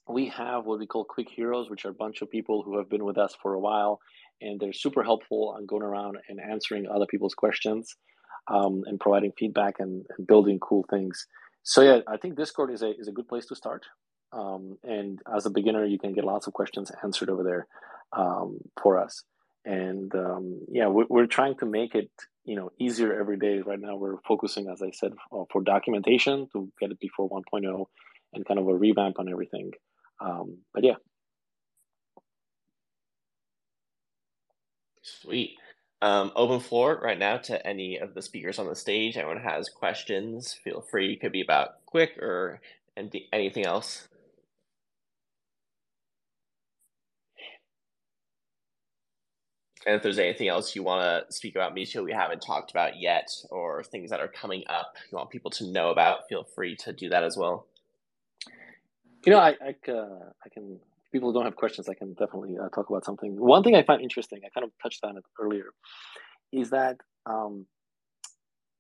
we 0.09 0.29
have 0.29 0.64
what 0.64 0.79
we 0.79 0.87
call 0.87 1.07
Qwik 1.07 1.29
heroes, 1.29 1.70
which 1.70 1.85
are 1.85 1.91
a 1.91 1.95
bunch 1.95 2.22
of 2.22 2.31
people 2.31 2.62
who 2.62 2.79
have 2.79 2.89
been 2.89 3.05
with 3.05 3.18
us 3.18 3.37
for 3.41 3.55
a 3.55 3.61
while, 3.61 4.01
and 4.41 4.59
they're 4.59 4.72
super 4.72 5.03
helpful 5.03 5.55
on 5.57 5.66
going 5.66 5.83
around 5.83 6.16
and 6.29 6.41
answering 6.41 6.87
other 6.87 7.07
people's 7.07 7.35
questions, 7.35 7.95
um, 8.49 8.83
and 8.87 9.01
providing 9.01 9.33
feedback 9.39 9.76
and, 9.79 10.07
and, 10.16 10.26
building 10.26 10.59
cool 10.61 10.85
things. 10.91 11.26
So 11.62 11.83
yeah, 11.83 12.01
I 12.07 12.16
think 12.16 12.37
Discord 12.37 12.70
is 12.70 12.83
a 12.83 12.91
is 12.99 13.09
a 13.09 13.12
good 13.12 13.29
place 13.29 13.47
to 13.47 13.55
start. 13.55 13.85
Um, 14.33 14.79
and 14.83 15.20
as 15.35 15.47
a 15.47 15.51
beginner, 15.51 15.85
you 15.85 15.99
can 15.99 16.12
get 16.12 16.24
lots 16.24 16.47
of 16.47 16.53
questions 16.53 16.93
answered 17.03 17.31
over 17.31 17.43
there 17.43 17.66
um, 18.12 18.59
for 18.81 18.99
us. 18.99 19.24
And 19.64 20.12
yeah, 20.70 20.87
we're, 20.87 21.07
we're 21.09 21.26
trying 21.26 21.57
to 21.59 21.66
make 21.66 21.95
it 21.95 22.11
you 22.45 22.57
know 22.57 22.70
easier 22.79 23.18
every 23.18 23.39
day. 23.39 23.61
Right 23.61 23.81
now, 23.81 23.97
we're 23.97 24.20
focusing, 24.26 24.68
as 24.70 24.83
I 24.83 24.91
said, 24.91 25.12
uh, 25.33 25.45
for 25.53 25.62
documentation 25.62 26.49
to 26.53 26.72
get 26.81 26.91
it 26.91 27.01
before 27.01 27.29
1.0 27.29 27.87
and 28.33 28.47
kind 28.47 28.61
of 28.61 28.68
a 28.68 28.74
revamp 28.74 29.18
on 29.18 29.29
everything. 29.29 29.72
Um, 30.20 30.59
but 30.72 30.85
yeah. 30.85 30.95
Sweet. 35.03 35.57
Um, 36.01 36.31
open 36.37 36.61
floor 36.61 37.01
right 37.03 37.18
now 37.18 37.39
to 37.39 37.66
any 37.66 37.99
of 37.99 38.14
the 38.14 38.22
speakers 38.22 38.59
on 38.59 38.68
the 38.68 38.76
stage. 38.76 39.16
Anyone 39.16 39.41
has 39.41 39.68
questions, 39.68 40.53
feel 40.53 40.81
free. 40.81 41.14
It 41.14 41.20
could 41.20 41.33
be 41.33 41.41
about 41.41 41.85
Qwik 41.93 42.18
or 42.18 42.61
anything 43.33 43.66
else. 43.66 44.09
And 49.87 49.95
if 49.97 50.03
there's 50.03 50.18
anything 50.18 50.49
else 50.49 50.74
you 50.74 50.83
want 50.83 51.03
to 51.29 51.33
speak 51.33 51.55
about 51.55 51.74
Miško 51.74 52.05
we 52.05 52.12
haven't 52.12 52.41
talked 52.41 52.70
about 52.70 53.01
yet, 53.01 53.31
or 53.51 53.83
things 53.83 54.11
that 54.11 54.20
are 54.20 54.29
coming 54.29 54.64
up 54.68 54.95
you 55.11 55.16
want 55.16 55.31
people 55.31 55.51
to 55.53 55.66
know 55.66 55.91
about, 55.91 56.29
feel 56.29 56.45
free 56.45 56.76
to 56.76 56.93
do 56.93 57.09
that 57.09 57.24
as 57.24 57.37
well. 57.37 57.66
You 59.24 59.33
know, 59.33 59.39
I 59.39 59.55
I, 59.61 59.91
uh, 59.91 60.31
I 60.45 60.49
can. 60.53 60.81
People 61.11 61.33
don't 61.33 61.47
have 61.47 61.57
questions, 61.57 61.89
I 61.89 61.95
can 61.95 62.12
definitely 62.12 62.59
uh, 62.59 62.68
talk 62.68 62.91
about 62.91 63.03
something. 63.05 63.35
One 63.35 63.62
thing 63.62 63.74
I 63.74 63.83
find 63.83 64.03
interesting, 64.03 64.43
I 64.45 64.51
kind 64.51 64.64
of 64.64 64.72
touched 64.83 65.03
on 65.05 65.16
it 65.16 65.24
earlier, 65.41 65.70
is 66.53 66.68
that 66.68 66.99
um, 67.24 67.64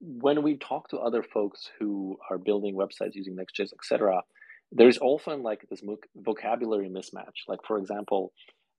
when 0.00 0.42
we 0.42 0.58
talk 0.58 0.88
to 0.90 0.98
other 0.98 1.22
folks 1.22 1.70
who 1.78 2.18
are 2.30 2.36
building 2.36 2.76
websites 2.76 3.14
using 3.14 3.34
Next.js, 3.34 3.72
etc., 3.72 4.22
there's 4.70 4.98
often 4.98 5.42
like 5.42 5.66
this 5.70 5.82
vocabulary 6.16 6.90
mismatch. 6.90 7.46
Like, 7.48 7.60
for 7.66 7.78
example, 7.78 8.32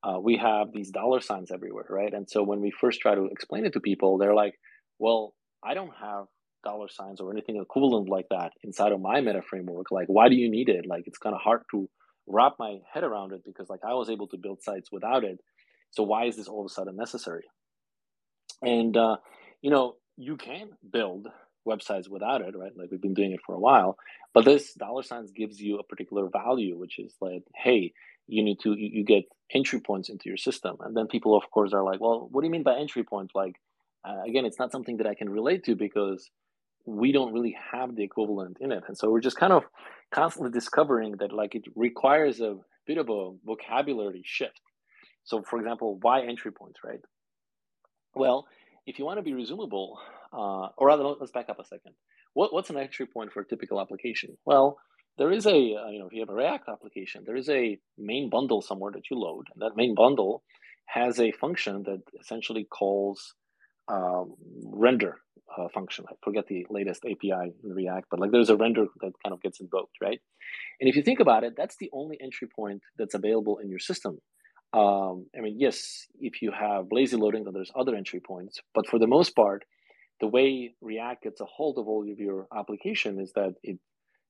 uh, 0.03 0.19
we 0.19 0.37
have 0.37 0.71
these 0.71 0.91
dollar 0.91 1.19
signs 1.21 1.51
everywhere, 1.51 1.85
right? 1.89 2.13
And 2.13 2.29
so 2.29 2.43
when 2.43 2.61
we 2.61 2.71
first 2.71 3.01
try 3.01 3.15
to 3.15 3.25
explain 3.25 3.65
it 3.65 3.73
to 3.73 3.79
people, 3.79 4.17
they're 4.17 4.35
like, 4.35 4.55
well, 4.97 5.33
I 5.63 5.73
don't 5.73 5.93
have 6.01 6.25
dollar 6.63 6.87
signs 6.89 7.19
or 7.19 7.31
anything 7.31 7.57
equivalent 7.57 8.09
like 8.09 8.27
that 8.29 8.51
inside 8.63 8.91
of 8.91 9.01
my 9.01 9.21
meta 9.21 9.41
framework. 9.41 9.91
Like, 9.91 10.07
why 10.07 10.29
do 10.29 10.35
you 10.35 10.49
need 10.49 10.69
it? 10.69 10.85
Like, 10.87 11.03
it's 11.05 11.17
kind 11.17 11.35
of 11.35 11.41
hard 11.41 11.61
to 11.71 11.89
wrap 12.27 12.53
my 12.59 12.77
head 12.93 13.03
around 13.03 13.33
it 13.33 13.41
because, 13.45 13.69
like, 13.69 13.81
I 13.83 13.93
was 13.93 14.09
able 14.09 14.27
to 14.27 14.37
build 14.37 14.61
sites 14.61 14.89
without 14.91 15.23
it. 15.23 15.39
So, 15.91 16.03
why 16.03 16.25
is 16.25 16.37
this 16.37 16.47
all 16.47 16.61
of 16.61 16.65
a 16.65 16.69
sudden 16.69 16.95
necessary? 16.95 17.43
And, 18.61 18.95
uh, 18.95 19.17
you 19.61 19.71
know, 19.71 19.95
you 20.17 20.37
can 20.37 20.69
build 20.91 21.27
websites 21.67 22.09
without 22.09 22.41
it, 22.41 22.55
right? 22.57 22.71
Like, 22.75 22.91
we've 22.91 23.01
been 23.01 23.13
doing 23.13 23.31
it 23.31 23.39
for 23.45 23.55
a 23.55 23.59
while. 23.59 23.97
But 24.33 24.45
this 24.45 24.73
dollar 24.73 25.03
signs 25.03 25.31
gives 25.31 25.59
you 25.59 25.79
a 25.79 25.83
particular 25.83 26.29
value, 26.31 26.77
which 26.77 26.99
is 26.99 27.15
like, 27.19 27.43
hey, 27.55 27.93
you 28.29 28.43
need 28.43 28.59
to 28.61 28.73
you, 28.73 28.89
you, 28.93 29.03
get 29.03 29.23
entry 29.53 29.79
points 29.79 30.09
into 30.09 30.29
your 30.29 30.37
system. 30.37 30.77
And 30.81 30.95
then 30.95 31.07
people 31.07 31.35
of 31.35 31.49
course 31.51 31.73
are 31.73 31.83
like 31.83 31.99
well 31.99 32.27
what 32.31 32.41
do 32.41 32.47
you 32.47 32.51
mean 32.51 32.63
by 32.63 32.77
entry 32.77 33.03
point 33.03 33.31
like 33.35 33.55
uh, 34.07 34.21
again 34.27 34.45
it's 34.45 34.59
not 34.59 34.71
something 34.71 34.97
that 34.97 35.07
i 35.07 35.13
can 35.13 35.29
relate 35.29 35.63
to 35.65 35.75
because 35.75 36.29
we 36.85 37.11
don't 37.11 37.33
really 37.33 37.55
have 37.71 37.95
the 37.95 38.03
equivalent 38.03 38.57
in 38.59 38.71
it. 38.71 38.83
And 38.87 38.97
so 38.97 39.09
we're 39.11 39.19
just 39.19 39.37
kind 39.37 39.53
of 39.53 39.63
constantly 40.11 40.51
discovering 40.51 41.17
that 41.19 41.31
like 41.31 41.55
it 41.55 41.65
requires 41.75 42.41
a 42.41 42.57
bit 42.87 42.97
of 42.97 43.09
a 43.09 43.31
vocabulary 43.45 44.23
shift. 44.25 44.61
So 45.23 45.43
for 45.43 45.59
example 45.59 45.99
why 46.01 46.21
entry 46.21 46.51
points 46.51 46.79
right? 46.83 47.01
Well 48.15 48.47
if 48.87 48.97
you 48.97 49.05
want 49.05 49.17
to 49.19 49.23
be 49.23 49.33
resumable 49.33 49.97
uh, 50.33 50.69
or 50.77 50.87
rather 50.87 51.03
let's 51.03 51.31
back 51.31 51.49
up 51.49 51.59
a 51.59 51.65
second. 51.65 51.93
What, 52.33 52.53
what's 52.53 52.69
an 52.69 52.77
entry 52.77 53.07
point 53.07 53.31
for 53.31 53.41
a 53.41 53.47
typical 53.47 53.81
application? 53.81 54.37
Well 54.45 54.77
there 55.19 55.31
is 55.31 55.45
a 55.45 55.49
uh, 55.51 55.89
you 55.89 55.99
know 55.99 56.07
if 56.07 56.13
you 56.13 56.21
have 56.21 56.29
a 56.29 56.33
React 56.33 56.69
application, 56.69 57.23
there 57.25 57.35
is 57.35 57.49
a 57.49 57.77
main 57.97 58.29
bundle 58.29 58.61
somewhere 58.61 58.91
that 58.93 59.11
you 59.11 59.19
load, 59.19 59.45
and 59.53 59.61
that 59.61 59.75
main 59.75 59.93
bundle 59.93 60.41
has 60.85 61.19
a 61.19 61.31
function 61.31 61.83
that 61.83 62.01
essentially 62.19 62.63
calls 62.63 63.35
um, 63.87 64.33
render 64.63 65.17
uh, 65.55 65.67
function. 65.73 66.05
I 66.09 66.13
forget 66.23 66.47
the 66.47 66.65
latest 66.69 67.03
API 67.05 67.53
in 67.63 67.69
React, 67.81 68.07
but 68.09 68.19
like 68.19 68.31
there's 68.31 68.49
a 68.49 68.55
render 68.55 68.85
that 69.01 69.11
kind 69.23 69.33
of 69.33 69.41
gets 69.41 69.59
invoked, 69.59 69.97
right? 70.01 70.19
And 70.79 70.89
if 70.89 70.95
you 70.95 71.03
think 71.03 71.19
about 71.19 71.43
it, 71.43 71.53
that's 71.55 71.75
the 71.77 71.89
only 71.93 72.17
entry 72.19 72.47
point 72.47 72.81
that's 72.97 73.13
available 73.13 73.59
in 73.59 73.69
your 73.69 73.79
system. 73.79 74.19
Um, 74.71 75.25
I 75.37 75.41
mean, 75.41 75.57
yes, 75.59 76.07
if 76.19 76.41
you 76.41 76.51
have 76.51 76.85
lazy 76.91 77.17
loading, 77.17 77.43
then 77.43 77.53
there's 77.53 77.71
other 77.75 77.95
entry 77.95 78.19
points, 78.19 78.59
but 78.73 78.87
for 78.87 78.99
the 78.99 79.07
most 79.07 79.35
part, 79.35 79.65
the 80.21 80.27
way 80.27 80.75
React 80.81 81.23
gets 81.23 81.41
a 81.41 81.45
hold 81.45 81.77
of 81.77 81.87
all 81.87 82.09
of 82.09 82.19
your 82.19 82.47
application 82.55 83.19
is 83.19 83.31
that 83.33 83.53
it 83.63 83.79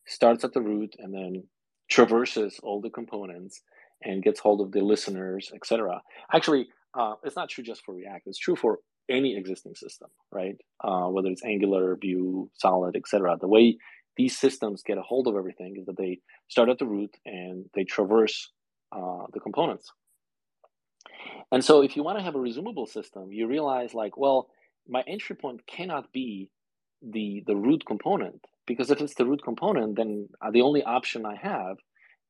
starts 0.10 0.44
at 0.44 0.53
the 0.53 0.61
root 0.61 0.95
and 0.99 1.14
then 1.14 1.44
traverses 1.90 2.60
all 2.64 2.81
the 2.81 2.90
components 2.90 3.61
and 4.03 4.23
gets 4.23 4.40
hold 4.40 4.61
of 4.61 4.72
the 4.72 4.81
listeners, 4.81 5.52
etc. 5.53 6.02
Actually, 6.34 6.68
uh, 6.98 7.14
it's 7.23 7.36
not 7.36 7.49
true 7.49 7.64
just 7.64 7.84
for 7.86 7.95
React. 7.95 8.27
It's 8.27 8.40
true 8.40 8.56
for 8.56 8.80
any 9.10 9.38
existing 9.38 9.76
system, 9.76 10.10
right? 10.31 10.56
Uh, 10.84 11.07
whether 11.07 11.30
it's 11.30 11.44
Angular, 11.44 11.98
Vue, 11.99 12.49
Solid, 12.56 12.95
etc. 12.95 13.38
The 13.40 13.48
way 13.48 13.77
these 14.18 14.38
systems 14.38 14.84
get 14.84 14.98
a 14.98 15.02
hold 15.02 15.27
of 15.27 15.36
everything 15.36 15.76
is 15.77 15.86
that 15.86 15.98
they 15.98 16.19
start 16.48 16.69
at 16.69 16.80
the 16.80 16.86
root 16.86 17.15
and 17.26 17.65
they 17.73 17.84
traverse 17.84 18.52
uh, 18.91 19.26
the 19.34 19.40
components. 19.40 19.91
And 21.52 21.64
so, 21.64 21.81
if 21.81 21.95
you 21.95 22.03
want 22.03 22.18
to 22.18 22.23
have 22.23 22.36
a 22.36 22.40
resumable 22.40 22.88
system, 22.88 23.31
you 23.31 23.48
realize 23.48 23.94
like, 23.94 24.18
well, 24.18 24.49
my 24.88 25.03
entry 25.07 25.36
point 25.36 25.61
cannot 25.68 26.11
be 26.11 26.49
the 27.02 27.44
the 27.48 27.56
root 27.56 27.86
component 27.86 28.45
because 28.69 28.91
if 28.91 29.01
it's 29.01 29.15
the 29.15 29.25
root 29.25 29.41
component, 29.43 29.97
then 29.97 30.29
uh, 30.41 30.51
the 30.51 30.61
only 30.61 30.83
option 30.83 31.25
I 31.25 31.35
have 31.35 31.77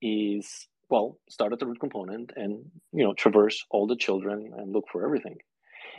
is 0.01 0.67
well, 0.89 1.19
start 1.29 1.53
at 1.53 1.59
the 1.59 1.67
root 1.67 1.79
component 1.79 2.31
and 2.35 2.51
you 2.91 3.03
know 3.03 3.13
traverse 3.13 3.57
all 3.69 3.85
the 3.85 4.01
children 4.05 4.51
and 4.57 4.73
look 4.73 4.85
for 4.91 5.05
everything. 5.05 5.37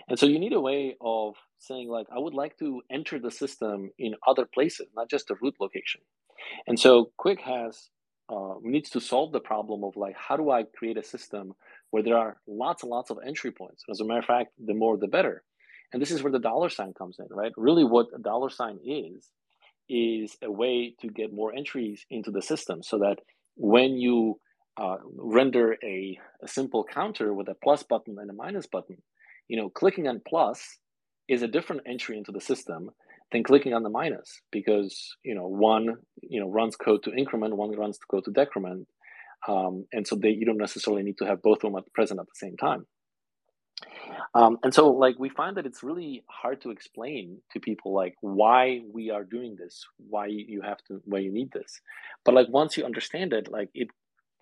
And 0.08 0.18
so 0.18 0.26
you 0.26 0.38
need 0.40 0.54
a 0.54 0.66
way 0.70 0.96
of 1.00 1.34
saying 1.58 1.88
like 1.88 2.08
I 2.16 2.18
would 2.18 2.34
like 2.42 2.58
to 2.58 2.82
enter 2.90 3.18
the 3.20 3.30
system 3.30 3.90
in 3.98 4.14
other 4.26 4.46
places, 4.56 4.88
not 4.96 5.10
just 5.10 5.28
the 5.28 5.36
root 5.42 5.56
location. 5.60 6.00
And 6.66 6.80
so 6.84 7.12
Qwik 7.20 7.40
has 7.42 7.90
uh, 8.32 8.54
needs 8.62 8.90
to 8.90 9.00
solve 9.00 9.32
the 9.32 9.46
problem 9.52 9.84
of 9.84 9.92
like 9.96 10.16
how 10.16 10.36
do 10.36 10.50
I 10.50 10.64
create 10.78 10.96
a 10.96 11.10
system 11.14 11.52
where 11.90 12.02
there 12.02 12.16
are 12.16 12.38
lots 12.48 12.82
and 12.82 12.90
lots 12.90 13.10
of 13.10 13.18
entry 13.30 13.52
points. 13.52 13.84
As 13.90 14.00
a 14.00 14.04
matter 14.04 14.20
of 14.20 14.32
fact, 14.34 14.50
the 14.58 14.74
more 14.82 14.96
the 14.96 15.14
better. 15.18 15.42
And 15.92 16.00
this 16.00 16.12
is 16.12 16.22
where 16.22 16.32
the 16.32 16.38
dollar 16.50 16.70
sign 16.70 16.92
comes 16.94 17.16
in, 17.18 17.26
right? 17.30 17.52
Really, 17.56 17.84
what 17.84 18.06
a 18.14 18.22
dollar 18.32 18.48
sign 18.48 18.78
is, 18.84 19.28
is 19.90 20.36
a 20.42 20.50
way 20.50 20.94
to 21.00 21.08
get 21.08 21.32
more 21.32 21.52
entries 21.54 22.06
into 22.10 22.30
the 22.30 22.42
system 22.42 22.82
so 22.82 22.98
that 22.98 23.16
when 23.56 23.96
you 23.96 24.40
uh, 24.80 24.96
render 25.16 25.76
a, 25.82 26.18
a 26.42 26.48
simple 26.48 26.84
counter 26.84 27.34
with 27.34 27.48
a 27.48 27.56
plus 27.62 27.82
button 27.82 28.16
and 28.18 28.30
a 28.30 28.32
minus 28.32 28.66
button, 28.66 29.02
you 29.48 29.56
know, 29.56 29.68
clicking 29.68 30.06
on 30.06 30.22
plus 30.26 30.78
is 31.28 31.42
a 31.42 31.48
different 31.48 31.82
entry 31.86 32.16
into 32.16 32.32
the 32.32 32.40
system 32.40 32.90
than 33.32 33.42
clicking 33.42 33.74
on 33.74 33.82
the 33.82 33.90
minus 33.90 34.40
because 34.50 35.16
you 35.22 35.34
know 35.34 35.46
one 35.46 35.96
you 36.22 36.40
know 36.40 36.48
runs 36.48 36.76
code 36.76 37.02
to 37.04 37.12
increment, 37.12 37.56
one 37.56 37.70
runs 37.72 37.98
code 38.10 38.24
to 38.24 38.30
decrement, 38.30 38.88
um, 39.48 39.86
and 39.92 40.06
so 40.06 40.16
they 40.16 40.30
you 40.30 40.46
don't 40.46 40.56
necessarily 40.56 41.02
need 41.02 41.18
to 41.18 41.26
have 41.26 41.42
both 41.42 41.58
of 41.58 41.72
them 41.72 41.76
at 41.76 41.92
present 41.92 42.20
at 42.20 42.26
the 42.26 42.32
same 42.34 42.56
time. 42.56 42.86
Um, 44.35 44.59
and 44.62 44.73
so 44.73 44.90
like 44.90 45.19
we 45.19 45.28
find 45.28 45.57
that 45.57 45.66
it's 45.66 45.82
really 45.82 46.24
hard 46.28 46.61
to 46.62 46.70
explain 46.70 47.39
to 47.52 47.61
people 47.61 47.93
like 47.94 48.15
why 48.20 48.81
we 48.93 49.11
are 49.11 49.24
doing 49.24 49.57
this, 49.59 49.86
why 49.98 50.27
you 50.27 50.62
have 50.62 50.78
to, 50.89 51.01
why 51.05 51.19
you 51.19 51.32
need 51.32 51.51
this. 51.52 51.81
But 52.24 52.35
like 52.35 52.48
once 52.48 52.77
you 52.77 52.85
understand 52.85 53.32
it, 53.32 53.51
like 53.51 53.70
it, 53.74 53.89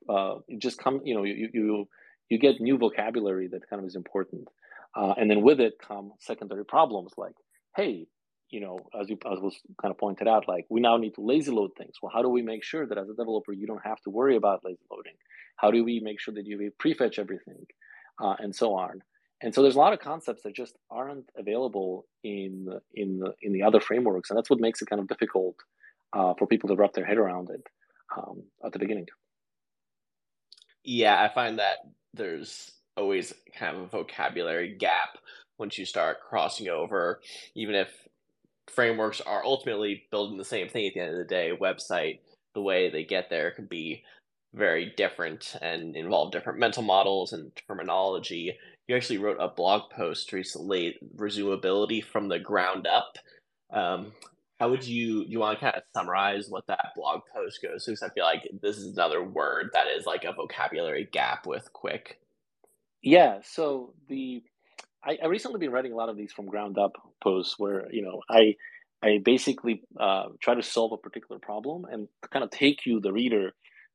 uh, 0.09 0.37
it 0.49 0.61
just 0.61 0.79
come, 0.79 1.01
you 1.05 1.15
know, 1.15 1.25
you 1.25 1.49
you 1.53 1.89
you 2.29 2.39
get 2.39 2.61
new 2.61 2.79
vocabulary 2.79 3.49
that 3.49 3.69
kind 3.69 3.81
of 3.81 3.87
is 3.87 3.97
important, 3.97 4.49
uh, 4.97 5.15
and 5.17 5.31
then 5.31 5.43
with 5.43 5.61
it 5.61 5.75
come 5.87 6.13
secondary 6.21 6.65
problems 6.65 7.13
like, 7.17 7.35
hey, 7.77 8.07
you 8.51 8.61
know, 8.61 8.79
as 9.01 9.09
you 9.09 9.19
as 9.31 9.39
was 9.41 9.55
kind 9.81 9.91
of 9.93 9.99
pointed 9.99 10.29
out, 10.29 10.49
like 10.49 10.67
we 10.71 10.81
now 10.81 10.97
need 10.97 11.15
to 11.15 11.23
lazy 11.23 11.51
load 11.51 11.71
things. 11.79 11.95
Well, 12.03 12.13
how 12.15 12.23
do 12.23 12.29
we 12.29 12.43
make 12.43 12.65
sure 12.65 12.87
that 12.87 12.99
as 12.99 13.09
a 13.09 13.15
developer 13.15 13.53
you 13.53 13.67
don't 13.67 13.85
have 13.85 14.01
to 14.03 14.11
worry 14.11 14.37
about 14.37 14.65
lazy 14.65 14.85
loading? 14.91 15.17
How 15.57 15.71
do 15.71 15.83
we 15.85 16.01
make 16.01 16.21
sure 16.21 16.35
that 16.35 16.47
you 16.47 16.71
prefetch 16.83 17.19
everything, 17.19 17.67
uh, 18.23 18.37
and 18.39 18.55
so 18.55 18.75
on? 18.75 19.03
And 19.41 19.55
so 19.55 19.63
there's 19.63 19.77
a 19.77 19.79
lot 19.79 19.93
of 19.93 20.01
concepts 20.01 20.43
that 20.43 20.55
just 20.55 20.77
aren't 20.91 21.31
available 21.37 22.07
in 22.25 22.69
in 22.95 23.23
in 23.41 23.53
the 23.53 23.63
other 23.63 23.81
frameworks, 23.81 24.31
and 24.31 24.37
that's 24.37 24.51
what 24.51 24.61
makes 24.61 24.83
it 24.83 24.91
kind 24.91 25.01
of 25.01 25.09
difficult 25.09 25.57
uh, 26.13 26.35
for 26.39 26.47
people 26.47 26.69
to 26.69 26.77
wrap 26.77 26.93
their 26.93 27.05
head 27.05 27.19
around 27.19 27.51
it 27.51 27.63
um, 28.17 28.43
at 28.65 28.73
the 28.73 28.79
beginning. 28.79 29.07
Yeah, 30.83 31.23
I 31.23 31.33
find 31.33 31.59
that 31.59 31.77
there's 32.15 32.73
always 32.97 33.33
kind 33.57 33.77
of 33.77 33.83
a 33.83 33.87
vocabulary 33.87 34.77
gap 34.77 35.19
once 35.59 35.79
you 35.79 35.85
start 35.85 36.19
crossing 36.29 36.69
over, 36.69 37.21
even 37.55 37.75
if 37.75 37.89
frameworks 38.69 39.21
are 39.21 39.45
ultimately 39.45 40.05
building 40.11 40.39
the 40.39 40.45
same 40.45 40.69
thing 40.69 40.87
at 40.87 40.95
the 40.95 41.01
end 41.01 41.13
of 41.13 41.19
the 41.19 41.25
day. 41.25 41.53
Website, 41.61 42.21
the 42.55 42.63
way 42.63 42.91
they 42.91 43.05
get 43.05 43.31
there 43.31 43.51
can 43.51 43.67
be 43.67 44.03
very 44.55 44.93
different 44.97 45.57
and 45.61 45.95
involve 45.95 46.33
different 46.33 46.59
mental 46.59 46.83
models 46.83 47.33
and 47.33 47.53
terminology 47.67 48.57
you 48.89 48.97
actually 48.97 49.19
wrote 49.19 49.37
a 49.39 49.49
blog 49.49 49.91
post 49.91 50.33
recently, 50.33 50.97
resumability 51.15 52.03
from 52.03 52.29
the 52.29 52.39
ground 52.39 52.87
up. 52.87 53.19
Um, 53.71 54.13
how 54.59 54.71
would 54.71 54.85
you 54.85 55.25
you 55.29 55.39
want 55.39 55.59
to 55.59 55.65
kind 55.65 55.77
of 55.77 55.83
summarize 55.95 56.49
what 56.49 56.67
that 56.67 56.93
blog 56.97 57.21
post 57.33 57.63
goes 57.63 57.85
to? 57.85 57.93
Because 57.93 58.03
I 58.03 58.09
feel 58.09 58.25
like 58.25 58.49
this 58.61 58.79
is 58.79 58.95
another 58.95 59.23
word 59.23 59.71
that 59.75 59.87
is 59.87 60.07
like 60.07 60.25
a 60.25 60.33
vocabulary 60.33 61.07
gap 61.13 61.47
with 61.47 61.69
Qwik. 61.73 62.15
Yeah. 63.03 63.39
So 63.45 63.95
the 64.09 64.43
I, 65.05 65.19
I 65.23 65.27
recently 65.27 65.61
been 65.61 65.71
writing 65.71 65.93
a 65.93 65.97
lot 65.97 66.09
of 66.09 66.17
these 66.17 66.33
from 66.33 66.47
ground 66.47 66.79
up 66.79 66.93
posts 67.23 67.59
where 67.59 67.93
you 67.93 68.03
know 68.03 68.23
I 68.29 68.57
I 69.03 69.21
basically 69.25 69.83
uh, 70.01 70.25
try 70.41 70.55
to 70.55 70.63
solve 70.63 70.93
a 70.93 70.97
particular 70.97 71.39
problem 71.39 71.85
and 71.85 72.09
kind 72.33 72.43
of 72.43 72.51
take 72.51 72.85
you 72.85 73.01
the 73.01 73.13
reader 73.13 73.53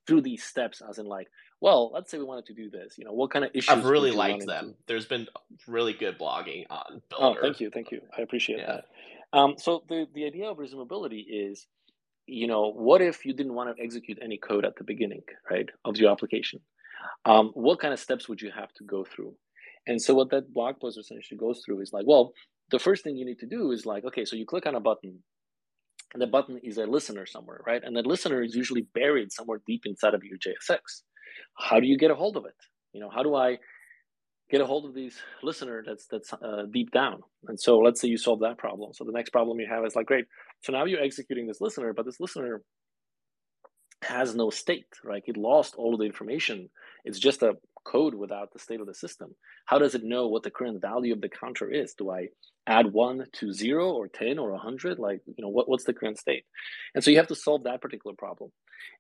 through 0.07 0.21
these 0.21 0.43
steps 0.43 0.81
as 0.87 0.97
in 0.97 1.07
like 1.07 1.27
well, 1.63 1.91
let's 1.93 2.11
say 2.11 2.17
we 2.17 2.25
wanted 2.25 2.45
to 2.47 2.53
do 2.53 2.69
this. 2.69 2.97
You 2.97 3.05
know, 3.05 3.13
what 3.13 3.31
kind 3.31 3.45
of 3.45 3.51
issues? 3.53 3.69
I've 3.69 3.85
really 3.85 4.11
liked 4.11 4.45
them. 4.45 4.65
Into? 4.65 4.77
There's 4.85 5.05
been 5.05 5.27
really 5.65 5.93
good 5.93 6.19
blogging 6.19 6.65
on 6.69 7.01
Builder. 7.09 7.39
Oh, 7.39 7.41
thank 7.41 7.61
you, 7.61 7.69
thank 7.69 7.89
you. 7.89 8.01
I 8.17 8.21
appreciate 8.21 8.59
yeah. 8.59 8.79
that. 9.31 9.39
Um, 9.39 9.55
so 9.57 9.81
the 9.87 10.05
the 10.13 10.25
idea 10.25 10.51
of 10.51 10.57
resumability 10.57 11.23
is, 11.25 11.65
you 12.27 12.47
know, 12.47 12.73
what 12.73 13.01
if 13.01 13.25
you 13.25 13.33
didn't 13.33 13.53
want 13.53 13.73
to 13.73 13.81
execute 13.81 14.19
any 14.21 14.37
code 14.37 14.65
at 14.65 14.75
the 14.75 14.83
beginning, 14.83 15.21
right, 15.49 15.69
of 15.85 15.95
your 15.95 16.11
application? 16.11 16.59
Um, 17.23 17.51
what 17.53 17.79
kind 17.79 17.93
of 17.93 17.99
steps 18.01 18.27
would 18.27 18.41
you 18.41 18.51
have 18.51 18.73
to 18.73 18.83
go 18.83 19.05
through? 19.05 19.33
And 19.87 20.01
so 20.01 20.13
what 20.13 20.31
that 20.31 20.53
blog 20.53 20.81
post 20.81 20.97
essentially 20.97 21.37
goes 21.37 21.61
through 21.65 21.79
is 21.79 21.93
like, 21.93 22.05
well, 22.05 22.33
the 22.71 22.79
first 22.79 23.05
thing 23.05 23.15
you 23.15 23.25
need 23.25 23.39
to 23.39 23.47
do 23.47 23.71
is 23.71 23.85
like, 23.85 24.03
okay, 24.03 24.25
so 24.25 24.35
you 24.35 24.45
click 24.45 24.65
on 24.65 24.75
a 24.75 24.81
button, 24.81 25.19
and 26.11 26.21
the 26.21 26.27
button 26.27 26.59
is 26.61 26.77
a 26.77 26.85
listener 26.85 27.25
somewhere, 27.25 27.61
right? 27.65 27.81
And 27.85 27.95
that 27.95 28.05
listener 28.05 28.43
is 28.43 28.53
usually 28.53 28.85
buried 28.93 29.31
somewhere 29.31 29.61
deep 29.65 29.83
inside 29.85 30.13
of 30.13 30.23
your 30.25 30.37
JSX 30.37 31.03
how 31.55 31.79
do 31.79 31.87
you 31.87 31.97
get 31.97 32.11
a 32.11 32.15
hold 32.15 32.37
of 32.37 32.45
it? 32.45 32.55
You 32.93 33.01
know, 33.01 33.09
how 33.09 33.23
do 33.23 33.35
I 33.35 33.57
get 34.51 34.61
a 34.61 34.65
hold 34.65 34.85
of 34.85 34.93
these 34.93 35.17
listener 35.41 35.83
that's 35.85 36.07
that's 36.07 36.33
uh, 36.33 36.63
deep 36.71 36.91
down? 36.91 37.21
And 37.47 37.59
so 37.59 37.79
let's 37.79 38.01
say 38.01 38.07
you 38.07 38.17
solve 38.17 38.41
that 38.41 38.57
problem. 38.57 38.93
So 38.93 39.03
the 39.03 39.11
next 39.11 39.31
problem 39.31 39.59
you 39.59 39.67
have 39.69 39.85
is 39.85 39.95
like, 39.95 40.05
great. 40.05 40.25
So 40.61 40.71
now 40.71 40.85
you're 40.85 41.01
executing 41.03 41.47
this 41.47 41.61
listener, 41.61 41.93
but 41.93 42.05
this 42.05 42.19
listener 42.19 42.61
has 44.03 44.35
no 44.35 44.49
state, 44.49 44.87
right? 45.03 45.23
It 45.25 45.37
lost 45.37 45.75
all 45.75 45.93
of 45.93 45.99
the 45.99 46.05
information. 46.05 46.69
It's 47.05 47.19
just 47.19 47.41
a 47.41 47.53
code 47.85 48.15
without 48.15 48.51
the 48.53 48.59
state 48.59 48.79
of 48.79 48.87
the 48.87 48.93
system. 48.93 49.35
How 49.65 49.79
does 49.79 49.95
it 49.95 50.03
know 50.03 50.27
what 50.27 50.43
the 50.43 50.51
current 50.51 50.81
value 50.81 51.13
of 51.13 51.21
the 51.21 51.29
counter 51.29 51.69
is? 51.71 51.93
Do 51.93 52.11
I 52.11 52.27
add 52.67 52.93
one 52.93 53.25
to 53.33 53.53
zero 53.53 53.91
or 53.91 54.07
10 54.07 54.39
or 54.39 54.49
a 54.49 54.53
100? 54.53 54.99
Like, 54.99 55.21
you 55.25 55.41
know, 55.43 55.49
what, 55.49 55.69
what's 55.69 55.83
the 55.83 55.93
current 55.93 56.17
state? 56.17 56.43
And 56.95 57.03
so 57.03 57.11
you 57.11 57.17
have 57.17 57.27
to 57.27 57.35
solve 57.35 57.63
that 57.63 57.81
particular 57.81 58.15
problem. 58.17 58.51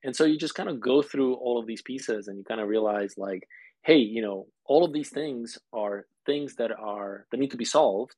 And 0.03 0.15
so 0.15 0.25
you 0.25 0.37
just 0.37 0.55
kind 0.55 0.69
of 0.69 0.79
go 0.79 1.01
through 1.01 1.35
all 1.35 1.59
of 1.59 1.67
these 1.67 1.81
pieces 1.81 2.27
and 2.27 2.37
you 2.37 2.43
kind 2.43 2.61
of 2.61 2.67
realize, 2.67 3.15
like, 3.17 3.47
hey, 3.83 3.97
you 3.97 4.21
know, 4.21 4.47
all 4.65 4.83
of 4.83 4.93
these 4.93 5.09
things 5.09 5.57
are 5.71 6.05
things 6.25 6.55
that 6.55 6.71
are 6.71 7.25
that 7.31 7.39
need 7.39 7.51
to 7.51 7.57
be 7.57 7.65
solved, 7.65 8.15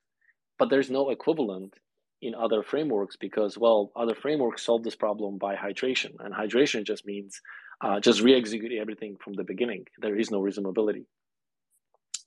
but 0.60 0.70
there's 0.70 0.92
no 0.92 1.10
equivalent 1.10 1.74
in 2.22 2.34
other 2.36 2.64
frameworks 2.64 3.18
because 3.18 3.58
well 3.58 3.92
other 3.96 4.16
frameworks 4.16 4.64
solve 4.64 4.84
this 4.84 4.96
problem 4.96 5.38
by 5.38 5.56
hydration 5.56 6.12
and 6.20 6.34
hydration 6.34 6.86
just 6.86 7.06
means 7.06 7.42
uh, 7.82 8.00
just 8.00 8.22
re-execute 8.22 8.72
everything 8.80 9.18
from 9.24 9.34
the 9.34 9.44
beginning. 9.44 9.86
There 10.00 10.18
is 10.18 10.32
no 10.32 10.40
resumability 10.40 11.06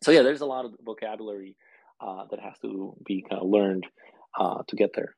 so 0.03 0.11
yeah 0.11 0.23
there's 0.23 0.41
a 0.41 0.47
lot 0.47 0.65
of 0.65 0.73
vocabulary 0.85 1.57
uh, 2.01 2.25
that 2.31 2.41
has 2.41 2.59
to 2.61 2.97
be 3.05 3.25
kind 3.29 3.43
of 3.43 3.49
learned 3.49 3.87
uh, 4.39 4.63
to 4.69 4.77
get 4.77 4.91
there 4.95 5.15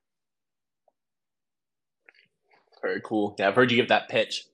very 2.82 3.00
cool. 3.04 3.34
Yeah 3.38 3.48
i've 3.48 3.54
heard 3.54 3.70
you 3.70 3.76
give 3.76 3.88
that 3.88 4.08
pitch 4.08 4.46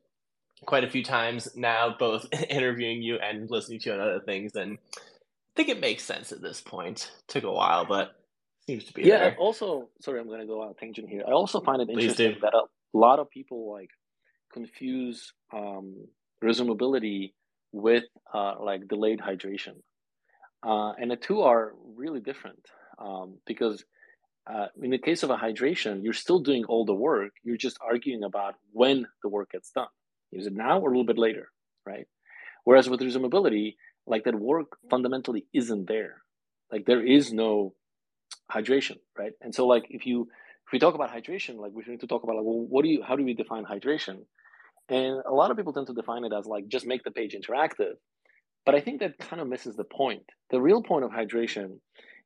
quite 0.65 0.85
a 0.85 0.91
few 0.91 1.05
times 1.05 1.49
now 1.55 1.95
both 1.99 2.27
interviewing 2.49 3.03
you 3.03 3.17
and 3.17 3.51
listening 3.51 3.79
to 3.81 3.91
you 3.91 3.95
on 3.95 4.01
other 4.01 4.21
things 4.21 4.55
and 4.57 4.79
i 4.97 5.01
think 5.55 5.69
it 5.69 5.81
makes 5.81 6.05
sense 6.05 6.33
at 6.33 6.43
this 6.43 6.61
point. 6.61 7.11
Took 7.29 7.45
a 7.45 7.53
while 7.53 7.85
but 7.85 8.17
seems 8.67 8.85
to 8.85 8.93
be 8.93 9.03
yeah 9.03 9.19
there. 9.19 9.37
also 9.39 9.89
sorry 10.01 10.21
i'm 10.21 10.27
going 10.27 10.41
to 10.41 10.47
go 10.47 10.63
on 10.63 10.71
a 10.71 10.75
tangent 10.75 11.09
here. 11.09 11.23
I 11.27 11.33
also 11.33 11.61
find 11.61 11.83
it 11.83 11.89
interesting 11.91 12.37
that 12.43 12.55
a 12.55 12.63
lot 12.93 13.19
of 13.19 13.31
people 13.31 13.71
like 13.73 13.91
confuse 14.53 15.33
um, 15.53 16.07
resumability 16.43 17.33
with 17.73 18.05
uh, 18.33 18.55
like 18.61 18.89
delayed 18.89 19.21
hydration. 19.21 19.77
Uh, 20.63 20.93
and 20.93 21.11
the 21.11 21.17
two 21.17 21.43
are 21.43 21.75
really 21.95 22.21
different 22.21 22.65
um, 22.99 23.37
because 23.47 23.85
uh, 24.53 24.67
in 24.83 24.91
the 24.91 24.99
case 24.99 25.23
of 25.23 25.31
a 25.31 25.37
hydration 25.37 26.03
you're 26.03 26.13
still 26.13 26.41
doing 26.41 26.65
all 26.65 26.85
the 26.85 26.95
work 26.95 27.33
you're 27.43 27.57
just 27.57 27.79
arguing 27.81 28.25
about 28.25 28.55
when 28.73 29.07
the 29.23 29.29
work 29.29 29.51
gets 29.51 29.71
done 29.71 29.89
is 30.33 30.47
it 30.47 30.53
now 30.53 30.79
or 30.81 30.89
a 30.89 30.91
little 30.91 31.05
bit 31.05 31.19
later 31.19 31.49
right 31.85 32.07
whereas 32.65 32.89
with 32.89 33.01
resumability 33.01 33.77
like 34.07 34.25
that 34.25 34.35
work 34.35 34.79
fundamentally 34.91 35.47
isn't 35.53 35.87
there 35.89 36.23
like 36.71 36.85
there 36.87 37.05
is 37.05 37.33
no 37.33 37.75
hydration, 38.51 38.99
right? 39.19 39.33
And 39.41 39.55
so 39.55 39.67
like 39.67 39.87
if 39.91 40.07
you 40.07 40.29
if 40.67 40.73
we 40.73 40.79
talk 40.79 40.95
about 40.95 41.13
hydration, 41.13 41.57
like 41.57 41.73
we 41.73 41.85
need 41.87 42.01
to 42.01 42.07
talk 42.07 42.23
about 42.25 42.37
like 42.37 42.45
well, 42.45 42.67
what 42.69 42.83
do 42.83 42.89
you 42.89 43.03
how 43.03 43.17
do 43.17 43.25
we 43.25 43.35
define 43.35 43.65
hydration? 43.65 44.25
And 44.89 45.23
a 45.27 45.33
lot 45.33 45.51
of 45.51 45.57
people 45.57 45.73
tend 45.73 45.89
to 45.89 45.95
define 45.95 46.25
it 46.25 46.33
as 46.33 46.47
like 46.47 46.69
just 46.69 46.87
make 46.87 47.05
the 47.05 47.11
page 47.11 47.35
interactive. 47.35 47.95
But 48.65 48.75
I 48.75 48.81
think 48.81 49.01
that 49.01 49.19
kind 49.19 49.41
of 49.41 49.49
misses 49.49 49.77
the 49.77 49.85
point. 49.85 50.25
The 50.51 50.61
real 50.61 50.83
point 50.83 51.05
of 51.05 51.11
hydration 51.11 51.79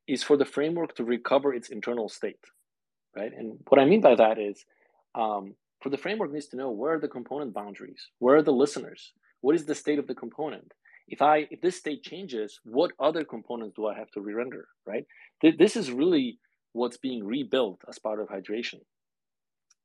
is 0.07 0.23
for 0.23 0.37
the 0.37 0.45
framework 0.45 0.95
to 0.95 1.03
recover 1.03 1.53
its 1.53 1.69
internal 1.69 2.09
state, 2.09 2.43
right? 3.15 3.31
And 3.35 3.59
what 3.67 3.79
I 3.79 3.85
mean 3.85 4.01
by 4.01 4.15
that 4.15 4.37
is 4.39 4.65
um, 5.15 5.55
for 5.81 5.89
the 5.89 5.97
framework 5.97 6.31
needs 6.31 6.47
to 6.47 6.57
know 6.57 6.71
where 6.71 6.93
are 6.93 6.99
the 6.99 7.07
component 7.07 7.53
boundaries, 7.53 8.07
where 8.19 8.37
are 8.37 8.43
the 8.43 8.53
listeners, 8.53 9.13
what 9.41 9.55
is 9.55 9.65
the 9.65 9.75
state 9.75 9.99
of 9.99 10.07
the 10.07 10.15
component, 10.15 10.73
if 11.07 11.21
I 11.21 11.47
if 11.51 11.61
this 11.61 11.77
state 11.77 12.03
changes, 12.03 12.59
what 12.63 12.91
other 12.99 13.23
components 13.25 13.73
do 13.75 13.85
I 13.87 13.97
have 13.97 14.09
to 14.11 14.21
re-render? 14.21 14.67
Right. 14.85 15.05
Th- 15.41 15.57
this 15.57 15.75
is 15.75 15.91
really 15.91 16.39
what's 16.73 16.97
being 16.97 17.25
rebuilt 17.25 17.81
as 17.89 17.99
part 17.99 18.21
of 18.21 18.29
hydration, 18.29 18.79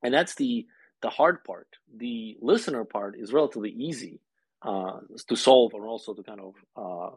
and 0.02 0.14
that's 0.14 0.34
the 0.36 0.66
the 1.02 1.10
hard 1.10 1.44
part. 1.44 1.68
The 1.94 2.36
listener 2.40 2.84
part 2.84 3.16
is 3.18 3.32
relatively 3.32 3.70
easy 3.70 4.20
uh, 4.62 4.98
to 5.28 5.36
solve 5.36 5.72
and 5.74 5.84
also 5.84 6.14
to 6.14 6.22
kind 6.22 6.40
of 6.40 6.54
uh, 6.76 7.16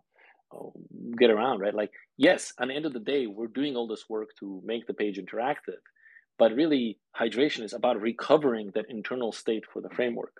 get 1.19 1.29
around. 1.29 1.59
Right. 1.59 1.73
Like 1.73 1.91
yes, 2.17 2.53
at 2.59 2.67
the 2.67 2.73
end 2.73 2.85
of 2.85 2.93
the 2.93 2.99
day, 2.99 3.27
we're 3.27 3.47
doing 3.47 3.75
all 3.75 3.87
this 3.87 4.05
work 4.09 4.29
to 4.39 4.61
make 4.65 4.87
the 4.87 4.93
page 4.93 5.19
interactive, 5.19 5.81
but 6.37 6.53
really 6.53 6.99
hydration 7.19 7.63
is 7.63 7.73
about 7.73 8.01
recovering 8.01 8.71
that 8.75 8.85
internal 8.89 9.31
state 9.31 9.63
for 9.71 9.81
the 9.81 9.89
framework. 9.89 10.33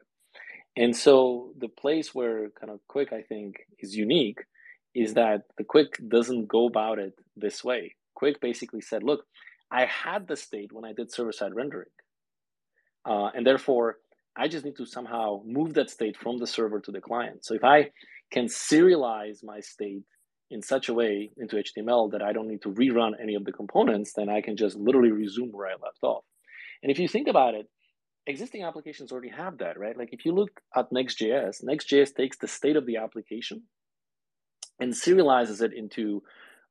And 0.76 0.96
so 0.96 1.52
the 1.58 1.68
place 1.68 2.14
where 2.14 2.50
kind 2.60 2.72
of 2.72 2.80
Qwik, 2.90 3.12
I 3.12 3.22
think, 3.24 3.58
is 3.80 3.96
unique 3.96 4.40
is 4.96 5.16
that 5.16 5.42
the 5.58 5.64
Qwik 5.64 6.08
doesn't 6.10 6.48
go 6.48 6.68
about 6.68 7.00
it 7.00 7.14
this 7.36 7.64
way. 7.64 7.96
Qwik 8.22 8.40
basically 8.40 8.82
said, 8.82 9.04
look, 9.04 9.26
I 9.72 9.86
had 9.86 10.28
the 10.28 10.36
state 10.36 10.72
when 10.72 10.86
I 10.86 10.94
did 10.94 11.12
server 11.12 11.32
side 11.32 11.54
rendering. 11.54 11.90
Uh, 13.06 13.30
and 13.36 13.46
therefore, 13.46 13.98
I 14.38 14.48
just 14.48 14.64
need 14.66 14.78
to 14.78 14.86
somehow 14.86 15.42
move 15.46 15.74
that 15.74 15.90
state 15.90 16.16
from 16.18 16.38
the 16.38 16.48
server 16.48 16.80
to 16.82 16.92
the 16.92 17.02
client. 17.02 17.46
So 17.46 17.56
if 17.56 17.64
I 17.64 17.92
can 18.32 18.46
serialize 18.46 19.44
my 19.44 19.60
state 19.60 20.04
in 20.52 20.62
such 20.62 20.90
a 20.90 20.94
way 20.94 21.32
into 21.38 21.58
HTML 21.58 22.12
that 22.12 22.22
I 22.22 22.34
don't 22.34 22.48
need 22.48 22.64
to 22.64 22.70
rerun 22.70 23.12
any 23.22 23.36
of 23.36 23.46
the 23.46 23.52
components, 23.52 24.14
then 24.16 24.30
I 24.30 24.42
can 24.42 24.58
just 24.58 24.76
literally 24.76 25.12
resume 25.12 25.52
where 25.52 25.68
I 25.68 25.74
left 25.74 26.00
off. 26.02 26.24
And 26.82 26.92
if 26.92 27.00
you 27.00 27.08
think 27.08 27.28
about 27.28 27.54
it, 27.54 27.68
existing 28.26 28.64
applications 28.64 29.12
already 29.12 29.30
have 29.30 29.60
that, 29.60 29.80
right? 29.80 29.98
Like 29.98 30.10
if 30.12 30.26
you 30.26 30.34
look 30.34 30.62
at 30.76 30.92
Next.js, 30.92 31.64
Next.js 31.64 32.16
takes 32.16 32.38
the 32.38 32.48
state 32.48 32.76
of 32.76 32.86
the 32.86 32.98
application 32.98 33.64
and 34.80 34.94
serializes 34.94 35.62
it 35.62 35.74
into 35.74 36.24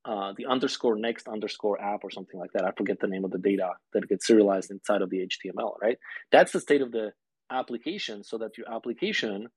uh, 0.04 0.32
the 0.36 0.46
underscore 0.46 0.96
next 0.96 1.28
underscore 1.28 1.80
app 1.80 2.00
or 2.02 2.10
something 2.10 2.38
like 2.40 2.52
that. 2.52 2.64
I 2.64 2.70
forget 2.76 2.98
the 3.00 3.08
name 3.08 3.24
of 3.24 3.30
the 3.30 3.38
data 3.38 3.72
that 3.92 4.08
gets 4.08 4.26
serialized 4.26 4.70
inside 4.70 5.02
of 5.02 5.10
the 5.10 5.18
HTML, 5.18 5.72
right? 5.82 5.98
That's 6.32 6.52
the 6.52 6.60
state 6.60 6.80
of 6.80 6.92
the 6.92 7.12
application 7.50 8.24
so 8.24 8.38
that 8.38 8.56
your 8.56 8.72
application 8.72 9.48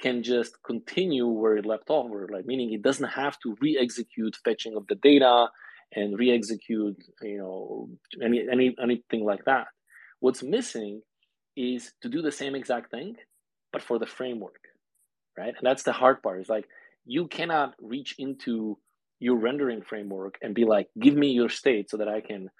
can 0.00 0.22
just 0.22 0.62
continue 0.64 1.26
where 1.26 1.56
it 1.56 1.66
left 1.66 1.88
off, 1.88 2.10
where 2.10 2.28
like 2.28 2.46
meaning 2.46 2.72
it 2.72 2.82
doesn't 2.82 3.08
have 3.08 3.38
to 3.40 3.56
re-execute 3.60 4.36
fetching 4.44 4.76
of 4.76 4.86
the 4.88 4.94
data 4.96 5.48
and 5.94 6.18
re-execute, 6.18 6.96
you 7.22 7.38
know, 7.38 7.88
any 8.22 8.44
any 8.50 8.74
anything 8.82 9.24
like 9.24 9.44
that. 9.44 9.66
What's 10.20 10.42
missing 10.42 11.02
is 11.56 11.92
to 12.02 12.08
do 12.08 12.22
the 12.22 12.32
same 12.32 12.54
exact 12.54 12.90
thing, 12.90 13.16
but 13.72 13.82
for 13.82 13.98
the 13.98 14.06
framework, 14.06 14.60
right? 15.38 15.54
And 15.56 15.62
that's 15.62 15.84
the 15.84 15.92
hard 15.92 16.22
part. 16.22 16.40
Is 16.40 16.48
like 16.48 16.68
you 17.04 17.28
cannot 17.28 17.74
reach 17.80 18.14
into 18.18 18.78
your 19.18 19.36
rendering 19.36 19.82
framework 19.82 20.36
and 20.42 20.54
be 20.54 20.64
like, 20.64 20.88
give 21.00 21.14
me 21.14 21.28
your 21.28 21.48
state 21.48 21.88
so 21.88 21.96
that 21.96 22.08
I 22.08 22.20
can 22.20 22.50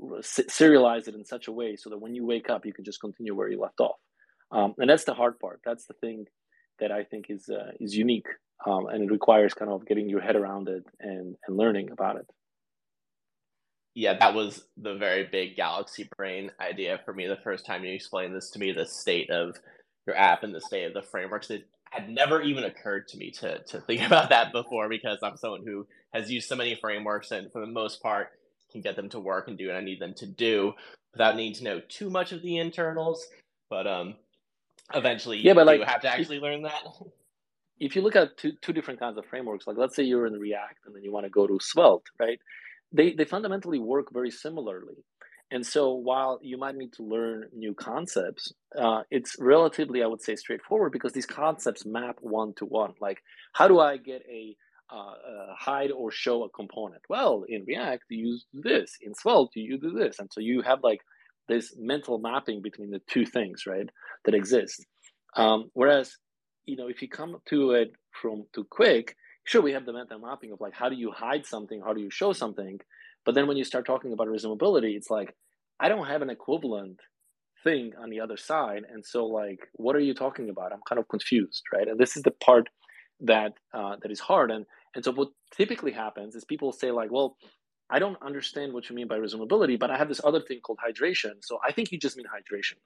serialize 0.00 1.08
it 1.08 1.14
in 1.14 1.24
such 1.24 1.48
a 1.48 1.52
way 1.52 1.76
so 1.76 1.90
that 1.90 1.98
when 1.98 2.14
you 2.14 2.26
wake 2.26 2.50
up, 2.50 2.66
you 2.66 2.72
can 2.72 2.84
just 2.84 3.00
continue 3.00 3.34
where 3.34 3.48
you 3.48 3.60
left 3.60 3.80
off. 3.80 3.96
Um, 4.50 4.74
and 4.78 4.90
that's 4.90 5.04
the 5.04 5.14
hard 5.14 5.38
part. 5.38 5.60
That's 5.64 5.86
the 5.86 5.94
thing 5.94 6.26
that 6.80 6.92
I 6.92 7.04
think 7.04 7.26
is 7.28 7.48
uh, 7.48 7.72
is 7.80 7.96
unique, 7.96 8.26
um, 8.66 8.86
and 8.86 9.04
it 9.04 9.10
requires 9.12 9.54
kind 9.54 9.70
of 9.70 9.86
getting 9.86 10.08
your 10.08 10.20
head 10.20 10.36
around 10.36 10.68
it 10.68 10.84
and 11.00 11.36
and 11.46 11.56
learning 11.56 11.90
about 11.90 12.16
it. 12.16 12.26
Yeah, 13.94 14.16
that 14.18 14.34
was 14.34 14.64
the 14.76 14.94
very 14.94 15.28
big 15.30 15.54
galaxy 15.54 16.08
brain 16.16 16.50
idea 16.58 17.00
for 17.04 17.12
me 17.12 17.26
the 17.26 17.36
first 17.44 17.66
time 17.66 17.84
you 17.84 17.92
explained 17.92 18.34
this 18.34 18.50
to 18.50 18.58
me. 18.58 18.72
The 18.72 18.86
state 18.86 19.30
of 19.30 19.56
your 20.06 20.16
app 20.16 20.42
and 20.42 20.54
the 20.54 20.60
state 20.60 20.84
of 20.84 20.94
the 20.94 21.02
frameworks. 21.02 21.50
It 21.50 21.68
had 21.90 22.08
never 22.08 22.40
even 22.40 22.64
occurred 22.64 23.08
to 23.08 23.18
me 23.18 23.30
to 23.32 23.62
to 23.64 23.80
think 23.80 24.02
about 24.06 24.30
that 24.30 24.52
before 24.52 24.88
because 24.88 25.18
I'm 25.22 25.36
someone 25.36 25.62
who 25.64 25.86
has 26.12 26.30
used 26.30 26.48
so 26.48 26.56
many 26.56 26.76
frameworks 26.80 27.30
and 27.30 27.50
for 27.52 27.60
the 27.60 27.72
most 27.72 28.02
part 28.02 28.28
can 28.70 28.80
get 28.80 28.96
them 28.96 29.10
to 29.10 29.20
work 29.20 29.48
and 29.48 29.58
do 29.58 29.68
what 29.68 29.76
I 29.76 29.82
need 29.82 30.00
them 30.00 30.14
to 30.16 30.26
do 30.26 30.72
without 31.12 31.36
needing 31.36 31.54
to 31.54 31.64
know 31.64 31.80
too 31.88 32.10
much 32.10 32.32
of 32.32 32.42
the 32.42 32.56
internals. 32.56 33.26
But 33.68 33.86
um, 33.86 34.14
eventually 34.94 35.38
yeah, 35.38 35.54
but 35.54 35.66
like, 35.66 35.80
you 35.80 35.86
have 35.86 36.02
to 36.02 36.08
actually 36.08 36.36
if, 36.36 36.42
learn 36.42 36.62
that. 36.62 36.82
If 37.78 37.96
you 37.96 38.02
look 38.02 38.14
at 38.14 38.36
two, 38.36 38.52
two 38.62 38.72
different 38.72 39.00
kinds 39.00 39.18
of 39.18 39.26
frameworks, 39.26 39.66
like 39.66 39.76
let's 39.76 39.96
say 39.96 40.04
you're 40.04 40.26
in 40.26 40.34
React 40.34 40.86
and 40.86 40.94
then 40.94 41.02
you 41.02 41.10
want 41.10 41.26
to 41.26 41.30
go 41.30 41.48
to 41.48 41.58
Svelte, 41.60 42.06
right? 42.20 42.38
They, 42.92 43.12
they 43.12 43.24
fundamentally 43.24 43.80
work 43.80 44.12
very 44.12 44.30
similarly. 44.30 45.04
And 45.50 45.66
so 45.66 45.92
while 45.92 46.38
you 46.42 46.56
might 46.56 46.76
need 46.76 46.92
to 46.94 47.02
learn 47.02 47.48
new 47.52 47.74
concepts, 47.74 48.52
uh, 48.78 49.02
it's 49.10 49.36
relatively, 49.38 50.02
I 50.02 50.06
would 50.06 50.22
say, 50.22 50.36
straightforward 50.36 50.92
because 50.92 51.12
these 51.12 51.26
concepts 51.26 51.84
map 51.84 52.18
one 52.20 52.54
to 52.58 52.64
one. 52.64 52.94
Like, 53.00 53.22
how 53.52 53.66
do 53.68 53.80
I 53.80 53.96
get 53.96 54.22
a, 54.30 54.56
uh, 54.90 54.96
uh, 54.96 55.54
hide 55.58 55.90
or 55.90 56.10
show 56.10 56.44
a 56.44 56.50
component? 56.50 57.02
Well, 57.08 57.44
in 57.48 57.64
React, 57.66 58.04
you 58.10 58.28
use 58.28 58.46
this. 58.54 58.96
In 59.02 59.14
Svelte, 59.14 59.56
you 59.56 59.78
do 59.78 59.90
this. 59.90 60.20
And 60.20 60.30
so 60.32 60.40
you 60.40 60.62
have 60.62 60.78
like 60.82 61.00
this 61.48 61.74
mental 61.78 62.18
mapping 62.18 62.62
between 62.62 62.90
the 62.90 63.00
two 63.08 63.26
things, 63.26 63.64
right, 63.66 63.88
that 64.24 64.34
exist. 64.34 64.84
Um, 65.36 65.70
whereas, 65.74 66.16
you 66.64 66.76
know, 66.76 66.88
if 66.88 67.02
you 67.02 67.08
come 67.08 67.36
to 67.48 67.72
it 67.72 67.92
from 68.20 68.44
too 68.54 68.66
Qwik, 68.72 69.10
sure, 69.44 69.62
we 69.62 69.72
have 69.72 69.86
the 69.86 69.92
mental 69.92 70.18
mapping 70.18 70.52
of 70.52 70.60
like 70.60 70.74
how 70.74 70.88
do 70.88 70.96
you 70.96 71.10
hide 71.10 71.46
something, 71.46 71.80
how 71.84 71.92
do 71.92 72.00
you 72.00 72.10
show 72.10 72.32
something, 72.32 72.78
but 73.24 73.34
then 73.34 73.46
when 73.46 73.56
you 73.56 73.64
start 73.64 73.86
talking 73.86 74.12
about 74.12 74.28
resumability, 74.28 74.96
it's 74.96 75.10
like 75.10 75.34
I 75.80 75.88
don't 75.88 76.06
have 76.06 76.22
an 76.22 76.30
equivalent 76.30 77.00
thing 77.64 77.92
on 78.00 78.10
the 78.10 78.20
other 78.20 78.36
side, 78.36 78.82
and 78.92 79.04
so 79.04 79.26
like, 79.26 79.60
what 79.74 79.96
are 79.96 80.00
you 80.00 80.14
talking 80.14 80.48
about? 80.50 80.72
I'm 80.72 80.80
kind 80.88 80.98
of 80.98 81.08
confused, 81.08 81.62
right? 81.72 81.88
And 81.88 81.98
this 81.98 82.16
is 82.16 82.22
the 82.22 82.30
part 82.30 82.68
that 83.20 83.52
uh, 83.72 83.96
that 84.02 84.10
is 84.10 84.20
hard, 84.20 84.50
and 84.50 84.66
and 84.94 85.04
so 85.04 85.12
what 85.12 85.28
typically 85.56 85.92
happens 85.92 86.34
is 86.34 86.44
people 86.44 86.72
say 86.72 86.90
like, 86.90 87.10
well, 87.10 87.36
I 87.92 87.98
don't 87.98 88.20
understand 88.22 88.72
what 88.72 88.88
you 88.88 88.96
mean 88.96 89.06
by 89.06 89.18
resumability, 89.18 89.78
but 89.78 89.90
I 89.90 89.98
have 89.98 90.08
this 90.08 90.22
other 90.24 90.40
thing 90.40 90.60
called 90.60 90.78
hydration. 90.78 91.34
So 91.42 91.60
I 91.62 91.72
think 91.72 91.92
you 91.92 91.98
just 91.98 92.16
mean 92.16 92.24
hydration, 92.26 92.78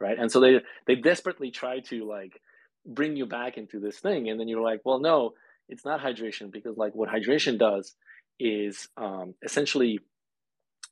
right? 0.00 0.16
And 0.16 0.30
so 0.30 0.38
they 0.38 0.60
they 0.86 0.94
desperately 0.94 1.50
try 1.50 1.80
to 1.90 2.08
like 2.08 2.40
bring 2.86 3.16
you 3.16 3.26
back 3.26 3.58
into 3.58 3.80
this 3.80 3.98
thing, 3.98 4.30
and 4.30 4.38
then 4.38 4.46
you're 4.46 4.62
like, 4.62 4.82
well, 4.84 5.00
no, 5.00 5.32
it's 5.68 5.84
not 5.84 6.00
hydration 6.00 6.52
because 6.52 6.76
like 6.76 6.94
what 6.94 7.08
hydration 7.08 7.58
does 7.58 7.96
is 8.38 8.88
um, 8.96 9.34
essentially 9.42 9.98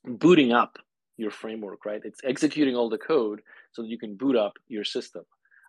booting 0.05 0.51
up 0.51 0.77
your 1.15 1.31
framework, 1.31 1.85
right? 1.85 2.01
It's 2.03 2.19
executing 2.21 2.75
all 2.75 2.89
the 2.89 2.97
code 2.97 3.43
so 3.71 3.83
that 3.83 3.87
you 3.87 3.97
can 3.97 4.17
boot 4.17 4.35
up 4.35 4.53
your 4.67 4.83
system, 4.83 5.23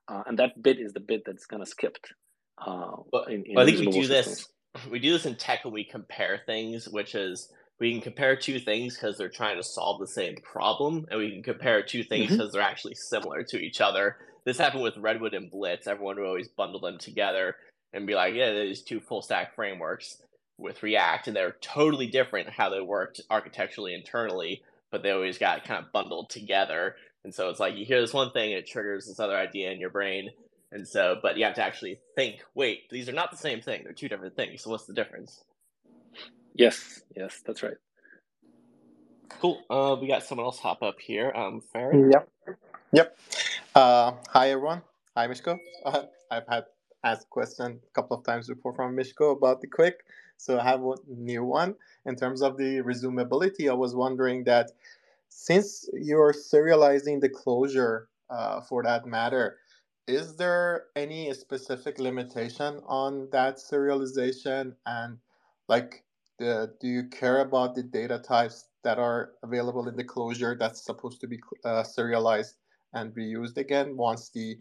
uh, 0.09 0.25
and 0.27 0.37
that 0.41 0.61
bit 0.61 0.81
is 0.81 0.95
the 0.95 1.01
bit 1.01 1.23
that's 1.25 1.47
kind 1.47 1.63
of 1.63 1.69
skipped. 1.69 2.13
Uh, 2.59 2.97
well, 3.13 3.25
in, 3.25 3.45
in 3.45 3.55
well, 3.55 3.65
I 3.65 3.71
think 3.71 3.79
we 3.79 3.87
do 3.87 4.05
systems. 4.05 4.37
this. 4.37 4.49
We 4.91 4.99
do 4.99 5.13
this 5.13 5.25
in 5.25 5.37
tech 5.37 5.65
when 5.65 5.73
we 5.73 5.85
compare 5.85 6.41
things, 6.45 6.89
which 6.89 7.15
is 7.15 7.49
we 7.81 7.93
can 7.93 8.01
compare 8.01 8.37
two 8.37 8.61
things 8.61 8.95
because 8.95 9.19
they're 9.19 9.29
trying 9.29 9.57
to 9.57 9.63
solve 9.63 10.01
the 10.01 10.07
same 10.07 10.37
problem, 10.43 11.07
and 11.11 11.19
we 11.19 11.33
can 11.33 11.43
compare 11.43 11.83
two 11.83 12.05
things 12.05 12.31
because 12.31 12.49
mm-hmm. 12.49 12.53
they're 12.53 12.63
actually 12.63 12.95
similar 12.95 13.43
to 13.45 13.59
each 13.59 13.81
other. 13.81 14.17
This 14.45 14.59
happened 14.59 14.83
with 14.83 14.97
Redwood 14.97 15.35
and 15.35 15.51
Blitz. 15.51 15.87
Everyone 15.87 16.17
would 16.17 16.27
always 16.27 16.49
bundle 16.49 16.81
them 16.81 16.99
together 16.99 17.57
and 17.93 18.07
be 18.07 18.15
like, 18.15 18.35
yeah, 18.35 18.53
there's 18.53 18.83
two 18.83 19.01
full 19.01 19.23
stack 19.23 19.55
frameworks 19.55 20.23
with 20.59 20.83
React, 20.83 21.29
and 21.29 21.37
they're 21.37 21.57
totally 21.61 22.07
different 22.07 22.49
how 22.49 22.69
they 22.71 22.81
worked 22.81 23.21
architecturally 23.31 23.95
internally, 23.95 24.63
but 24.91 25.03
they 25.03 25.11
always 25.11 25.39
got 25.39 25.65
kind 25.65 25.85
of 25.85 25.93
bundled 25.93 26.31
together. 26.31 26.97
And 27.25 27.35
so 27.35 27.49
it's 27.49 27.61
like 27.61 27.77
you 27.77 27.85
hear 27.85 28.01
this 28.01 28.13
one 28.13 28.31
thing, 28.31 28.53
and 28.53 28.61
it 28.61 28.69
triggers 28.69 29.07
this 29.07 29.19
other 29.19 29.37
idea 29.37 29.73
in 29.73 29.81
your 29.81 29.91
brain. 29.91 30.31
And 30.71 30.87
so, 30.87 31.19
but 31.23 31.37
you 31.37 31.45
have 31.45 31.55
to 31.55 31.65
actually 31.65 32.01
think, 32.15 32.37
wait, 32.55 32.91
these 32.91 33.09
are 33.09 33.13
not 33.13 33.31
the 33.31 33.37
same 33.37 33.61
thing. 33.61 33.83
They're 33.85 33.93
two 33.93 34.09
different 34.09 34.37
things. 34.37 34.63
So 34.63 34.71
what's 34.71 34.87
the 34.87 34.93
difference? 34.93 35.45
Yes, 36.55 37.03
yes, 37.17 37.43
that's 37.45 37.65
right. 37.65 37.77
Cool. 39.41 39.61
Uh, 39.69 39.97
we 40.01 40.07
got 40.07 40.23
someone 40.23 40.45
else 40.47 40.61
hop 40.61 40.83
up 40.83 41.01
here. 41.01 41.33
Um, 41.35 41.61
Farron. 41.61 42.11
Yep. 42.13 42.29
Yep. 42.93 43.19
Uh, 43.75 44.13
hi 44.29 44.51
everyone. 44.51 44.83
Hi 45.17 45.27
Miško. 45.27 45.59
Uh, 45.85 46.03
I've 46.31 46.47
had 46.49 46.65
asked 47.03 47.25
a 47.25 47.31
question 47.31 47.81
a 47.85 47.93
couple 47.93 48.17
of 48.17 48.25
times 48.25 48.49
before 48.49 48.73
from 48.73 48.97
Miško 48.97 49.37
about 49.37 49.61
the 49.63 49.67
Qwik, 49.67 49.95
so 50.37 50.61
I 50.61 50.63
have 50.63 50.85
a 50.85 50.95
new 51.09 51.43
one 51.45 51.75
in 52.07 52.15
terms 52.15 52.41
of 52.41 52.57
the 52.57 52.83
resumability. 52.83 53.69
I 53.69 53.75
was 53.75 53.97
wondering 53.97 54.45
that 54.45 54.71
since 55.29 55.89
you're 55.93 56.33
serializing 56.33 57.21
the 57.21 57.29
closure 57.29 58.09
uh, 58.31 58.61
for 58.61 58.85
that 58.85 59.07
matter, 59.07 59.57
is 60.07 60.37
there 60.37 60.85
any 60.95 61.35
specific 61.35 61.99
limitation 61.99 62.81
on 62.87 63.29
that 63.33 63.57
serialization 63.57 64.75
and 64.87 65.19
like 65.69 66.05
the, 66.39 66.73
do 66.81 66.89
you 66.89 67.05
care 67.09 67.41
about 67.41 67.75
the 67.75 67.83
data 67.83 68.19
types 68.19 68.67
that 68.83 68.99
are 68.99 69.33
available 69.43 69.89
in 69.89 69.97
the 69.97 70.05
closure 70.05 70.57
that's 70.59 70.85
supposed 70.85 71.21
to 71.21 71.27
be 71.27 71.39
uh, 71.65 71.83
serialized 71.83 72.57
and 72.93 73.15
reused 73.15 73.57
again 73.57 73.97
once 73.97 74.31
the 74.31 74.57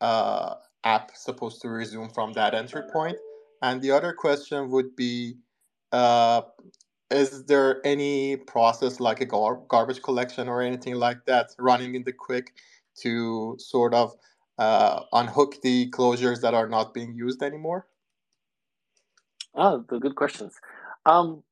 uh, 0.00 0.54
app 0.84 1.16
supposed 1.16 1.60
to 1.62 1.68
resume 1.68 2.08
from 2.10 2.32
that 2.34 2.54
entry 2.54 2.82
point? 2.92 3.16
And 3.62 3.80
the 3.82 3.90
other 3.90 4.12
question 4.12 4.70
would 4.70 4.94
be, 4.96 5.36
uh, 5.92 6.42
is 7.10 7.44
there 7.46 7.80
any 7.84 8.36
process 8.36 9.00
like 9.00 9.20
a 9.20 9.26
gar- 9.26 9.62
garbage 9.68 10.02
collection 10.02 10.48
or 10.48 10.62
anything 10.62 10.94
like 10.94 11.24
that 11.26 11.50
running 11.58 11.94
in 11.94 12.04
the 12.04 12.12
Qwik 12.12 12.48
to 13.02 13.56
sort 13.58 13.94
of 13.94 14.14
uh, 14.58 15.00
unhook 15.12 15.60
the 15.62 15.90
closures 15.90 16.40
that 16.40 16.54
are 16.54 16.68
not 16.68 16.94
being 16.94 17.14
used 17.14 17.42
anymore? 17.42 17.86
Oh, 19.54 19.84
the 19.88 19.98
good 19.98 20.16
questions. 20.16 20.54
Um, 21.06 21.44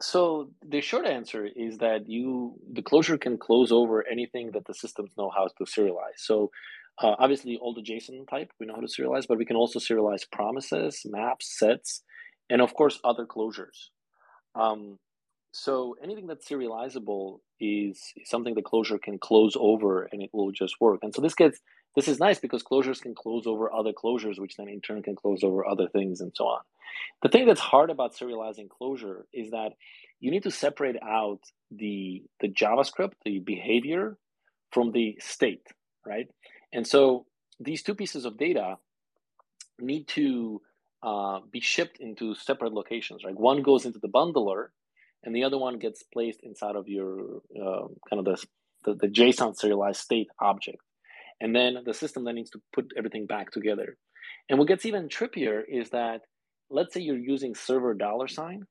so 0.00 0.50
the 0.66 0.80
short 0.80 1.04
answer 1.04 1.44
is 1.44 1.78
that 1.78 2.08
you 2.08 2.54
the 2.72 2.82
closure 2.82 3.18
can 3.18 3.36
close 3.36 3.70
over 3.70 4.06
anything 4.10 4.52
that 4.52 4.66
the 4.66 4.74
systems 4.74 5.10
know 5.18 5.30
how 5.36 5.48
to 5.48 5.64
serialize. 5.64 6.18
So 6.18 6.50
uh, 7.02 7.16
obviously 7.18 7.58
all 7.58 7.74
the 7.74 7.82
JSON 7.82 8.28
type 8.28 8.50
we 8.58 8.66
know 8.66 8.74
how 8.74 8.80
to 8.80 8.86
serialize, 8.86 9.26
but 9.28 9.36
we 9.36 9.44
can 9.44 9.56
also 9.56 9.78
serialize 9.78 10.30
promises, 10.30 11.02
maps, 11.04 11.58
sets, 11.58 12.02
and 12.48 12.62
of 12.62 12.72
course 12.74 12.98
other 13.04 13.26
closures. 13.26 13.88
Um, 14.54 14.98
so 15.52 15.96
anything 16.02 16.26
that's 16.26 16.48
serializable 16.48 17.40
is 17.60 18.00
something 18.24 18.54
the 18.54 18.62
closure 18.62 18.98
can 18.98 19.18
close 19.18 19.54
over 19.58 20.08
and 20.12 20.22
it 20.22 20.30
will 20.32 20.52
just 20.52 20.76
work. 20.80 21.00
And 21.02 21.14
so 21.14 21.20
this 21.20 21.34
gets 21.34 21.58
this 21.96 22.08
is 22.08 22.18
nice 22.18 22.38
because 22.38 22.62
closures 22.62 23.00
can 23.00 23.14
close 23.14 23.46
over 23.46 23.72
other 23.72 23.92
closures, 23.92 24.38
which 24.38 24.56
then 24.56 24.68
in 24.68 24.80
turn 24.80 25.02
can 25.02 25.16
close 25.16 25.42
over 25.42 25.66
other 25.66 25.88
things 25.88 26.20
and 26.20 26.32
so 26.34 26.44
on. 26.44 26.60
The 27.22 27.28
thing 27.28 27.46
that's 27.46 27.60
hard 27.60 27.90
about 27.90 28.14
serializing 28.14 28.68
closure 28.68 29.26
is 29.32 29.50
that 29.50 29.72
you 30.20 30.30
need 30.30 30.44
to 30.44 30.50
separate 30.50 30.96
out 31.02 31.40
the, 31.70 32.22
the 32.40 32.48
JavaScript, 32.48 33.12
the 33.24 33.40
behavior, 33.40 34.16
from 34.70 34.92
the 34.92 35.16
state, 35.20 35.66
right? 36.06 36.28
And 36.72 36.86
so 36.86 37.26
these 37.58 37.82
two 37.82 37.94
pieces 37.94 38.24
of 38.24 38.38
data 38.38 38.76
need 39.80 40.06
to 40.08 40.62
uh, 41.02 41.40
be 41.50 41.60
shipped 41.60 41.98
into 41.98 42.34
separate 42.34 42.72
locations, 42.72 43.24
right? 43.24 43.38
One 43.38 43.62
goes 43.62 43.84
into 43.84 43.98
the 43.98 44.08
bundler, 44.08 44.66
and 45.24 45.34
the 45.34 45.44
other 45.44 45.58
one 45.58 45.78
gets 45.78 46.02
placed 46.02 46.40
inside 46.42 46.76
of 46.76 46.88
your 46.88 47.40
uh, 47.56 47.86
kind 48.08 48.20
of 48.20 48.24
the, 48.24 48.46
the, 48.84 48.94
the 48.94 49.08
JSON 49.08 49.56
serialized 49.56 50.00
state 50.00 50.28
object. 50.38 50.78
And 51.40 51.54
then 51.54 51.78
the 51.84 51.94
system 51.94 52.24
then 52.24 52.34
needs 52.34 52.50
to 52.50 52.60
put 52.72 52.92
everything 52.96 53.26
back 53.26 53.50
together. 53.50 53.96
And 54.48 54.58
what 54.58 54.68
gets 54.68 54.86
even 54.86 55.08
trippier 55.08 55.62
is 55.68 55.90
that 55.90 56.20
let's 56.70 56.94
say 56.94 57.00
you're 57.00 57.18
using 57.18 57.54
server 57.54 57.94
dollar 57.94 58.28
sign. 58.28 58.64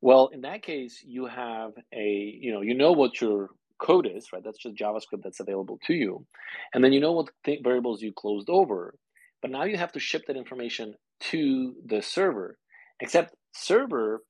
Well, 0.00 0.30
in 0.32 0.42
that 0.42 0.62
case, 0.62 1.02
you 1.06 1.26
have 1.26 1.72
a, 1.94 2.38
you 2.40 2.52
know, 2.52 2.60
you 2.60 2.74
know 2.74 2.92
what 2.92 3.20
your 3.20 3.48
code 3.80 4.08
is, 4.12 4.28
right? 4.32 4.42
That's 4.44 4.58
just 4.58 4.76
JavaScript 4.76 5.22
that's 5.22 5.40
available 5.40 5.78
to 5.86 5.94
you. 5.94 6.26
And 6.74 6.82
then 6.82 6.92
you 6.92 7.00
know 7.00 7.12
what 7.12 7.28
th- 7.44 7.60
variables 7.62 8.02
you 8.02 8.12
closed 8.12 8.48
over. 8.48 8.94
But 9.42 9.50
now 9.50 9.64
you 9.64 9.76
have 9.76 9.92
to 9.92 10.00
ship 10.00 10.22
that 10.26 10.36
information 10.36 10.94
to 11.30 11.74
the 11.84 12.02
server. 12.02 12.58
Except 13.00 13.34
server, 13.54 14.22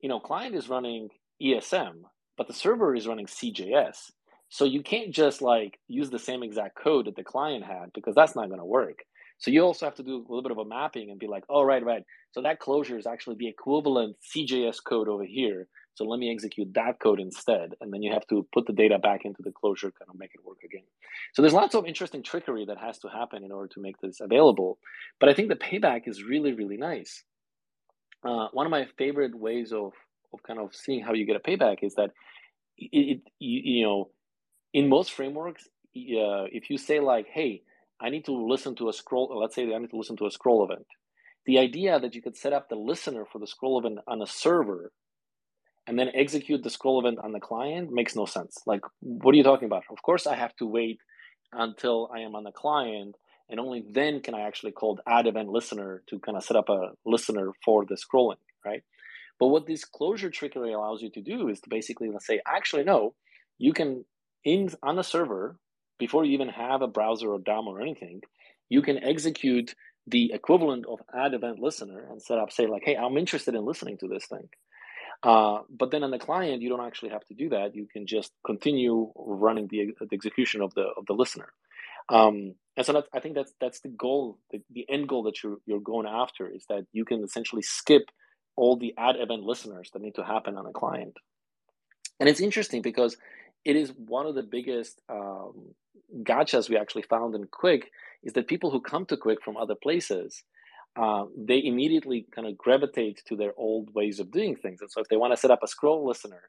you 0.00 0.08
know, 0.08 0.20
client 0.20 0.54
is 0.54 0.68
running 0.68 1.08
ESM, 1.42 2.02
but 2.36 2.48
the 2.48 2.54
server 2.54 2.94
is 2.94 3.06
running 3.06 3.26
CJS. 3.26 4.10
So 4.48 4.64
you 4.64 4.82
can't 4.82 5.12
just 5.12 5.42
like 5.42 5.78
use 5.88 6.10
the 6.10 6.18
same 6.18 6.42
exact 6.42 6.76
code 6.82 7.06
that 7.06 7.16
the 7.16 7.24
client 7.24 7.64
had 7.64 7.92
because 7.94 8.14
that's 8.14 8.34
not 8.34 8.48
going 8.48 8.60
to 8.60 8.64
work. 8.64 9.00
So 9.38 9.50
you 9.52 9.62
also 9.62 9.86
have 9.86 9.94
to 9.96 10.02
do 10.02 10.16
a 10.16 10.28
little 10.28 10.42
bit 10.42 10.50
of 10.50 10.58
a 10.58 10.64
mapping 10.64 11.10
and 11.10 11.18
be 11.18 11.28
like, 11.28 11.44
oh, 11.48 11.62
right, 11.62 11.84
right. 11.84 12.02
So 12.32 12.42
that 12.42 12.58
closure 12.58 12.98
is 12.98 13.06
actually 13.06 13.36
the 13.38 13.48
equivalent 13.48 14.16
CJS 14.34 14.78
code 14.84 15.08
over 15.08 15.24
here. 15.24 15.68
So 15.94 16.04
let 16.04 16.18
me 16.18 16.30
execute 16.32 16.74
that 16.74 16.98
code 17.00 17.20
instead. 17.20 17.74
And 17.80 17.92
then 17.92 18.02
you 18.02 18.12
have 18.12 18.26
to 18.28 18.46
put 18.52 18.66
the 18.66 18.72
data 18.72 18.98
back 18.98 19.20
into 19.24 19.42
the 19.42 19.52
closure, 19.52 19.92
kind 19.98 20.08
of 20.08 20.18
make 20.18 20.30
it 20.34 20.44
work 20.44 20.58
again. 20.64 20.84
So 21.34 21.42
there's 21.42 21.54
lots 21.54 21.74
of 21.74 21.86
interesting 21.86 22.22
trickery 22.22 22.64
that 22.66 22.78
has 22.78 22.98
to 23.00 23.08
happen 23.08 23.44
in 23.44 23.52
order 23.52 23.68
to 23.74 23.80
make 23.80 24.00
this 24.00 24.20
available. 24.20 24.78
But 25.20 25.28
I 25.28 25.34
think 25.34 25.48
the 25.48 25.56
payback 25.56 26.02
is 26.06 26.22
really, 26.22 26.52
really 26.52 26.76
nice. 26.76 27.22
Uh, 28.24 28.48
one 28.52 28.66
of 28.66 28.70
my 28.70 28.86
favorite 28.96 29.36
ways 29.36 29.72
of, 29.72 29.92
of 30.32 30.42
kind 30.44 30.58
of 30.58 30.74
seeing 30.74 31.02
how 31.02 31.14
you 31.14 31.26
get 31.26 31.36
a 31.36 31.40
payback 31.40 31.78
is 31.82 31.94
that 31.94 32.10
it, 32.76 32.90
it 32.92 33.20
you, 33.38 33.60
you 33.78 33.84
know, 33.84 34.10
in 34.78 34.88
most 34.88 35.12
frameworks, 35.12 35.64
uh, 35.66 36.46
if 36.58 36.70
you 36.70 36.78
say 36.78 37.00
like, 37.00 37.26
hey, 37.38 37.62
I 38.00 38.10
need 38.10 38.24
to 38.26 38.32
listen 38.32 38.76
to 38.76 38.88
a 38.88 38.92
scroll, 38.92 39.26
let's 39.42 39.56
say 39.56 39.64
I 39.74 39.78
need 39.78 39.90
to 39.90 39.96
listen 39.96 40.16
to 40.18 40.26
a 40.26 40.30
scroll 40.30 40.64
event. 40.64 40.86
The 41.46 41.58
idea 41.58 41.98
that 41.98 42.14
you 42.14 42.22
could 42.22 42.36
set 42.36 42.52
up 42.52 42.68
the 42.68 42.76
listener 42.76 43.24
for 43.24 43.40
the 43.40 43.48
scroll 43.48 43.80
event 43.80 43.98
on 44.06 44.22
a 44.22 44.26
server 44.26 44.92
and 45.88 45.98
then 45.98 46.10
execute 46.14 46.62
the 46.62 46.70
scroll 46.70 47.00
event 47.00 47.18
on 47.24 47.32
the 47.32 47.40
client 47.40 47.90
makes 47.90 48.14
no 48.14 48.24
sense. 48.26 48.54
Like, 48.66 48.82
what 49.00 49.34
are 49.34 49.38
you 49.38 49.42
talking 49.42 49.66
about? 49.66 49.82
Of 49.90 50.00
course, 50.02 50.28
I 50.28 50.36
have 50.36 50.54
to 50.56 50.66
wait 50.66 51.00
until 51.52 52.08
I 52.14 52.20
am 52.20 52.36
on 52.36 52.44
the 52.44 52.52
client, 52.52 53.16
and 53.48 53.58
only 53.58 53.82
then 53.90 54.20
can 54.20 54.34
I 54.34 54.42
actually 54.42 54.72
call 54.72 55.00
add 55.08 55.26
event 55.26 55.48
listener 55.48 56.02
to 56.08 56.20
kind 56.20 56.36
of 56.36 56.44
set 56.44 56.58
up 56.58 56.68
a 56.68 56.90
listener 57.04 57.50
for 57.64 57.84
the 57.84 57.96
scrolling, 57.96 58.42
right? 58.64 58.82
But 59.40 59.48
what 59.48 59.66
this 59.66 59.84
closure 59.84 60.30
trickery 60.30 60.72
allows 60.72 61.00
you 61.02 61.10
to 61.12 61.22
do 61.22 61.48
is 61.48 61.58
to 61.62 61.68
basically 61.68 62.10
let's 62.10 62.26
say, 62.26 62.40
actually, 62.46 62.84
no, 62.84 63.14
you 63.56 63.72
can 63.72 64.04
in 64.44 64.70
on 64.82 64.98
a 64.98 65.04
server 65.04 65.56
before 65.98 66.24
you 66.24 66.32
even 66.32 66.48
have 66.48 66.82
a 66.82 66.86
browser 66.86 67.32
or 67.32 67.38
DOM 67.38 67.66
or 67.66 67.80
anything, 67.80 68.22
you 68.68 68.82
can 68.82 69.02
execute 69.02 69.74
the 70.06 70.32
equivalent 70.32 70.86
of 70.86 71.00
add 71.14 71.34
event 71.34 71.58
listener 71.58 72.06
and 72.10 72.22
set 72.22 72.38
up, 72.38 72.52
say 72.52 72.66
like, 72.66 72.82
hey, 72.84 72.96
I'm 72.96 73.18
interested 73.18 73.54
in 73.54 73.64
listening 73.64 73.98
to 73.98 74.08
this 74.08 74.26
thing. 74.26 74.48
Uh, 75.22 75.60
but 75.68 75.90
then 75.90 76.04
on 76.04 76.10
the 76.10 76.18
client, 76.18 76.62
you 76.62 76.68
don't 76.68 76.86
actually 76.86 77.10
have 77.10 77.24
to 77.26 77.34
do 77.34 77.48
that. 77.50 77.74
You 77.74 77.86
can 77.92 78.06
just 78.06 78.32
continue 78.46 79.12
running 79.16 79.66
the, 79.68 79.94
the 80.00 80.14
execution 80.14 80.62
of 80.62 80.72
the 80.74 80.86
of 80.96 81.06
the 81.06 81.14
listener. 81.14 81.52
Um, 82.08 82.54
and 82.76 82.86
so 82.86 83.02
I 83.12 83.20
think 83.20 83.34
that's 83.34 83.52
that's 83.60 83.80
the 83.80 83.88
goal, 83.88 84.38
the, 84.52 84.62
the 84.70 84.86
end 84.88 85.08
goal 85.08 85.24
that 85.24 85.42
you're 85.42 85.58
you're 85.66 85.80
going 85.80 86.06
after 86.06 86.48
is 86.48 86.64
that 86.68 86.86
you 86.92 87.04
can 87.04 87.24
essentially 87.24 87.62
skip 87.62 88.10
all 88.56 88.76
the 88.76 88.94
add 88.96 89.16
event 89.16 89.42
listeners 89.42 89.90
that 89.92 90.02
need 90.02 90.14
to 90.14 90.24
happen 90.24 90.56
on 90.56 90.66
a 90.66 90.72
client. 90.72 91.16
And 92.20 92.28
it's 92.28 92.40
interesting 92.40 92.82
because 92.82 93.16
it 93.64 93.76
is 93.76 93.92
one 93.96 94.26
of 94.26 94.34
the 94.34 94.42
biggest 94.42 95.00
um, 95.08 95.74
gotchas 96.22 96.68
we 96.68 96.76
actually 96.76 97.02
found 97.02 97.34
in 97.34 97.46
Qwik 97.46 97.84
is 98.22 98.32
that 98.32 98.48
people 98.48 98.70
who 98.70 98.80
come 98.80 99.06
to 99.06 99.16
Qwik 99.16 99.42
from 99.44 99.56
other 99.56 99.74
places, 99.74 100.42
uh, 100.96 101.24
they 101.36 101.62
immediately 101.62 102.26
kind 102.34 102.48
of 102.48 102.56
gravitate 102.56 103.22
to 103.26 103.36
their 103.36 103.52
old 103.56 103.94
ways 103.94 104.18
of 104.20 104.30
doing 104.30 104.56
things. 104.56 104.80
And 104.80 104.90
so 104.90 105.00
if 105.00 105.08
they 105.08 105.16
want 105.16 105.32
to 105.32 105.36
set 105.36 105.50
up 105.50 105.60
a 105.62 105.68
scroll 105.68 106.06
listener, 106.06 106.42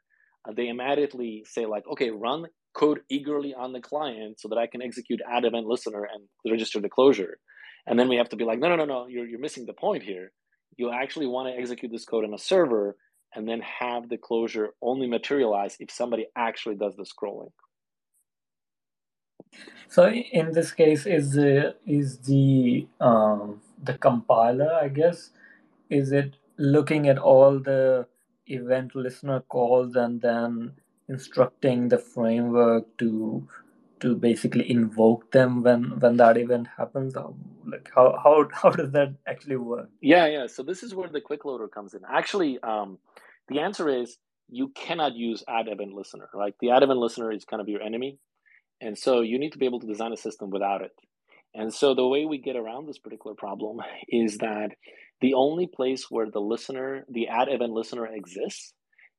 uh, 0.48 0.54
they 0.54 0.68
immediately 0.68 1.44
say 1.48 1.66
like, 1.66 1.84
okay, 1.92 2.10
run 2.10 2.48
code 2.74 3.02
eagerly 3.10 3.54
on 3.54 3.74
the 3.74 3.82
client 3.82 4.40
so 4.40 4.48
that 4.48 4.58
I 4.58 4.68
can 4.68 4.82
execute 4.82 5.20
add 5.30 5.46
event 5.46 5.68
listener 5.68 6.08
and 6.12 6.24
register 6.50 6.80
the 6.80 6.90
closure. 6.90 7.40
And 7.86 8.00
then 8.00 8.08
we 8.08 8.18
have 8.18 8.30
to 8.30 8.36
be 8.36 8.46
like, 8.46 8.60
no, 8.60 8.70
no, 8.70 8.76
no, 8.76 8.86
no, 8.86 9.08
you're, 9.08 9.28
you're 9.28 9.40
missing 9.40 9.66
the 9.66 9.74
point 9.74 10.04
here. 10.04 10.32
You 10.78 10.92
actually 10.92 11.28
want 11.28 11.50
to 11.50 11.60
execute 11.60 11.92
this 11.92 12.06
code 12.06 12.24
on 12.24 12.34
a 12.34 12.38
server 12.38 12.96
and 13.36 13.48
then 13.48 13.62
have 13.62 14.10
the 14.10 14.18
closure 14.18 14.70
only 14.82 15.08
materialize 15.08 15.78
if 15.80 15.92
somebody 15.92 16.28
actually 16.36 16.76
does 16.76 16.96
the 16.96 17.04
scrolling. 17.04 17.52
So 19.88 20.10
in 20.10 20.52
this 20.52 20.72
case, 20.72 21.06
is 21.06 21.34
the 21.34 21.76
is 21.86 22.20
the 22.20 22.88
um, 23.00 23.62
the 23.84 23.98
compiler, 23.98 24.72
I 24.74 24.90
guess, 24.90 25.32
is 25.90 26.12
it 26.12 26.36
looking 26.58 27.08
at 27.08 27.18
all 27.18 27.60
the 27.60 28.08
event 28.48 28.96
listener 28.96 29.42
calls 29.42 29.96
and 29.96 30.22
then 30.22 30.74
instructing 31.08 31.90
the 31.90 31.98
framework 31.98 32.98
to 32.98 33.48
to 34.02 34.16
basically 34.16 34.70
invoke 34.70 35.32
them 35.32 35.64
when 35.64 36.00
when 36.00 36.18
that 36.18 36.38
event 36.38 36.68
happens? 36.78 37.16
Like 37.16 37.90
how 37.94 38.20
how 38.24 38.48
how 38.52 38.70
does 38.70 38.92
that 38.92 39.16
actually 39.28 39.58
work? 39.58 39.90
Yeah 40.02 40.28
yeah. 40.28 40.48
So 40.48 40.64
this 40.64 40.84
is 40.84 40.94
where 40.96 41.10
the 41.10 41.22
Qwik 41.22 41.46
loader 41.46 41.68
comes 41.68 41.94
in. 41.94 42.02
Actually 42.10 42.60
um 42.62 42.98
the 43.48 43.60
answer 43.60 43.90
is 43.90 44.18
you 44.50 44.70
cannot 44.70 45.16
use 45.16 45.44
add 45.48 45.68
event 45.68 45.94
listener. 45.94 46.30
Like 46.34 46.56
the 46.60 46.72
add 46.72 46.84
event 46.84 47.00
listener 47.00 47.32
is 47.32 47.46
kind 47.46 47.62
of 47.62 47.70
your 47.70 47.82
enemy 47.82 48.20
and 48.82 48.98
so 48.98 49.22
you 49.22 49.40
need 49.40 49.52
to 49.52 49.58
be 49.58 49.66
able 49.66 49.80
to 49.80 49.88
design 49.88 50.14
a 50.14 50.18
system 50.18 50.50
without 50.50 50.82
it. 50.82 50.92
And 51.54 51.74
so 51.74 51.94
the 51.94 52.08
way 52.08 52.26
we 52.26 52.38
get 52.38 52.56
around 52.56 52.88
this 52.88 53.00
particular 53.00 53.36
problem 53.36 53.80
is 54.08 54.38
that 54.38 54.72
the 55.22 55.34
only 55.34 55.68
place 55.68 56.06
where 56.10 56.30
the 56.32 56.40
listener 56.40 57.06
the 57.10 57.28
add 57.28 57.50
event 57.50 57.74
listener 57.74 58.08
exists 58.08 58.74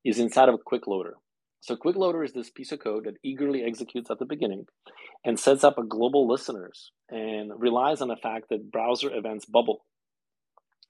is 0.05 0.19
inside 0.19 0.49
of 0.49 0.55
a 0.55 0.59
Qwik 0.59 0.87
loader 0.87 1.15
so 1.61 1.77
Qwik 1.77 1.97
loader 1.97 2.25
is 2.25 2.33
this 2.33 2.51
piece 2.51 2.73
of 2.73 2.81
code 2.81 3.05
that 3.05 3.15
eagerly 3.23 3.63
executes 3.63 4.11
at 4.11 4.19
the 4.19 4.25
beginning 4.25 4.65
and 5.25 5.39
sets 5.39 5.65
up 5.65 5.79
a 5.79 5.85
global 5.85 6.27
listeners 6.29 6.91
and 7.11 7.53
relies 7.57 8.01
on 8.01 8.09
the 8.09 8.17
fact 8.17 8.47
that 8.51 8.71
browser 8.71 9.15
events 9.15 9.45
bubble 9.45 9.85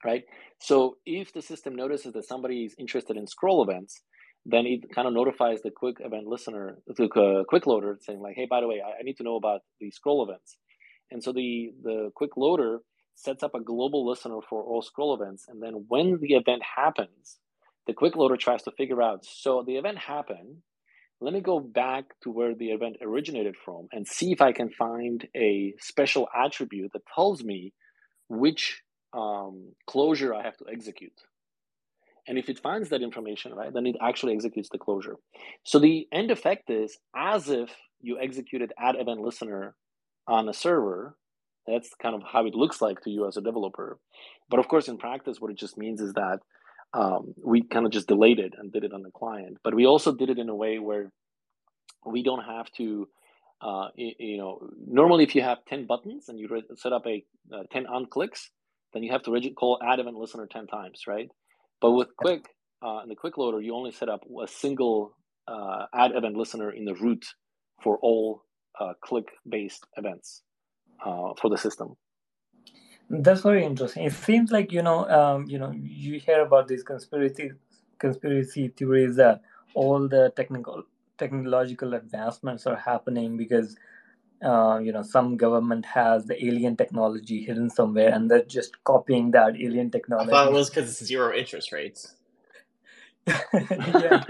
right? 0.03 0.23
So 0.59 0.97
if 1.05 1.33
the 1.33 1.41
system 1.41 1.75
notices 1.75 2.13
that 2.13 2.27
somebody 2.27 2.65
is 2.65 2.75
interested 2.77 3.17
in 3.17 3.27
scroll 3.27 3.63
events, 3.63 4.01
then 4.45 4.65
it 4.65 4.93
kind 4.93 5.07
of 5.07 5.13
notifies 5.13 5.61
the 5.61 5.69
Qwik 5.69 6.03
event 6.03 6.25
listener, 6.25 6.77
the 6.87 7.05
uh, 7.05 7.43
Qwik 7.51 7.67
loader, 7.67 7.97
saying 8.01 8.19
like, 8.19 8.35
"Hey, 8.35 8.47
by 8.49 8.61
the 8.61 8.67
way, 8.67 8.81
I, 8.81 9.03
need 9.03 9.17
to 9.17 9.23
know 9.23 9.35
about 9.35 9.61
the 9.79 9.91
scroll 9.91 10.23
events." 10.23 10.57
And 11.11 11.23
so 11.23 11.31
the 11.31 11.71
the 11.83 12.09
Qwik 12.19 12.29
loader 12.37 12.79
sets 13.13 13.43
up 13.43 13.53
a 13.53 13.61
global 13.61 14.07
listener 14.07 14.39
for 14.49 14.63
all 14.63 14.81
scroll 14.81 15.13
events, 15.13 15.45
and 15.47 15.61
then 15.61 15.85
when 15.87 16.19
the 16.19 16.33
event 16.33 16.63
happens, 16.75 17.37
the 17.87 17.93
Qwik 17.93 18.15
loader 18.15 18.37
tries 18.37 18.63
to 18.63 18.71
figure 18.71 19.01
out. 19.01 19.25
So 19.25 19.63
the 19.65 19.75
event 19.75 19.97
happened. 19.97 20.57
Let 21.19 21.33
me 21.33 21.41
go 21.41 21.59
back 21.59 22.05
to 22.23 22.31
where 22.31 22.55
the 22.55 22.71
event 22.71 22.97
originated 23.01 23.55
from 23.63 23.87
and 23.91 24.07
see 24.07 24.31
if 24.31 24.41
I 24.41 24.51
can 24.53 24.69
find 24.69 25.27
a 25.35 25.73
special 25.79 26.27
attribute 26.35 26.93
that 26.93 27.03
tells 27.13 27.43
me 27.43 27.73
which 28.27 28.81
um, 29.13 29.73
closure 29.87 30.33
I 30.33 30.43
have 30.43 30.57
to 30.57 30.65
execute. 30.71 31.13
And 32.27 32.37
if 32.37 32.49
it 32.49 32.59
finds 32.59 32.89
that 32.89 33.01
information, 33.01 33.53
right, 33.53 33.73
then 33.73 33.85
it 33.85 33.95
actually 34.01 34.33
executes 34.33 34.69
the 34.69 34.77
closure. 34.77 35.17
So 35.63 35.79
the 35.79 36.07
end 36.11 36.31
effect 36.31 36.69
is 36.69 36.97
as 37.15 37.49
if 37.49 37.71
you 37.99 38.19
executed 38.19 38.73
add 38.79 38.95
event 38.95 39.21
listener 39.21 39.75
on 40.27 40.47
a 40.47 40.53
server. 40.53 41.15
That's 41.67 41.91
kind 42.01 42.15
of 42.15 42.21
how 42.23 42.45
it 42.45 42.55
looks 42.55 42.81
like 42.81 43.01
to 43.01 43.09
you 43.09 43.27
as 43.27 43.37
a 43.37 43.41
developer. 43.41 43.99
But 44.49 44.59
of 44.59 44.67
course, 44.67 44.87
in 44.87 44.97
practice, 44.97 45.39
what 45.39 45.51
it 45.51 45.57
just 45.57 45.77
means 45.77 46.01
is 46.01 46.13
that 46.13 46.39
um, 46.93 47.33
we 47.43 47.63
kind 47.63 47.85
of 47.85 47.91
just 47.91 48.07
delayed 48.07 48.39
it 48.39 48.53
and 48.57 48.71
did 48.71 48.83
it 48.83 48.93
on 48.93 49.01
the 49.01 49.11
client. 49.11 49.57
But 49.63 49.75
we 49.75 49.85
also 49.85 50.13
did 50.13 50.29
it 50.29 50.39
in 50.39 50.49
a 50.49 50.55
way 50.55 50.79
where 50.79 51.11
we 52.05 52.23
don't 52.23 52.43
have 52.43 52.71
to 52.77 53.07
uh, 53.61 53.89
you, 53.95 54.37
know, 54.37 54.59
normally 54.87 55.23
if 55.23 55.35
you 55.35 55.43
have 55.43 55.59
10 55.69 55.85
buttons 55.85 56.29
and 56.29 56.39
you 56.39 56.49
set 56.77 56.93
up 56.93 57.05
a 57.05 57.23
uh, 57.53 57.63
10 57.71 57.85
on 57.85 58.07
clicks, 58.07 58.49
then 58.93 59.03
you 59.03 59.11
have 59.11 59.21
to 59.23 59.51
call 59.51 59.79
add 59.83 59.99
event 59.99 60.17
listener 60.17 60.47
10 60.51 60.67
times, 60.67 61.03
right? 61.07 61.29
But 61.79 61.91
with 61.91 62.09
Qwik 62.23 62.45
uh, 62.83 63.01
in 63.03 63.09
the 63.09 63.15
Qwik 63.15 63.37
loader, 63.37 63.61
you 63.61 63.75
only 63.75 63.91
set 63.91 64.09
up 64.09 64.21
a 64.43 64.47
single 64.47 65.15
uh, 65.47 65.85
add 65.93 66.11
event 66.15 66.35
listener 66.35 66.71
in 66.71 66.85
the 66.85 66.95
root 66.95 67.25
for 67.83 67.99
all 68.01 68.43
uh, 68.79 68.93
click 69.03 69.27
based 69.47 69.85
events. 69.95 70.41
uh, 71.05 71.33
for 71.39 71.49
the 71.49 71.57
system. 71.57 71.95
That's 73.11 73.41
very 73.41 73.65
interesting. 73.65 74.05
It 74.05 74.13
seems 74.13 74.51
like 74.51 74.71
you 74.71 74.81
know, 74.81 75.07
um, 75.09 75.45
you 75.47 75.59
know, 75.59 75.71
you 75.71 76.19
hear 76.19 76.41
about 76.41 76.67
these 76.67 76.83
conspiracy 76.83 77.51
conspiracy 77.99 78.69
theories 78.69 79.17
that 79.17 79.41
all 79.73 80.07
the 80.07 80.31
technical 80.35 80.83
technological 81.17 81.93
advancements 81.93 82.65
are 82.65 82.77
happening 82.77 83.37
because 83.37 83.75
uh, 84.43 84.79
you 84.81 84.91
know 84.91 85.01
some 85.03 85.35
government 85.35 85.85
has 85.85 86.25
the 86.25 86.45
alien 86.45 86.77
technology 86.77 87.43
hidden 87.43 87.69
somewhere 87.69 88.13
and 88.13 88.31
they're 88.31 88.43
just 88.43 88.81
copying 88.85 89.31
that 89.31 89.55
alien 89.59 89.91
technology. 89.91 90.29
I 90.29 90.31
thought 90.31 90.47
it 90.47 90.53
was 90.53 90.69
because 90.69 90.89
it's 90.89 91.03
zero 91.03 91.35
interest 91.35 91.71
rates. 91.73 92.15
yeah. 93.27 94.23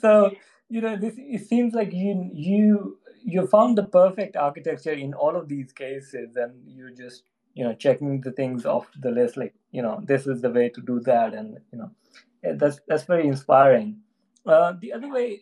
so 0.00 0.30
you 0.68 0.80
know, 0.80 0.96
this 0.96 1.14
it 1.16 1.48
seems 1.48 1.74
like 1.74 1.92
you 1.92 2.30
you 2.32 2.98
you 3.24 3.46
found 3.46 3.76
the 3.76 3.82
perfect 3.82 4.36
architecture 4.36 4.92
in 4.92 5.12
all 5.12 5.34
of 5.34 5.48
these 5.48 5.72
cases, 5.72 6.36
and 6.36 6.52
you're 6.66 6.90
just 6.90 7.24
you 7.54 7.64
know 7.64 7.74
checking 7.74 8.20
the 8.22 8.32
things 8.32 8.66
off 8.66 8.88
the 9.00 9.10
list, 9.10 9.36
like 9.36 9.54
you 9.72 9.82
know 9.82 10.00
this 10.04 10.26
is 10.26 10.42
the 10.42 10.50
way 10.50 10.68
to 10.70 10.80
do 10.82 11.00
that, 11.00 11.34
and 11.34 11.58
you 11.72 11.78
know 11.78 11.90
that's 12.56 12.80
that's 12.88 13.04
very 13.04 13.26
inspiring. 13.28 14.00
Uh, 14.46 14.74
the 14.80 14.92
other 14.94 15.10
way, 15.12 15.40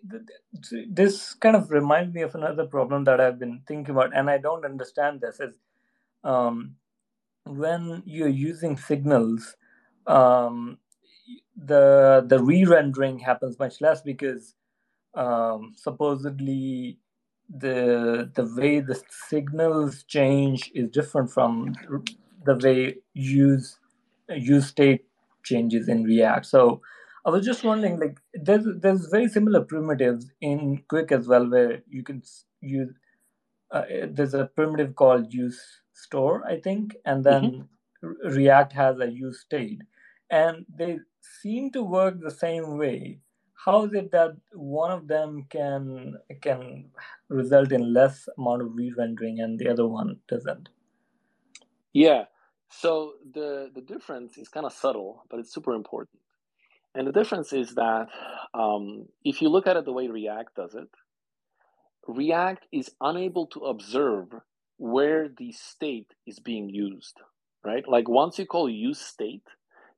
this 0.89 1.35
kind 1.35 1.57
of 1.57 1.71
reminds 1.71 2.15
me 2.15 2.23
of 2.23 2.35
another 2.35 2.67
problem 2.67 3.05
that 3.05 3.21
I've 3.21 3.39
been 3.39 3.63
thinking 3.69 3.93
about, 3.95 4.17
and 4.17 4.31
I 4.31 4.39
don't 4.39 4.65
understand 4.65 5.21
this 5.21 5.41
is 5.41 5.57
um, 6.25 6.77
when 7.47 8.03
you're 8.07 8.29
using 8.29 8.77
signals, 8.77 9.57
um, 10.07 10.79
the 11.57 12.25
the 12.29 12.43
re-rendering 12.43 13.21
happens 13.21 13.59
much 13.59 13.81
less 13.81 14.03
because 14.03 14.55
um, 15.15 15.75
supposedly 15.77 16.99
the 17.49 18.31
the 18.35 18.45
way 18.57 18.81
the 18.81 19.01
signals 19.29 20.03
change 20.05 20.71
is 20.75 20.91
different 20.91 21.31
from 21.31 21.75
the 22.45 22.57
way 22.57 22.97
use 23.15 23.79
use 24.29 24.67
state 24.67 25.05
changes 25.45 25.89
in 25.89 26.05
React. 26.05 26.47
So 26.47 26.81
I 27.25 27.31
was 27.31 27.45
just 27.45 27.65
wondering, 27.65 27.99
like, 27.99 28.19
there's 28.35 28.65
there's 28.81 29.07
very 29.07 29.29
similar 29.29 29.63
primitives 29.63 30.31
in 30.41 30.83
Qwik 30.91 31.13
as 31.13 31.27
well, 31.27 31.49
where 31.51 31.83
you 31.89 32.03
can 32.03 32.23
use. 32.61 32.93
Uh, 33.71 33.83
there's 34.09 34.35
a 34.35 34.47
primitive 34.55 34.95
called 34.95 35.35
use 35.35 35.61
store, 35.93 36.45
I 36.47 36.61
think, 36.61 36.97
and 37.05 37.25
then 37.25 37.67
mm-hmm. 38.03 38.37
React 38.37 38.73
has 38.75 39.01
a 39.01 39.11
use 39.11 39.41
state, 39.41 39.83
and 40.31 40.65
they 40.79 40.99
seem 41.43 41.73
to 41.73 41.83
work 41.83 42.21
the 42.21 42.31
same 42.31 42.79
way. 42.79 43.19
How 43.65 43.85
is 43.85 43.95
it 43.95 44.13
that 44.13 44.37
one 44.53 44.91
of 44.91 45.09
them 45.09 45.47
can 45.51 46.17
can 46.41 46.91
result 47.29 47.73
in 47.73 47.93
less 47.93 48.29
amount 48.39 48.63
of 48.63 48.75
re-rendering 48.75 49.41
and 49.41 49.59
the 49.59 49.69
other 49.69 49.87
one 49.87 50.21
doesn't? 50.29 50.69
Yeah. 51.93 52.25
So 52.69 53.15
the 53.33 53.71
the 53.75 53.81
difference 53.81 54.39
is 54.39 54.49
kind 54.49 54.67
of 54.67 54.73
subtle, 54.73 55.25
but 55.31 55.41
it's 55.41 55.53
super 55.53 55.75
important. 55.75 56.21
And 56.95 57.07
the 57.07 57.13
difference 57.13 57.53
is 57.53 57.75
that 57.75 58.09
um, 58.55 59.07
if 59.25 59.43
you 59.43 59.49
look 59.51 59.67
at 59.67 59.77
it 59.77 59.85
the 59.85 59.93
way 59.93 60.09
React 60.09 60.55
does 60.55 60.75
it, 60.75 60.89
React 62.07 62.67
is 62.73 62.91
unable 63.01 63.47
to 63.49 63.61
observe 63.61 64.29
where 64.79 65.29
the 65.29 65.53
state 65.53 66.13
is 66.27 66.39
being 66.39 66.69
used, 66.69 67.21
right? 67.65 67.87
Like 67.87 68.09
once 68.09 68.39
you 68.39 68.47
call 68.47 68.69
use 68.69 69.01
state, 69.01 69.47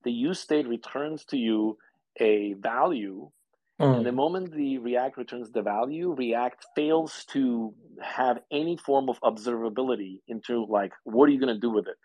the 0.05 0.13
use 0.13 0.41
state 0.41 0.67
returns 0.67 1.25
to 1.27 1.37
you 1.37 1.79
a 2.21 2.55
value. 2.55 3.31
Mm. 3.81 3.97
And 3.99 4.07
the 4.07 4.13
moment 4.13 4.53
the 4.53 4.79
React 4.79 5.17
returns 5.19 5.51
the 5.51 5.63
value, 5.63 6.13
React 6.13 6.67
fails 6.75 7.25
to 7.31 7.75
have 8.03 8.39
any 8.51 8.77
form 8.77 9.09
of 9.09 9.21
observability 9.21 10.21
into 10.27 10.67
like, 10.69 10.93
what 11.05 11.29
are 11.29 11.33
you 11.33 11.41
going 11.41 11.55
to 11.55 11.61
do 11.61 11.71
with 11.71 11.87
it? 11.87 11.97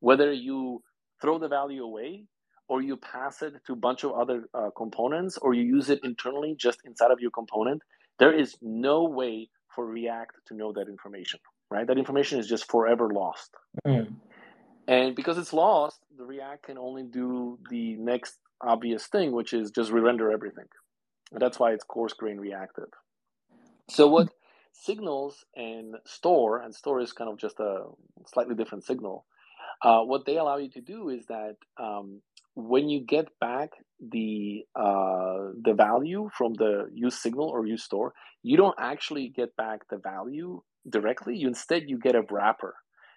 Whether 0.00 0.32
you 0.32 0.82
throw 1.20 1.38
the 1.38 1.48
value 1.48 1.82
away 1.82 2.24
or 2.68 2.82
you 2.82 2.96
pass 2.96 3.42
it 3.42 3.54
to 3.66 3.72
a 3.72 3.76
bunch 3.76 4.04
of 4.04 4.12
other 4.12 4.44
uh, 4.52 4.68
components, 4.76 5.38
or 5.38 5.54
you 5.54 5.62
use 5.62 5.88
it 5.88 6.00
internally 6.04 6.54
just 6.56 6.80
inside 6.84 7.10
of 7.10 7.18
your 7.18 7.30
component, 7.30 7.82
there 8.18 8.38
is 8.38 8.56
no 8.60 9.04
way 9.04 9.48
for 9.74 9.86
React 9.86 10.34
to 10.48 10.54
know 10.54 10.72
that 10.74 10.86
information, 10.86 11.40
right? 11.70 11.86
That 11.86 11.98
information 11.98 12.38
is 12.38 12.46
just 12.46 12.70
forever 12.70 13.08
lost. 13.10 13.50
Mm. 13.86 14.16
And 14.86 15.16
because 15.16 15.38
it's 15.38 15.52
lost, 15.52 15.98
the 16.16 16.24
React 16.24 16.66
can 16.66 16.78
only 16.78 17.04
do 17.04 17.58
the 17.70 17.96
next 17.96 18.38
obvious 18.60 19.06
thing, 19.06 19.32
which 19.32 19.52
is 19.52 19.70
just 19.70 19.90
re-render 19.90 20.30
everything. 20.30 20.66
And 21.32 21.40
that's 21.40 21.58
why 21.58 21.72
it's 21.72 21.84
coarse 21.84 22.14
grain 22.14 22.38
reactive. 22.38 22.88
So 23.90 24.06
what 24.08 24.28
signals 24.72 25.44
and 25.56 25.96
store, 26.06 26.60
and 26.60 26.74
store 26.74 27.00
is 27.00 27.12
kind 27.12 27.30
of 27.30 27.38
just 27.38 27.58
a 27.60 27.84
slightly 28.26 28.54
different 28.54 28.84
signal. 28.84 29.26
Uh, 29.82 30.00
what 30.00 30.24
they 30.26 30.36
allow 30.36 30.56
you 30.56 30.70
to 30.70 30.80
do 30.80 31.08
is 31.08 31.26
that 31.26 31.56
um, 31.80 32.20
when 32.54 32.88
you 32.88 33.00
get 33.00 33.26
back 33.40 33.70
the 34.00 34.64
uh, 34.74 35.52
the 35.62 35.74
value 35.74 36.28
from 36.36 36.54
the 36.54 36.88
use 36.92 37.20
signal 37.20 37.48
or 37.48 37.66
use 37.66 37.84
store, 37.84 38.12
you 38.42 38.56
don't 38.56 38.74
actually 38.78 39.28
get 39.28 39.56
back 39.56 39.80
the 39.90 39.98
value 39.98 40.60
directly. 40.88 41.36
You 41.36 41.48
instead 41.48 41.84
you 41.86 41.98
get 41.98 42.16
a 42.16 42.22
wrapper, 42.30 42.74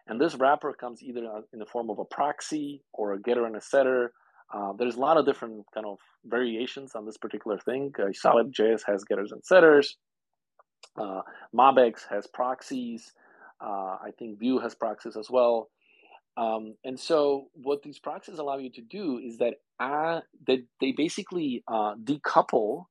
and 0.08 0.22
this 0.22 0.36
wrapper 0.36 0.74
comes 0.74 1.02
either 1.02 1.22
in 1.54 1.60
the 1.60 1.66
form 1.66 1.90
of 1.90 2.00
a 2.00 2.06
proxy 2.06 2.84
or 2.94 3.14
a 3.14 3.22
getter 3.22 3.46
and 3.46 3.56
a 3.56 3.62
setter. 3.62 4.14
Uh, 4.54 4.74
there's 4.74 4.96
a 4.96 5.00
lot 5.00 5.18
of 5.18 5.26
different 5.26 5.66
kind 5.74 5.86
of 5.86 5.98
variations 6.26 6.94
on 6.96 7.06
this 7.06 7.18
particular 7.18 7.58
thing. 7.58 7.94
Uh, 7.98 8.12
Solid.js 8.14 8.82
has 8.86 9.04
getters 9.04 9.32
and 9.32 9.44
setters. 9.46 9.98
Uh, 10.98 11.22
MobX 11.56 12.02
has 12.10 12.28
proxies. 12.28 13.14
Uh, 13.64 13.98
I 14.04 14.12
think 14.18 14.40
Vue 14.40 14.60
has 14.60 14.76
proxies 14.76 15.16
as 15.16 15.30
well. 15.30 15.70
Um, 16.38 16.76
and 16.84 17.00
so, 17.00 17.48
what 17.54 17.84
these 17.84 18.00
proxies 18.00 18.40
allow 18.40 18.58
you 18.58 18.72
to 18.72 18.82
do 18.82 19.20
is 19.20 19.38
that 19.38 19.56
uh, 19.80 20.22
that 20.48 20.64
they 20.80 20.92
basically 20.92 21.64
uh, 21.68 21.96
decouple 21.96 22.86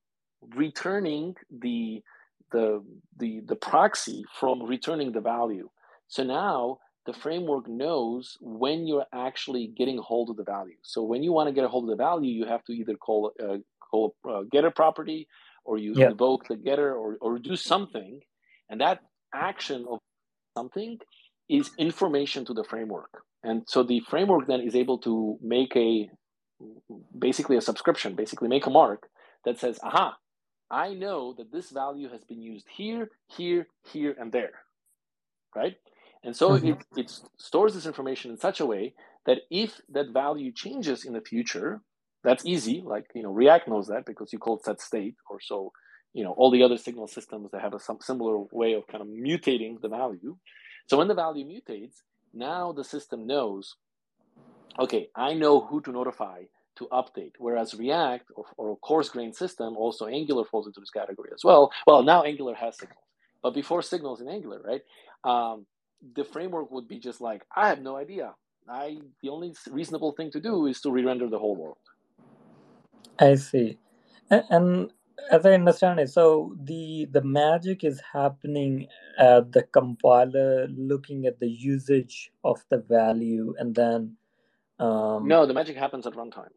returning 0.55 1.35
the 1.49 2.03
the 2.51 2.83
the 3.17 3.41
the 3.45 3.55
proxy 3.55 4.23
from 4.39 4.63
returning 4.63 5.11
the 5.11 5.21
value. 5.21 5.69
So 6.07 6.23
now 6.23 6.79
the 7.05 7.13
framework 7.13 7.67
knows 7.67 8.37
when 8.41 8.85
you're 8.85 9.05
actually 9.13 9.67
getting 9.75 9.97
a 9.97 10.01
hold 10.01 10.29
of 10.29 10.37
the 10.37 10.43
value. 10.43 10.75
So 10.83 11.03
when 11.03 11.23
you 11.23 11.31
want 11.31 11.47
to 11.47 11.53
get 11.53 11.63
a 11.63 11.67
hold 11.67 11.85
of 11.85 11.89
the 11.89 12.03
value, 12.03 12.31
you 12.31 12.45
have 12.45 12.63
to 12.65 12.73
either 12.73 12.95
call 12.95 13.31
uh, 13.43 13.57
call 13.79 14.15
a 14.25 14.43
getter 14.45 14.71
property, 14.71 15.27
or 15.65 15.77
you 15.77 15.93
yeah. 15.95 16.09
invoke 16.09 16.47
the 16.47 16.55
getter, 16.55 16.93
or 16.93 17.17
or 17.21 17.39
do 17.39 17.55
something, 17.55 18.21
and 18.69 18.81
that 18.81 18.99
action 19.33 19.85
of 19.89 19.99
something 20.57 20.99
is 21.49 21.71
information 21.77 22.45
to 22.45 22.53
the 22.53 22.63
framework. 22.63 23.23
And 23.43 23.63
so 23.67 23.83
the 23.83 24.01
framework 24.01 24.47
then 24.47 24.61
is 24.61 24.75
able 24.75 24.99
to 24.99 25.37
make 25.41 25.75
a 25.75 26.09
basically 27.17 27.57
a 27.57 27.61
subscription, 27.61 28.15
basically 28.15 28.47
make 28.47 28.67
a 28.67 28.69
mark 28.69 29.07
that 29.45 29.59
says, 29.59 29.79
aha, 29.83 30.15
I 30.69 30.93
know 30.93 31.33
that 31.37 31.51
this 31.51 31.71
value 31.71 32.09
has 32.09 32.23
been 32.23 32.41
used 32.41 32.67
here, 32.69 33.09
here, 33.35 33.67
here, 33.91 34.15
and 34.19 34.31
there. 34.31 34.53
Right? 35.55 35.75
And 36.23 36.35
so 36.35 36.51
mm-hmm. 36.51 36.67
it, 36.67 36.77
it 36.95 37.11
stores 37.37 37.73
this 37.73 37.85
information 37.85 38.31
in 38.31 38.37
such 38.37 38.59
a 38.59 38.65
way 38.65 38.93
that 39.25 39.39
if 39.49 39.81
that 39.89 40.13
value 40.13 40.51
changes 40.51 41.03
in 41.05 41.13
the 41.13 41.21
future, 41.21 41.81
that's 42.23 42.45
easy. 42.45 42.83
Like, 42.85 43.05
you 43.15 43.23
know, 43.23 43.31
React 43.31 43.67
knows 43.69 43.87
that 43.87 44.05
because 44.05 44.31
you 44.31 44.39
call 44.39 44.57
it 44.57 44.63
set 44.63 44.81
state 44.81 45.15
or 45.29 45.39
so, 45.41 45.71
you 46.13 46.23
know, 46.23 46.31
all 46.31 46.51
the 46.51 46.63
other 46.63 46.77
signal 46.77 47.07
systems 47.07 47.51
that 47.51 47.61
have 47.61 47.73
a 47.73 47.79
some 47.79 47.99
similar 48.01 48.37
way 48.51 48.73
of 48.73 48.85
kind 48.87 49.01
of 49.01 49.07
mutating 49.07 49.81
the 49.81 49.89
value. 49.89 50.37
So 50.87 50.97
when 50.97 51.07
the 51.07 51.15
value 51.15 51.45
mutates, 51.45 52.01
now 52.33 52.71
the 52.71 52.83
system 52.83 53.25
knows, 53.25 53.75
okay, 54.77 55.09
I 55.15 55.33
know 55.33 55.61
who 55.61 55.81
to 55.81 55.91
notify 55.91 56.43
to 56.77 56.87
update. 56.91 57.33
Whereas 57.37 57.73
React 57.73 58.31
or, 58.35 58.45
or 58.57 58.77
coarse 58.77 59.09
grain 59.09 59.33
system, 59.33 59.75
also 59.75 60.07
Angular 60.07 60.45
falls 60.45 60.67
into 60.67 60.79
this 60.79 60.89
category 60.89 61.29
as 61.33 61.43
well. 61.43 61.71
Well, 61.87 62.03
now 62.03 62.23
Angular 62.23 62.55
has 62.55 62.77
signals, 62.77 63.03
but 63.41 63.53
before 63.53 63.81
signals 63.81 64.21
in 64.21 64.29
Angular, 64.29 64.61
right? 64.61 64.81
Um, 65.23 65.65
the 66.15 66.23
framework 66.23 66.71
would 66.71 66.87
be 66.87 66.99
just 66.99 67.21
like, 67.21 67.43
I 67.55 67.67
have 67.69 67.81
no 67.81 67.95
idea. 67.95 68.33
I 68.69 68.99
the 69.21 69.29
only 69.29 69.53
reasonable 69.69 70.11
thing 70.11 70.31
to 70.31 70.39
do 70.39 70.67
is 70.67 70.81
to 70.81 70.91
re-render 70.91 71.27
the 71.27 71.39
whole 71.39 71.55
world. 71.55 71.77
I 73.19 73.35
see, 73.35 73.77
and 74.29 74.91
as 75.31 75.45
I 75.45 75.53
understand 75.53 75.99
it, 75.99 76.09
so 76.09 76.55
the 76.63 77.07
the 77.11 77.23
magic 77.23 77.83
is 77.83 78.01
happening 78.13 78.87
at 79.17 79.51
the 79.51 79.63
compiler 79.63 80.67
looking 80.67 81.25
at 81.25 81.39
the 81.39 81.49
usage 81.49 82.31
of 82.43 82.63
the 82.69 82.77
value, 82.77 83.55
and 83.57 83.75
then 83.75 84.15
um, 84.79 85.27
no, 85.27 85.45
the 85.45 85.53
magic 85.53 85.77
happens 85.77 86.07
at 86.07 86.13
runtime. 86.13 86.53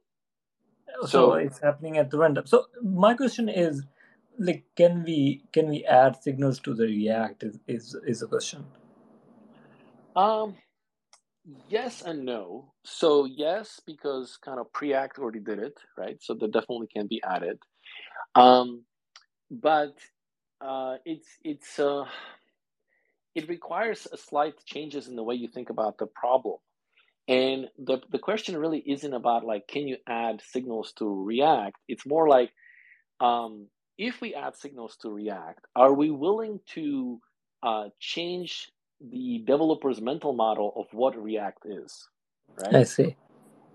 So, 1.02 1.06
so 1.06 1.32
it's 1.34 1.60
happening 1.60 1.98
at 1.98 2.10
the 2.10 2.18
runtime. 2.18 2.48
So 2.48 2.66
my 2.82 3.14
question 3.14 3.48
is, 3.48 3.82
like, 4.38 4.64
can 4.76 5.04
we 5.04 5.44
can 5.52 5.68
we 5.68 5.84
add 5.84 6.22
signals 6.22 6.60
to 6.60 6.74
the 6.74 6.84
React? 6.84 7.42
Is 7.44 7.58
is 7.66 7.96
is 8.06 8.22
a 8.22 8.26
question. 8.26 8.64
Um, 10.16 10.56
yes 11.68 12.02
and 12.02 12.24
no. 12.24 12.72
So 12.84 13.24
yes, 13.24 13.80
because 13.86 14.38
kind 14.44 14.60
of 14.60 14.72
Preact 14.72 15.18
already 15.18 15.40
did 15.40 15.58
it, 15.58 15.76
right? 15.96 16.16
So 16.20 16.34
that 16.34 16.52
definitely 16.52 16.88
can 16.94 17.06
be 17.06 17.22
added. 17.22 17.58
Um, 18.34 18.84
but 19.50 19.94
uh, 20.60 20.96
it's 21.04 21.28
it's 21.42 21.78
uh, 21.78 22.04
it 23.34 23.48
requires 23.48 24.06
a 24.12 24.16
slight 24.16 24.54
changes 24.64 25.08
in 25.08 25.16
the 25.16 25.22
way 25.22 25.34
you 25.34 25.48
think 25.48 25.70
about 25.70 25.98
the 25.98 26.06
problem. 26.06 26.58
And 27.26 27.68
the, 27.78 27.98
the 28.10 28.18
question 28.18 28.56
really 28.56 28.82
isn't 28.86 29.14
about 29.14 29.44
like, 29.44 29.66
can 29.66 29.88
you 29.88 29.96
add 30.06 30.42
signals 30.52 30.92
to 30.98 31.24
React? 31.24 31.76
It's 31.88 32.06
more 32.06 32.28
like, 32.28 32.50
um, 33.20 33.68
if 33.96 34.20
we 34.20 34.34
add 34.34 34.56
signals 34.56 34.96
to 35.02 35.10
React, 35.10 35.64
are 35.74 35.92
we 35.92 36.10
willing 36.10 36.60
to 36.74 37.20
uh, 37.62 37.84
change 37.98 38.70
the 39.10 39.42
developer's 39.46 40.00
mental 40.00 40.32
model 40.32 40.72
of 40.76 40.86
what 40.92 41.20
React 41.20 41.66
is? 41.66 42.08
Right. 42.56 42.74
I 42.74 42.82
see. 42.84 43.16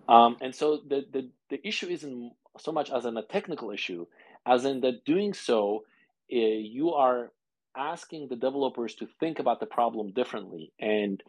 Um, 0.08 0.38
and 0.42 0.56
so 0.56 0.82
the, 0.88 1.06
the, 1.12 1.30
the 1.50 1.68
issue 1.68 1.88
isn't 1.88 2.34
so 2.58 2.72
much 2.72 2.90
as 2.92 3.06
in 3.06 3.16
a 3.18 3.24
technical 3.24 3.72
issue, 3.72 4.08
as 4.46 4.66
in 4.66 4.82
that 4.82 5.06
doing 5.06 5.34
so, 5.34 5.84
uh, 6.32 6.36
you 6.36 6.94
are 6.94 7.32
asking 7.78 8.28
the 8.28 8.36
developers 8.36 8.96
to 8.96 9.08
think 9.20 9.40
about 9.40 9.60
the 9.60 9.66
problem 9.66 10.12
differently. 10.12 10.72
And 10.80 11.22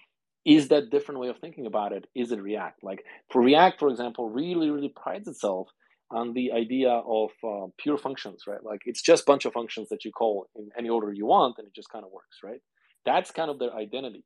is 0.45 0.69
that 0.69 0.91
different 0.91 1.21
way 1.21 1.29
of 1.29 1.39
thinking 1.39 1.67
about 1.67 1.93
it? 1.93 2.07
Is 2.15 2.33
it 2.33 2.41
React? 2.41 2.83
Like 2.83 3.05
for 3.31 3.43
React, 3.43 3.79
for 3.79 3.89
example, 3.89 4.31
really, 4.31 4.71
really 4.71 4.89
prides 4.89 5.29
itself 5.29 5.69
on 6.11 6.33
the 6.33 6.53
idea 6.53 6.91
of 6.91 7.31
uh, 7.45 7.67
pure 7.79 7.99
functions, 7.99 8.45
right? 8.47 8.65
Like 8.65 8.83
it's 8.87 9.03
just 9.03 9.23
a 9.23 9.27
bunch 9.27 9.45
of 9.45 9.53
functions 9.53 9.91
that 9.91 10.05
you 10.05 10.11
call 10.11 10.49
in 10.57 10.71
any 10.77 10.89
order 10.89 11.13
you 11.13 11.27
want, 11.27 11.57
and 11.59 11.67
it 11.69 11.75
just 11.75 11.91
kind 11.91 12.05
of 12.05 12.11
works, 12.11 12.39
right? 12.43 12.61
That's 13.05 13.31
kind 13.31 13.51
of 13.51 13.59
their 13.59 13.75
identity. 13.75 14.25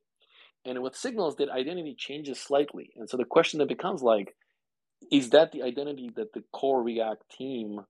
And 0.65 0.83
with 0.83 0.97
signals, 0.97 1.37
that 1.37 1.51
identity 1.51 1.95
changes 1.97 2.41
slightly. 2.41 2.91
And 2.97 3.09
so 3.09 3.17
the 3.17 3.25
question 3.25 3.59
that 3.59 3.69
becomes 3.69 4.03
like, 4.03 4.35
is 5.13 5.31
that 5.31 5.53
the 5.53 5.63
identity 5.63 6.11
that 6.17 6.33
the 6.33 6.43
core 6.53 6.83
React 6.83 7.23
team, 7.31 7.81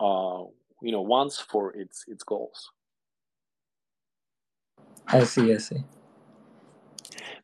uh, 0.00 0.42
you 0.82 0.92
know, 0.92 1.02
wants 1.02 1.40
for 1.40 1.72
its 1.76 2.04
its 2.08 2.24
goals? 2.24 2.70
I 5.06 5.22
see. 5.24 5.54
I 5.54 5.58
see. 5.58 5.84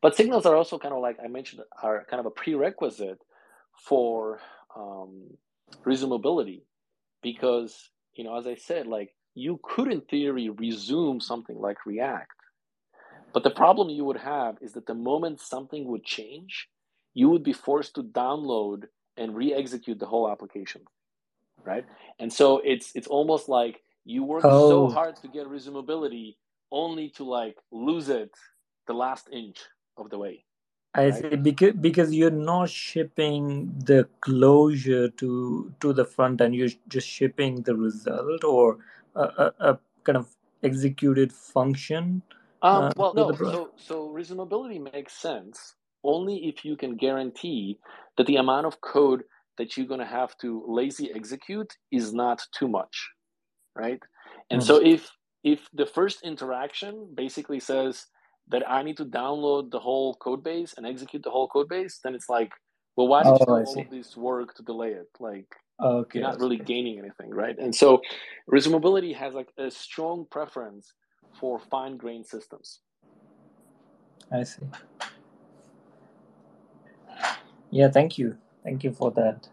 But 0.00 0.16
signals 0.16 0.46
are 0.46 0.56
also 0.56 0.78
kind 0.78 0.92
of 0.92 1.00
like 1.00 1.18
I 1.24 1.28
mentioned 1.28 1.62
are 1.80 2.04
kind 2.10 2.18
of 2.18 2.26
a 2.26 2.30
prerequisite 2.30 3.20
for 3.72 4.40
um, 4.76 5.28
resumability 5.86 6.62
because 7.22 7.90
you 8.14 8.24
know 8.24 8.36
as 8.36 8.46
I 8.46 8.56
said 8.56 8.86
like 8.88 9.14
you 9.34 9.60
could 9.62 9.90
in 9.90 10.00
theory 10.02 10.50
resume 10.50 11.20
something 11.20 11.56
like 11.56 11.86
React, 11.86 12.32
but 13.32 13.42
the 13.42 13.50
problem 13.50 13.88
you 13.88 14.04
would 14.04 14.18
have 14.18 14.56
is 14.60 14.72
that 14.72 14.86
the 14.86 14.94
moment 14.94 15.40
something 15.40 15.86
would 15.86 16.04
change, 16.04 16.68
you 17.14 17.28
would 17.30 17.42
be 17.42 17.52
forced 17.52 17.94
to 17.94 18.02
download 18.02 18.84
and 19.16 19.34
re-execute 19.34 19.98
the 19.98 20.06
whole 20.06 20.30
application, 20.30 20.82
right? 21.64 21.84
And 22.18 22.32
so 22.32 22.60
it's 22.64 22.92
it's 22.94 23.06
almost 23.06 23.48
like 23.48 23.82
you 24.04 24.24
work 24.24 24.42
oh. 24.44 24.68
so 24.68 24.88
hard 24.88 25.16
to 25.16 25.28
get 25.28 25.46
resumability 25.46 26.36
only 26.70 27.10
to 27.10 27.24
like 27.24 27.56
lose 27.70 28.08
it 28.08 28.30
the 28.86 28.94
last 28.94 29.28
inch 29.30 29.60
of 29.96 30.10
the 30.10 30.18
way. 30.18 30.44
I 30.94 31.08
right? 31.08 31.14
see 31.14 31.36
because 31.36 31.72
because 31.74 32.14
you're 32.14 32.30
not 32.30 32.68
shipping 32.68 33.72
the 33.78 34.08
closure 34.20 35.08
to 35.08 35.72
to 35.80 35.92
the 35.92 36.04
front 36.04 36.40
end. 36.40 36.54
You're 36.54 36.76
just 36.88 37.08
shipping 37.08 37.62
the 37.62 37.74
result 37.76 38.44
or 38.44 38.78
a, 39.14 39.22
a, 39.22 39.52
a 39.60 39.78
kind 40.04 40.18
of 40.18 40.34
executed 40.62 41.32
function. 41.32 42.22
Um, 42.62 42.84
uh, 42.84 42.92
well, 42.96 43.14
no. 43.14 43.32
So 43.34 43.70
so 43.76 44.08
resumability 44.08 44.80
makes 44.92 45.14
sense 45.14 45.74
only 46.04 46.48
if 46.48 46.64
you 46.64 46.76
can 46.76 46.96
guarantee 46.96 47.78
that 48.16 48.26
the 48.26 48.36
amount 48.36 48.66
of 48.66 48.80
code 48.80 49.22
that 49.58 49.76
you're 49.76 49.86
going 49.86 50.00
to 50.00 50.06
have 50.06 50.36
to 50.38 50.64
lazy 50.66 51.10
execute 51.14 51.72
is 51.90 52.12
not 52.12 52.42
too 52.56 52.68
much, 52.68 53.10
right? 53.76 54.00
And 54.50 54.60
mm-hmm. 54.60 54.66
so 54.66 54.76
if 54.84 55.10
if 55.44 55.68
the 55.72 55.86
first 55.86 56.22
interaction 56.22 57.08
basically 57.14 57.60
says 57.60 58.06
that 58.48 58.68
I 58.68 58.82
need 58.82 58.96
to 58.98 59.04
download 59.04 59.70
the 59.70 59.80
whole 59.80 60.14
code 60.14 60.44
base 60.44 60.74
and 60.76 60.86
execute 60.86 61.22
the 61.22 61.30
whole 61.30 61.48
code 61.48 61.68
base, 61.68 62.00
then 62.02 62.14
it's 62.14 62.28
like, 62.28 62.52
well, 62.96 63.08
why 63.08 63.22
did 63.22 63.30
oh, 63.30 63.38
you 63.40 63.46
do 63.46 63.52
all 63.52 63.86
this 63.90 64.16
work 64.16 64.54
to 64.56 64.62
delay 64.62 64.90
it? 64.90 65.08
Like, 65.18 65.46
okay, 65.82 66.18
you're 66.18 66.28
not 66.28 66.38
really 66.40 66.56
okay. 66.56 66.64
gaining 66.64 66.98
anything, 66.98 67.30
right? 67.30 67.56
And 67.58 67.74
so, 67.74 68.02
resumability 68.50 69.16
has 69.16 69.34
like 69.34 69.48
a 69.58 69.70
strong 69.70 70.26
preference 70.30 70.92
for 71.38 71.58
fine 71.58 71.96
grained 71.96 72.26
systems. 72.26 72.80
I 74.30 74.44
see. 74.44 74.62
Yeah, 77.70 77.88
thank 77.88 78.18
you. 78.18 78.36
Thank 78.64 78.84
you 78.84 78.92
for 78.92 79.10
that. 79.12 79.48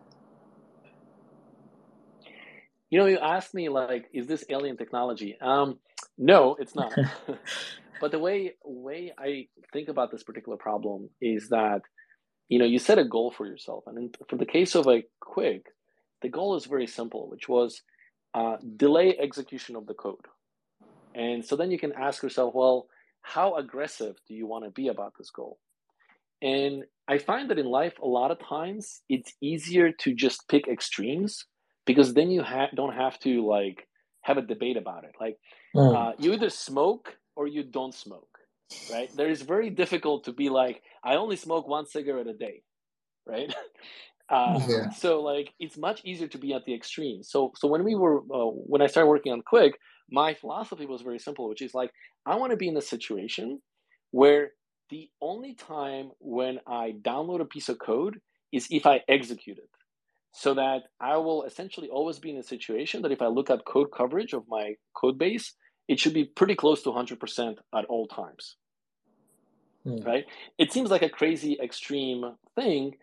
You 2.89 2.99
know, 2.99 3.05
you 3.05 3.19
asked 3.19 3.53
me 3.53 3.69
like, 3.69 4.09
is 4.13 4.27
this 4.27 4.43
alien 4.49 4.77
technology? 4.77 5.37
Um, 5.39 5.77
no, 6.17 6.55
it's 6.59 6.75
not. 6.75 6.93
but 8.01 8.11
the 8.11 8.19
way 8.19 8.55
way 8.63 9.13
I 9.17 9.47
think 9.73 9.89
about 9.89 10.11
this 10.11 10.23
particular 10.23 10.57
problem 10.57 11.09
is 11.21 11.49
that, 11.49 11.81
you 12.47 12.59
know, 12.59 12.65
you 12.65 12.79
set 12.79 12.97
a 12.97 13.05
goal 13.05 13.31
for 13.31 13.45
yourself, 13.45 13.83
and 13.87 13.97
in, 13.97 14.11
for 14.29 14.37
the 14.37 14.45
case 14.45 14.75
of 14.75 14.87
a 14.87 15.03
Qwik, 15.23 15.63
the 16.21 16.29
goal 16.29 16.55
is 16.55 16.65
very 16.65 16.87
simple, 16.87 17.29
which 17.29 17.47
was 17.47 17.81
uh, 18.33 18.57
delay 18.75 19.17
execution 19.17 19.75
of 19.75 19.85
the 19.85 19.93
code. 19.93 20.25
And 21.15 21.45
so 21.45 21.55
then 21.55 21.71
you 21.71 21.79
can 21.79 21.93
ask 21.93 22.23
yourself, 22.23 22.53
well, 22.53 22.87
how 23.21 23.55
aggressive 23.55 24.15
do 24.27 24.33
you 24.33 24.47
want 24.47 24.65
to 24.65 24.71
be 24.71 24.87
about 24.87 25.13
this 25.17 25.29
goal? 25.29 25.57
And 26.41 26.83
I 27.07 27.17
find 27.17 27.49
that 27.49 27.59
in 27.59 27.65
life, 27.65 27.99
a 28.01 28.07
lot 28.07 28.31
of 28.31 28.39
times 28.39 29.01
it's 29.09 29.33
easier 29.41 29.91
to 29.91 30.13
just 30.13 30.47
pick 30.47 30.67
extremes 30.67 31.45
because 31.85 32.13
then 32.13 32.29
you 32.29 32.43
ha- 32.43 32.69
don't 32.75 32.93
have 32.93 33.19
to 33.19 33.45
like 33.45 33.87
have 34.21 34.37
a 34.37 34.41
debate 34.41 34.77
about 34.77 35.03
it. 35.03 35.11
Like 35.19 35.37
mm. 35.75 35.95
uh, 35.95 36.13
you 36.17 36.33
either 36.33 36.49
smoke 36.49 37.15
or 37.35 37.47
you 37.47 37.63
don't 37.63 37.93
smoke, 37.93 38.37
right? 38.91 39.09
There 39.15 39.29
is 39.29 39.41
very 39.41 39.69
difficult 39.69 40.25
to 40.25 40.33
be 40.33 40.49
like, 40.49 40.81
I 41.03 41.15
only 41.15 41.35
smoke 41.35 41.67
one 41.67 41.87
cigarette 41.87 42.27
a 42.27 42.33
day, 42.33 42.63
right? 43.25 43.53
Uh, 44.29 44.59
yeah. 44.67 44.89
So 44.91 45.21
like 45.21 45.51
it's 45.59 45.75
much 45.75 46.01
easier 46.05 46.27
to 46.27 46.37
be 46.37 46.53
at 46.53 46.63
the 46.63 46.75
extreme. 46.75 47.23
So 47.23 47.51
so 47.55 47.67
when 47.67 47.83
we 47.83 47.95
were 47.95 48.19
uh, 48.19 48.51
when 48.71 48.79
I 48.79 48.85
started 48.85 49.09
working 49.09 49.31
on 49.31 49.41
Qwik, 49.41 49.71
my 50.11 50.33
philosophy 50.33 50.85
was 50.85 51.01
very 51.01 51.19
simple, 51.19 51.49
which 51.49 51.61
is 51.61 51.73
like 51.73 51.91
I 52.25 52.35
want 52.35 52.51
to 52.51 52.57
be 52.57 52.67
in 52.67 52.77
a 52.77 52.81
situation 52.81 53.61
where 54.11 54.51
the 54.89 55.09
only 55.21 55.53
time 55.53 56.11
when 56.19 56.59
I 56.67 56.95
download 57.01 57.41
a 57.41 57.45
piece 57.45 57.69
of 57.69 57.79
code 57.79 58.19
is 58.51 58.67
if 58.71 58.85
I 58.85 59.01
execute 59.07 59.57
it. 59.57 59.69
So 60.31 60.53
that 60.55 60.83
I 60.99 61.17
will 61.17 61.43
essentially 61.43 61.89
always 61.89 62.19
be 62.19 62.29
in 62.29 62.37
a 62.37 62.43
situation 62.43 63.01
that 63.01 63.11
if 63.11 63.21
I 63.21 63.27
look 63.27 63.49
at 63.49 63.65
code 63.65 63.91
coverage 63.95 64.33
of 64.33 64.43
my 64.47 64.75
code 64.93 65.17
base, 65.17 65.53
it 65.87 65.99
should 65.99 66.13
be 66.13 66.25
pretty 66.25 66.55
close 66.55 66.83
to 66.83 66.89
100% 66.89 67.55
at 67.75 67.85
all 67.85 68.07
times. 68.07 68.55
Mm. 69.85 70.05
Right? 70.05 70.25
It 70.57 70.71
seems 70.71 70.91
like 70.91 71.01
a 71.01 71.09
crazy 71.09 71.57
extreme 71.61 72.35
thing, 72.55 72.95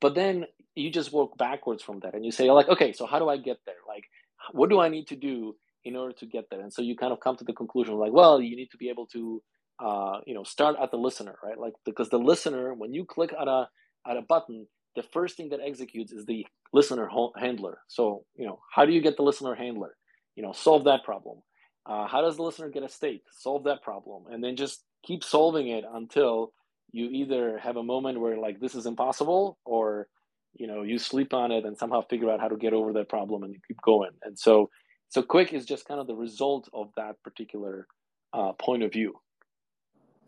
but 0.00 0.14
then 0.14 0.44
you 0.74 0.90
just 0.90 1.12
work 1.12 1.36
backwards 1.38 1.82
from 1.82 2.00
that 2.00 2.14
and 2.14 2.24
you 2.24 2.32
say, 2.32 2.50
like, 2.50 2.68
okay, 2.68 2.92
so 2.92 3.06
how 3.06 3.18
do 3.18 3.28
I 3.28 3.38
get 3.38 3.58
there? 3.64 3.76
Like, 3.88 4.04
what 4.52 4.68
do 4.68 4.78
I 4.78 4.88
need 4.88 5.06
to 5.08 5.16
do 5.16 5.56
in 5.84 5.96
order 5.96 6.14
to 6.14 6.26
get 6.26 6.44
there? 6.50 6.60
And 6.60 6.72
so 6.72 6.82
you 6.82 6.96
kind 6.96 7.12
of 7.12 7.20
come 7.20 7.36
to 7.36 7.44
the 7.44 7.52
conclusion, 7.52 7.94
like, 7.96 8.12
well, 8.12 8.40
you 8.40 8.56
need 8.56 8.70
to 8.70 8.76
be 8.76 8.88
able 8.88 9.06
to 9.08 9.42
uh, 9.80 10.20
you 10.26 10.34
know 10.34 10.44
start 10.44 10.76
at 10.80 10.90
the 10.90 10.96
listener 10.96 11.36
right? 11.42 11.58
Like 11.58 11.74
because 11.84 12.08
the 12.08 12.18
listener 12.18 12.74
when 12.74 12.94
you 12.94 13.04
click 13.04 13.32
at 13.38 13.48
a 13.48 13.68
at 14.08 14.16
a 14.16 14.22
button 14.22 14.66
the 14.94 15.02
first 15.02 15.36
thing 15.36 15.48
that 15.48 15.58
executes 15.64 16.12
is 16.12 16.24
the 16.26 16.46
listener 16.72 17.08
handler. 17.36 17.78
So 17.88 18.24
you 18.36 18.46
know 18.46 18.60
how 18.72 18.84
do 18.84 18.92
you 18.92 19.00
get 19.00 19.16
the 19.16 19.22
listener 19.24 19.54
handler? 19.54 19.96
You 20.36 20.42
know 20.42 20.52
solve 20.52 20.84
that 20.84 21.04
problem. 21.04 21.38
Uh, 21.86 22.06
how 22.06 22.22
does 22.22 22.36
the 22.36 22.42
listener 22.42 22.68
get 22.70 22.82
a 22.82 22.88
state 22.88 23.22
solve 23.30 23.64
that 23.64 23.82
problem. 23.82 24.24
And 24.30 24.42
then 24.42 24.56
just 24.56 24.84
keep 25.04 25.22
solving 25.22 25.68
it 25.68 25.84
until 25.92 26.52
you 26.92 27.10
either 27.10 27.58
have 27.58 27.76
a 27.76 27.82
moment 27.82 28.20
where 28.20 28.38
like 28.38 28.60
this 28.60 28.74
is 28.74 28.86
impossible 28.86 29.58
or 29.64 30.06
you 30.54 30.66
know 30.68 30.82
you 30.82 30.98
sleep 30.98 31.34
on 31.34 31.50
it 31.50 31.64
and 31.64 31.76
somehow 31.76 32.00
figure 32.02 32.30
out 32.30 32.40
how 32.40 32.48
to 32.48 32.56
get 32.56 32.72
over 32.72 32.92
that 32.92 33.08
problem 33.08 33.42
and 33.42 33.56
keep 33.66 33.78
going. 33.84 34.12
And 34.22 34.38
so 34.38 34.70
so 35.14 35.22
Qwik 35.22 35.52
is 35.52 35.64
just 35.64 35.86
kind 35.86 36.00
of 36.00 36.08
the 36.08 36.16
result 36.16 36.68
of 36.74 36.90
that 36.96 37.22
particular 37.22 37.86
uh, 38.32 38.52
point 38.54 38.82
of 38.82 38.92
view 38.92 39.14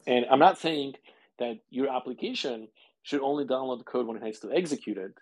and 0.07 0.25
I'm 0.31 0.39
not 0.39 0.59
saying 0.59 0.95
that 1.39 1.59
your 1.71 1.95
application 1.95 2.69
should 3.03 3.21
only 3.21 3.45
download 3.45 3.79
the 3.79 3.85
code 3.85 4.07
when 4.07 4.17
it 4.17 4.23
has 4.23 4.41
to 4.41 4.53
execute 4.53 4.99
it. 4.99 5.13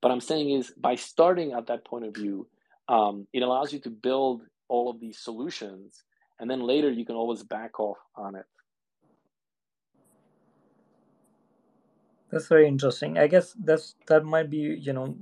But 0.00 0.12
I'm 0.12 0.20
saying 0.20 0.50
is 0.50 0.72
by 0.76 0.94
starting 0.94 1.52
at 1.52 1.66
that 1.66 1.84
point 1.84 2.06
of 2.06 2.14
view, 2.14 2.48
um, 2.88 3.26
it 3.32 3.42
allows 3.42 3.72
you 3.72 3.80
to 3.80 3.90
build 3.90 4.42
all 4.68 4.90
of 4.90 5.00
these 5.00 5.18
solutions, 5.18 6.04
and 6.38 6.50
then 6.50 6.60
later 6.60 6.90
you 6.90 7.04
can 7.04 7.16
always 7.16 7.42
back 7.42 7.80
off 7.80 7.98
on 8.16 8.36
it. 8.36 8.46
That's 12.30 12.48
very 12.48 12.68
interesting. 12.68 13.18
I 13.18 13.26
guess 13.26 13.56
that's 13.64 13.96
that 14.06 14.24
might 14.24 14.50
be 14.50 14.58
you 14.58 14.92
know, 14.92 15.16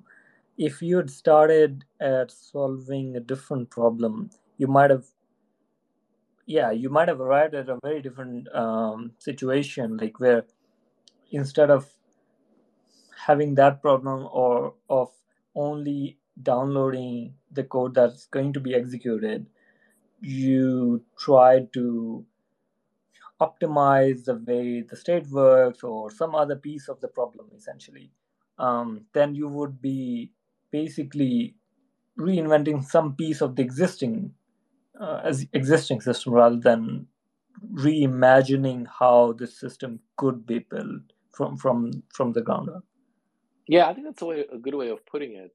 if 0.58 0.82
you 0.82 0.96
had 0.98 1.10
started 1.10 1.84
at 2.00 2.30
solving 2.30 3.16
a 3.16 3.20
different 3.20 3.70
problem, 3.70 4.30
you 4.58 4.66
might 4.66 4.90
have 4.90 5.06
yeah 6.46 6.70
you 6.70 6.88
might 6.90 7.08
have 7.08 7.20
arrived 7.20 7.54
at 7.54 7.68
a 7.68 7.78
very 7.82 8.00
different 8.02 8.52
um, 8.54 9.12
situation 9.18 9.96
like 9.96 10.18
where 10.20 10.44
instead 11.30 11.70
of 11.70 11.88
having 13.26 13.54
that 13.54 13.82
problem 13.82 14.28
or 14.32 14.74
of 14.88 15.10
only 15.54 16.18
downloading 16.42 17.34
the 17.50 17.64
code 17.64 17.94
that's 17.94 18.26
going 18.26 18.52
to 18.52 18.60
be 18.60 18.74
executed 18.74 19.46
you 20.20 21.04
try 21.18 21.66
to 21.72 22.24
optimize 23.40 24.24
the 24.24 24.34
way 24.46 24.80
the 24.80 24.96
state 24.96 25.26
works 25.28 25.82
or 25.82 26.10
some 26.10 26.34
other 26.34 26.56
piece 26.56 26.88
of 26.88 27.00
the 27.00 27.08
problem 27.08 27.46
essentially 27.54 28.10
um, 28.58 29.02
then 29.12 29.34
you 29.34 29.48
would 29.48 29.80
be 29.82 30.30
basically 30.70 31.54
reinventing 32.18 32.84
some 32.84 33.14
piece 33.14 33.40
of 33.40 33.56
the 33.56 33.62
existing 33.62 34.32
uh, 35.00 35.20
as 35.24 35.46
existing 35.52 36.00
system 36.00 36.32
rather 36.32 36.56
than 36.56 37.06
reimagining 37.74 38.86
how 38.98 39.32
the 39.32 39.46
system 39.46 40.00
could 40.16 40.46
be 40.46 40.58
built 40.58 41.02
from 41.32 41.56
from 41.56 41.90
from 42.12 42.32
the 42.32 42.40
ground 42.42 42.68
up 42.68 42.84
yeah 43.68 43.88
i 43.88 43.94
think 43.94 44.06
that's 44.06 44.22
a, 44.22 44.26
way, 44.26 44.44
a 44.52 44.58
good 44.58 44.74
way 44.74 44.88
of 44.88 45.04
putting 45.06 45.36
it 45.36 45.52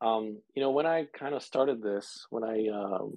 um, 0.00 0.38
you 0.54 0.62
know 0.62 0.70
when 0.70 0.86
i 0.86 1.04
kind 1.18 1.34
of 1.34 1.42
started 1.42 1.82
this 1.82 2.26
when 2.30 2.44
i 2.44 2.66
um, 2.68 3.16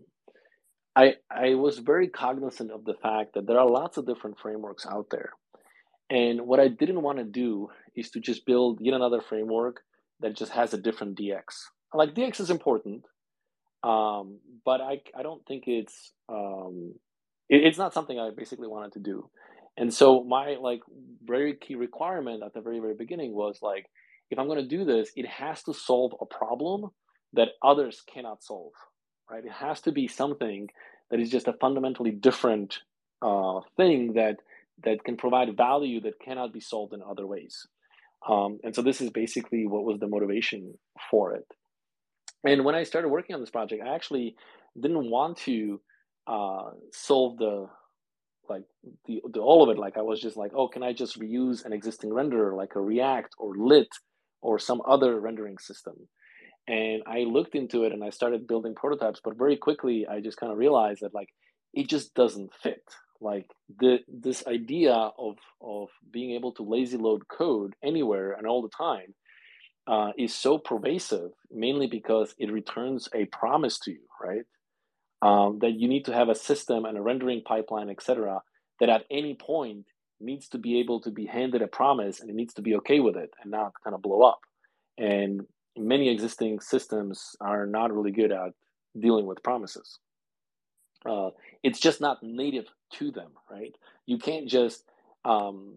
I, 0.96 1.16
I 1.30 1.56
was 1.56 1.80
very 1.80 2.08
cognizant 2.08 2.72
of 2.72 2.86
the 2.86 2.94
fact 2.94 3.34
that 3.34 3.48
there 3.48 3.60
are 3.60 3.70
lots 3.70 3.98
of 3.98 4.06
different 4.06 4.38
frameworks 4.40 4.86
out 4.86 5.08
there. 5.10 5.32
And 6.10 6.42
what 6.42 6.60
I 6.60 6.68
didn't 6.68 7.02
want 7.02 7.18
to 7.18 7.24
do 7.24 7.70
is 7.96 8.12
to 8.12 8.20
just 8.20 8.46
build 8.46 8.80
yet 8.80 8.94
another 8.94 9.22
framework 9.22 9.82
that 10.24 10.36
just 10.36 10.54
has 10.54 10.74
a 10.74 10.80
different 10.80 11.20
DX. 11.20 11.44
Like 11.94 12.16
DX 12.16 12.40
is 12.40 12.50
important, 12.50 13.06
um, 13.84 14.40
but 14.66 14.82
I, 14.82 15.02
I 15.16 15.24
don't 15.24 15.46
think 15.46 15.66
it's 15.68 16.14
um, 16.30 16.96
it, 17.50 17.64
it's 17.68 17.78
not 17.78 17.94
something 17.94 18.20
I 18.20 18.32
basically 18.36 18.68
wanted 18.68 18.94
to 18.94 19.00
do. 19.00 19.30
And 19.78 19.94
so 19.94 20.24
my 20.24 20.58
like 20.60 20.82
very 21.24 21.56
key 21.56 21.76
requirement 21.76 22.44
at 22.44 22.56
the 22.56 22.62
very 22.62 22.80
very 22.80 22.96
beginning 22.96 23.34
was 23.36 23.60
like 23.62 23.86
if 24.32 24.40
I'm 24.40 24.48
going 24.48 24.64
to 24.64 24.68
do 24.68 24.86
this, 24.86 25.12
it 25.16 25.28
has 25.28 25.64
to 25.64 25.74
solve 25.74 26.14
a 26.20 26.26
problem 26.26 26.90
that 27.34 27.50
others 27.64 28.02
cannot 28.12 28.44
solve 28.44 28.74
right? 29.30 29.46
It 29.46 29.52
has 29.52 29.82
to 29.82 29.92
be 29.92 30.08
something 30.08 30.70
that 31.12 31.20
is 31.20 31.30
just 31.30 31.48
a 31.48 31.54
fundamentally 31.54 32.12
different 32.12 32.80
uh, 33.22 33.62
thing 33.78 34.14
that 34.14 34.38
that 34.84 35.04
can 35.04 35.18
provide 35.18 35.56
value 35.56 36.02
that 36.02 36.20
cannot 36.20 36.52
be 36.52 36.60
solved 36.60 36.94
in 36.94 37.02
other 37.02 37.28
ways. 37.28 37.68
Um, 38.30 38.60
and 38.64 38.76
so 38.76 38.82
this 38.82 39.02
is 39.02 39.10
basically 39.10 39.68
what 39.68 39.84
was 39.84 40.00
the 40.00 40.08
motivation 40.08 40.76
for 41.10 41.36
it. 41.36 41.46
And 42.46 42.66
when 42.66 42.76
I 42.76 42.84
started 42.84 43.10
working 43.10 43.36
on 43.36 43.42
this 43.42 43.50
project, 43.50 43.84
I 43.86 43.96
actually 43.96 44.36
didn't 44.80 45.10
want 45.10 45.38
to 45.40 45.82
uh, 46.28 46.72
solve 46.92 47.38
the 47.38 47.68
like 48.50 48.64
the, 49.06 49.22
the 49.32 49.40
all 49.40 49.64
of 49.64 49.70
it. 49.70 49.80
Like 49.80 49.98
I 49.98 50.02
was 50.02 50.20
just 50.22 50.36
like, 50.36 50.52
oh, 50.54 50.68
can 50.68 50.84
I 50.84 50.94
just 50.94 51.20
reuse 51.20 51.64
an 51.66 51.72
existing 51.74 52.10
renderer 52.10 52.56
like 52.56 52.76
a 52.76 52.82
React 52.82 53.36
or 53.38 53.54
Lit 53.58 53.88
or 54.42 54.60
some 54.60 54.82
other 54.86 55.20
rendering 55.20 55.58
system? 55.58 55.96
and 56.68 57.04
i 57.08 57.20
looked 57.20 57.56
into 57.56 57.84
it 57.84 57.92
and 57.92 58.04
i 58.04 58.10
started 58.10 58.48
building 58.48 58.74
prototypes 58.76 59.20
but 59.24 59.38
very 59.38 59.58
quickly 59.58 60.08
i 60.10 60.20
just 60.20 60.38
kind 60.38 60.52
of 60.52 60.58
realized 60.58 61.02
that 61.02 61.14
like 61.14 61.30
it 61.74 61.90
just 61.90 62.14
doesn't 62.14 62.54
fit 62.54 62.84
like 63.24 63.48
the 63.80 64.00
this 64.08 64.46
idea 64.48 64.94
of 64.94 65.38
of 65.62 65.90
being 66.12 66.32
able 66.32 66.52
to 66.54 66.64
lazy 66.64 66.98
load 66.98 67.28
code 67.28 67.74
anywhere 67.84 68.34
and 68.34 68.46
all 68.46 68.62
the 68.62 68.70
time 68.70 69.14
uh, 69.88 70.12
is 70.18 70.34
so 70.34 70.58
pervasive 70.58 71.32
mainly 71.52 71.88
because 71.88 72.34
it 72.38 72.52
returns 72.52 73.10
a 73.14 73.26
promise 73.26 73.80
to 73.80 73.92
you 73.92 74.06
right 74.22 74.46
um, 75.22 75.60
that 75.60 75.74
you 75.80 75.88
need 75.88 76.06
to 76.06 76.14
have 76.14 76.30
a 76.30 76.36
system 76.36 76.86
and 76.86 76.98
a 76.98 77.02
rendering 77.02 77.42
pipeline 77.46 77.90
etc 77.90 78.42
that 78.80 78.90
at 78.90 79.06
any 79.10 79.36
point 79.36 79.86
needs 80.20 80.48
to 80.50 80.58
be 80.58 80.80
able 80.80 81.02
to 81.02 81.12
be 81.12 81.26
handed 81.26 81.62
a 81.62 81.68
promise 81.68 82.20
and 82.20 82.30
it 82.30 82.36
needs 82.36 82.54
to 82.54 82.62
be 82.62 82.76
okay 82.76 83.00
with 83.00 83.18
it 83.18 83.32
and 83.42 83.52
not 83.52 83.74
kind 83.84 83.94
of 83.94 84.02
blow 84.02 84.22
up 84.22 84.40
and 84.98 85.42
many 85.78 86.10
existing 86.10 86.60
systems 86.60 87.36
are 87.42 87.66
not 87.66 87.94
really 87.94 88.12
good 88.12 88.32
at 88.32 88.52
dealing 89.00 89.26
with 89.26 89.44
promises. 89.44 90.00
Uh, 91.10 91.32
it's 91.64 91.80
just 91.80 92.02
not 92.02 92.24
native 92.24 92.66
to 92.94 93.12
them, 93.12 93.32
right? 93.50 93.76
You 94.06 94.18
can't 94.18 94.48
just 94.48 94.84
um, 95.26 95.76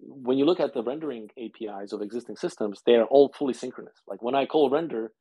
when 0.00 0.38
you 0.38 0.44
look 0.44 0.60
at 0.60 0.74
the 0.74 0.82
rendering 0.82 1.30
APIs 1.38 1.92
of 1.92 2.02
existing 2.02 2.36
systems, 2.36 2.82
they 2.86 2.94
are 2.94 3.04
all 3.04 3.32
fully 3.36 3.54
synchronous. 3.54 3.96
Like 4.06 4.22
when 4.22 4.34
I 4.34 4.46
call 4.46 4.70
render, 4.70 5.12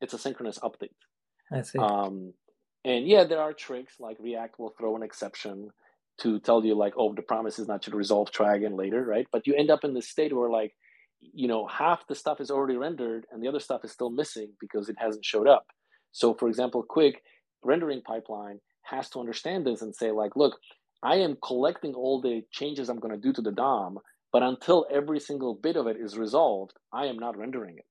it's 0.00 0.14
a 0.14 0.18
synchronous 0.18 0.58
update. 0.58 0.90
I 1.50 1.62
see. 1.62 1.78
Um, 1.78 2.34
and 2.84 3.06
yeah, 3.06 3.24
there 3.24 3.40
are 3.40 3.52
tricks 3.52 3.94
like 3.98 4.16
React 4.20 4.58
will 4.58 4.74
throw 4.78 4.96
an 4.96 5.02
exception 5.02 5.70
to 6.20 6.38
tell 6.40 6.64
you 6.64 6.74
like, 6.74 6.94
oh, 6.96 7.14
the 7.14 7.22
promise 7.22 7.58
is 7.58 7.68
not 7.68 7.82
to 7.82 7.90
resolve 7.96 8.30
try 8.30 8.56
again 8.56 8.76
later, 8.76 9.04
right? 9.04 9.26
But 9.30 9.46
you 9.46 9.54
end 9.54 9.70
up 9.70 9.84
in 9.84 9.94
this 9.94 10.08
state 10.08 10.34
where 10.34 10.50
like 10.50 10.74
you 11.20 11.48
know 11.48 11.66
half 11.66 12.06
the 12.08 12.14
stuff 12.14 12.40
is 12.40 12.50
already 12.50 12.76
rendered 12.76 13.26
and 13.30 13.42
the 13.42 13.48
other 13.48 13.60
stuff 13.60 13.84
is 13.84 13.92
still 13.92 14.10
missing 14.10 14.52
because 14.60 14.88
it 14.88 14.96
hasn't 14.98 15.24
showed 15.24 15.48
up 15.48 15.66
so 16.12 16.34
for 16.34 16.48
example 16.48 16.84
Qwik 16.88 17.16
rendering 17.62 18.02
pipeline 18.02 18.60
has 18.90 19.08
to 19.10 19.20
understand 19.20 19.66
this 19.66 19.82
and 19.82 19.94
say 19.94 20.10
like 20.10 20.36
look 20.36 20.58
i 21.02 21.16
am 21.16 21.36
collecting 21.42 21.94
all 21.94 22.20
the 22.20 22.42
changes 22.50 22.88
i'm 22.88 22.98
going 22.98 23.14
to 23.14 23.20
do 23.20 23.32
to 23.32 23.42
the 23.42 23.52
dom 23.52 23.98
but 24.32 24.42
until 24.42 24.86
every 24.92 25.20
single 25.20 25.54
bit 25.54 25.76
of 25.76 25.86
it 25.86 25.96
is 25.98 26.16
resolved 26.16 26.72
i 26.92 27.06
am 27.06 27.18
not 27.18 27.36
rendering 27.36 27.76
it 27.78 27.84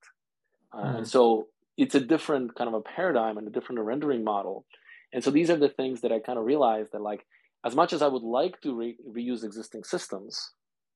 uh, 0.73 0.83
mm. 0.83 0.97
and 0.97 1.07
so 1.07 1.47
it's 1.77 1.95
a 1.95 1.99
different 1.99 2.55
kind 2.55 2.67
of 2.67 2.73
a 2.73 2.81
paradigm 2.81 3.37
and 3.37 3.47
a 3.47 3.51
different 3.51 3.81
rendering 3.81 4.23
model 4.23 4.65
and 5.13 5.23
so 5.23 5.31
these 5.31 5.49
are 5.49 5.57
the 5.57 5.69
things 5.69 6.01
that 6.01 6.11
i 6.11 6.19
kind 6.19 6.37
of 6.37 6.45
realized 6.45 6.91
that 6.91 7.01
like 7.01 7.25
as 7.65 7.75
much 7.75 7.93
as 7.93 8.01
i 8.01 8.07
would 8.07 8.23
like 8.23 8.59
to 8.61 8.75
re- 8.75 8.97
reuse 9.07 9.43
existing 9.43 9.83
systems 9.83 10.51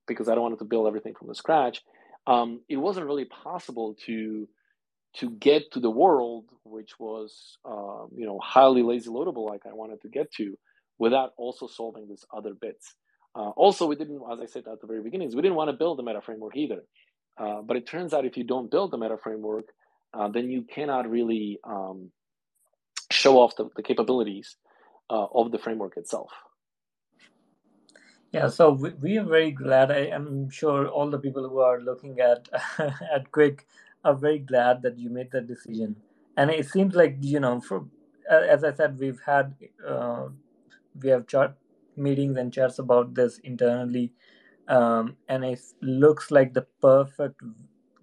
because 0.07 0.27
i 0.27 0.33
don't 0.33 0.43
want 0.43 0.57
to 0.59 0.65
build 0.65 0.87
everything 0.87 1.13
from 1.17 1.27
the 1.27 1.35
scratch 1.35 1.81
um, 2.27 2.61
it 2.69 2.77
wasn't 2.77 3.07
really 3.07 3.25
possible 3.25 3.95
to 4.05 4.47
to 5.15 5.31
get 5.31 5.71
to 5.71 5.79
the 5.79 5.89
world 5.89 6.45
which 6.63 6.99
was 6.99 7.57
uh, 7.65 8.05
you 8.15 8.25
know 8.25 8.39
highly 8.43 8.83
lazy 8.83 9.09
loadable 9.09 9.47
like 9.47 9.61
I 9.65 9.73
wanted 9.73 10.01
to 10.01 10.09
get 10.09 10.31
to 10.33 10.57
without 10.97 11.33
also 11.37 11.67
solving 11.67 12.07
these 12.07 12.25
other 12.35 12.53
bits. 12.53 12.95
Uh, 13.35 13.49
also, 13.51 13.87
we 13.87 13.95
didn't, 13.95 14.21
as 14.31 14.39
I 14.39 14.45
said 14.45 14.63
at 14.71 14.81
the 14.81 14.87
very 14.87 15.01
beginnings, 15.01 15.35
we 15.35 15.41
didn't 15.41 15.55
want 15.55 15.69
to 15.69 15.77
build 15.77 15.99
a 15.99 16.03
meta 16.03 16.21
framework 16.21 16.55
either. 16.57 16.83
Uh, 17.37 17.61
but 17.61 17.77
it 17.77 17.87
turns 17.87 18.13
out 18.13 18.25
if 18.25 18.35
you 18.35 18.43
don't 18.43 18.69
build 18.69 18.91
the 18.91 18.97
meta 18.97 19.17
framework, 19.17 19.65
uh, 20.13 20.27
then 20.27 20.49
you 20.49 20.63
cannot 20.63 21.09
really 21.09 21.59
um, 21.63 22.11
show 23.11 23.39
off 23.39 23.55
the, 23.55 23.69
the 23.75 23.83
capabilities 23.83 24.57
uh, 25.09 25.27
of 25.33 25.51
the 25.51 25.57
framework 25.57 25.95
itself. 25.95 26.31
Yeah, 28.31 28.47
so 28.49 28.71
we, 28.71 28.89
we 28.91 29.17
are 29.17 29.25
very 29.25 29.51
glad. 29.51 29.91
I 29.91 30.07
am 30.07 30.49
sure 30.49 30.87
all 30.87 31.09
the 31.09 31.17
people 31.17 31.47
who 31.47 31.59
are 31.59 31.79
looking 31.79 32.19
at 32.19 32.49
at 32.79 33.31
Qwik 33.31 33.61
are 34.03 34.15
very 34.15 34.39
glad 34.39 34.81
that 34.83 34.97
you 34.97 35.09
made 35.09 35.31
that 35.31 35.47
decision. 35.47 35.97
And 36.37 36.49
it 36.51 36.67
seems 36.69 36.95
like 36.95 37.17
you 37.21 37.39
know, 37.39 37.61
for 37.61 37.85
as 38.29 38.63
I 38.63 38.73
said, 38.73 38.99
we've 38.99 39.19
had 39.25 39.55
uh, 39.87 40.27
we 41.01 41.09
have 41.09 41.27
chat 41.27 41.55
meetings 41.95 42.37
and 42.37 42.53
chats 42.53 42.79
about 42.79 43.15
this 43.15 43.39
internally, 43.39 44.11
um, 44.67 45.15
and 45.27 45.43
it 45.45 45.59
looks 45.81 46.31
like 46.31 46.53
the 46.53 46.65
perfect. 46.81 47.41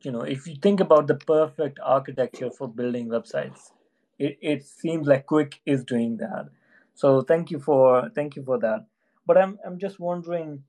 You 0.02 0.12
know, 0.12 0.20
if 0.22 0.46
you 0.46 0.56
think 0.56 0.80
about 0.80 1.06
the 1.08 1.16
perfect 1.16 1.78
architecture 1.82 2.50
for 2.50 2.68
building 2.68 3.08
websites, 3.08 3.72
it, 4.18 4.38
it 4.40 4.64
seems 4.64 5.06
like 5.06 5.26
Qwik 5.26 5.54
is 5.66 5.84
doing 5.84 6.16
that. 6.18 6.48
So 6.94 7.22
thank 7.22 7.50
you 7.50 7.58
for 7.60 8.10
thank 8.14 8.36
you 8.36 8.42
for 8.42 8.58
that 8.60 8.86
but 9.26 9.36
i'm 9.36 9.58
i'm 9.66 9.78
just 9.78 10.00
wondering 10.00 10.62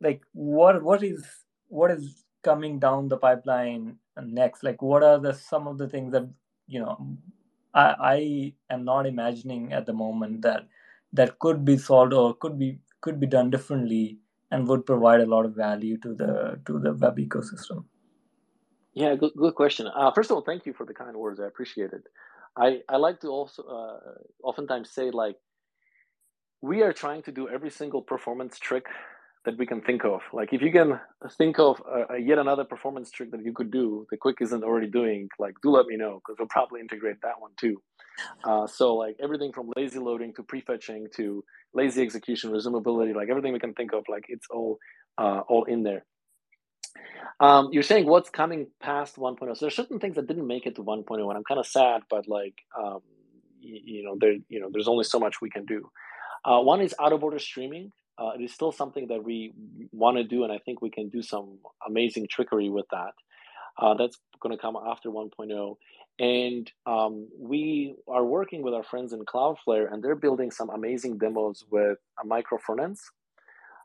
like 0.00 0.22
what 0.32 0.80
what 0.82 1.02
is 1.02 1.24
what 1.68 1.90
is 1.90 2.24
coming 2.44 2.78
down 2.78 3.08
the 3.08 3.16
pipeline 3.16 3.96
next 4.20 4.62
like 4.62 4.82
what 4.82 5.02
are 5.02 5.18
the 5.18 5.32
some 5.32 5.66
of 5.66 5.78
the 5.78 5.88
things 5.88 6.12
that 6.12 6.28
you 6.66 6.80
know 6.80 7.16
i 7.74 7.94
i 8.14 8.52
am 8.70 8.84
not 8.84 9.06
imagining 9.06 9.72
at 9.72 9.86
the 9.86 9.92
moment 9.92 10.42
that 10.42 10.66
that 11.12 11.38
could 11.38 11.64
be 11.64 11.76
solved 11.76 12.12
or 12.12 12.34
could 12.34 12.58
be 12.58 12.78
could 13.00 13.18
be 13.20 13.26
done 13.26 13.50
differently 13.50 14.18
and 14.50 14.68
would 14.68 14.84
provide 14.86 15.20
a 15.20 15.26
lot 15.26 15.44
of 15.44 15.54
value 15.54 15.96
to 15.98 16.14
the 16.14 16.60
to 16.66 16.78
the 16.78 16.92
web 16.92 17.16
ecosystem? 17.16 17.84
Yeah 18.94 19.14
good, 19.14 19.32
good 19.36 19.54
question. 19.54 19.88
Uh, 19.88 20.10
first 20.12 20.30
of 20.30 20.36
all 20.36 20.42
thank 20.42 20.66
you 20.66 20.72
for 20.72 20.86
the 20.86 20.94
kind 20.94 21.16
words. 21.16 21.40
I 21.40 21.46
appreciate 21.46 21.92
it. 21.92 22.04
I 22.56 22.82
i 22.88 22.96
like 22.96 23.20
to 23.20 23.28
also 23.28 23.62
uh, 23.62 23.98
oftentimes 24.42 24.90
say 24.90 25.10
like 25.10 25.36
we 26.60 26.82
are 26.82 26.92
trying 26.92 27.22
to 27.22 27.32
do 27.32 27.48
every 27.48 27.70
single 27.70 28.02
performance 28.02 28.58
trick 28.58 28.86
that 29.44 29.58
we 29.58 29.66
can 29.66 29.80
think 29.80 30.04
of. 30.04 30.20
Like 30.32 30.52
if 30.52 30.62
you 30.62 30.70
can 30.70 31.00
think 31.36 31.58
of 31.58 31.82
a, 31.86 32.14
a 32.14 32.18
yet 32.18 32.38
another 32.38 32.64
performance 32.64 33.10
trick 33.10 33.30
that 33.32 33.44
you 33.44 33.52
could 33.52 33.70
do, 33.70 34.06
the 34.10 34.16
Qwik 34.16 34.40
isn't 34.40 34.62
already 34.62 34.88
doing, 34.88 35.28
like 35.38 35.54
do 35.62 35.70
let 35.70 35.86
me 35.86 35.96
know 35.96 36.20
because 36.20 36.36
we'll 36.38 36.48
probably 36.48 36.80
integrate 36.80 37.20
that 37.22 37.40
one 37.40 37.52
too. 37.58 37.82
Uh, 38.44 38.66
so 38.66 38.94
like 38.94 39.16
everything 39.22 39.52
from 39.52 39.70
lazy 39.76 39.98
loading 39.98 40.32
to 40.34 40.42
prefetching 40.42 41.12
to 41.16 41.44
lazy 41.74 42.02
execution, 42.02 42.50
resumability, 42.50 43.14
like 43.14 43.28
everything 43.30 43.52
we 43.52 43.58
can 43.58 43.74
think 43.74 43.92
of, 43.92 44.04
like 44.08 44.26
it's 44.28 44.46
all 44.50 44.78
uh, 45.18 45.40
all 45.48 45.64
in 45.64 45.82
there. 45.82 46.04
Um, 47.40 47.70
you're 47.72 47.82
saying 47.82 48.06
what's 48.06 48.30
coming 48.30 48.68
past 48.80 49.16
1.0. 49.16 49.38
So 49.38 49.64
there's 49.64 49.74
certain 49.74 49.98
things 49.98 50.16
that 50.16 50.26
didn't 50.26 50.46
make 50.46 50.66
it 50.66 50.76
to 50.76 50.82
1.0, 50.82 51.28
and 51.28 51.36
I'm 51.36 51.44
kind 51.44 51.58
of 51.58 51.66
sad, 51.66 52.02
but 52.08 52.28
like 52.28 52.54
um, 52.78 53.00
you, 53.60 53.80
you 53.84 54.04
know, 54.04 54.16
there 54.20 54.34
you 54.48 54.60
know, 54.60 54.68
there's 54.72 54.88
only 54.88 55.04
so 55.04 55.18
much 55.18 55.40
we 55.40 55.50
can 55.50 55.64
do. 55.64 55.90
Uh, 56.44 56.60
one 56.60 56.80
is 56.80 56.94
out 57.00 57.12
of 57.12 57.22
order 57.22 57.38
streaming. 57.38 57.92
Uh, 58.18 58.30
it 58.38 58.42
is 58.42 58.52
still 58.52 58.72
something 58.72 59.08
that 59.08 59.24
we 59.24 59.52
want 59.92 60.16
to 60.16 60.24
do, 60.24 60.44
and 60.44 60.52
I 60.52 60.58
think 60.58 60.82
we 60.82 60.90
can 60.90 61.08
do 61.08 61.22
some 61.22 61.58
amazing 61.86 62.28
trickery 62.30 62.68
with 62.68 62.86
that. 62.90 63.14
Uh, 63.78 63.94
that's 63.94 64.18
going 64.40 64.54
to 64.54 64.60
come 64.60 64.76
after 64.76 65.08
1.0. 65.10 65.76
And 66.18 66.70
um, 66.84 67.28
we 67.38 67.94
are 68.06 68.24
working 68.24 68.62
with 68.62 68.74
our 68.74 68.82
friends 68.82 69.12
in 69.12 69.24
Cloudflare, 69.24 69.92
and 69.92 70.02
they're 70.02 70.14
building 70.14 70.50
some 70.50 70.68
amazing 70.68 71.18
demos 71.18 71.64
with 71.70 71.98
a 72.22 72.26
micro 72.26 72.58
front. 72.58 72.98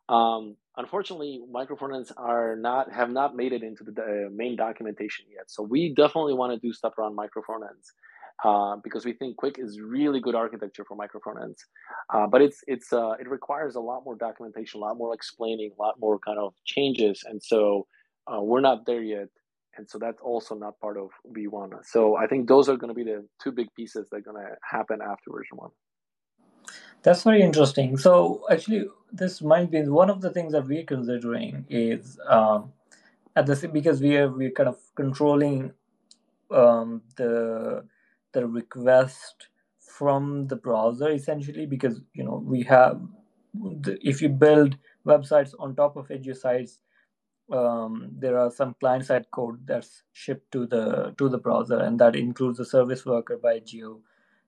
Um, 0.09 0.55
unfortunately, 0.75 1.41
micro 1.51 1.75
frontends 1.75 2.11
are 2.15 2.55
not 2.55 2.91
have 2.91 3.09
not 3.09 3.35
made 3.35 3.53
it 3.53 3.63
into 3.63 3.83
the 3.83 4.27
uh, 4.27 4.29
main 4.31 4.55
documentation 4.55 5.25
yet. 5.33 5.49
So 5.49 5.63
we 5.63 5.93
definitely 5.93 6.33
want 6.33 6.53
to 6.53 6.59
do 6.65 6.73
stuff 6.73 6.97
around 6.97 7.15
micro 7.15 7.41
frontends 7.43 7.91
uh, 8.43 8.75
because 8.83 9.05
we 9.05 9.13
think 9.13 9.37
Qwik 9.37 9.57
is 9.57 9.79
really 9.79 10.19
good 10.19 10.35
architecture 10.35 10.85
for 10.87 10.95
micro 10.95 11.19
frontends. 11.19 11.57
Uh, 12.13 12.27
but 12.27 12.41
it's 12.41 12.63
it's 12.67 12.93
uh, 12.93 13.11
it 13.19 13.27
requires 13.29 13.75
a 13.75 13.79
lot 13.79 14.03
more 14.05 14.15
documentation, 14.15 14.79
a 14.79 14.83
lot 14.83 14.97
more 14.97 15.13
explaining, 15.13 15.71
a 15.77 15.81
lot 15.81 15.95
more 15.99 16.19
kind 16.19 16.39
of 16.39 16.53
changes, 16.65 17.23
and 17.25 17.41
so 17.41 17.87
uh, 18.31 18.41
we're 18.41 18.61
not 18.61 18.85
there 18.85 19.01
yet. 19.01 19.27
And 19.77 19.87
so 19.87 19.99
that's 19.99 20.19
also 20.21 20.55
not 20.55 20.79
part 20.79 20.97
of 20.97 21.09
V1. 21.31 21.85
So 21.85 22.17
I 22.17 22.25
think 22.25 22.47
those 22.47 22.67
are 22.67 22.77
going 22.77 22.87
to 22.87 22.95
be 22.95 23.03
the 23.03 23.27
two 23.43 23.51
big 23.51 23.67
pieces 23.75 24.07
that 24.09 24.17
are 24.17 24.21
going 24.21 24.43
to 24.43 24.55
happen 24.63 25.01
after 25.03 25.29
version 25.31 25.57
one. 25.57 25.69
That's 27.03 27.23
very 27.23 27.43
interesting. 27.43 27.95
So 27.97 28.43
actually, 28.51 28.85
this 29.11 29.41
might 29.41 29.69
be 29.69 29.83
one 29.83 30.09
of 30.09 30.21
the 30.21 30.31
things 30.31 30.51
that 30.53 30.65
we're 30.65 30.83
considering 30.83 31.65
is 31.69 32.19
um, 32.27 32.73
at 33.35 33.45
the 33.45 33.69
because 33.71 34.01
we 34.01 34.17
are 34.17 34.29
we're 34.29 34.51
kind 34.51 34.67
of 34.67 34.77
controlling 34.95 35.73
um, 36.49 37.03
the 37.15 37.83
the 38.37 38.45
request 38.45 39.47
from 39.97 40.47
the 40.47 40.55
browser 40.55 41.09
essentially 41.09 41.65
because 41.65 42.01
you 42.13 42.23
know 42.23 42.41
we 42.53 42.61
have 42.61 43.01
the, 43.85 43.97
if 44.01 44.21
you 44.21 44.29
build 44.29 44.77
websites 45.05 45.53
on 45.59 45.75
top 45.75 45.97
of 45.97 46.11
Edge 46.11 46.29
sites 46.37 46.79
um, 47.51 48.09
there 48.11 48.37
are 48.37 48.51
some 48.51 48.75
client-side 48.79 49.25
code 49.31 49.65
that's 49.65 50.03
shipped 50.13 50.51
to 50.51 50.65
the 50.65 51.13
to 51.17 51.29
the 51.29 51.37
browser, 51.37 51.79
and 51.79 51.99
that 51.99 52.15
includes 52.15 52.57
the 52.57 52.65
service 52.65 53.05
worker 53.05 53.37
by 53.37 53.59
Geo 53.59 54.01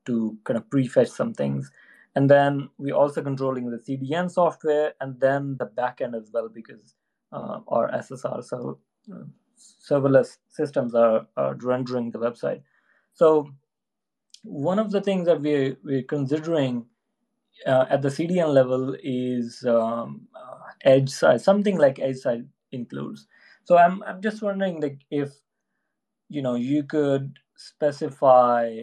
to 0.06 0.38
kind 0.44 0.58
of 0.58 0.70
prefetch 0.70 1.10
some 1.10 1.34
things. 1.34 1.72
And 2.16 2.30
then 2.30 2.70
we're 2.78 2.96
also 2.96 3.22
controlling 3.22 3.70
the 3.70 3.78
CDN 3.78 4.30
software, 4.30 4.94
and 5.00 5.20
then 5.20 5.56
the 5.58 5.68
backend 5.68 6.16
as 6.16 6.30
well, 6.34 6.50
because 6.50 6.96
uh, 7.32 7.60
our 7.68 7.90
SSR 7.92 8.44
so 8.44 8.80
uh, 9.14 9.24
serverless 9.58 10.38
systems 10.50 10.96
are, 10.96 11.26
are 11.38 11.56
rendering 11.56 12.12
the 12.12 12.20
website. 12.20 12.62
So 13.14 13.50
one 14.44 14.80
of 14.80 14.92
the 14.92 15.02
things 15.02 15.28
that 15.28 15.42
we're, 15.42 15.78
we're 15.84 16.04
considering 16.04 16.86
uh, 17.66 17.86
at 17.90 18.02
the 18.02 18.10
CDN 18.10 18.54
level 18.54 18.96
is 19.04 19.66
um, 19.68 20.28
uh, 20.36 20.58
edge 20.84 21.10
side, 21.10 21.42
something 21.42 21.78
like 21.78 22.00
edge 22.00 22.18
side 22.18 22.48
includes. 22.72 23.28
So 23.66 23.78
I'm 23.78 24.02
I'm 24.04 24.22
just 24.22 24.42
wondering 24.42 24.82
like 24.82 25.00
if 25.12 25.32
you 26.30 26.42
know 26.42 26.56
you 26.56 26.84
could 26.84 27.38
specify 27.56 28.76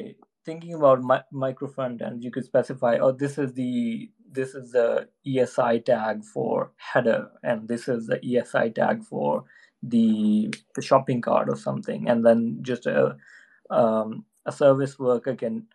thinking 0.44 0.74
about 0.74 1.02
mi- 1.02 1.28
micro 1.32 1.68
front 1.68 2.02
end 2.02 2.22
you 2.22 2.30
could 2.30 2.44
specify 2.44 2.98
oh 3.00 3.12
this 3.12 3.38
is 3.38 3.54
the 3.54 4.10
this 4.30 4.54
is 4.54 4.72
the 4.72 5.08
ESI 5.26 5.84
tag 5.84 6.24
for 6.24 6.72
header 6.76 7.28
and 7.42 7.68
this 7.68 7.88
is 7.88 8.06
the 8.06 8.18
ESI 8.18 8.74
tag 8.74 9.02
for 9.04 9.44
the 9.82 10.52
the 10.74 10.82
shopping 10.82 11.20
cart 11.20 11.48
or 11.48 11.56
something 11.56 12.08
and 12.08 12.24
then 12.24 12.58
just 12.62 12.86
a 12.86 13.16
um, 13.70 14.24
a 14.46 14.52
service 14.52 14.98
worker 14.98 15.34
can 15.34 15.66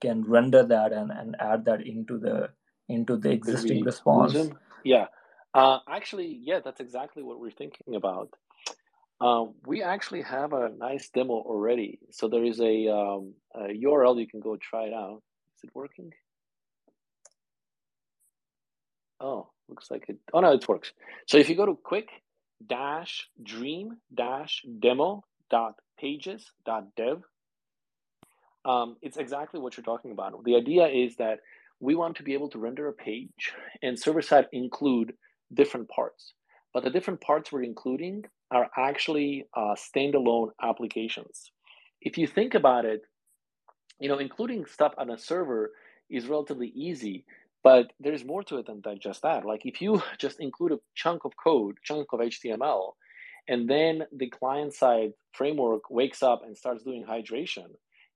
can 0.00 0.24
render 0.24 0.62
that 0.64 0.92
and, 0.92 1.10
and 1.10 1.36
add 1.38 1.64
that 1.66 1.86
into 1.86 2.18
the 2.18 2.50
into 2.88 3.16
the 3.16 3.30
existing 3.30 3.84
response 3.84 4.50
yeah 4.84 5.06
uh, 5.52 5.78
actually, 5.88 6.40
yeah, 6.42 6.60
that's 6.64 6.80
exactly 6.80 7.22
what 7.22 7.40
we're 7.40 7.50
thinking 7.50 7.94
about. 7.94 8.30
Uh, 9.20 9.46
we 9.66 9.82
actually 9.82 10.22
have 10.22 10.52
a 10.52 10.70
nice 10.70 11.10
demo 11.10 11.34
already. 11.34 11.98
So 12.10 12.28
there 12.28 12.44
is 12.44 12.60
a, 12.60 12.88
um, 12.88 13.34
a, 13.54 13.68
URL 13.68 14.18
you 14.18 14.26
can 14.26 14.40
go 14.40 14.56
try 14.56 14.84
it 14.84 14.94
out. 14.94 15.22
Is 15.56 15.64
it 15.64 15.70
working? 15.74 16.12
Oh, 19.20 19.50
looks 19.68 19.90
like 19.90 20.04
it. 20.08 20.18
Oh 20.32 20.40
no, 20.40 20.52
it 20.52 20.66
works. 20.66 20.92
So 21.26 21.36
if 21.36 21.50
you 21.50 21.56
go 21.56 21.66
to 21.66 21.74
qwik 21.74 22.06
dash 22.66 23.28
dream 23.42 23.98
dash 24.14 24.64
demo 24.78 25.24
dot 25.50 25.74
pages 25.98 26.50
dot 26.64 26.94
dev, 26.96 27.22
um, 28.64 28.96
it's 29.02 29.16
exactly 29.16 29.60
what 29.60 29.76
you're 29.76 29.84
talking 29.84 30.12
about. 30.12 30.44
The 30.44 30.56
idea 30.56 30.86
is 30.86 31.16
that 31.16 31.40
we 31.80 31.94
want 31.94 32.16
to 32.16 32.22
be 32.22 32.34
able 32.34 32.50
to 32.50 32.58
render 32.58 32.88
a 32.88 32.92
page 32.92 33.52
and 33.82 33.98
server 33.98 34.22
side 34.22 34.46
include 34.52 35.14
different 35.52 35.88
parts. 35.88 36.34
But 36.72 36.84
the 36.84 36.90
different 36.90 37.20
parts 37.20 37.50
we're 37.50 37.62
including 37.62 38.24
are 38.50 38.68
actually 38.76 39.46
uh, 39.56 39.74
standalone 39.74 40.50
applications. 40.62 41.50
If 42.00 42.18
you 42.18 42.26
think 42.26 42.54
about 42.54 42.84
it, 42.84 43.02
you 43.98 44.08
know, 44.08 44.18
including 44.18 44.66
stuff 44.66 44.92
on 44.98 45.10
a 45.10 45.18
server 45.18 45.72
is 46.08 46.26
relatively 46.26 46.68
easy, 46.68 47.24
but 47.62 47.92
there's 48.00 48.24
more 48.24 48.42
to 48.44 48.58
it 48.58 48.66
than 48.66 48.82
just 49.00 49.22
that. 49.22 49.44
Like 49.44 49.62
if 49.64 49.80
you 49.80 50.02
just 50.18 50.40
include 50.40 50.72
a 50.72 50.80
chunk 50.94 51.24
of 51.24 51.32
code, 51.42 51.76
chunk 51.82 52.08
of 52.12 52.20
HTML, 52.20 52.92
and 53.48 53.68
then 53.68 54.02
the 54.16 54.28
client 54.28 54.74
side 54.74 55.12
framework 55.32 55.90
wakes 55.90 56.22
up 56.22 56.42
and 56.44 56.56
starts 56.56 56.84
doing 56.84 57.04
hydration, 57.04 57.66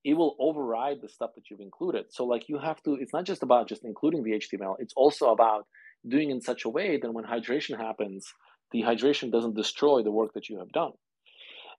it 0.05 0.13
will 0.13 0.35
override 0.39 1.01
the 1.01 1.09
stuff 1.09 1.31
that 1.33 1.49
you've 1.49 1.59
included. 1.59 2.05
So 2.11 2.25
like 2.25 2.47
you 2.47 2.59
have 2.59 2.81
to, 2.83 2.93
it's 2.93 3.11
not 3.11 3.25
just 3.25 3.41
about 3.41 3.67
just 3.67 3.83
including 3.83 4.23
the 4.23 4.33
HTML, 4.33 4.75
it's 4.77 4.93
also 4.95 5.31
about 5.31 5.65
doing 6.07 6.29
in 6.29 6.41
such 6.41 6.63
a 6.63 6.69
way 6.69 6.99
that 7.01 7.11
when 7.11 7.25
hydration 7.25 7.75
happens, 7.77 8.31
the 8.71 8.83
hydration 8.83 9.31
doesn't 9.31 9.55
destroy 9.55 10.03
the 10.03 10.11
work 10.11 10.33
that 10.35 10.47
you 10.47 10.59
have 10.59 10.71
done. 10.71 10.91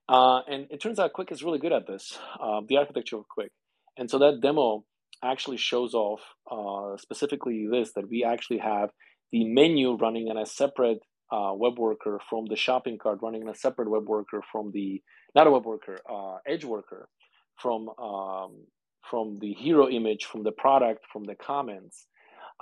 Uh, 0.09 0.41
and 0.49 0.67
it 0.69 0.81
turns 0.81 0.99
out 0.99 1.13
Qwik 1.13 1.31
is 1.31 1.41
really 1.41 1.57
good 1.57 1.71
at 1.71 1.87
this, 1.87 2.19
uh, 2.41 2.59
the 2.67 2.75
architecture 2.75 3.15
of 3.15 3.23
Qwik. 3.37 3.49
And 3.97 4.11
so 4.11 4.19
that 4.19 4.41
demo 4.41 4.83
actually 5.23 5.57
shows 5.57 5.93
off 5.93 6.19
uh, 6.51 6.97
specifically 6.97 7.65
this 7.71 7.93
that 7.93 8.09
we 8.09 8.25
actually 8.25 8.59
have 8.59 8.89
the 9.31 9.45
menu 9.45 9.95
running 9.95 10.27
in 10.27 10.37
a 10.37 10.45
separate 10.45 10.99
uh, 11.31 11.51
web 11.53 11.79
worker 11.79 12.19
from 12.29 12.45
the 12.49 12.57
shopping 12.57 12.97
cart, 12.97 13.19
running 13.21 13.41
in 13.41 13.47
a 13.47 13.55
separate 13.55 13.89
web 13.89 14.07
worker 14.07 14.41
from 14.51 14.71
the, 14.73 15.01
not 15.33 15.47
a 15.47 15.51
web 15.51 15.65
worker, 15.65 15.97
uh, 16.09 16.37
edge 16.45 16.65
worker 16.65 17.07
from, 17.57 17.89
um, 17.89 18.65
from 19.09 19.39
the 19.39 19.53
hero 19.53 19.89
image, 19.89 20.25
from 20.25 20.43
the 20.43 20.51
product, 20.51 21.05
from 21.11 21.23
the 21.23 21.35
comments. 21.35 22.05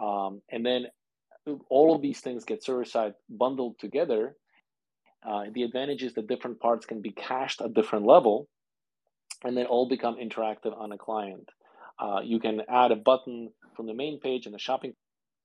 Um, 0.01 0.41
and 0.51 0.65
then 0.65 0.87
all 1.69 1.95
of 1.95 2.01
these 2.01 2.19
things 2.19 2.45
get 2.45 2.63
server 2.63 2.85
side 2.85 3.13
bundled 3.29 3.79
together. 3.79 4.35
Uh, 5.27 5.45
the 5.53 5.63
advantage 5.63 6.03
is 6.03 6.13
that 6.13 6.27
different 6.27 6.59
parts 6.59 6.85
can 6.85 7.01
be 7.01 7.11
cached 7.11 7.61
at 7.61 7.73
different 7.73 8.05
level, 8.05 8.47
and 9.43 9.57
then 9.57 9.65
all 9.65 9.87
become 9.87 10.17
interactive 10.17 10.77
on 10.77 10.91
a 10.91 10.97
client. 10.97 11.49
Uh, 11.99 12.19
you 12.23 12.39
can 12.39 12.61
add 12.69 12.91
a 12.91 12.95
button 12.95 13.49
from 13.75 13.87
the 13.87 13.93
main 13.93 14.19
page, 14.19 14.45
and 14.45 14.53
the 14.53 14.59
shopping 14.59 14.93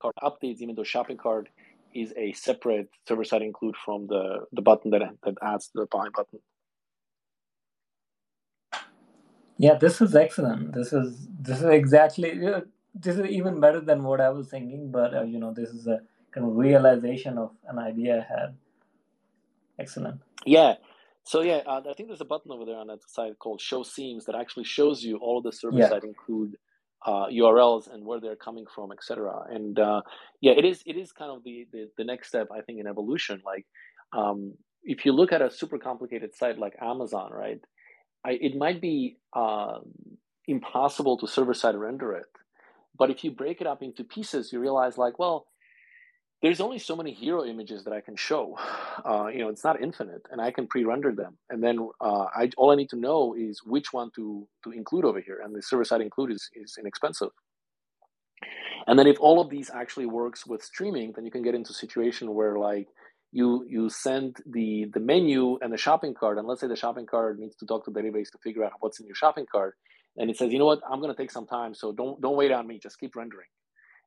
cart 0.00 0.14
updates, 0.22 0.58
even 0.60 0.74
though 0.74 0.84
shopping 0.84 1.16
cart 1.16 1.48
is 1.94 2.12
a 2.16 2.32
separate 2.32 2.88
server 3.08 3.24
side 3.24 3.42
include 3.42 3.74
from 3.84 4.06
the 4.06 4.46
the 4.52 4.62
button 4.62 4.90
that 4.90 5.02
that 5.24 5.34
adds 5.42 5.70
the 5.74 5.86
buy 5.90 6.06
button. 6.14 6.40
Yeah, 9.60 9.74
this 9.74 10.00
is 10.00 10.16
excellent. 10.16 10.72
This 10.72 10.90
is 10.94 11.28
this 11.38 11.58
is 11.58 11.66
exactly 11.66 12.30
this 12.94 13.16
is 13.18 13.26
even 13.26 13.60
better 13.60 13.80
than 13.80 14.02
what 14.02 14.18
I 14.18 14.30
was 14.30 14.48
thinking, 14.48 14.90
but 14.90 15.12
uh, 15.14 15.24
you 15.24 15.38
know, 15.38 15.52
this 15.52 15.68
is 15.68 15.86
a 15.86 16.00
kind 16.32 16.46
of 16.46 16.56
realization 16.56 17.36
of 17.36 17.50
an 17.68 17.78
idea 17.78 18.12
I 18.20 18.40
had. 18.40 18.56
Excellent. 19.78 20.22
Yeah. 20.46 20.76
So 21.24 21.42
yeah, 21.42 21.60
uh, 21.66 21.82
I 21.90 21.92
think 21.92 22.08
there's 22.08 22.22
a 22.22 22.32
button 22.32 22.50
over 22.50 22.64
there 22.64 22.78
on 22.78 22.86
that 22.86 23.02
side 23.06 23.38
called 23.38 23.60
Show 23.60 23.82
Seams 23.82 24.24
that 24.24 24.34
actually 24.34 24.64
shows 24.64 25.04
you 25.04 25.18
all 25.18 25.36
of 25.36 25.44
the 25.44 25.52
server 25.52 25.76
yeah. 25.76 25.90
side 25.90 26.04
include 26.04 26.56
uh, 27.04 27.26
URLs 27.26 27.92
and 27.92 28.06
where 28.06 28.18
they're 28.18 28.36
coming 28.36 28.64
from, 28.74 28.92
etc. 28.92 29.42
And 29.50 29.78
uh, 29.78 30.00
yeah, 30.40 30.52
it 30.52 30.64
is 30.64 30.82
it 30.86 30.96
is 30.96 31.12
kind 31.12 31.30
of 31.30 31.44
the, 31.44 31.66
the, 31.70 31.90
the 31.98 32.04
next 32.04 32.28
step 32.28 32.48
I 32.50 32.62
think 32.62 32.80
in 32.80 32.86
evolution. 32.86 33.42
Like 33.44 33.66
um, 34.14 34.54
if 34.84 35.04
you 35.04 35.12
look 35.12 35.32
at 35.32 35.42
a 35.42 35.50
super 35.50 35.76
complicated 35.78 36.34
site 36.34 36.58
like 36.58 36.76
Amazon, 36.80 37.30
right? 37.30 37.60
I, 38.24 38.32
it 38.32 38.56
might 38.56 38.80
be 38.80 39.16
um, 39.34 39.92
impossible 40.46 41.16
to 41.18 41.26
server 41.26 41.54
side 41.54 41.74
render 41.74 42.12
it 42.12 42.26
but 43.00 43.10
if 43.10 43.24
you 43.24 43.30
break 43.30 43.62
it 43.62 43.66
up 43.66 43.82
into 43.82 44.04
pieces, 44.04 44.52
you 44.52 44.60
realize 44.60 44.98
like, 44.98 45.18
well, 45.18 45.46
there's 46.42 46.60
only 46.60 46.78
so 46.78 46.94
many 46.94 47.14
hero 47.14 47.46
images 47.46 47.84
that 47.84 47.94
I 47.94 48.02
can 48.02 48.14
show. 48.14 48.56
Uh, 49.02 49.28
you 49.28 49.38
know, 49.38 49.48
it's 49.48 49.64
not 49.64 49.80
infinite, 49.80 50.20
and 50.30 50.42
I 50.42 50.50
can 50.50 50.66
pre-render 50.66 51.10
them. 51.10 51.38
And 51.48 51.62
then 51.62 51.88
uh, 52.02 52.26
I, 52.34 52.50
all 52.58 52.70
I 52.70 52.74
need 52.74 52.90
to 52.90 52.96
know 52.96 53.34
is 53.34 53.62
which 53.64 53.94
one 53.94 54.10
to 54.14 54.46
to 54.62 54.72
include 54.72 55.06
over 55.06 55.20
here. 55.20 55.40
And 55.42 55.54
the 55.54 55.62
server-side 55.62 56.02
include 56.02 56.32
is, 56.32 56.50
is 56.54 56.76
inexpensive. 56.78 57.30
And 58.86 58.98
then 58.98 59.06
if 59.06 59.18
all 59.18 59.40
of 59.40 59.48
these 59.48 59.70
actually 59.70 60.04
works 60.04 60.46
with 60.46 60.62
streaming, 60.62 61.12
then 61.12 61.24
you 61.24 61.30
can 61.30 61.42
get 61.42 61.54
into 61.54 61.70
a 61.70 61.74
situation 61.74 62.34
where 62.34 62.58
like 62.58 62.88
you 63.32 63.64
you 63.68 63.88
send 63.88 64.36
the 64.46 64.86
the 64.92 65.00
menu 65.00 65.58
and 65.62 65.72
the 65.72 65.76
shopping 65.76 66.14
cart, 66.14 66.38
and 66.38 66.46
let's 66.46 66.60
say 66.60 66.66
the 66.66 66.76
shopping 66.76 67.06
cart 67.06 67.38
needs 67.38 67.56
to 67.56 67.66
talk 67.66 67.84
to 67.84 67.90
the 67.90 68.00
database 68.00 68.30
to 68.32 68.38
figure 68.42 68.64
out 68.64 68.72
what's 68.80 69.00
in 69.00 69.06
your 69.06 69.14
shopping 69.14 69.46
cart 69.50 69.76
and 70.16 70.30
it 70.30 70.36
says, 70.36 70.52
you 70.52 70.58
know 70.58 70.66
what, 70.66 70.80
I'm 70.90 71.00
going 71.00 71.14
to 71.14 71.20
take 71.20 71.30
some 71.30 71.46
time, 71.46 71.74
so 71.74 71.92
don't 71.92 72.20
don't 72.20 72.36
wait 72.36 72.52
on 72.52 72.66
me, 72.66 72.78
just 72.82 72.98
keep 72.98 73.16
rendering. 73.16 73.46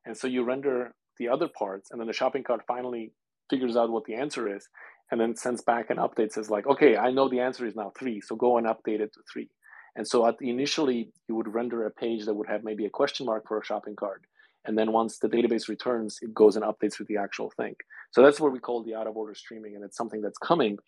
And 0.04 0.16
so 0.16 0.26
you 0.26 0.44
render 0.44 0.94
the 1.18 1.28
other 1.28 1.48
parts, 1.48 1.90
and 1.90 2.00
then 2.00 2.06
the 2.06 2.12
shopping 2.12 2.44
cart 2.44 2.62
finally 2.66 3.12
figures 3.50 3.76
out 3.76 3.90
what 3.90 4.04
the 4.04 4.14
answer 4.14 4.54
is, 4.54 4.68
and 5.10 5.20
then 5.20 5.36
sends 5.36 5.62
back 5.62 5.90
an 5.90 5.96
update 5.96 6.32
says 6.32 6.50
like, 6.50 6.66
okay, 6.66 6.96
I 6.96 7.10
know 7.10 7.28
the 7.28 7.40
answer 7.40 7.66
is 7.66 7.74
now 7.74 7.92
three, 7.98 8.20
so 8.20 8.36
go 8.36 8.58
and 8.58 8.66
update 8.66 9.00
it 9.00 9.12
to 9.14 9.20
three. 9.32 9.48
And 9.96 10.06
so 10.06 10.26
at 10.26 10.34
initially, 10.40 11.12
you 11.28 11.36
would 11.36 11.54
render 11.54 11.86
a 11.86 11.90
page 11.90 12.24
that 12.24 12.34
would 12.34 12.48
have 12.48 12.64
maybe 12.64 12.84
a 12.84 12.90
question 12.90 13.26
mark 13.26 13.46
for 13.46 13.58
a 13.58 13.64
shopping 13.64 13.96
cart, 13.96 14.22
and 14.64 14.78
then 14.78 14.92
once 14.92 15.18
the 15.18 15.28
database 15.28 15.68
returns, 15.68 16.18
it 16.22 16.32
goes 16.34 16.56
and 16.56 16.64
updates 16.64 16.98
with 16.98 17.08
the 17.08 17.16
actual 17.16 17.50
thing. 17.50 17.74
So 18.12 18.22
that's 18.22 18.40
what 18.40 18.52
we 18.52 18.58
call 18.58 18.82
the 18.82 18.94
out 18.94 19.06
of 19.06 19.16
order 19.16 19.34
streaming, 19.34 19.74
and 19.74 19.84
it's 19.84 19.96
something 19.96 20.22
that's 20.22 20.38
coming. 20.38 20.78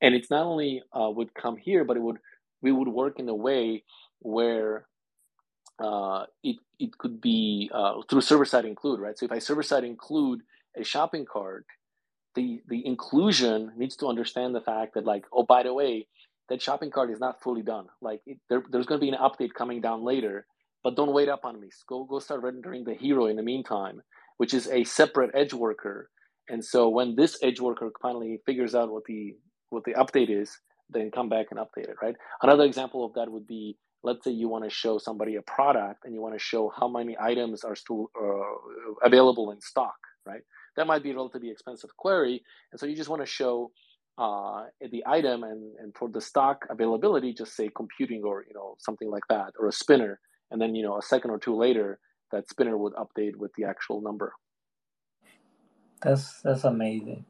And 0.00 0.14
it's 0.14 0.30
not 0.30 0.44
only 0.46 0.82
uh, 0.92 1.10
would 1.10 1.34
come 1.34 1.56
here, 1.56 1.84
but 1.84 1.96
it 1.96 2.00
would 2.00 2.18
we 2.62 2.72
would 2.72 2.88
work 2.88 3.18
in 3.18 3.28
a 3.28 3.34
way 3.34 3.84
where 4.20 4.86
uh, 5.78 6.24
it 6.42 6.56
it 6.78 6.96
could 6.98 7.20
be 7.20 7.70
uh, 7.72 7.94
through 8.08 8.20
server 8.20 8.44
side 8.44 8.64
include, 8.64 9.00
right? 9.00 9.18
So 9.18 9.26
if 9.26 9.32
I 9.32 9.38
server 9.38 9.62
side 9.62 9.84
include 9.84 10.42
a 10.76 10.84
shopping 10.84 11.24
cart, 11.24 11.66
the 12.34 12.62
the 12.68 12.86
inclusion 12.86 13.72
needs 13.76 13.96
to 13.96 14.06
understand 14.06 14.54
the 14.54 14.60
fact 14.60 14.94
that 14.94 15.04
like, 15.04 15.24
oh, 15.32 15.42
by 15.44 15.62
the 15.62 15.74
way, 15.74 16.06
that 16.48 16.62
shopping 16.62 16.90
cart 16.90 17.10
is 17.10 17.20
not 17.20 17.42
fully 17.42 17.62
done. 17.62 17.86
Like 18.00 18.20
it, 18.26 18.38
there, 18.48 18.62
there's 18.70 18.86
going 18.86 19.00
to 19.00 19.04
be 19.04 19.10
an 19.10 19.18
update 19.18 19.54
coming 19.54 19.80
down 19.80 20.04
later, 20.04 20.46
but 20.84 20.94
don't 20.94 21.14
wait 21.14 21.28
up 21.28 21.44
on 21.44 21.60
me. 21.60 21.70
Go 21.88 22.04
go 22.04 22.20
start 22.20 22.42
rendering 22.42 22.84
the 22.84 22.94
hero 22.94 23.26
in 23.26 23.36
the 23.36 23.42
meantime, 23.42 24.02
which 24.36 24.54
is 24.54 24.68
a 24.68 24.84
separate 24.84 25.30
edge 25.34 25.54
worker. 25.54 26.10
And 26.48 26.64
so 26.64 26.88
when 26.90 27.16
this 27.16 27.38
edge 27.42 27.60
worker 27.60 27.90
finally 28.00 28.40
figures 28.46 28.74
out 28.74 28.92
what 28.92 29.04
the 29.06 29.34
what 29.70 29.84
the 29.84 29.94
update 29.94 30.30
is, 30.30 30.56
then 30.90 31.10
come 31.10 31.28
back 31.28 31.46
and 31.50 31.58
update 31.58 31.88
it, 31.88 31.96
right? 32.02 32.14
Another 32.42 32.64
example 32.64 33.04
of 33.04 33.14
that 33.14 33.32
would 33.32 33.46
be 33.46 33.76
let's 34.04 34.22
say 34.22 34.30
you 34.30 34.48
want 34.48 34.64
to 34.64 34.70
show 34.70 34.98
somebody 34.98 35.34
a 35.36 35.42
product 35.42 36.04
and 36.04 36.12
you 36.14 36.20
want 36.20 36.34
to 36.34 36.38
show 36.38 36.70
how 36.78 36.86
many 36.86 37.16
items 37.18 37.64
are 37.64 37.74
still 37.74 38.10
uh, 38.22 39.06
available 39.06 39.50
in 39.50 39.60
stock, 39.62 39.96
right? 40.26 40.42
That 40.76 40.86
might 40.86 41.02
be 41.02 41.10
a 41.10 41.14
relatively 41.14 41.50
expensive 41.50 41.96
query. 41.96 42.42
And 42.70 42.78
so 42.78 42.84
you 42.84 42.94
just 42.94 43.08
want 43.08 43.22
to 43.22 43.26
show 43.26 43.70
uh, 44.18 44.64
the 44.92 45.02
item 45.06 45.42
and, 45.42 45.74
and 45.78 45.94
for 45.96 46.10
the 46.10 46.20
stock 46.20 46.66
availability, 46.68 47.32
just 47.32 47.56
say 47.56 47.70
computing 47.74 48.22
or, 48.24 48.44
you 48.46 48.54
know, 48.54 48.76
something 48.78 49.10
like 49.10 49.22
that, 49.30 49.54
or 49.58 49.68
a 49.68 49.72
spinner. 49.72 50.20
And 50.54 50.62
then, 50.62 50.76
you 50.76 50.84
know, 50.84 50.96
a 50.96 51.02
second 51.02 51.32
or 51.32 51.38
two 51.40 51.56
later, 51.56 51.98
that 52.30 52.48
spinner 52.48 52.78
would 52.78 52.92
update 52.92 53.34
with 53.34 53.50
the 53.58 53.64
actual 53.64 54.00
number. 54.00 54.34
That's, 56.00 56.40
that's 56.42 56.62
amazing. 56.62 57.24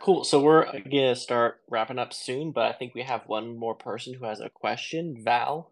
Cool. 0.00 0.22
So 0.22 0.38
we're 0.38 0.66
gonna 0.82 1.16
start 1.16 1.62
wrapping 1.70 1.98
up 1.98 2.12
soon, 2.12 2.52
but 2.52 2.66
I 2.66 2.72
think 2.74 2.94
we 2.94 3.00
have 3.04 3.22
one 3.26 3.56
more 3.56 3.74
person 3.74 4.12
who 4.12 4.26
has 4.26 4.38
a 4.38 4.50
question. 4.50 5.16
Val. 5.24 5.70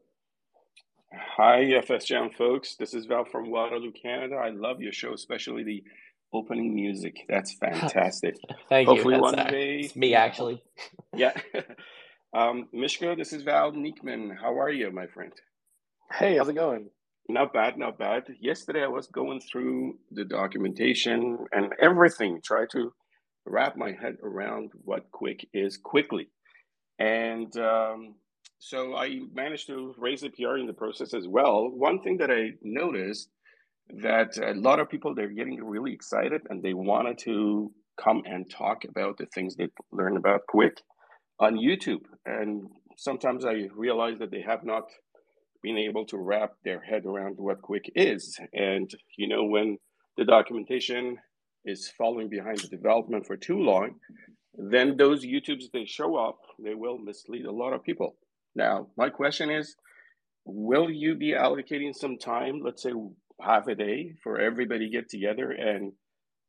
Hi, 1.37 1.65
FSJam 1.65 2.35
folks. 2.35 2.75
This 2.77 2.95
is 2.95 3.05
Val 3.05 3.27
from 3.27 3.51
Waterloo, 3.51 3.93
Canada. 3.93 4.37
I 4.37 4.49
love 4.49 4.81
your 4.81 4.93
show, 4.93 5.13
especially 5.13 5.65
the 5.65 5.85
opening 6.33 6.75
music. 6.75 7.27
That's 7.29 7.53
fantastic. 7.61 8.37
Thank 8.71 8.89
Hopefully 8.89 9.17
you. 9.17 9.21
Hopefully, 9.21 9.43
one 9.43 9.53
day. 9.53 9.81
It's 9.81 9.97
me, 9.97 10.15
actually. 10.15 10.63
yeah. 11.15 11.35
um, 12.35 12.69
Miško, 12.75 13.17
this 13.17 13.33
is 13.33 13.43
Val 13.43 13.73
Niekman. 13.73 14.37
How 14.37 14.59
are 14.59 14.71
you, 14.71 14.91
my 14.91 15.07
friend? 15.07 15.33
Hey, 16.13 16.37
how's 16.37 16.49
it 16.49 16.55
going? 16.55 16.91
Not 17.29 17.53
bad, 17.53 17.79
not 17.79 17.99
bad. 17.99 18.25
Yesterday, 18.41 18.83
I 18.83 18.89
was 18.89 19.07
going 19.07 19.41
through 19.41 19.99
the 20.11 20.25
documentation 20.25 21.39
and 21.53 21.73
everything, 21.81 22.41
try 22.45 22.67
to 22.73 22.93
wrap 23.47 23.77
my 23.77 23.93
head 23.93 24.17
around 24.23 24.73
what 24.85 25.11
Qwik 25.13 25.45
is 25.55 25.77
quickly. 25.77 26.29
And 26.99 27.57
um, 27.57 28.15
so 28.59 28.97
I 28.97 29.21
managed 29.33 29.67
to 29.69 29.95
raise 29.97 30.23
a 30.23 30.31
PR 30.31 30.57
in 30.57 30.67
the 30.67 30.73
process 30.73 31.15
as 31.15 31.29
well. 31.29 31.69
One 31.71 32.01
thing 32.01 32.19
that 32.19 32.31
I 32.31 32.53
noticed 32.63 33.29
that 34.03 34.37
a 34.39 34.55
lot 34.55 34.81
of 34.81 34.89
people 34.89 35.15
they're 35.15 35.29
getting 35.29 35.63
really 35.63 35.93
excited 35.93 36.43
and 36.49 36.63
they 36.63 36.75
wanted 36.75 37.19
to 37.19 37.71
come 38.01 38.23
and 38.27 38.51
talk 38.51 38.85
about 38.85 39.19
the 39.19 39.27
things 39.27 39.57
they 39.57 39.69
learn 39.93 40.17
about 40.17 40.43
Qwik 40.53 40.79
on 41.39 41.57
YouTube. 41.57 42.03
And 42.25 42.69
sometimes 42.97 43.45
I 43.45 43.69
realize 43.75 44.19
that 44.19 44.31
they 44.31 44.43
have 44.43 44.65
not 44.65 44.85
been 45.63 45.79
able 45.79 46.05
to 46.07 46.19
wrap 46.19 46.53
their 46.65 46.81
head 46.81 47.07
around 47.07 47.37
what 47.39 47.63
Qwik 47.63 47.91
is. 47.95 48.39
And 48.53 48.91
you 49.17 49.29
know, 49.29 49.45
when 49.45 49.79
the 50.17 50.25
documentation 50.25 51.19
is 51.65 51.91
following 51.97 52.29
behind 52.29 52.59
the 52.59 52.69
development 52.69 53.27
for 53.27 53.37
too 53.37 53.59
long, 53.59 53.95
then 54.57 54.97
those 54.97 55.25
YouTubes 55.25 55.71
they 55.73 55.87
show 55.87 56.17
up, 56.17 56.39
they 56.63 56.75
will 56.75 56.99
mislead 56.99 57.47
a 57.47 57.53
lot 57.53 57.73
of 57.73 57.83
people. 57.83 58.17
Now, 58.55 58.89
my 58.97 59.09
question 59.09 59.51
is, 59.51 59.75
will 60.45 60.91
you 60.91 61.17
be 61.17 61.33
allocating 61.33 61.95
some 61.95 62.19
time, 62.19 62.61
let's 62.63 62.83
say 62.83 62.93
half 63.41 63.67
a 63.67 63.75
day, 63.75 64.15
for 64.23 64.39
everybody 64.39 64.91
get 64.91 65.09
together 65.09 65.51
and 65.51 65.93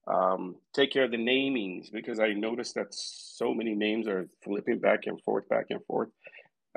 um, 0.07 0.55
take 0.73 0.91
care 0.91 1.03
of 1.03 1.11
the 1.11 1.17
namings? 1.17 1.91
Because 1.91 2.19
I 2.19 2.33
noticed 2.33 2.75
that 2.75 2.87
so 2.91 3.53
many 3.53 3.73
names 3.75 4.07
are 4.07 4.27
flipping 4.43 4.79
back 4.79 5.01
and 5.05 5.21
forth, 5.23 5.47
back 5.49 5.67
and 5.69 5.83
forth. 5.85 6.09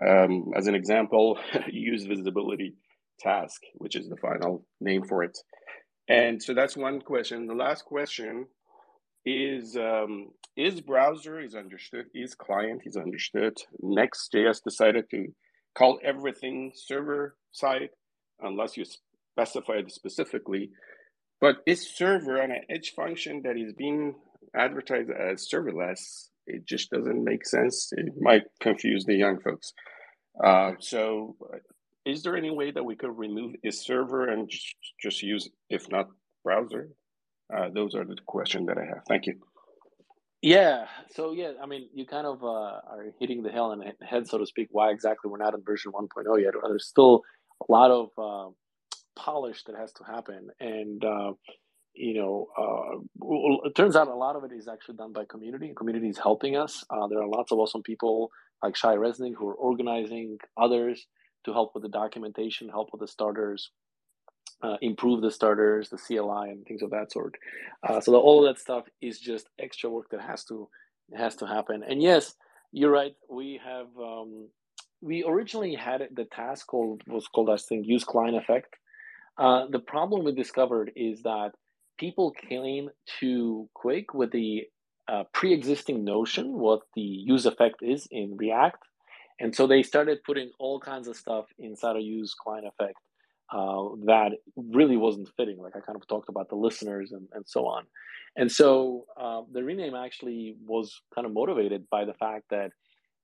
Um, 0.07 0.53
as 0.57 0.67
an 0.67 0.75
example, 0.75 1.39
use 1.71 2.05
visibility 2.05 2.75
task, 3.21 3.61
which 3.75 3.97
is 3.97 4.09
the 4.09 4.17
final 4.17 4.65
name 4.81 5.03
for 5.05 5.23
it. 5.25 5.37
And 6.09 6.43
so 6.43 6.55
that's 6.55 6.77
one 6.77 7.01
question. 7.01 7.47
The 7.47 7.55
last 7.55 7.85
question 7.85 8.47
is 9.27 9.77
um, 9.77 10.29
is 10.57 10.81
browser 10.81 11.41
is 11.41 11.55
understood, 11.55 12.07
is 12.15 12.35
client 12.35 12.83
is 12.87 12.97
understood. 12.97 13.59
Next.js 13.81 14.63
decided 14.63 15.05
to 15.11 15.27
call 15.77 15.99
everything 16.03 16.73
server 16.75 17.37
side 17.53 17.91
unless 18.41 18.77
you 18.77 18.85
specify 18.85 19.75
it 19.75 19.93
specifically. 19.93 20.71
But 21.41 21.57
is 21.67 21.89
server 21.95 22.43
on 22.43 22.51
an 22.51 22.63
edge 22.69 22.95
function 22.95 23.43
that 23.45 23.57
is 23.57 23.73
being 23.73 24.15
advertised 24.55 25.11
as 25.11 25.49
serverless? 25.53 26.29
It 26.47 26.67
just 26.67 26.91
doesn't 26.91 27.23
make 27.23 27.47
sense. 27.47 27.91
It 27.93 28.15
might 28.21 28.45
confuse 28.61 29.05
the 29.05 29.15
young 29.15 29.39
folks. 29.41 29.73
Uh, 30.43 30.73
so 30.81 31.37
is 32.07 32.23
there 32.23 32.37
any 32.37 32.51
way 32.51 32.71
that 32.71 32.83
we 32.83 32.97
could 32.97 33.17
remove 33.17 33.55
a 33.65 33.71
server 33.71 34.29
and 34.29 34.49
just, 34.49 34.75
just 35.01 35.23
use, 35.23 35.49
if 35.69 35.91
not 35.91 36.09
browser? 36.43 36.89
Uh, 37.55 37.69
those 37.75 37.95
are 37.95 38.05
the 38.05 38.17
questions 38.27 38.67
that 38.67 38.79
I 38.79 38.85
have. 38.85 39.03
Thank 39.07 39.27
you. 39.27 39.35
Yeah. 40.41 40.87
So 41.11 41.33
yeah, 41.33 41.53
I 41.63 41.67
mean, 41.67 41.89
you 41.93 42.07
kind 42.07 42.27
of 42.27 42.43
uh, 42.43 42.47
are 42.47 43.07
hitting 43.21 43.43
the 43.43 43.51
hell 43.51 43.73
on 43.73 43.81
the 43.81 44.07
head, 44.07 44.29
so 44.29 44.39
to 44.39 44.47
speak. 44.47 44.69
Why 44.71 44.91
exactly 44.91 45.31
we're 45.31 45.39
not 45.39 45.55
in 45.55 45.63
version 45.63 45.93
1.0 45.93 46.43
yet? 46.43 46.55
There's 46.63 46.87
still 46.87 47.23
a 47.69 47.73
lot 47.73 47.91
of 47.91 48.09
uh, 48.17 48.51
polish 49.19 49.65
that 49.65 49.77
has 49.77 49.93
to 49.95 50.05
happen, 50.05 50.49
and 50.61 51.05
uh, 51.05 51.33
you 51.99 52.15
know, 52.15 52.47
uh, 52.57 53.67
it 53.67 53.75
turns 53.75 53.97
out 53.97 54.07
a 54.09 54.15
lot 54.15 54.37
of 54.37 54.45
it 54.45 54.53
is 54.53 54.69
actually 54.69 54.97
done 54.97 55.13
by 55.13 55.25
community. 55.25 55.67
And 55.67 55.77
Community 55.77 56.09
is 56.09 56.19
helping 56.19 56.57
us. 56.57 56.85
Uh, 56.91 57.09
there 57.09 57.21
are 57.21 57.29
lots 57.29 57.51
of 57.51 57.59
awesome 57.59 57.83
people 57.83 58.31
like 58.63 58.77
Shai 58.77 58.95
Reznik 58.95 59.35
who 59.37 59.49
are 59.49 59.55
organizing 59.55 60.39
others 60.57 61.07
to 61.45 61.53
help 61.53 61.75
with 61.75 61.83
the 61.83 61.89
documentation, 61.89 62.69
help 62.69 62.91
with 62.93 63.01
the 63.01 63.09
starters, 63.09 63.71
uh, 64.63 64.77
improve 64.81 65.23
the 65.23 65.31
starters, 65.31 65.89
the 65.89 65.99
CLI, 65.99 66.51
and 66.51 66.65
things 66.67 66.83
of 66.83 66.91
that 66.91 67.13
sort. 67.13 67.35
Uh, 67.87 68.01
so 68.01 68.13
the, 68.13 68.19
all 68.19 68.47
of 68.47 68.55
that 68.55 68.61
stuff 68.61 68.85
is 69.01 69.19
just 69.19 69.49
extra 69.59 69.91
work 69.91 70.11
that 70.11 70.21
has 70.21 70.45
to 70.45 70.69
has 71.17 71.37
to 71.37 71.47
happen. 71.47 71.83
And 71.89 72.03
yes, 72.03 72.35
you're 72.73 72.91
right. 72.91 73.15
We 73.31 73.61
have 73.65 73.89
um, 74.01 74.49
we 75.01 75.25
originally 75.25 75.75
had 75.75 76.07
the 76.15 76.25
task 76.25 76.67
called 76.67 77.03
was 77.07 77.27
called 77.29 77.51
I 77.51 77.57
think 77.57 77.87
use 77.87 78.05
client 78.05 78.37
effect. 78.37 78.75
Uh, 79.39 79.67
the 79.71 79.79
problem 79.79 80.25
we 80.25 80.33
discovered 80.33 80.91
is 80.97 81.23
that 81.23 81.53
people 81.99 82.33
came 82.33 82.91
to 83.21 83.69
Qwik 83.77 84.07
with 84.13 84.33
the 84.33 84.65
uh, 85.07 85.25
pre-existing 85.33 86.05
notion 86.05 86.59
what 86.59 86.81
the 86.95 87.01
use 87.01 87.47
effect 87.47 87.77
is 87.81 88.09
in 88.11 88.37
React, 88.37 88.83
and 89.41 89.55
so 89.55 89.67
they 89.67 89.83
started 89.83 90.25
putting 90.25 90.51
all 90.59 90.81
kinds 90.81 91.09
of 91.09 91.17
stuff 91.17 91.47
inside 91.59 91.97
a 91.97 92.01
use 92.01 92.35
client 92.35 92.67
effect 92.67 92.99
uh, 93.53 93.85
that 94.05 94.33
really 94.57 94.97
wasn't 94.97 95.29
fitting. 95.37 95.59
Like 95.59 95.77
I 95.77 95.81
kind 95.81 95.97
of 95.97 96.07
talked 96.07 96.29
about 96.29 96.49
the 96.49 96.57
listeners 96.57 97.13
and, 97.13 97.29
and 97.33 97.45
so 97.47 97.67
on. 97.67 97.85
And 98.37 98.51
so 98.51 99.07
uh, 99.19 99.43
the 99.51 99.65
rename 99.65 99.95
actually 99.95 100.57
was 100.67 101.01
kind 101.15 101.27
of 101.27 101.33
motivated 101.33 101.89
by 101.91 102.05
the 102.05 102.15
fact 102.15 102.45
that 102.51 102.73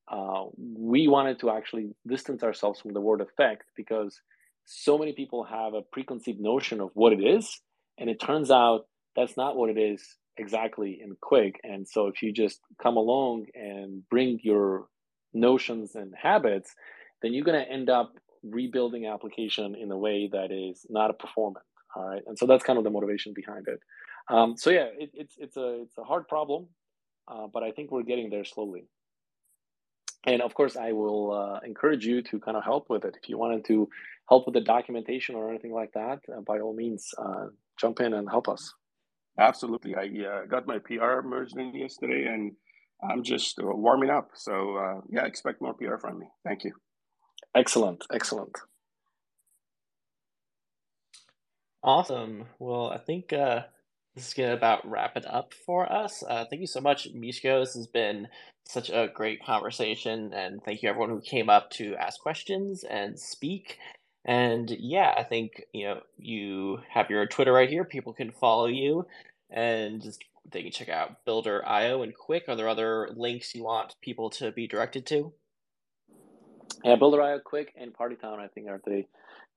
uh, 0.08 0.44
we 0.56 1.08
wanted 1.08 1.38
to 1.40 1.50
actually 1.50 1.90
distance 2.06 2.42
ourselves 2.42 2.80
from 2.80 2.92
the 2.92 3.00
word 3.00 3.20
effect 3.20 3.64
because 3.76 4.20
so 4.64 4.98
many 4.98 5.12
people 5.12 5.44
have 5.44 5.74
a 5.74 5.82
preconceived 5.82 6.40
notion 6.40 6.80
of 6.80 6.90
what 6.94 7.12
it 7.12 7.22
is. 7.22 7.60
And 7.98 8.10
it 8.10 8.20
turns 8.20 8.50
out 8.50 8.86
that's 9.16 9.36
not 9.36 9.56
what 9.56 9.70
it 9.70 9.78
is 9.78 10.02
exactly 10.36 11.00
in 11.02 11.16
Qwik. 11.22 11.56
And 11.62 11.86
so 11.88 12.08
if 12.08 12.22
you 12.22 12.32
just 12.32 12.60
come 12.82 12.96
along 12.96 13.46
and 13.54 14.02
bring 14.08 14.40
your 14.42 14.86
notions 15.32 15.94
and 15.94 16.12
habits, 16.20 16.74
then 17.22 17.32
you're 17.32 17.44
going 17.44 17.62
to 17.64 17.70
end 17.70 17.88
up 17.88 18.12
rebuilding 18.42 19.06
application 19.06 19.74
in 19.74 19.90
a 19.90 19.98
way 19.98 20.28
that 20.32 20.50
is 20.50 20.86
not 20.88 21.10
a 21.10 21.14
performant. 21.14 21.64
All 21.96 22.04
right, 22.08 22.22
and 22.26 22.36
so 22.36 22.46
that's 22.46 22.64
kind 22.64 22.76
of 22.76 22.84
the 22.84 22.90
motivation 22.90 23.32
behind 23.34 23.68
it. 23.68 23.80
Um, 24.28 24.56
so 24.56 24.70
yeah, 24.70 24.88
it, 24.98 25.10
it's 25.14 25.36
it's 25.38 25.56
a 25.56 25.82
it's 25.82 25.96
a 25.96 26.02
hard 26.02 26.26
problem, 26.26 26.66
uh, 27.28 27.46
but 27.52 27.62
I 27.62 27.70
think 27.70 27.92
we're 27.92 28.02
getting 28.02 28.30
there 28.30 28.44
slowly. 28.44 28.88
And 30.26 30.42
of 30.42 30.54
course, 30.54 30.76
I 30.76 30.92
will 30.92 31.32
uh, 31.32 31.60
encourage 31.64 32.04
you 32.04 32.22
to 32.22 32.40
kind 32.40 32.56
of 32.56 32.64
help 32.64 32.90
with 32.90 33.04
it. 33.04 33.16
If 33.22 33.28
you 33.28 33.38
wanted 33.38 33.64
to 33.66 33.88
help 34.28 34.46
with 34.46 34.55
the 34.55 34.60
documentation 34.60 35.34
or 35.34 35.51
anything 35.51 35.72
like 35.72 35.92
that, 35.92 36.20
uh, 36.34 36.40
by 36.46 36.60
all 36.60 36.74
means, 36.74 37.09
uh, 37.18 37.46
jump 37.78 38.01
in 38.01 38.14
and 38.14 38.28
help 38.28 38.48
us. 38.48 38.72
Absolutely, 39.38 39.94
I 39.94 40.09
uh, 40.26 40.46
got 40.46 40.66
my 40.66 40.78
PR 40.78 41.20
merged 41.22 41.56
in 41.59 41.74
yesterday, 41.74 42.26
and 42.26 42.52
I'm 43.02 43.22
just 43.22 43.59
uh, 43.59 43.64
warming 43.66 44.10
up. 44.10 44.30
So 44.34 45.02
yeah, 45.10 45.26
expect 45.26 45.60
more 45.60 45.74
PR 45.74 45.96
from 46.01 46.20
me. 46.20 46.26
Thank 46.44 46.64
you. 46.64 46.72
Excellent, 47.55 48.05
excellent. 48.12 48.56
Awesome. 51.84 52.46
Well, 52.59 52.88
I 52.88 52.96
think 52.96 53.32
uh, 53.34 53.64
this 54.14 54.28
is 54.28 54.34
gonna 54.34 54.55
about 54.55 54.88
wrap 54.88 55.18
it 55.18 55.26
up 55.26 55.52
for 55.66 55.90
us. 55.92 56.22
Uh, 56.26 56.46
thank 56.48 56.60
you 56.60 56.66
so 56.66 56.80
much, 56.80 57.09
Miško. 57.14 57.60
This 57.62 57.74
has 57.74 57.86
been 57.86 58.28
such 58.66 58.88
a 58.88 59.10
great 59.12 59.44
conversation, 59.44 60.32
and 60.32 60.62
thank 60.64 60.82
you 60.82 60.88
everyone 60.88 61.10
who 61.10 61.20
came 61.20 61.51
up 61.51 61.70
to 61.72 61.94
ask 61.96 62.18
questions 62.20 62.84
and 62.84 63.20
speak. 63.20 63.76
And 64.24 64.70
yeah, 64.70 65.12
I 65.16 65.22
think 65.22 65.64
you 65.72 65.84
know 65.84 66.01
you 66.16 66.78
have 66.88 67.10
your 67.10 67.26
Twitter 67.26 67.52
right 67.52 67.68
here. 67.68 67.84
People 67.84 68.12
can 68.12 68.30
follow 68.30 68.66
you, 68.66 69.06
and 69.51 70.02
just, 70.02 70.24
they 70.51 70.62
can 70.62 70.72
check 70.72 70.88
out 70.88 71.24
Builder.io 71.24 72.02
and 72.02 72.14
Qwik. 72.16 72.48
Are 72.48 72.56
there 72.56 72.68
other 72.68 73.10
links 73.14 73.55
you 73.55 73.64
want 73.64 73.96
people 74.01 74.30
to 74.30 74.51
be 74.51 74.66
directed 74.66 75.05
to? 75.06 75.32
Yeah, 76.82 76.96
Builder.io, 76.96 77.40
Qwik, 77.40 77.68
and 77.76 77.92
Partytown. 77.92 78.38
I 78.38 78.48
think 78.48 78.68
are 78.68 78.80
the 78.84 79.05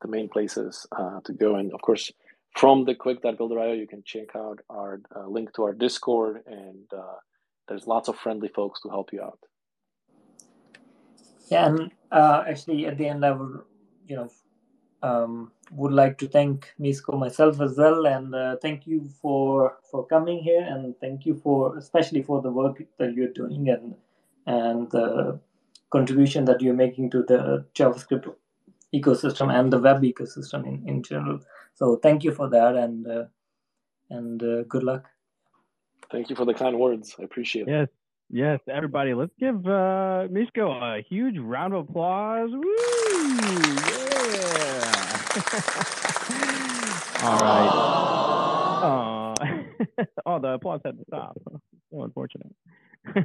the 0.01 0.07
main 0.07 0.29
places 0.29 0.85
uh, 0.91 1.21
to 1.23 1.33
go. 1.33 1.55
And 1.55 1.73
of 1.73 1.81
course, 1.81 2.11
from 2.55 2.85
the 2.85 2.95
qwik.builder.io, 2.95 3.73
you 3.73 3.87
can 3.87 4.03
check 4.03 4.35
out 4.35 4.59
our 4.69 5.01
uh, 5.15 5.27
link 5.27 5.53
to 5.53 5.63
our 5.63 5.73
Discord, 5.73 6.43
and 6.45 6.91
uh, 6.93 7.15
there's 7.67 7.87
lots 7.87 8.09
of 8.09 8.17
friendly 8.17 8.49
folks 8.49 8.81
to 8.81 8.89
help 8.89 9.13
you 9.13 9.21
out. 9.21 9.39
Yeah, 11.49 11.67
and 11.67 11.91
uh, 12.11 12.43
actually, 12.47 12.85
at 12.87 12.97
the 12.97 13.07
end, 13.07 13.25
I 13.25 13.31
would, 13.31 13.61
you 14.05 14.15
know, 14.17 14.29
um, 15.03 15.51
would 15.71 15.91
like 15.91 16.17
to 16.19 16.27
thank 16.27 16.73
Miško 16.79 17.19
myself 17.19 17.61
as 17.61 17.77
well, 17.77 18.05
and 18.07 18.33
uh, 18.33 18.55
thank 18.61 18.87
you 18.87 19.09
for 19.21 19.77
for 19.91 20.05
coming 20.05 20.39
here, 20.39 20.65
and 20.67 20.95
thank 20.99 21.25
you 21.25 21.35
for 21.35 21.77
especially 21.77 22.21
for 22.21 22.41
the 22.41 22.51
work 22.51 22.81
that 22.97 23.13
you're 23.13 23.33
doing 23.33 23.69
and 23.69 23.95
and 24.45 24.89
the 24.91 25.39
contribution 25.89 26.45
that 26.45 26.61
you're 26.61 26.73
making 26.73 27.09
to 27.11 27.23
the 27.23 27.65
JavaScript 27.75 28.33
ecosystem 28.93 29.53
and 29.53 29.71
the 29.71 29.79
web 29.79 30.01
ecosystem 30.01 30.65
in, 30.65 30.83
in 30.87 31.03
general. 31.03 31.39
So 31.75 31.97
thank 31.97 32.23
you 32.23 32.31
for 32.31 32.49
that, 32.49 32.75
and 32.75 33.07
uh, 33.07 33.25
and 34.09 34.41
uh, 34.41 34.63
good 34.63 34.83
luck. 34.83 35.05
Thank 36.11 36.29
you 36.29 36.35
for 36.35 36.45
the 36.45 36.53
kind 36.53 36.79
words. 36.79 37.15
I 37.19 37.23
appreciate 37.23 37.67
it. 37.67 37.71
Yes, 37.71 37.87
yes, 38.29 38.59
everybody. 38.73 39.13
Let's 39.13 39.33
give 39.39 39.65
uh, 39.67 40.27
Miško 40.31 40.97
a 40.99 41.01
huge 41.01 41.37
round 41.37 41.73
of 41.73 41.89
applause. 41.89 42.49
Woo! 42.51 43.56
Yeah. 45.35 45.41
All 47.23 47.41
right. 47.43 47.97
Oh, 48.83 49.33
oh, 50.25 50.39
the 50.39 50.49
applause 50.49 50.81
had 50.85 50.97
to 50.97 51.03
stop. 51.07 51.37
So 51.91 52.03
unfortunate. 52.03 52.53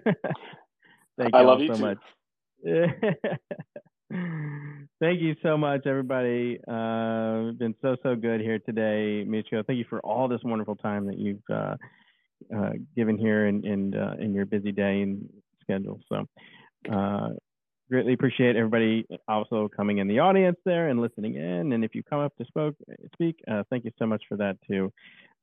Thank 1.18 1.34
I 1.34 1.40
you 1.40 1.46
love 1.46 1.58
all 1.58 1.62
you 1.62 1.68
so 1.68 1.76
too. 1.76 1.82
much. 1.82 1.98
Thank 5.00 5.20
you 5.20 5.34
so 5.42 5.56
much, 5.58 5.86
everybody. 5.86 6.58
Uh, 6.66 7.52
been 7.58 7.74
so 7.82 7.96
so 8.02 8.14
good 8.14 8.40
here 8.40 8.58
today, 8.60 9.24
Miško. 9.28 9.66
Thank 9.66 9.78
you 9.78 9.84
for 9.90 10.00
all 10.00 10.28
this 10.28 10.40
wonderful 10.42 10.76
time 10.76 11.06
that 11.06 11.18
you've 11.18 11.42
uh, 11.50 11.76
uh, 12.56 12.72
given 12.96 13.18
here 13.18 13.46
in 13.46 13.64
in, 13.66 13.94
uh, 13.94 14.14
in 14.18 14.32
your 14.32 14.46
busy 14.46 14.72
day 14.72 15.02
and 15.02 15.28
schedule. 15.60 16.00
So, 16.08 16.26
uh, 16.92 17.30
greatly 17.92 18.14
appreciate 18.14 18.56
everybody 18.56 19.06
also 19.28 19.68
coming 19.76 19.98
in 19.98 20.08
the 20.08 20.18
audience 20.18 20.56
there 20.64 20.88
and 20.88 20.98
listening 20.98 21.34
in. 21.34 21.74
And 21.74 21.84
if 21.84 21.94
you 21.94 22.02
come 22.02 22.20
up 22.20 22.34
to 22.38 22.44
spoke, 22.46 22.74
speak, 23.12 23.36
uh, 23.50 23.64
thank 23.68 23.84
you 23.84 23.90
so 23.98 24.06
much 24.06 24.22
for 24.30 24.38
that 24.38 24.56
too. 24.66 24.90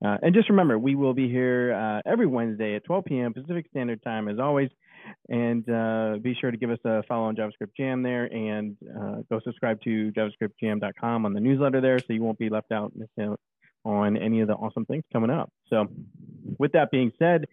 Uh, 0.03 0.17
and 0.23 0.34
just 0.34 0.49
remember, 0.49 0.80
we 0.80 0.95
will 0.95 1.13
be 1.13 1.30
here 1.30 1.73
uh, 1.73 2.09
every 2.09 2.26
Wednesday 2.26 2.76
at 2.76 2.84
12 2.85 3.05
p.m. 3.05 3.34
Pacific 3.35 3.67
Standard 3.69 4.01
Time, 4.01 4.27
as 4.27 4.39
always. 4.39 4.69
And 5.27 5.69
uh, 5.69 6.17
be 6.23 6.35
sure 6.41 6.49
to 6.49 6.57
give 6.57 6.71
us 6.71 6.80
a 6.85 7.03
follow 7.03 7.26
on 7.26 7.35
JavaScript 7.35 7.76
Jam 7.77 8.01
there 8.01 8.26
and 8.26 8.76
uh, 8.99 9.17
go 9.30 9.39
subscribe 9.43 9.80
to 9.84 10.11
javascriptjam.com 10.11 11.26
on 11.27 11.34
the 11.34 11.39
newsletter 11.39 11.81
there 11.81 11.99
so 11.99 12.05
you 12.09 12.23
won't 12.23 12.39
be 12.39 12.49
left 12.49 12.71
out 12.71 12.91
out 13.21 13.39
on 13.85 14.17
any 14.17 14.41
of 14.41 14.47
the 14.47 14.55
awesome 14.55 14.85
things 14.85 15.03
coming 15.13 15.30
up. 15.30 15.51
So, 15.69 15.85
with 16.57 16.71
that 16.71 16.89
being 16.91 17.11
said, 17.19 17.45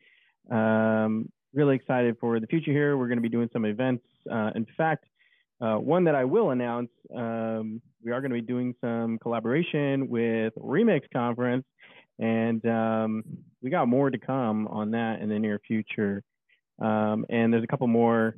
um, 0.51 1.29
really 1.57 1.75
excited 1.75 2.17
for 2.21 2.39
the 2.39 2.47
future 2.47 2.71
here. 2.71 2.97
We're 2.97 3.09
going 3.09 3.19
to 3.19 3.23
be 3.23 3.29
doing 3.29 3.49
some 3.53 3.65
events. 3.65 4.05
Uh, 4.31 4.51
in 4.55 4.67
fact, 4.77 5.07
uh, 5.61 5.77
one 5.77 6.05
that 6.05 6.15
I 6.15 6.25
will 6.25 6.51
announce, 6.51 6.91
um, 7.15 7.81
we 8.05 8.13
are 8.13 8.21
going 8.21 8.31
to 8.31 8.35
be 8.35 8.47
doing 8.47 8.75
some 8.81 9.19
collaboration 9.19 10.09
with 10.09 10.53
Remix 10.57 11.03
Conference, 11.13 11.65
and 12.19 12.65
um, 12.67 13.25
we 13.63 13.71
got 13.71 13.89
more 13.89 14.11
to 14.11 14.19
come 14.19 14.69
on 14.69 14.91
that 14.91 15.21
in 15.21 15.31
the 15.31 15.39
near 15.39 15.59
future. 15.67 16.23
Um, 16.79 17.25
and 17.31 17.53
there's 17.53 17.65
a 17.65 17.67
couple 17.67 17.87
more 17.87 18.37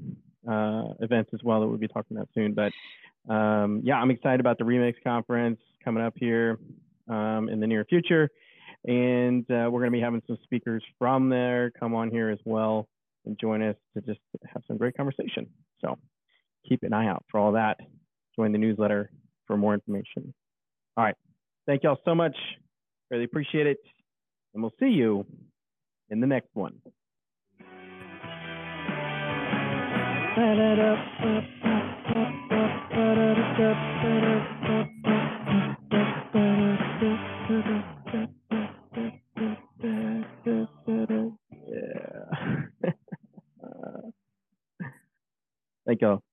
uh, 0.49 0.85
events 1.01 1.31
as 1.35 1.41
well 1.43 1.61
that 1.61 1.67
we'll 1.67 1.77
be 1.77 1.89
talking 1.89 2.17
about 2.17 2.29
soon. 2.35 2.55
But 2.55 2.73
um, 3.33 3.83
yeah, 3.85 3.97
I'm 3.97 4.13
excited 4.13 4.39
about 4.39 4.59
the 4.59 4.65
Remix 4.65 4.95
Conference 5.03 5.59
coming 5.85 6.05
up 6.05 6.15
here 6.17 6.59
um, 7.09 7.49
in 7.49 7.59
the 7.59 7.67
near 7.67 7.85
future. 7.85 8.31
And 8.85 9.43
uh, 9.51 9.69
we're 9.71 9.81
going 9.81 9.91
to 9.91 9.97
be 9.97 10.01
having 10.01 10.23
some 10.29 10.39
speakers 10.45 10.85
from 11.01 11.29
there 11.29 11.73
come 11.73 11.97
on 11.97 12.13
here 12.13 12.31
as 12.31 12.39
well 12.45 12.89
and 13.25 13.39
join 13.41 13.63
us 13.63 13.77
to 13.95 14.01
just 14.03 14.21
have 14.53 14.63
some 14.67 14.77
great 14.77 14.97
conversation. 14.97 15.49
So 15.81 15.99
keep 16.69 16.83
an 16.83 16.93
eye 16.93 17.09
out 17.09 17.25
for 17.31 17.41
all 17.41 17.53
that. 17.53 17.79
Join 18.37 18.53
the 18.53 18.59
newsletter 18.59 19.11
for 19.47 19.57
more 19.57 19.75
information. 19.75 20.35
All 20.97 21.05
right. 21.05 21.17
Thank 21.67 21.83
y'all 21.83 21.99
so 22.05 22.15
much. 22.15 22.37
Really 23.11 23.25
appreciate 23.25 23.67
it. 23.67 23.79
And 24.55 24.63
we'll 24.63 24.75
see 24.81 24.87
you 24.87 25.27
in 26.11 26.21
the 26.21 26.27
next 26.27 26.51
one. 26.55 26.81
Thank 45.89 46.03
y'all. 46.03 46.13
Yeah. 46.13 46.28